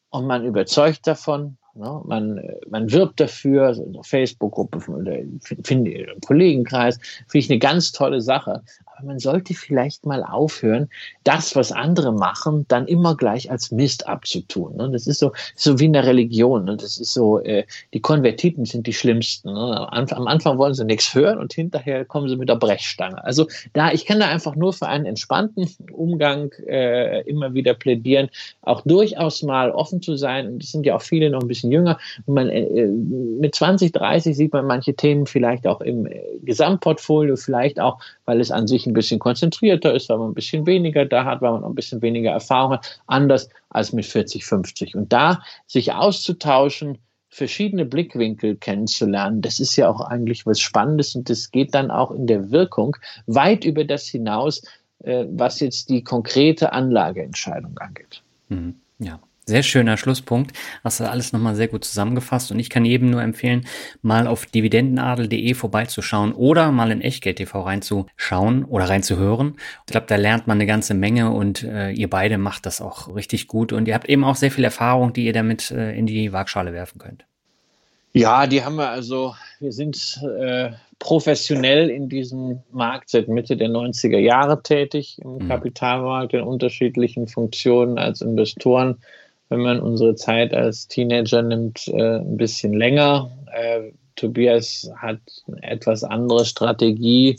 und 0.10 0.28
man 0.28 0.46
überzeugt 0.46 1.08
davon, 1.08 1.58
Ne? 1.78 2.02
Man, 2.06 2.42
man 2.70 2.92
wirbt 2.92 3.20
dafür, 3.20 3.68
also 3.68 3.84
in 3.84 3.94
der 3.94 4.04
Facebook-Gruppe, 4.04 4.80
im 4.88 6.22
Kollegenkreis, 6.26 6.98
finde 7.28 7.38
ich 7.38 7.50
eine 7.50 7.60
ganz 7.60 7.92
tolle 7.92 8.22
Sache. 8.22 8.64
man 9.04 9.20
sollte 9.20 9.54
vielleicht 9.54 10.06
mal 10.06 10.24
aufhören, 10.24 10.90
das, 11.24 11.56
was 11.56 11.72
andere 11.72 12.12
machen, 12.12 12.66
dann 12.68 12.88
immer 12.88 13.16
gleich 13.16 13.52
als 13.52 13.72
Mist 13.72 14.08
abzutun. 14.08 14.76
Ne? 14.76 14.90
Das 14.92 15.08
ist 15.08 15.20
so, 15.20 15.32
so 15.56 15.80
wie 15.80 15.86
in 15.86 15.94
der 15.94 16.06
Religion. 16.06 16.66
Ne? 16.66 16.78
Das 16.78 16.98
ist 16.98 17.14
so, 17.14 17.40
äh, 17.40 17.66
die 17.94 18.00
Konvertiten 18.00 18.66
sind 18.66 18.88
die 18.88 18.94
schlimmsten. 18.94 19.54
Ne? 19.54 19.88
Am 19.92 20.28
Anfang 20.28 20.58
wollen 20.58 20.74
sie 20.74 20.86
nichts 20.86 21.14
hören 21.14 21.38
und 21.38 21.54
hinterher 21.54 22.06
kommen 22.06 22.28
sie 22.28 22.38
mit 22.38 22.50
der 22.50 22.56
Brechstange. 22.56 23.24
Also 23.24 23.48
da, 23.74 23.92
ich 23.92 24.06
kann 24.06 24.20
da 24.20 24.28
einfach 24.28 24.56
nur 24.56 24.74
für 24.74 24.88
einen 24.88 25.06
entspannten 25.06 25.70
Umgang 25.92 26.52
äh, 26.66 27.22
immer 27.30 27.54
wieder 27.54 27.74
plädieren, 27.74 28.30
auch 28.62 28.82
durchaus 28.82 29.44
mal 29.44 29.72
offen 29.72 30.02
zu 30.02 30.16
sein. 30.16 30.58
Es 30.60 30.72
sind 30.72 30.86
ja 30.86 30.96
auch 30.96 31.02
viele 31.02 31.30
noch 31.30 31.42
ein 31.42 31.48
bisschen 31.48 31.67
jünger. 31.72 31.98
Man, 32.26 32.50
äh, 32.50 32.88
mit 32.88 33.56
20, 33.56 33.92
30 33.92 34.36
sieht 34.36 34.54
man 34.54 34.66
manche 34.66 34.96
Themen 34.96 35.26
vielleicht 35.26 35.68
auch 35.68 35.82
im 35.82 36.06
äh, 36.06 36.22
Gesamtportfolio, 36.44 37.36
vielleicht 37.36 37.80
auch, 37.80 38.00
weil 38.26 38.40
es 38.40 38.52
an 38.52 38.68
sich 38.68 38.86
ein 38.86 38.94
bisschen 38.94 39.20
konzentrierter 39.20 39.94
ist, 39.94 40.10
weil 40.10 40.18
man 40.18 40.32
ein 40.32 40.36
bisschen 40.36 40.66
weniger 40.66 41.06
da 41.06 41.26
hat, 41.26 41.42
weil 41.42 41.52
man 41.52 41.64
auch 41.64 41.70
ein 41.70 41.76
bisschen 41.76 42.02
weniger 42.02 42.32
Erfahrung 42.32 42.74
hat, 42.74 43.02
anders 43.08 43.50
als 43.70 43.94
mit 43.94 44.06
40, 44.06 44.46
50. 44.46 44.96
Und 44.96 45.14
da 45.14 45.42
sich 45.66 45.94
auszutauschen, 45.94 46.98
verschiedene 47.30 47.86
Blickwinkel 47.86 48.56
kennenzulernen, 48.56 49.42
das 49.42 49.60
ist 49.60 49.76
ja 49.76 49.90
auch 49.90 50.02
eigentlich 50.02 50.46
was 50.46 50.60
Spannendes 50.60 51.16
und 51.16 51.30
das 51.30 51.52
geht 51.52 51.76
dann 51.76 51.92
auch 51.92 52.12
in 52.12 52.26
der 52.26 52.52
Wirkung 52.52 52.98
weit 53.28 53.64
über 53.66 53.84
das 53.84 54.08
hinaus, 54.08 54.64
äh, 55.04 55.26
was 55.30 55.60
jetzt 55.60 55.90
die 55.90 56.04
konkrete 56.04 56.72
Anlageentscheidung 56.74 57.78
angeht. 57.78 58.24
Mhm. 58.50 58.76
Ja, 59.00 59.20
sehr 59.48 59.64
schöner 59.64 59.98
Schlusspunkt. 59.98 60.56
Hast 60.84 61.00
du 61.00 61.10
alles 61.10 61.34
nochmal 61.34 61.56
sehr 61.56 61.68
gut 61.68 61.86
zusammengefasst. 61.86 62.52
Und 62.52 62.60
ich 62.60 62.70
kann 62.70 62.86
jedem 62.86 63.10
nur 63.10 63.22
empfehlen, 63.22 63.66
mal 64.02 64.28
auf 64.28 64.46
dividendenadel.de 64.46 65.54
vorbeizuschauen 65.54 66.34
oder 66.34 66.72
mal 66.72 66.92
in 66.92 67.02
Echtgeld 67.02 67.38
TV 67.38 67.62
reinzuschauen 67.62 68.66
oder 68.66 68.90
reinzuhören. 68.90 69.56
Ich 69.86 69.92
glaube, 69.92 70.08
da 70.08 70.18
lernt 70.18 70.48
man 70.48 70.58
eine 70.58 70.68
ganze 70.68 70.94
Menge 70.94 71.32
und 71.32 71.64
äh, 71.64 71.92
ihr 71.92 72.10
beide 72.10 72.38
macht 72.38 72.66
das 72.66 72.82
auch 72.82 73.16
richtig 73.16 73.48
gut. 73.48 73.74
Und 73.74 73.88
ihr 73.88 73.94
habt 73.94 74.10
eben 74.10 74.24
auch 74.24 74.36
sehr 74.36 74.52
viel 74.52 74.64
Erfahrung, 74.64 75.14
die 75.14 75.26
ihr 75.26 75.34
damit 75.34 75.72
äh, 75.72 75.94
in 75.98 76.06
die 76.06 76.34
Waagschale 76.34 76.74
werfen 76.74 77.00
könnt. 77.00 77.26
Ja, 78.14 78.48
die 78.48 78.64
haben 78.64 78.78
wir 78.78 78.90
also, 78.90 79.36
wir 79.60 79.72
sind 79.72 80.20
äh, 80.40 80.72
professionell 81.00 81.90
in 81.90 82.10
diesem 82.10 82.62
Markt 82.72 83.10
seit 83.10 83.28
Mitte 83.28 83.56
der 83.56 83.70
90er 83.70 84.18
Jahre 84.18 84.64
tätig, 84.64 85.20
im 85.24 85.36
mhm. 85.36 85.48
Kapitalmarkt 85.48 86.34
in 86.34 86.42
unterschiedlichen 86.42 87.28
Funktionen 87.28 87.98
als 87.98 88.22
Investoren 88.22 88.98
wenn 89.50 89.60
man 89.62 89.80
unsere 89.80 90.16
Zeit 90.16 90.54
als 90.54 90.88
Teenager 90.88 91.42
nimmt, 91.42 91.88
äh, 91.88 92.20
ein 92.20 92.38
bisschen 92.38 92.74
länger. 92.74 93.32
Äh, 93.54 93.92
Tobias 94.16 94.92
hat 94.96 95.20
eine 95.48 95.64
etwas 95.64 96.04
andere 96.04 96.46
Strategie 96.46 97.38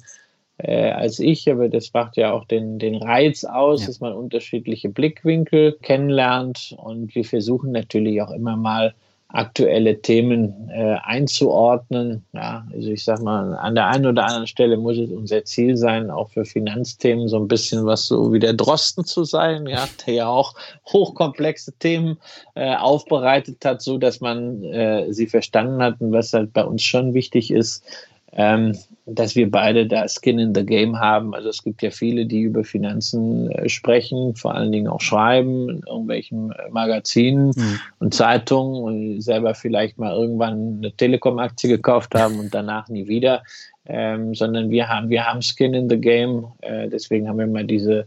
äh, 0.59 0.91
als 0.91 1.19
ich, 1.19 1.51
aber 1.51 1.69
das 1.69 1.93
macht 1.93 2.17
ja 2.17 2.33
auch 2.33 2.45
den, 2.45 2.79
den 2.79 2.97
Reiz 2.97 3.45
aus, 3.45 3.83
ja. 3.83 3.87
dass 3.87 4.01
man 4.01 4.13
unterschiedliche 4.13 4.89
Blickwinkel 4.89 5.79
kennenlernt 5.83 6.75
und 6.79 7.15
wir 7.15 7.25
versuchen 7.25 7.73
natürlich 7.73 8.21
auch 8.23 8.31
immer 8.31 8.57
mal 8.57 8.95
aktuelle 9.31 10.01
Themen 10.01 10.71
äh, 10.71 10.97
einzuordnen. 11.03 12.25
Ja, 12.33 12.67
also 12.73 12.91
ich 12.91 13.05
sag 13.05 13.21
mal, 13.21 13.55
an 13.57 13.75
der 13.75 13.87
einen 13.89 14.07
oder 14.07 14.25
anderen 14.25 14.47
Stelle 14.47 14.79
muss 14.79 14.97
es 14.97 15.11
unser 15.11 15.45
Ziel 15.45 15.77
sein, 15.77 16.11
auch 16.11 16.31
für 16.31 16.47
Finanzthemen 16.47 17.29
so 17.29 17.37
ein 17.37 17.47
bisschen 17.47 17.85
was 17.85 18.07
so 18.07 18.33
wie 18.33 18.39
der 18.39 18.55
Drosten 18.55 19.05
zu 19.05 19.25
sein, 19.25 19.67
ja, 19.67 19.87
der 20.07 20.15
ja 20.15 20.29
auch 20.29 20.55
hochkomplexe 20.87 21.73
Themen 21.79 22.17
äh, 22.55 22.75
aufbereitet 22.75 23.63
hat, 23.67 23.83
so 23.83 23.99
dass 23.99 24.21
man 24.21 24.65
äh, 24.65 25.13
sie 25.13 25.27
verstanden 25.27 25.83
hat 25.83 26.01
und 26.01 26.13
was 26.13 26.33
halt 26.33 26.55
bei 26.55 26.65
uns 26.65 26.83
schon 26.83 27.13
wichtig 27.13 27.51
ist, 27.51 27.85
ähm, 28.33 28.77
dass 29.07 29.37
wir 29.37 29.51
beide 29.51 29.87
da 29.87 30.07
Skin 30.07 30.39
in 30.39 30.55
the 30.55 30.65
Game 30.65 30.99
haben. 30.99 31.35
Also 31.35 31.49
es 31.49 31.63
gibt 31.63 31.83
ja 31.83 31.91
viele, 31.91 32.27
die 32.27 32.43
über 32.43 32.63
Finanzen 32.63 33.51
äh, 33.51 33.69
sprechen, 33.69 34.35
vor 34.35 34.55
allen 34.55 34.71
Dingen 34.71 34.89
auch 34.89 35.01
schreiben 35.01 35.71
in 35.71 35.83
irgendwelchen 35.87 36.53
äh, 36.53 36.69
Magazinen 36.71 37.53
mhm. 37.57 37.81
und 38.01 38.15
Zeitungen 38.15 38.83
und 38.83 39.21
selber 39.23 39.55
vielleicht 39.55 39.99
mal 39.99 40.15
irgendwann 40.15 40.79
eine 40.79 40.93
Telekom-Aktie 40.93 41.71
gekauft 41.71 42.15
haben 42.15 42.39
und 42.39 42.55
danach 42.55 42.89
nie 42.89 43.09
wieder. 43.09 43.43
Ähm, 43.87 44.35
sondern 44.35 44.69
wir 44.69 44.89
haben, 44.89 45.09
wir 45.09 45.25
haben 45.25 45.41
Skin 45.41 45.73
in 45.73 45.89
the 45.89 45.99
Game. 45.99 46.47
Äh, 46.61 46.89
deswegen 46.89 47.27
haben 47.27 47.39
wir 47.39 47.47
mal 47.47 47.65
diese 47.65 48.07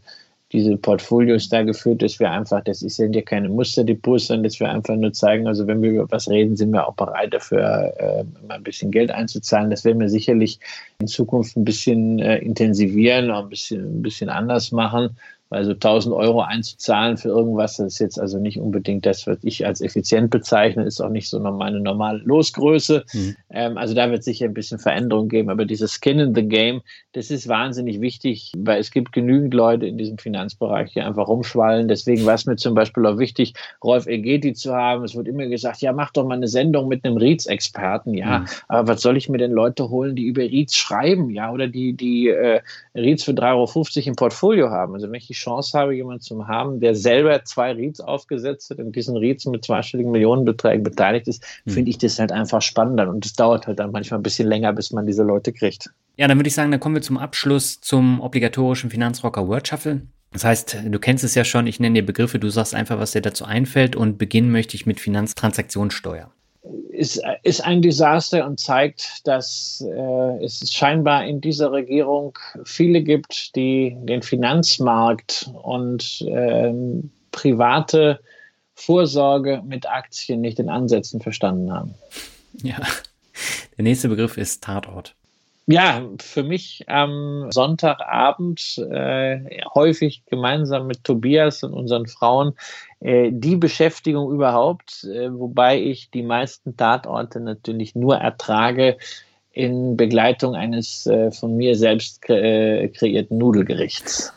diese 0.51 0.77
Portfolios 0.77 1.49
da 1.49 1.63
geführt, 1.63 2.01
dass 2.01 2.19
wir 2.19 2.29
einfach, 2.29 2.63
das 2.63 2.79
sind 2.79 3.15
ja 3.15 3.21
keine 3.21 3.49
Musterdepots, 3.49 4.27
sondern 4.27 4.43
dass 4.43 4.59
wir 4.59 4.69
einfach 4.69 4.95
nur 4.95 5.13
zeigen, 5.13 5.47
also 5.47 5.65
wenn 5.67 5.81
wir 5.81 5.91
über 5.91 6.11
was 6.11 6.29
reden, 6.29 6.55
sind 6.57 6.71
wir 6.71 6.87
auch 6.87 6.95
bereit 6.95 7.33
dafür, 7.33 7.93
äh, 7.97 8.23
mal 8.47 8.55
ein 8.55 8.63
bisschen 8.63 8.91
Geld 8.91 9.11
einzuzahlen. 9.11 9.69
Das 9.69 9.85
werden 9.85 9.99
wir 9.99 10.09
sicherlich 10.09 10.59
in 10.99 11.07
Zukunft 11.07 11.55
ein 11.55 11.63
bisschen 11.63 12.19
äh, 12.19 12.37
intensivieren, 12.39 13.31
auch 13.31 13.43
ein 13.43 13.49
bisschen, 13.49 13.99
ein 13.99 14.01
bisschen 14.01 14.29
anders 14.29 14.71
machen. 14.71 15.15
Also 15.51 15.71
1000 15.71 16.15
Euro 16.15 16.41
einzuzahlen 16.41 17.17
für 17.17 17.27
irgendwas, 17.27 17.75
das 17.75 17.93
ist 17.93 17.99
jetzt 17.99 18.19
also 18.19 18.39
nicht 18.39 18.57
unbedingt 18.57 19.05
das, 19.05 19.27
was 19.27 19.37
ich 19.43 19.65
als 19.65 19.81
effizient 19.81 20.29
bezeichne, 20.29 20.85
ist 20.85 21.01
auch 21.01 21.09
nicht 21.09 21.29
so 21.29 21.39
meine 21.41 21.81
normale 21.81 22.19
Losgröße. 22.19 23.03
Mhm. 23.13 23.35
Ähm, 23.49 23.77
also 23.77 23.93
da 23.93 24.09
wird 24.09 24.23
sicher 24.23 24.45
ein 24.45 24.53
bisschen 24.53 24.79
Veränderung 24.79 25.27
geben, 25.27 25.49
aber 25.49 25.65
dieses 25.65 25.99
Skin 25.99 26.19
in 26.19 26.33
the 26.33 26.43
Game, 26.43 26.81
das 27.11 27.31
ist 27.31 27.49
wahnsinnig 27.49 27.99
wichtig, 27.99 28.53
weil 28.57 28.79
es 28.79 28.91
gibt 28.91 29.11
genügend 29.11 29.53
Leute 29.53 29.87
in 29.87 29.97
diesem 29.97 30.17
Finanzbereich, 30.17 30.93
die 30.93 31.01
einfach 31.01 31.27
rumschwallen. 31.27 31.89
Deswegen 31.89 32.25
war 32.25 32.35
es 32.35 32.45
mir 32.45 32.55
zum 32.55 32.73
Beispiel 32.73 33.05
auch 33.05 33.17
wichtig, 33.17 33.53
Rolf 33.83 34.07
Egeti 34.07 34.53
zu 34.53 34.73
haben. 34.73 35.03
Es 35.03 35.15
wird 35.15 35.27
immer 35.27 35.47
gesagt, 35.47 35.81
ja, 35.81 35.91
mach 35.91 36.11
doch 36.11 36.25
mal 36.25 36.35
eine 36.35 36.47
Sendung 36.47 36.87
mit 36.87 37.03
einem 37.03 37.17
REITs-Experten. 37.17 38.13
Ja, 38.13 38.39
mhm. 38.39 38.45
aber 38.69 38.87
was 38.87 39.01
soll 39.01 39.17
ich 39.17 39.27
mir 39.27 39.37
denn 39.37 39.51
Leute 39.51 39.89
holen, 39.89 40.15
die 40.15 40.23
über 40.23 40.43
REITs 40.43 40.77
schreiben, 40.77 41.29
ja, 41.29 41.51
oder 41.51 41.67
die, 41.67 41.91
die 41.91 42.29
äh, 42.29 42.61
REITs 42.95 43.25
für 43.25 43.33
3,50 43.33 43.97
Euro 43.97 44.07
im 44.07 44.15
Portfolio 44.15 44.69
haben? 44.69 44.93
Also 44.93 45.07
wenn 45.07 45.15
ich 45.15 45.40
Chance 45.41 45.77
habe, 45.77 45.95
jemanden 45.95 46.21
zu 46.21 46.47
haben, 46.47 46.79
der 46.79 46.95
selber 46.95 47.43
zwei 47.43 47.73
REITs 47.73 47.99
aufgesetzt 47.99 48.69
hat 48.69 48.79
und 48.79 48.95
diesen 48.95 49.17
REITs 49.17 49.45
mit 49.45 49.65
zweistelligen 49.65 50.11
Millionenbeträgen 50.11 50.83
beteiligt 50.83 51.27
ist, 51.27 51.43
mhm. 51.65 51.71
finde 51.71 51.91
ich 51.91 51.97
das 51.97 52.19
halt 52.19 52.31
einfach 52.31 52.61
spannender. 52.61 53.09
Und 53.09 53.25
es 53.25 53.33
dauert 53.33 53.67
halt 53.67 53.79
dann 53.79 53.91
manchmal 53.91 54.19
ein 54.19 54.23
bisschen 54.23 54.47
länger, 54.47 54.73
bis 54.73 54.91
man 54.91 55.05
diese 55.05 55.23
Leute 55.23 55.53
kriegt. 55.53 55.89
Ja, 56.17 56.27
dann 56.27 56.37
würde 56.37 56.47
ich 56.47 56.55
sagen, 56.55 56.71
dann 56.71 56.79
kommen 56.79 56.95
wir 56.95 57.01
zum 57.01 57.17
Abschluss 57.17 57.81
zum 57.81 58.21
obligatorischen 58.21 58.89
Finanzrocker 58.89 59.47
Word 59.47 59.67
Shuffle. 59.67 60.01
Das 60.33 60.45
heißt, 60.45 60.77
du 60.85 60.99
kennst 60.99 61.23
es 61.23 61.35
ja 61.35 61.43
schon, 61.43 61.67
ich 61.67 61.79
nenne 61.79 61.95
dir 61.95 62.05
Begriffe, 62.05 62.39
du 62.39 62.49
sagst 62.49 62.73
einfach, 62.73 62.99
was 62.99 63.11
dir 63.11 63.21
dazu 63.21 63.43
einfällt 63.43 63.95
und 63.95 64.17
beginnen 64.17 64.51
möchte 64.51 64.75
ich 64.75 64.85
mit 64.85 64.99
Finanztransaktionssteuer 64.99 66.31
ist, 66.89 67.21
ist 67.43 67.61
ein 67.61 67.81
Desaster 67.81 68.45
und 68.45 68.59
zeigt, 68.59 69.25
dass 69.25 69.83
äh, 69.87 70.43
es 70.43 70.71
scheinbar 70.71 71.25
in 71.25 71.41
dieser 71.41 71.71
Regierung 71.71 72.37
viele 72.65 73.01
gibt, 73.01 73.55
die 73.55 73.95
den 74.01 74.21
Finanzmarkt 74.21 75.49
und 75.63 76.21
äh, 76.21 76.73
private 77.31 78.19
Vorsorge 78.75 79.61
mit 79.65 79.89
Aktien 79.89 80.41
nicht 80.41 80.59
in 80.59 80.69
Ansätzen 80.69 81.21
verstanden 81.21 81.71
haben. 81.71 81.95
Ja, 82.63 82.77
der 83.77 83.83
nächste 83.83 84.09
Begriff 84.09 84.37
ist 84.37 84.63
Tatort. 84.63 85.15
Ja, 85.67 86.03
für 86.19 86.43
mich 86.43 86.83
am 86.87 87.47
Sonntagabend 87.51 88.77
äh, 88.91 89.61
häufig 89.73 90.23
gemeinsam 90.25 90.87
mit 90.87 91.03
Tobias 91.03 91.63
und 91.63 91.73
unseren 91.73 92.07
Frauen 92.07 92.53
die 93.01 93.55
Beschäftigung 93.55 94.31
überhaupt, 94.31 95.03
äh, 95.05 95.33
wobei 95.33 95.81
ich 95.81 96.11
die 96.11 96.21
meisten 96.21 96.77
Tatorte 96.77 97.39
natürlich 97.39 97.95
nur 97.95 98.17
ertrage 98.17 98.97
in 99.53 99.97
Begleitung 99.97 100.55
eines 100.55 101.07
äh, 101.07 101.31
von 101.31 101.57
mir 101.57 101.75
selbst 101.75 102.21
kre 102.21 102.83
äh, 102.83 102.87
kreierten 102.89 103.37
Nudelgerichts. 103.37 104.33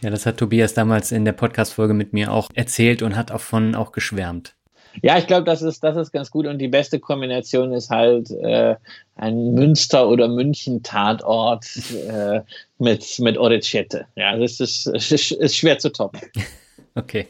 Ja, 0.00 0.10
das 0.10 0.26
hat 0.26 0.36
Tobias 0.36 0.74
damals 0.74 1.10
in 1.10 1.24
der 1.24 1.32
Podcast-Folge 1.32 1.94
mit 1.94 2.12
mir 2.12 2.32
auch 2.32 2.50
erzählt 2.54 3.02
und 3.02 3.16
hat 3.16 3.30
davon 3.30 3.74
auch 3.74 3.92
geschwärmt. 3.92 4.54
Ja, 5.02 5.18
ich 5.18 5.26
glaube, 5.26 5.44
das 5.44 5.62
ist, 5.62 5.82
das 5.82 5.96
ist 5.96 6.12
ganz 6.12 6.30
gut 6.30 6.46
und 6.46 6.58
die 6.58 6.68
beste 6.68 7.00
Kombination 7.00 7.72
ist 7.72 7.90
halt 7.90 8.30
äh, 8.30 8.76
ein 9.16 9.54
Münster- 9.54 10.08
oder 10.08 10.28
München-Tatort 10.28 11.66
äh, 12.08 12.40
mit, 12.78 13.18
mit 13.18 13.36
Orecchiette. 13.36 14.06
Ja, 14.14 14.36
das 14.36 14.60
ist, 14.60 14.86
ist, 14.86 15.32
ist 15.32 15.56
schwer 15.56 15.78
zu 15.78 15.90
toppen. 15.90 16.20
Okay. 16.96 17.28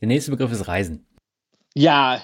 Der 0.00 0.08
nächste 0.08 0.30
Begriff 0.30 0.50
ist 0.52 0.66
Reisen. 0.66 1.06
Ja, 1.74 2.20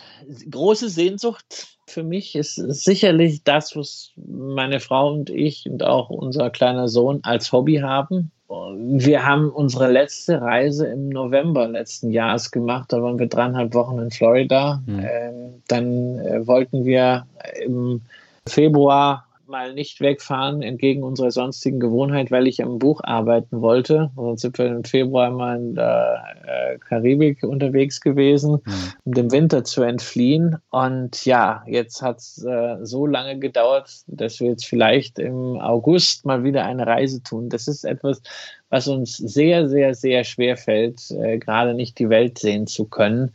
große 0.51 0.89
Sehnsucht 0.89 1.79
für 1.89 2.03
mich 2.03 2.35
ist 2.35 2.57
sicherlich 2.57 3.43
das, 3.45 3.75
was 3.75 4.13
meine 4.17 4.81
Frau 4.81 5.13
und 5.13 5.31
ich 5.31 5.67
und 5.69 5.83
auch 5.83 6.11
unser 6.11 6.51
kleiner 6.51 6.89
Sohn 6.89 7.21
als 7.23 7.51
Hobby 7.53 7.77
haben. 7.77 8.31
Wir 8.49 9.27
haben 9.27 9.51
unsere 9.51 9.91
letzte 9.91 10.41
Reise 10.41 10.87
im 10.87 11.11
November 11.11 11.69
letzten 11.69 12.11
Jahres 12.11 12.51
gemacht. 12.51 12.93
Da 12.93 13.03
waren 13.03 13.19
wir 13.19 13.27
dreieinhalb 13.27 13.75
Wochen 13.75 13.99
in 13.99 14.11
Florida. 14.11 14.83
Mhm. 14.87 15.01
Ähm, 15.01 15.63
dann 15.69 16.19
äh, 16.19 16.47
wollten 16.47 16.85
wir 16.85 17.27
im 17.63 18.01
Februar 18.47 19.28
mal 19.49 19.75
nicht 19.75 20.01
wegfahren, 20.01 20.63
entgegen 20.63 21.03
unserer 21.03 21.31
sonstigen 21.31 21.81
Gewohnheit, 21.81 22.31
weil 22.31 22.47
ich 22.47 22.63
am 22.63 22.79
Buch 22.79 23.01
arbeiten 23.03 23.61
wollte. 23.61 24.11
Sonst 24.15 24.43
sind 24.43 24.59
wir 24.59 24.67
im 24.67 24.85
Februar 24.85 25.31
mal 25.31 25.57
in 25.57 25.75
der 25.75 26.23
äh, 26.45 26.79
Karibik 26.79 27.43
unterwegs 27.43 28.01
gewesen, 28.01 28.61
mhm. 28.65 28.93
um 29.05 29.13
dem 29.13 29.33
Winter 29.33 29.65
zu 29.65 29.83
entfliehen. 29.83 30.57
Und 30.71 31.25
ja, 31.25 31.63
jetzt 31.67 32.03
hat 32.03 32.19
es 32.19 32.45
äh, 32.45 32.77
so 32.83 33.07
lange 33.07 33.39
gedauert, 33.39 33.91
dass 34.07 34.41
wir 34.41 34.49
jetzt 34.51 34.67
vielleicht 34.67 35.19
im 35.19 35.59
August 35.59 36.27
mal 36.27 36.45
wieder 36.45 36.65
eine 36.65 36.87
Reise 36.87 37.23
tun. 37.23 37.49
Das 37.49 37.69
ist 37.69 37.85
etwas, 37.85 38.23
was 38.71 38.89
uns 38.89 39.17
sehr, 39.17 39.69
sehr, 39.69 39.95
sehr 39.95 40.25
schwer 40.25 40.57
fällt, 40.57 41.11
äh, 41.11 41.39
gerade 41.39 41.75
nicht 41.75 41.99
die 41.99 42.11
Welt 42.11 42.39
sehen 42.39 42.67
zu 42.67 42.85
können. 42.85 43.33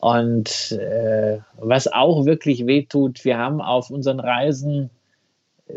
Und 0.00 0.72
äh, 0.72 1.40
was 1.58 1.86
auch 1.86 2.24
wirklich 2.24 2.66
wehtut, 2.66 3.24
wir 3.24 3.36
haben 3.36 3.60
auf 3.60 3.90
unseren 3.90 4.18
Reisen 4.18 4.88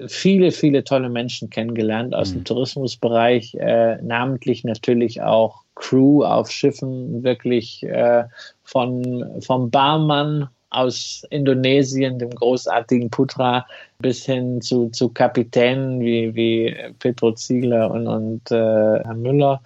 viele, 0.07 0.51
viele 0.51 0.83
tolle 0.83 1.09
Menschen 1.09 1.49
kennengelernt 1.49 2.13
aus 2.13 2.31
mhm. 2.31 2.39
dem 2.39 2.43
Tourismusbereich, 2.45 3.55
äh, 3.55 3.97
namentlich 4.01 4.63
natürlich 4.63 5.21
auch 5.21 5.63
Crew 5.75 6.23
auf 6.23 6.51
Schiffen, 6.51 7.23
wirklich 7.23 7.83
äh, 7.83 8.23
von, 8.63 9.41
vom 9.41 9.69
Barmann 9.69 10.49
aus 10.69 11.23
Indonesien, 11.29 12.19
dem 12.19 12.31
großartigen 12.31 13.09
Putra, 13.09 13.65
bis 13.99 14.25
hin 14.25 14.61
zu, 14.61 14.89
zu 14.89 15.09
Kapitänen 15.09 15.99
wie, 15.99 16.33
wie 16.35 16.75
Petro 16.99 17.31
Ziegler 17.33 17.91
und, 17.91 18.07
und 18.07 18.51
äh, 18.51 18.55
Herr 19.03 19.15
Müller 19.15 19.61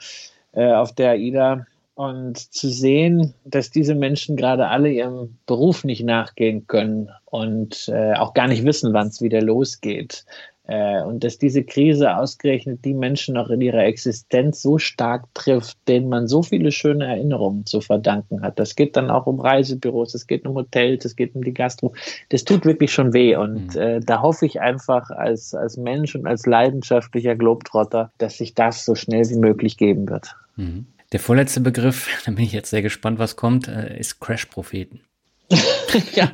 äh, 0.54 0.72
auf 0.74 0.94
der 0.94 1.12
AIDA. 1.12 1.66
Und 1.98 2.38
zu 2.54 2.70
sehen, 2.70 3.34
dass 3.44 3.72
diese 3.72 3.96
Menschen 3.96 4.36
gerade 4.36 4.68
alle 4.68 4.92
ihrem 4.92 5.40
Beruf 5.48 5.84
nicht 5.84 6.04
nachgehen 6.04 6.68
können 6.68 7.10
und 7.26 7.88
äh, 7.88 8.14
auch 8.14 8.36
gar 8.36 8.48
nicht 8.48 8.64
wissen, 8.64 8.94
wann 8.94 9.08
es 9.08 9.20
wieder 9.20 9.42
losgeht. 9.42 10.24
Äh, 10.68 11.02
und 11.02 11.24
dass 11.24 11.40
diese 11.40 11.64
Krise 11.64 12.16
ausgerechnet 12.16 12.86
die 12.86 12.94
Menschen 12.94 13.34
noch 13.34 13.50
in 13.50 13.62
ihrer 13.62 13.84
Existenz 13.86 14.62
so 14.62 14.78
stark 14.78 15.26
trifft, 15.34 15.76
denen 15.88 16.08
man 16.08 16.28
so 16.28 16.44
viele 16.44 16.72
schöne 16.72 17.08
Erinnerungen 17.08 17.66
zu 17.66 17.82
verdanken 17.82 18.44
hat. 18.44 18.60
Das 18.60 18.76
geht 18.76 18.96
dann 18.96 19.10
auch 19.10 19.26
um 19.26 19.40
Reisebüros, 19.40 20.14
es 20.14 20.28
geht 20.28 20.46
um 20.46 20.54
Hotels, 20.54 21.04
es 21.04 21.16
geht 21.16 21.34
um 21.34 21.44
die 21.44 21.54
Gastro. 21.56 21.94
Das 22.30 22.44
tut 22.44 22.64
wirklich 22.64 22.94
schon 22.94 23.12
weh. 23.14 23.36
Und 23.36 23.74
mhm. 23.74 23.82
äh, 23.82 24.00
da 24.02 24.22
hoffe 24.22 24.46
ich 24.46 24.62
einfach 24.62 25.10
als, 25.10 25.56
als 25.56 25.78
Mensch 25.78 26.14
und 26.14 26.28
als 26.28 26.46
leidenschaftlicher 26.46 27.36
Globetrotter, 27.36 28.12
dass 28.20 28.38
sich 28.38 28.54
das 28.54 28.86
so 28.86 28.94
schnell 28.94 29.28
wie 29.30 29.40
möglich 29.40 29.78
geben 29.78 30.08
wird. 30.08 30.36
Mhm. 30.58 30.86
Der 31.14 31.20
vorletzte 31.20 31.62
Begriff, 31.62 32.08
da 32.26 32.32
bin 32.32 32.44
ich 32.44 32.52
jetzt 32.52 32.70
sehr 32.70 32.82
gespannt, 32.82 33.20
was 33.20 33.36
kommt, 33.36 33.68
äh, 33.68 33.98
ist 34.00 34.20
Crash-Propheten. 34.20 35.02
ja. 36.14 36.32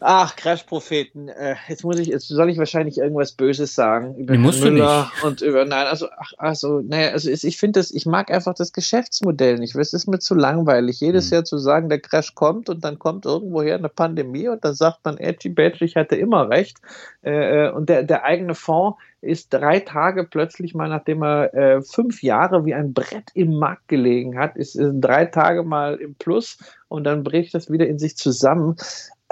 Ach, 0.00 0.36
Crash-Propheten. 0.36 1.28
Äh, 1.28 1.54
jetzt 1.68 1.84
muss 1.84 1.98
ich, 1.98 2.08
jetzt 2.08 2.28
soll 2.28 2.50
ich 2.50 2.58
wahrscheinlich 2.58 2.98
irgendwas 2.98 3.32
Böses 3.32 3.74
sagen 3.74 4.16
über 4.16 4.36
nee, 4.36 4.50
Müller 4.50 5.10
und 5.22 5.40
über 5.40 5.64
nein, 5.64 5.86
also 5.86 6.08
ach, 6.18 6.32
also 6.36 6.80
naja, 6.80 7.10
also 7.12 7.30
ich 7.30 7.56
finde 7.56 7.80
das, 7.80 7.90
ich 7.90 8.04
mag 8.04 8.30
einfach 8.30 8.54
das 8.54 8.72
Geschäftsmodell 8.72 9.58
nicht. 9.58 9.74
Es 9.76 9.94
ist 9.94 10.06
mir 10.06 10.18
zu 10.18 10.34
langweilig, 10.34 11.00
jedes 11.00 11.30
mhm. 11.30 11.34
Jahr 11.34 11.44
zu 11.44 11.58
sagen, 11.58 11.88
der 11.88 12.00
Crash 12.00 12.34
kommt 12.34 12.68
und 12.68 12.84
dann 12.84 12.98
kommt 12.98 13.24
irgendwoher 13.24 13.76
eine 13.76 13.88
Pandemie 13.88 14.48
und 14.48 14.64
dann 14.64 14.74
sagt 14.74 15.04
man, 15.04 15.16
Edgy 15.16 15.48
Badge, 15.48 15.84
ich 15.84 15.96
hatte 15.96 16.16
immer 16.16 16.50
recht. 16.50 16.78
Äh, 17.22 17.66
äh, 17.66 17.70
und 17.70 17.88
der, 17.88 18.02
der 18.02 18.24
eigene 18.24 18.54
Fonds 18.54 18.98
ist 19.24 19.52
drei 19.52 19.80
Tage 19.80 20.24
plötzlich 20.24 20.74
mal, 20.74 20.88
nachdem 20.88 21.22
er 21.22 21.54
äh, 21.54 21.82
fünf 21.82 22.22
Jahre 22.22 22.64
wie 22.64 22.74
ein 22.74 22.92
Brett 22.92 23.30
im 23.34 23.58
Markt 23.58 23.88
gelegen 23.88 24.38
hat, 24.38 24.56
ist, 24.56 24.76
ist 24.76 24.92
drei 25.00 25.26
Tage 25.26 25.62
mal 25.62 25.96
im 25.96 26.14
Plus 26.14 26.58
und 26.88 27.04
dann 27.04 27.24
bricht 27.24 27.54
das 27.54 27.70
wieder 27.70 27.86
in 27.86 27.98
sich 27.98 28.16
zusammen. 28.16 28.76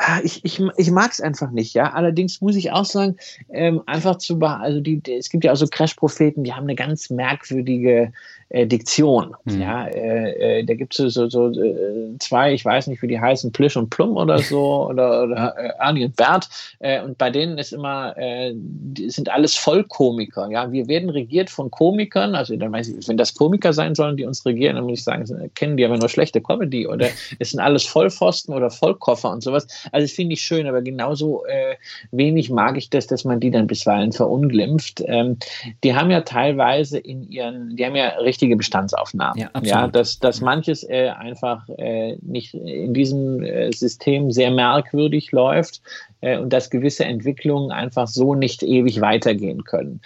Ah, 0.05 0.19
ich, 0.25 0.45
ich, 0.45 0.61
ich 0.77 0.91
mag 0.91 1.13
es 1.13 1.21
einfach 1.21 1.53
nicht, 1.53 1.75
ja. 1.75 1.93
Allerdings 1.93 2.41
muss 2.41 2.57
ich 2.57 2.73
auch 2.73 2.85
sagen, 2.85 3.17
ähm, 3.51 3.83
einfach 3.87 4.17
zu, 4.17 4.37
also 4.41 4.81
die, 4.81 5.01
es 5.17 5.31
gibt 5.31 5.45
ja 5.45 5.53
auch 5.53 5.57
so 5.57 5.69
Crash-Propheten, 5.69 6.43
die 6.43 6.53
haben 6.53 6.65
eine 6.65 6.75
ganz 6.75 7.09
merkwürdige 7.09 8.13
äh, 8.53 8.67
Diktion. 8.67 9.35
Mhm. 9.45 9.61
Ja, 9.61 9.87
äh, 9.87 10.61
äh, 10.61 10.65
da 10.65 10.75
gibt 10.75 10.99
es 10.99 11.15
so, 11.15 11.29
so, 11.29 11.53
so 11.53 11.63
äh, 11.63 12.19
zwei, 12.19 12.53
ich 12.53 12.65
weiß 12.65 12.87
nicht, 12.87 13.01
wie 13.01 13.07
die 13.07 13.21
heißen, 13.21 13.51
Plisch 13.53 13.77
und 13.77 13.91
Plum 13.91 14.17
oder 14.17 14.39
so, 14.41 14.87
oder, 14.91 15.23
oder 15.23 15.55
äh, 15.57 15.71
Ernie 15.79 16.05
und 16.05 16.17
Bert. 16.17 16.49
Äh, 16.81 17.03
und 17.03 17.17
bei 17.17 17.31
denen 17.31 17.57
ist 17.59 17.73
immer, 17.73 18.17
äh, 18.19 18.53
die 18.55 19.09
sind 19.09 19.31
alles 19.31 19.55
Vollkomiker. 19.55 20.51
Ja, 20.51 20.71
wir 20.71 20.87
werden 20.89 21.09
regiert 21.09 21.49
von 21.49 21.71
Komikern. 21.71 22.35
Also 22.35 22.57
dann 22.57 22.73
weiß 22.73 22.89
ich, 22.89 23.09
wenn 23.09 23.17
das 23.17 23.35
Komiker 23.35 23.73
sein 23.73 23.95
sollen, 23.95 24.17
die 24.17 24.25
uns 24.25 24.45
regieren, 24.45 24.77
dann 24.77 24.85
muss 24.85 24.99
ich 24.99 25.05
sagen, 25.05 25.51
kennen 25.55 25.77
die 25.77 25.85
aber 25.85 25.97
nur 25.97 26.09
schlechte 26.09 26.41
Comedy 26.41 26.87
oder 26.87 27.09
es 27.39 27.51
sind 27.51 27.61
alles 27.61 27.85
Vollpfosten 27.85 28.55
oder 28.55 28.71
Vollkoffer 28.71 29.31
und 29.31 29.43
sowas. 29.43 29.67
Also 29.93 30.05
das 30.05 30.13
finde 30.13 30.35
ich 30.35 30.43
schön, 30.43 30.67
aber 30.67 30.83
genauso 30.83 31.45
äh, 31.47 31.77
wenig 32.11 32.51
mag 32.51 32.77
ich 32.77 32.91
das, 32.91 33.07
dass 33.07 33.25
man 33.25 33.41
die 33.41 33.51
dann 33.51 33.67
bisweilen 33.67 34.13
verunglimpft. 34.13 35.03
Ähm, 35.07 35.39
die 35.85 35.95
haben 35.95 36.11
ja 36.11 36.23
teilweise 36.23 36.99
in 36.99 37.31
ihren, 37.31 37.77
die 37.77 37.87
haben 37.87 37.97
ja 37.97 38.09
richtig 38.19 38.43
richtige 38.43 38.57
Bestandsaufnahmen. 38.57 39.39
Ja, 39.39 39.47
absolut. 39.53 39.69
ja 39.69 39.89
dass, 39.89 40.19
dass 40.19 40.41
manches 40.41 40.83
äh, 40.89 41.11
einfach 41.11 41.69
äh, 41.69 42.17
nicht 42.21 42.55
in 42.55 42.93
diesem 42.93 43.43
äh, 43.43 43.73
System 43.73 44.31
sehr 44.31 44.51
merkwürdig 44.51 45.31
läuft 45.33 45.81
und 46.23 46.53
dass 46.53 46.71
gewisse 46.71 47.05
Entwicklungen 47.05 47.71
einfach 47.71 48.09
so 48.09 48.35
nicht 48.35 48.63
ewig 48.63 49.01
weitergehen 49.01 49.65
können. 49.65 50.01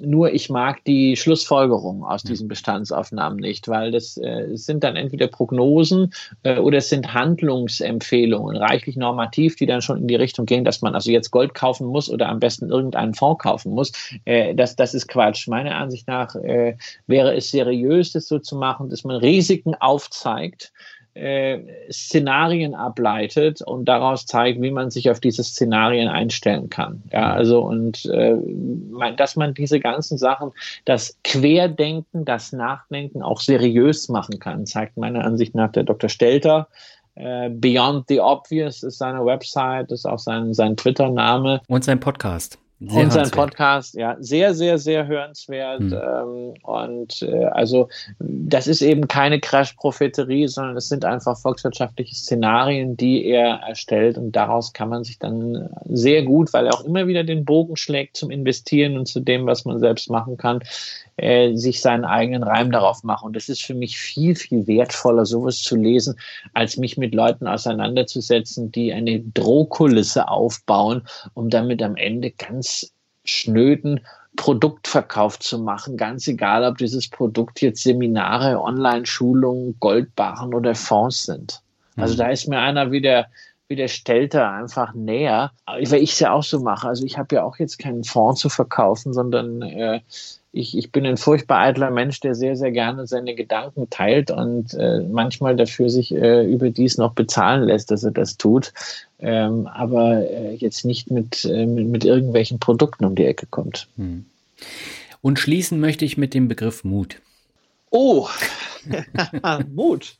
Nur 0.00 0.32
ich 0.32 0.50
mag 0.50 0.84
die 0.84 1.16
Schlussfolgerungen 1.16 2.04
aus 2.04 2.22
diesen 2.22 2.48
Bestandsaufnahmen 2.48 3.38
nicht, 3.38 3.68
weil 3.68 3.90
das 3.90 4.16
äh, 4.16 4.48
sind 4.54 4.84
dann 4.84 4.96
entweder 4.96 5.28
Prognosen 5.28 6.12
äh, 6.42 6.58
oder 6.58 6.78
es 6.78 6.88
sind 6.88 7.14
Handlungsempfehlungen, 7.14 8.56
reichlich 8.56 8.96
normativ, 8.96 9.56
die 9.56 9.66
dann 9.66 9.82
schon 9.82 9.98
in 9.98 10.08
die 10.08 10.16
Richtung 10.16 10.46
gehen, 10.46 10.64
dass 10.64 10.82
man 10.82 10.94
also 10.94 11.10
jetzt 11.10 11.30
Gold 11.30 11.54
kaufen 11.54 11.86
muss 11.86 12.10
oder 12.10 12.28
am 12.28 12.40
besten 12.40 12.70
irgendeinen 12.70 13.14
Fonds 13.14 13.42
kaufen 13.42 13.72
muss. 13.72 13.92
Äh, 14.24 14.54
das, 14.54 14.76
das 14.76 14.94
ist 14.94 15.08
Quatsch. 15.08 15.48
Meiner 15.48 15.76
Ansicht 15.76 16.06
nach 16.08 16.34
äh, 16.34 16.76
wäre 17.06 17.34
es 17.34 17.50
seriös 17.50 17.70
seriös 17.70 18.12
das 18.12 18.28
so 18.28 18.38
zu 18.38 18.56
machen, 18.56 18.88
dass 18.88 19.04
man 19.04 19.16
Risiken 19.16 19.74
aufzeigt, 19.74 20.72
äh, 21.14 21.58
Szenarien 21.90 22.74
ableitet 22.74 23.62
und 23.62 23.86
daraus 23.86 24.26
zeigt, 24.26 24.62
wie 24.62 24.70
man 24.70 24.90
sich 24.90 25.10
auf 25.10 25.20
diese 25.20 25.42
Szenarien 25.42 26.08
einstellen 26.08 26.70
kann. 26.70 27.02
Ja, 27.12 27.32
also 27.32 27.60
und 27.60 28.04
äh, 28.06 28.36
dass 29.16 29.36
man 29.36 29.54
diese 29.54 29.80
ganzen 29.80 30.18
Sachen, 30.18 30.52
das 30.84 31.18
Querdenken, 31.24 32.24
das 32.24 32.52
Nachdenken 32.52 33.22
auch 33.22 33.40
seriös 33.40 34.08
machen 34.08 34.38
kann, 34.38 34.66
zeigt 34.66 34.96
meiner 34.96 35.24
Ansicht 35.24 35.54
nach 35.54 35.72
der 35.72 35.82
Dr. 35.82 36.08
Stelter. 36.08 36.68
Äh, 37.16 37.50
Beyond 37.50 38.06
the 38.08 38.20
Obvious 38.20 38.82
ist 38.82 38.98
seine 38.98 39.24
Website, 39.24 39.90
ist 39.90 40.06
auch 40.06 40.18
sein, 40.18 40.54
sein 40.54 40.76
Twitter-Name. 40.76 41.60
Und 41.68 41.84
sein 41.84 42.00
Podcast. 42.00 42.58
Sehr 42.82 43.04
und 43.04 43.12
sein 43.12 43.30
Podcast, 43.30 43.94
ja, 43.94 44.16
sehr, 44.20 44.54
sehr, 44.54 44.78
sehr 44.78 45.06
hörenswert. 45.06 45.80
Hm. 45.80 45.92
Ähm, 45.92 46.54
und 46.62 47.20
äh, 47.20 47.44
also 47.44 47.90
das 48.18 48.66
ist 48.66 48.80
eben 48.80 49.06
keine 49.06 49.38
Crash-Propheterie, 49.38 50.48
sondern 50.48 50.78
es 50.78 50.88
sind 50.88 51.04
einfach 51.04 51.38
volkswirtschaftliche 51.38 52.14
Szenarien, 52.14 52.96
die 52.96 53.26
er 53.26 53.60
erstellt. 53.66 54.16
Und 54.16 54.32
daraus 54.32 54.72
kann 54.72 54.88
man 54.88 55.04
sich 55.04 55.18
dann 55.18 55.68
sehr 55.84 56.22
gut, 56.22 56.54
weil 56.54 56.66
er 56.66 56.74
auch 56.74 56.84
immer 56.84 57.06
wieder 57.06 57.22
den 57.22 57.44
Bogen 57.44 57.76
schlägt 57.76 58.16
zum 58.16 58.30
Investieren 58.30 58.96
und 58.96 59.06
zu 59.06 59.20
dem, 59.20 59.44
was 59.44 59.66
man 59.66 59.78
selbst 59.78 60.08
machen 60.08 60.38
kann, 60.38 60.60
äh, 61.20 61.54
sich 61.54 61.82
seinen 61.82 62.04
eigenen 62.04 62.42
Reim 62.42 62.72
darauf 62.72 63.02
machen. 63.04 63.26
Und 63.26 63.36
das 63.36 63.48
ist 63.48 63.62
für 63.62 63.74
mich 63.74 63.98
viel, 63.98 64.34
viel 64.34 64.66
wertvoller, 64.66 65.26
sowas 65.26 65.60
zu 65.60 65.76
lesen, 65.76 66.18
als 66.54 66.76
mich 66.76 66.96
mit 66.96 67.14
Leuten 67.14 67.46
auseinanderzusetzen, 67.46 68.72
die 68.72 68.92
eine 68.92 69.20
Drohkulisse 69.20 70.28
aufbauen, 70.28 71.02
um 71.34 71.50
damit 71.50 71.82
am 71.82 71.96
Ende 71.96 72.30
ganz 72.30 72.92
schnöden 73.24 74.00
Produktverkauf 74.36 75.38
zu 75.38 75.58
machen, 75.58 75.96
ganz 75.96 76.26
egal, 76.26 76.64
ob 76.64 76.78
dieses 76.78 77.08
Produkt 77.08 77.60
jetzt 77.60 77.82
Seminare, 77.82 78.58
Online-Schulungen, 78.60 79.76
Goldbarren 79.80 80.54
oder 80.54 80.74
Fonds 80.74 81.26
sind. 81.26 81.60
Also 81.96 82.14
mhm. 82.14 82.18
da 82.18 82.28
ist 82.28 82.48
mir 82.48 82.60
einer 82.60 82.90
wie 82.92 83.02
der, 83.02 83.26
wie 83.68 83.76
der 83.76 83.88
Stelter 83.88 84.50
einfach 84.50 84.94
näher, 84.94 85.52
weil 85.66 86.02
ich 86.02 86.12
es 86.12 86.20
ja 86.20 86.32
auch 86.32 86.42
so 86.42 86.60
mache. 86.60 86.88
Also 86.88 87.04
ich 87.04 87.18
habe 87.18 87.34
ja 87.34 87.42
auch 87.42 87.58
jetzt 87.58 87.78
keinen 87.78 88.04
Fonds 88.04 88.40
zu 88.40 88.48
verkaufen, 88.48 89.12
sondern 89.12 89.60
äh, 89.62 90.00
ich, 90.52 90.76
ich 90.76 90.90
bin 90.90 91.06
ein 91.06 91.16
furchtbar 91.16 91.60
eitler 91.60 91.90
Mensch, 91.90 92.20
der 92.20 92.34
sehr, 92.34 92.56
sehr 92.56 92.72
gerne 92.72 93.06
seine 93.06 93.34
Gedanken 93.34 93.88
teilt 93.88 94.30
und 94.30 94.74
äh, 94.74 95.00
manchmal 95.00 95.56
dafür 95.56 95.90
sich 95.90 96.12
äh, 96.14 96.44
überdies 96.44 96.98
noch 96.98 97.12
bezahlen 97.12 97.64
lässt, 97.64 97.90
dass 97.90 98.02
er 98.02 98.10
das 98.10 98.36
tut, 98.36 98.72
ähm, 99.20 99.68
aber 99.68 100.28
äh, 100.28 100.54
jetzt 100.54 100.84
nicht 100.84 101.10
mit, 101.10 101.44
äh, 101.44 101.66
mit, 101.66 101.86
mit, 101.86 102.04
irgendwelchen 102.04 102.58
Produkten 102.58 103.04
um 103.04 103.14
die 103.14 103.26
Ecke 103.26 103.46
kommt. 103.46 103.88
Hm. 103.96 104.24
Und 105.22 105.38
schließen 105.38 105.78
möchte 105.78 106.04
ich 106.04 106.16
mit 106.16 106.34
dem 106.34 106.48
Begriff 106.48 106.82
Mut. 106.82 107.20
Oh, 107.90 108.28
Mut. 109.74 110.16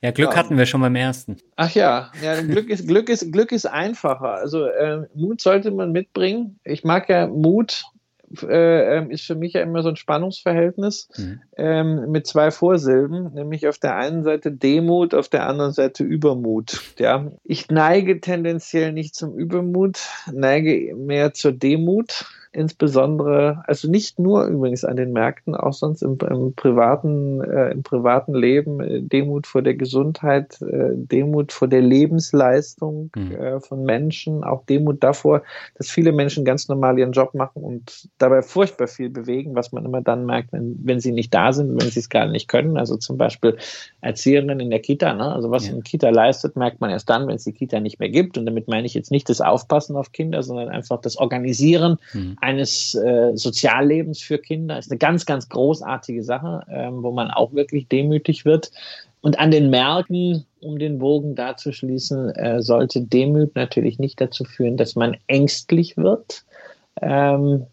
Ja, 0.00 0.10
Glück 0.10 0.32
ja. 0.32 0.36
hatten 0.36 0.58
wir 0.58 0.66
schon 0.66 0.80
beim 0.80 0.96
ersten. 0.96 1.38
Ach 1.56 1.70
ja, 1.74 2.12
ja 2.22 2.40
Glück, 2.40 2.68
ist, 2.68 2.86
Glück, 2.86 3.08
ist, 3.08 3.32
Glück 3.32 3.50
ist 3.52 3.66
einfacher. 3.66 4.34
Also 4.34 4.66
äh, 4.66 5.06
Mut 5.14 5.40
sollte 5.40 5.70
man 5.70 5.92
mitbringen. 5.92 6.58
Ich 6.64 6.84
mag 6.84 7.08
ja 7.08 7.26
Mut 7.26 7.84
äh, 8.42 8.98
ähm, 8.98 9.10
ist 9.10 9.24
für 9.24 9.34
mich 9.34 9.54
ja 9.54 9.62
immer 9.62 9.82
so 9.82 9.90
ein 9.90 9.96
Spannungsverhältnis 9.96 11.08
mhm. 11.16 11.40
ähm, 11.56 12.10
mit 12.10 12.26
zwei 12.26 12.50
Vorsilben, 12.50 13.32
nämlich 13.34 13.68
auf 13.68 13.78
der 13.78 13.96
einen 13.96 14.22
Seite 14.22 14.52
Demut, 14.52 15.14
auf 15.14 15.28
der 15.28 15.46
anderen 15.46 15.72
Seite 15.72 16.04
Übermut. 16.04 16.80
Ja, 16.98 17.30
ich 17.44 17.68
neige 17.68 18.20
tendenziell 18.20 18.92
nicht 18.92 19.14
zum 19.14 19.34
Übermut, 19.34 20.00
neige 20.32 20.94
mehr 20.96 21.34
zur 21.34 21.52
Demut 21.52 22.26
insbesondere, 22.52 23.64
also 23.66 23.90
nicht 23.90 24.18
nur 24.18 24.44
übrigens 24.44 24.84
an 24.84 24.96
den 24.96 25.12
Märkten, 25.12 25.54
auch 25.54 25.72
sonst 25.72 26.02
im, 26.02 26.18
im 26.28 26.54
privaten, 26.54 27.40
äh, 27.40 27.70
im 27.70 27.82
privaten 27.82 28.34
Leben, 28.34 28.80
äh, 28.80 29.00
Demut 29.00 29.46
vor 29.46 29.62
der 29.62 29.74
Gesundheit, 29.74 30.60
äh, 30.60 30.90
Demut 30.92 31.52
vor 31.52 31.68
der 31.68 31.80
Lebensleistung 31.80 33.10
mhm. 33.16 33.32
äh, 33.32 33.60
von 33.60 33.84
Menschen, 33.84 34.44
auch 34.44 34.66
Demut 34.66 35.02
davor, 35.02 35.42
dass 35.76 35.90
viele 35.90 36.12
Menschen 36.12 36.44
ganz 36.44 36.68
normal 36.68 36.98
ihren 36.98 37.12
Job 37.12 37.32
machen 37.32 37.62
und 37.62 38.08
dabei 38.18 38.42
furchtbar 38.42 38.86
viel 38.86 39.08
bewegen, 39.08 39.54
was 39.54 39.72
man 39.72 39.86
immer 39.86 40.02
dann 40.02 40.26
merkt, 40.26 40.52
wenn, 40.52 40.78
wenn 40.84 41.00
sie 41.00 41.12
nicht 41.12 41.32
da 41.32 41.54
sind, 41.54 41.80
wenn 41.80 41.90
sie 41.90 42.00
es 42.00 42.10
gar 42.10 42.26
nicht 42.26 42.48
können. 42.48 42.76
Also 42.76 42.98
zum 42.98 43.16
Beispiel 43.16 43.56
Erzieherinnen 44.02 44.60
in 44.60 44.68
der 44.68 44.80
Kita, 44.80 45.14
ne? 45.14 45.32
also 45.32 45.50
was 45.50 45.66
ja. 45.66 45.72
eine 45.72 45.82
Kita 45.82 46.10
leistet, 46.10 46.56
merkt 46.56 46.82
man 46.82 46.90
erst 46.90 47.08
dann, 47.08 47.26
wenn 47.28 47.36
es 47.36 47.44
die 47.44 47.52
Kita 47.52 47.80
nicht 47.80 47.98
mehr 47.98 48.10
gibt. 48.10 48.36
Und 48.36 48.44
damit 48.44 48.68
meine 48.68 48.86
ich 48.86 48.92
jetzt 48.92 49.10
nicht 49.10 49.30
das 49.30 49.40
Aufpassen 49.40 49.96
auf 49.96 50.12
Kinder, 50.12 50.42
sondern 50.42 50.68
einfach 50.68 51.00
das 51.00 51.16
Organisieren 51.16 51.96
mhm 52.12 52.36
eines 52.42 52.94
äh, 52.94 53.36
Soziallebens 53.36 54.20
für 54.20 54.38
Kinder 54.38 54.78
ist 54.78 54.90
eine 54.90 54.98
ganz, 54.98 55.26
ganz 55.26 55.48
großartige 55.48 56.24
Sache, 56.24 56.64
ähm, 56.68 57.02
wo 57.02 57.12
man 57.12 57.30
auch 57.30 57.52
wirklich 57.52 57.88
demütig 57.88 58.44
wird. 58.44 58.72
Und 59.20 59.38
an 59.38 59.52
den 59.52 59.70
Märkten, 59.70 60.44
um 60.60 60.78
den 60.78 60.98
Bogen 60.98 61.36
da 61.36 61.56
zu 61.56 61.72
schließen, 61.72 62.30
äh, 62.30 62.60
sollte 62.60 63.00
Demut 63.00 63.54
natürlich 63.54 64.00
nicht 64.00 64.20
dazu 64.20 64.44
führen, 64.44 64.76
dass 64.76 64.96
man 64.96 65.16
ängstlich 65.28 65.96
wird. 65.96 66.44
Ähm, 67.00 67.66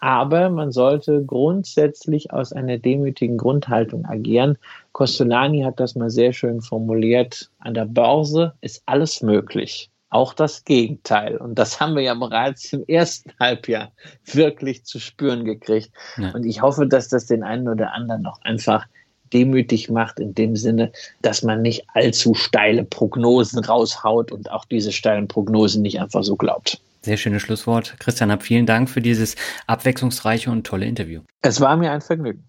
aber 0.00 0.50
man 0.50 0.70
sollte 0.70 1.24
grundsätzlich 1.24 2.32
aus 2.32 2.52
einer 2.52 2.78
demütigen 2.78 3.38
Grundhaltung 3.38 4.04
agieren. 4.04 4.58
Costolani 4.92 5.62
hat 5.62 5.80
das 5.80 5.94
mal 5.94 6.10
sehr 6.10 6.32
schön 6.34 6.60
formuliert. 6.60 7.50
An 7.58 7.74
der 7.74 7.86
Börse 7.86 8.52
ist 8.60 8.82
alles 8.86 9.22
möglich 9.22 9.89
auch 10.10 10.34
das 10.34 10.64
Gegenteil. 10.64 11.36
Und 11.36 11.54
das 11.58 11.80
haben 11.80 11.94
wir 11.94 12.02
ja 12.02 12.14
bereits 12.14 12.72
im 12.72 12.84
ersten 12.86 13.32
Halbjahr 13.38 13.92
wirklich 14.26 14.84
zu 14.84 14.98
spüren 14.98 15.44
gekriegt. 15.44 15.90
Ja. 16.16 16.32
Und 16.32 16.44
ich 16.44 16.60
hoffe, 16.62 16.86
dass 16.86 17.08
das 17.08 17.26
den 17.26 17.42
einen 17.42 17.68
oder 17.68 17.92
anderen 17.92 18.22
noch 18.22 18.40
einfach 18.42 18.86
demütig 19.32 19.88
macht, 19.88 20.18
in 20.18 20.34
dem 20.34 20.56
Sinne, 20.56 20.90
dass 21.22 21.42
man 21.42 21.62
nicht 21.62 21.84
allzu 21.94 22.34
steile 22.34 22.84
Prognosen 22.84 23.64
raushaut 23.64 24.32
und 24.32 24.50
auch 24.50 24.64
diese 24.64 24.90
steilen 24.92 25.28
Prognosen 25.28 25.82
nicht 25.82 26.00
einfach 26.00 26.24
so 26.24 26.36
glaubt. 26.36 26.80
Sehr 27.02 27.16
schönes 27.16 27.42
Schlusswort. 27.42 27.94
Christian, 27.98 28.30
hab 28.30 28.42
vielen 28.42 28.66
Dank 28.66 28.90
für 28.90 29.00
dieses 29.00 29.36
abwechslungsreiche 29.66 30.50
und 30.50 30.66
tolle 30.66 30.86
Interview. 30.86 31.22
Es 31.40 31.60
war 31.60 31.76
mir 31.76 31.92
ein 31.92 32.02
Vergnügen. 32.02 32.44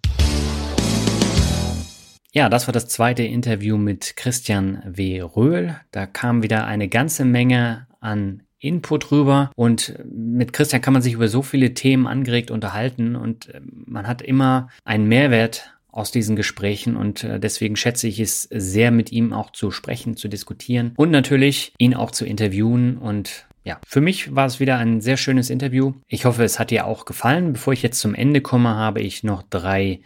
Ja, 2.33 2.47
das 2.47 2.67
war 2.67 2.71
das 2.71 2.87
zweite 2.87 3.23
Interview 3.23 3.77
mit 3.77 4.15
Christian 4.15 4.81
W. 4.85 5.21
Röhl. 5.21 5.75
Da 5.91 6.05
kam 6.05 6.43
wieder 6.43 6.65
eine 6.65 6.87
ganze 6.87 7.25
Menge 7.25 7.87
an 7.99 8.43
Input 8.59 9.11
rüber 9.11 9.51
und 9.55 9.95
mit 10.05 10.53
Christian 10.53 10.81
kann 10.81 10.93
man 10.93 11.01
sich 11.01 11.13
über 11.13 11.27
so 11.27 11.41
viele 11.41 11.73
Themen 11.73 12.07
angeregt 12.07 12.51
unterhalten 12.51 13.15
und 13.15 13.49
äh, 13.49 13.59
man 13.63 14.07
hat 14.07 14.21
immer 14.21 14.69
einen 14.85 15.07
Mehrwert 15.07 15.73
aus 15.91 16.11
diesen 16.11 16.35
Gesprächen 16.35 16.95
und 16.95 17.23
äh, 17.23 17.39
deswegen 17.39 17.75
schätze 17.75 18.07
ich 18.07 18.19
es 18.19 18.43
sehr, 18.43 18.91
mit 18.91 19.11
ihm 19.11 19.33
auch 19.33 19.49
zu 19.49 19.71
sprechen, 19.71 20.15
zu 20.15 20.27
diskutieren 20.27 20.93
und 20.95 21.11
natürlich 21.11 21.73
ihn 21.79 21.95
auch 21.95 22.11
zu 22.11 22.23
interviewen 22.23 22.97
und 22.97 23.47
ja, 23.63 23.79
für 23.85 24.01
mich 24.01 24.33
war 24.35 24.45
es 24.45 24.59
wieder 24.59 24.77
ein 24.77 25.01
sehr 25.01 25.17
schönes 25.17 25.51
Interview. 25.51 25.93
Ich 26.07 26.25
hoffe, 26.25 26.43
es 26.43 26.57
hat 26.57 26.71
dir 26.71 26.85
auch 26.87 27.05
gefallen. 27.05 27.53
Bevor 27.53 27.73
ich 27.73 27.83
jetzt 27.83 27.99
zum 27.99 28.15
Ende 28.15 28.41
komme, 28.41 28.69
habe 28.69 29.01
ich 29.01 29.23
noch 29.23 29.43
drei 29.43 29.99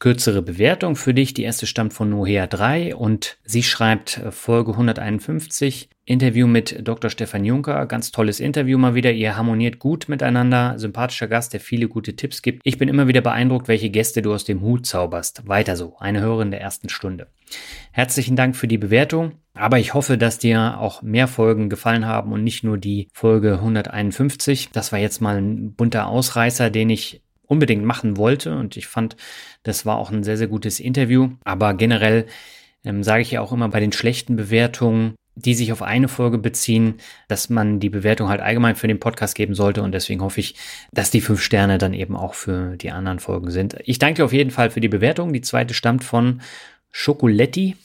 kürzere 0.00 0.42
Bewertung 0.42 0.96
für 0.96 1.14
dich. 1.14 1.34
Die 1.34 1.44
erste 1.44 1.66
stammt 1.66 1.92
von 1.92 2.12
Nohea3 2.12 2.94
und 2.94 3.36
sie 3.44 3.62
schreibt 3.62 4.16
äh, 4.18 4.32
Folge 4.32 4.72
151. 4.72 5.90
Interview 6.06 6.48
mit 6.48 6.88
Dr. 6.88 7.10
Stefan 7.10 7.44
Juncker. 7.44 7.86
Ganz 7.86 8.10
tolles 8.10 8.40
Interview 8.40 8.78
mal 8.78 8.96
wieder. 8.96 9.12
Ihr 9.12 9.36
harmoniert 9.36 9.78
gut 9.78 10.08
miteinander. 10.08 10.76
Sympathischer 10.76 11.28
Gast, 11.28 11.52
der 11.52 11.60
viele 11.60 11.86
gute 11.86 12.16
Tipps 12.16 12.42
gibt. 12.42 12.62
Ich 12.64 12.78
bin 12.78 12.88
immer 12.88 13.06
wieder 13.06 13.20
beeindruckt, 13.20 13.68
welche 13.68 13.90
Gäste 13.90 14.22
du 14.22 14.34
aus 14.34 14.44
dem 14.44 14.62
Hut 14.62 14.86
zauberst. 14.86 15.46
Weiter 15.46 15.76
so. 15.76 15.96
Eine 15.98 16.20
Hörerin 16.20 16.50
der 16.50 16.60
ersten 16.60 16.88
Stunde. 16.88 17.28
Herzlichen 17.92 18.34
Dank 18.34 18.56
für 18.56 18.66
die 18.66 18.78
Bewertung. 18.78 19.34
Aber 19.54 19.78
ich 19.78 19.94
hoffe, 19.94 20.16
dass 20.16 20.38
dir 20.38 20.80
auch 20.80 21.02
mehr 21.02 21.28
Folgen 21.28 21.68
gefallen 21.68 22.06
haben 22.06 22.32
und 22.32 22.42
nicht 22.42 22.64
nur 22.64 22.78
die 22.78 23.08
Folge 23.12 23.54
151. 23.54 24.70
Das 24.72 24.90
war 24.90 24.98
jetzt 24.98 25.20
mal 25.20 25.36
ein 25.36 25.74
bunter 25.74 26.06
Ausreißer, 26.06 26.70
den 26.70 26.88
ich 26.88 27.22
unbedingt 27.50 27.84
machen 27.84 28.16
wollte. 28.16 28.56
Und 28.56 28.76
ich 28.76 28.86
fand, 28.86 29.16
das 29.64 29.84
war 29.84 29.98
auch 29.98 30.10
ein 30.10 30.22
sehr, 30.22 30.36
sehr 30.36 30.46
gutes 30.46 30.78
Interview. 30.78 31.30
Aber 31.44 31.74
generell 31.74 32.26
ähm, 32.84 33.02
sage 33.02 33.22
ich 33.22 33.32
ja 33.32 33.40
auch 33.40 33.52
immer 33.52 33.68
bei 33.68 33.80
den 33.80 33.92
schlechten 33.92 34.36
Bewertungen, 34.36 35.16
die 35.34 35.54
sich 35.54 35.72
auf 35.72 35.82
eine 35.82 36.06
Folge 36.08 36.38
beziehen, 36.38 36.94
dass 37.26 37.50
man 37.50 37.80
die 37.80 37.90
Bewertung 37.90 38.28
halt 38.28 38.40
allgemein 38.40 38.76
für 38.76 38.86
den 38.86 39.00
Podcast 39.00 39.34
geben 39.34 39.54
sollte. 39.54 39.82
Und 39.82 39.92
deswegen 39.92 40.22
hoffe 40.22 40.38
ich, 40.38 40.54
dass 40.92 41.10
die 41.10 41.20
fünf 41.20 41.42
Sterne 41.42 41.78
dann 41.78 41.92
eben 41.92 42.16
auch 42.16 42.34
für 42.34 42.76
die 42.76 42.92
anderen 42.92 43.18
Folgen 43.18 43.50
sind. 43.50 43.76
Ich 43.84 43.98
danke 43.98 44.24
auf 44.24 44.32
jeden 44.32 44.50
Fall 44.52 44.70
für 44.70 44.80
die 44.80 44.88
Bewertung. 44.88 45.32
Die 45.32 45.40
zweite 45.40 45.74
stammt 45.74 46.04
von 46.04 46.40
Schokoletti. 46.92 47.76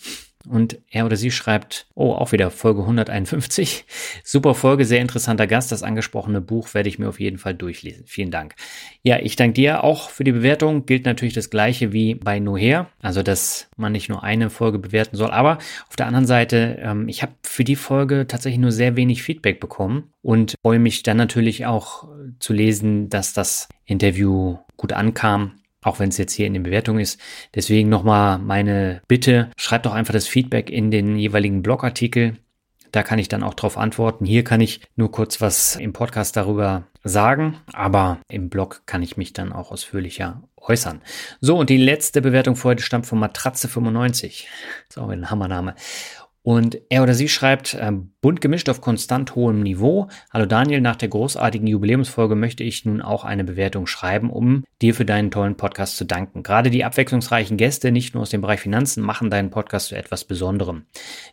Und 0.47 0.79
er 0.89 1.05
oder 1.05 1.15
sie 1.15 1.31
schreibt, 1.31 1.87
oh, 1.95 2.13
auch 2.13 2.31
wieder 2.31 2.51
Folge 2.51 2.81
151. 2.81 3.85
Super 4.23 4.55
Folge, 4.55 4.85
sehr 4.85 5.01
interessanter 5.01 5.47
Gast. 5.47 5.71
Das 5.71 5.83
angesprochene 5.83 6.41
Buch 6.41 6.73
werde 6.73 6.89
ich 6.89 6.99
mir 6.99 7.09
auf 7.09 7.19
jeden 7.19 7.37
Fall 7.37 7.55
durchlesen. 7.55 8.05
Vielen 8.05 8.31
Dank. 8.31 8.55
Ja, 9.03 9.19
ich 9.19 9.35
danke 9.35 9.53
dir 9.53 9.83
auch 9.83 10.09
für 10.09 10.23
die 10.23 10.31
Bewertung. 10.31 10.85
Gilt 10.85 11.05
natürlich 11.05 11.33
das 11.33 11.49
gleiche 11.49 11.93
wie 11.93 12.15
bei 12.15 12.39
Noher. 12.39 12.89
Also, 13.01 13.23
dass 13.23 13.69
man 13.77 13.91
nicht 13.91 14.09
nur 14.09 14.23
eine 14.23 14.49
Folge 14.49 14.79
bewerten 14.79 15.15
soll. 15.15 15.31
Aber 15.31 15.57
auf 15.89 15.95
der 15.95 16.07
anderen 16.07 16.27
Seite, 16.27 16.77
ähm, 16.81 17.07
ich 17.07 17.21
habe 17.21 17.33
für 17.43 17.63
die 17.63 17.75
Folge 17.75 18.27
tatsächlich 18.27 18.59
nur 18.59 18.71
sehr 18.71 18.95
wenig 18.95 19.23
Feedback 19.23 19.59
bekommen 19.59 20.11
und 20.21 20.55
freue 20.61 20.79
mich 20.79 21.03
dann 21.03 21.17
natürlich 21.17 21.65
auch 21.65 22.07
zu 22.39 22.53
lesen, 22.53 23.09
dass 23.09 23.33
das 23.33 23.69
Interview 23.85 24.57
gut 24.77 24.93
ankam 24.93 25.53
auch 25.85 25.99
wenn 25.99 26.09
es 26.09 26.17
jetzt 26.17 26.33
hier 26.33 26.47
in 26.47 26.53
den 26.53 26.63
Bewertungen 26.63 26.99
ist. 26.99 27.19
Deswegen 27.53 27.89
nochmal 27.89 28.39
meine 28.39 29.01
Bitte, 29.07 29.51
schreibt 29.55 29.85
doch 29.85 29.93
einfach 29.93 30.13
das 30.13 30.27
Feedback 30.27 30.69
in 30.69 30.89
den 30.91 31.15
jeweiligen 31.15 31.61
Blogartikel. 31.61 32.37
Da 32.91 33.03
kann 33.03 33.19
ich 33.19 33.27
dann 33.27 33.43
auch 33.43 33.53
drauf 33.53 33.77
antworten. 33.77 34.25
Hier 34.25 34.43
kann 34.43 34.61
ich 34.61 34.81
nur 34.95 35.11
kurz 35.11 35.41
was 35.41 35.75
im 35.75 35.93
Podcast 35.93 36.37
darüber 36.37 36.87
sagen, 37.03 37.57
aber 37.73 38.19
im 38.29 38.49
Blog 38.49 38.83
kann 38.85 39.03
ich 39.03 39.15
mich 39.15 39.33
dann 39.33 39.53
auch 39.53 39.71
ausführlicher 39.71 40.41
äußern. 40.57 41.01
So, 41.39 41.57
und 41.57 41.69
die 41.69 41.77
letzte 41.77 42.21
Bewertung 42.21 42.55
für 42.55 42.69
heute 42.69 42.83
stammt 42.83 43.05
von 43.05 43.23
Matratze95. 43.23 44.45
So, 44.89 45.05
ein 45.05 45.29
Hammername. 45.29 45.75
Und 46.45 46.79
er 46.89 47.01
oder 47.01 47.15
sie 47.15 47.27
schreibt, 47.27 47.73
äh, 47.73 47.91
bunt 48.21 48.39
gemischt 48.39 48.69
auf 48.69 48.79
konstant 48.79 49.33
hohem 49.33 49.63
Niveau. 49.63 50.09
Hallo 50.31 50.45
Daniel, 50.45 50.79
nach 50.79 50.95
der 50.95 51.09
großartigen 51.09 51.65
Jubiläumsfolge 51.65 52.35
möchte 52.35 52.63
ich 52.63 52.85
nun 52.85 53.01
auch 53.01 53.25
eine 53.25 53.43
Bewertung 53.43 53.87
schreiben, 53.87 54.29
um 54.29 54.63
dir 54.79 54.93
für 54.93 55.05
deinen 55.05 55.31
tollen 55.31 55.57
Podcast 55.57 55.97
zu 55.97 56.05
danken. 56.05 56.43
Gerade 56.43 56.69
die 56.69 56.83
abwechslungsreichen 56.83 57.57
Gäste, 57.57 57.91
nicht 57.91 58.13
nur 58.13 58.21
aus 58.21 58.29
dem 58.29 58.41
Bereich 58.41 58.59
Finanzen, 58.59 59.01
machen 59.01 59.31
deinen 59.31 59.49
Podcast 59.49 59.87
zu 59.87 59.95
etwas 59.95 60.23
Besonderem. 60.23 60.85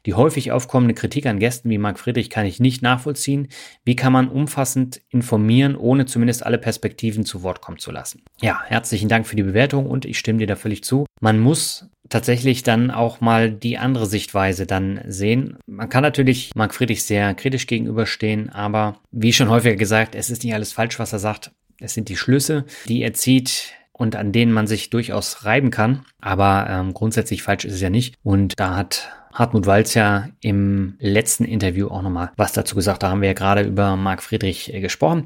Die 0.07 0.15
häufig 0.15 0.51
aufkommende 0.51 0.95
Kritik 0.95 1.27
an 1.27 1.39
Gästen 1.39 1.69
wie 1.69 1.77
Marc 1.77 1.99
Friedrich 1.99 2.31
kann 2.31 2.47
ich 2.47 2.59
nicht 2.59 2.81
nachvollziehen. 2.81 3.49
Wie 3.85 3.97
kann 3.97 4.15
man 4.15 4.31
umfassend 4.31 5.03
informieren, 5.11 5.77
ohne 5.77 6.07
zumindest 6.07 6.47
alle 6.47 6.57
Perspektiven 6.57 7.27
zu 7.27 7.43
Wort 7.43 7.61
kommen 7.61 7.79
zu 7.79 7.91
lassen? 7.91 8.23
Ja, 8.41 8.63
herzlichen 8.65 9.11
Dank 9.11 9.27
für 9.27 9.37
die 9.37 9.43
Bewertung 9.43 9.85
und 9.85 10.07
ich 10.07 10.19
stimme 10.19 10.39
dir 10.39 10.47
da 10.47 10.57
völlig 10.57 10.83
zu. 10.85 11.05
Man 11.21 11.39
muss 11.39 11.91
tatsächlich 12.13 12.63
dann 12.63 12.91
auch 12.91 13.21
mal 13.21 13.51
die 13.51 13.79
andere 13.79 14.07
Sichtweise 14.07 14.67
dann 14.67 15.01
sehen. 15.07 15.57
Man 15.67 15.89
kann 15.89 16.03
natürlich 16.03 16.53
Marc 16.55 16.75
Friedrich 16.75 17.05
sehr 17.05 17.35
kritisch 17.35 17.67
gegenüberstehen, 17.67 18.51
aber 18.51 18.97
wie 19.11 19.33
schon 19.33 19.49
häufiger 19.49 19.77
gesagt, 19.77 20.15
es 20.15 20.31
ist 20.31 20.45
nicht 20.45 20.55
alles 20.55 20.73
falsch, 20.73 20.99
was 20.99 21.13
er 21.13 21.19
sagt. 21.19 21.51
Es 21.81 21.95
sind 21.95 22.09
die 22.09 22.17
Schlüsse, 22.17 22.65
die 22.87 23.03
er 23.03 23.15
zieht 23.15 23.73
und 23.93 24.17
an 24.17 24.33
denen 24.33 24.53
man 24.53 24.67
sich 24.67 24.91
durchaus 24.91 25.45
reiben 25.45 25.71
kann. 25.71 26.05
Aber 26.21 26.67
ähm, 26.69 26.95
grundsätzlich 26.95 27.43
falsch 27.43 27.65
ist 27.65 27.75
es 27.75 27.81
ja 27.81 27.91
nicht. 27.91 28.15
Und 28.23 28.59
da 28.59 28.77
hat 28.77 29.11
Hartmut 29.33 29.67
Walz 29.67 29.95
ja 29.95 30.29
im 30.41 30.95
letzten 30.99 31.45
Interview 31.45 31.89
auch 31.89 32.03
nochmal 32.03 32.31
was 32.37 32.53
dazu 32.53 32.75
gesagt. 32.75 33.03
Da 33.03 33.11
haben 33.11 33.23
wir 33.23 33.29
ja 33.29 33.35
gerade 33.35 33.63
über 33.63 33.97
Marc 33.97 34.23
Friedrich 34.23 34.73
äh, 34.73 34.81
gesprochen. 34.81 35.25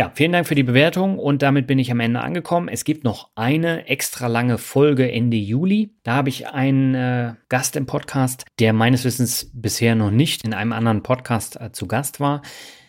Ja, 0.00 0.12
vielen 0.14 0.30
Dank 0.30 0.46
für 0.46 0.54
die 0.54 0.62
Bewertung 0.62 1.18
und 1.18 1.42
damit 1.42 1.66
bin 1.66 1.80
ich 1.80 1.90
am 1.90 1.98
Ende 1.98 2.20
angekommen. 2.20 2.68
Es 2.68 2.84
gibt 2.84 3.02
noch 3.02 3.30
eine 3.34 3.88
extra 3.88 4.28
lange 4.28 4.56
Folge 4.56 5.10
Ende 5.10 5.36
Juli. 5.36 5.92
Da 6.04 6.14
habe 6.14 6.28
ich 6.28 6.46
einen 6.46 6.94
äh, 6.94 7.34
Gast 7.48 7.74
im 7.74 7.86
Podcast, 7.86 8.44
der 8.60 8.72
meines 8.72 9.04
Wissens 9.04 9.50
bisher 9.52 9.96
noch 9.96 10.12
nicht 10.12 10.44
in 10.44 10.54
einem 10.54 10.72
anderen 10.72 11.02
Podcast 11.02 11.60
äh, 11.60 11.72
zu 11.72 11.88
Gast 11.88 12.20
war. 12.20 12.42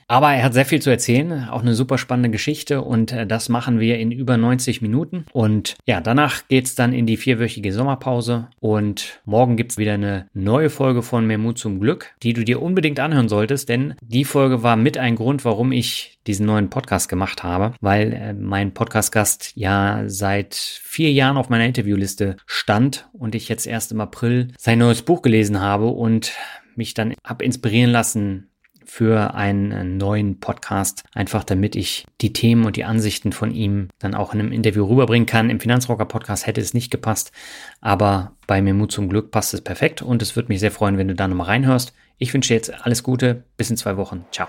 Aber 0.10 0.34
er 0.34 0.44
hat 0.44 0.56
sehr 0.56 0.66
viel 0.66 0.82
zu 0.82 0.90
erzählen, 0.90 1.48
auch 1.50 1.62
eine 1.62 1.76
super 1.76 2.00
spannende 2.00 2.32
Geschichte 2.32 2.82
und 2.82 3.12
äh, 3.12 3.28
das 3.28 3.48
machen 3.48 3.80
wir 3.80 4.00
in 4.00 4.12
über 4.12 4.38
90 4.38 4.82
Minuten. 4.82 5.26
Und 5.32 5.76
ja, 5.86 6.02
danach 6.02 6.48
geht's 6.48 6.74
dann 6.74 6.94
in 6.94 7.06
die 7.06 7.16
vierwöchige 7.16 7.72
Sommerpause 7.72 8.48
und 8.60 9.22
morgen 9.26 9.56
gibt's 9.56 9.78
wieder 9.78 9.94
eine 9.94 10.28
neue 10.34 10.72
Folge 10.72 11.04
von 11.04 11.28
Mehr 11.28 11.40
zum 11.54 11.80
Glück, 11.80 12.16
die 12.24 12.34
du 12.34 12.44
dir 12.44 12.60
unbedingt 12.62 13.00
anhören 13.00 13.30
solltest, 13.30 13.70
denn 13.70 13.94
die 14.02 14.26
Folge 14.26 14.64
war 14.64 14.76
mit 14.76 14.98
ein 14.98 15.16
Grund, 15.16 15.46
warum 15.46 15.72
ich 15.72 16.18
diesen 16.26 16.48
neuen 16.48 16.72
Podcast 16.72 17.08
gemacht 17.08 17.44
habe, 17.44 17.76
weil 17.80 18.14
äh, 18.14 18.34
mein 18.34 18.74
Podcast-Gast 18.74 19.52
ja 19.56 20.04
seit 20.08 20.56
vier 20.56 21.12
Jahren 21.12 21.38
auf 21.38 21.50
meiner 21.50 21.66
Interviewliste 21.66 22.38
stand 22.48 23.08
und 23.14 23.36
ich 23.36 23.48
jetzt 23.48 23.68
erst 23.68 23.92
im 23.92 24.02
April 24.02 24.50
sein 24.58 24.80
neues 24.80 25.04
Buch 25.04 25.22
gelesen 25.22 25.62
habe 25.62 25.88
und 25.88 26.34
mich 26.76 26.96
dann 26.96 27.14
habe 27.24 27.46
inspirieren 27.46 27.92
lassen, 27.92 28.49
für 28.90 29.36
einen 29.36 29.98
neuen 29.98 30.40
Podcast, 30.40 31.04
einfach 31.14 31.44
damit 31.44 31.76
ich 31.76 32.06
die 32.22 32.34
Themen 32.34 32.66
und 32.66 32.76
die 32.76 32.86
Ansichten 32.86 33.32
von 33.32 33.52
ihm 33.52 33.90
dann 34.00 34.16
auch 34.16 34.34
in 34.34 34.40
einem 34.40 34.52
Interview 34.52 34.84
rüberbringen 34.86 35.28
kann. 35.28 35.50
Im 35.50 35.60
Finanzrocker 35.60 36.06
Podcast 36.06 36.48
hätte 36.48 36.60
es 36.60 36.74
nicht 36.74 36.90
gepasst, 36.90 37.32
aber 37.82 38.34
bei 38.48 38.62
mir 38.62 38.74
Mut 38.74 38.92
zum 38.92 39.08
Glück 39.08 39.30
passt 39.32 39.54
es 39.54 39.62
perfekt 39.62 40.02
und 40.02 40.22
es 40.22 40.36
würde 40.36 40.50
mich 40.50 40.60
sehr 40.60 40.72
freuen, 40.72 40.98
wenn 40.98 41.08
du 41.08 41.16
da 41.16 41.28
nochmal 41.28 41.48
reinhörst. 41.48 41.94
Ich 42.18 42.34
wünsche 42.34 42.50
dir 42.50 42.56
jetzt 42.56 42.74
alles 42.84 43.04
Gute, 43.04 43.44
bis 43.58 43.70
in 43.70 43.78
zwei 43.78 43.96
Wochen. 43.96 44.26
Ciao. 44.32 44.48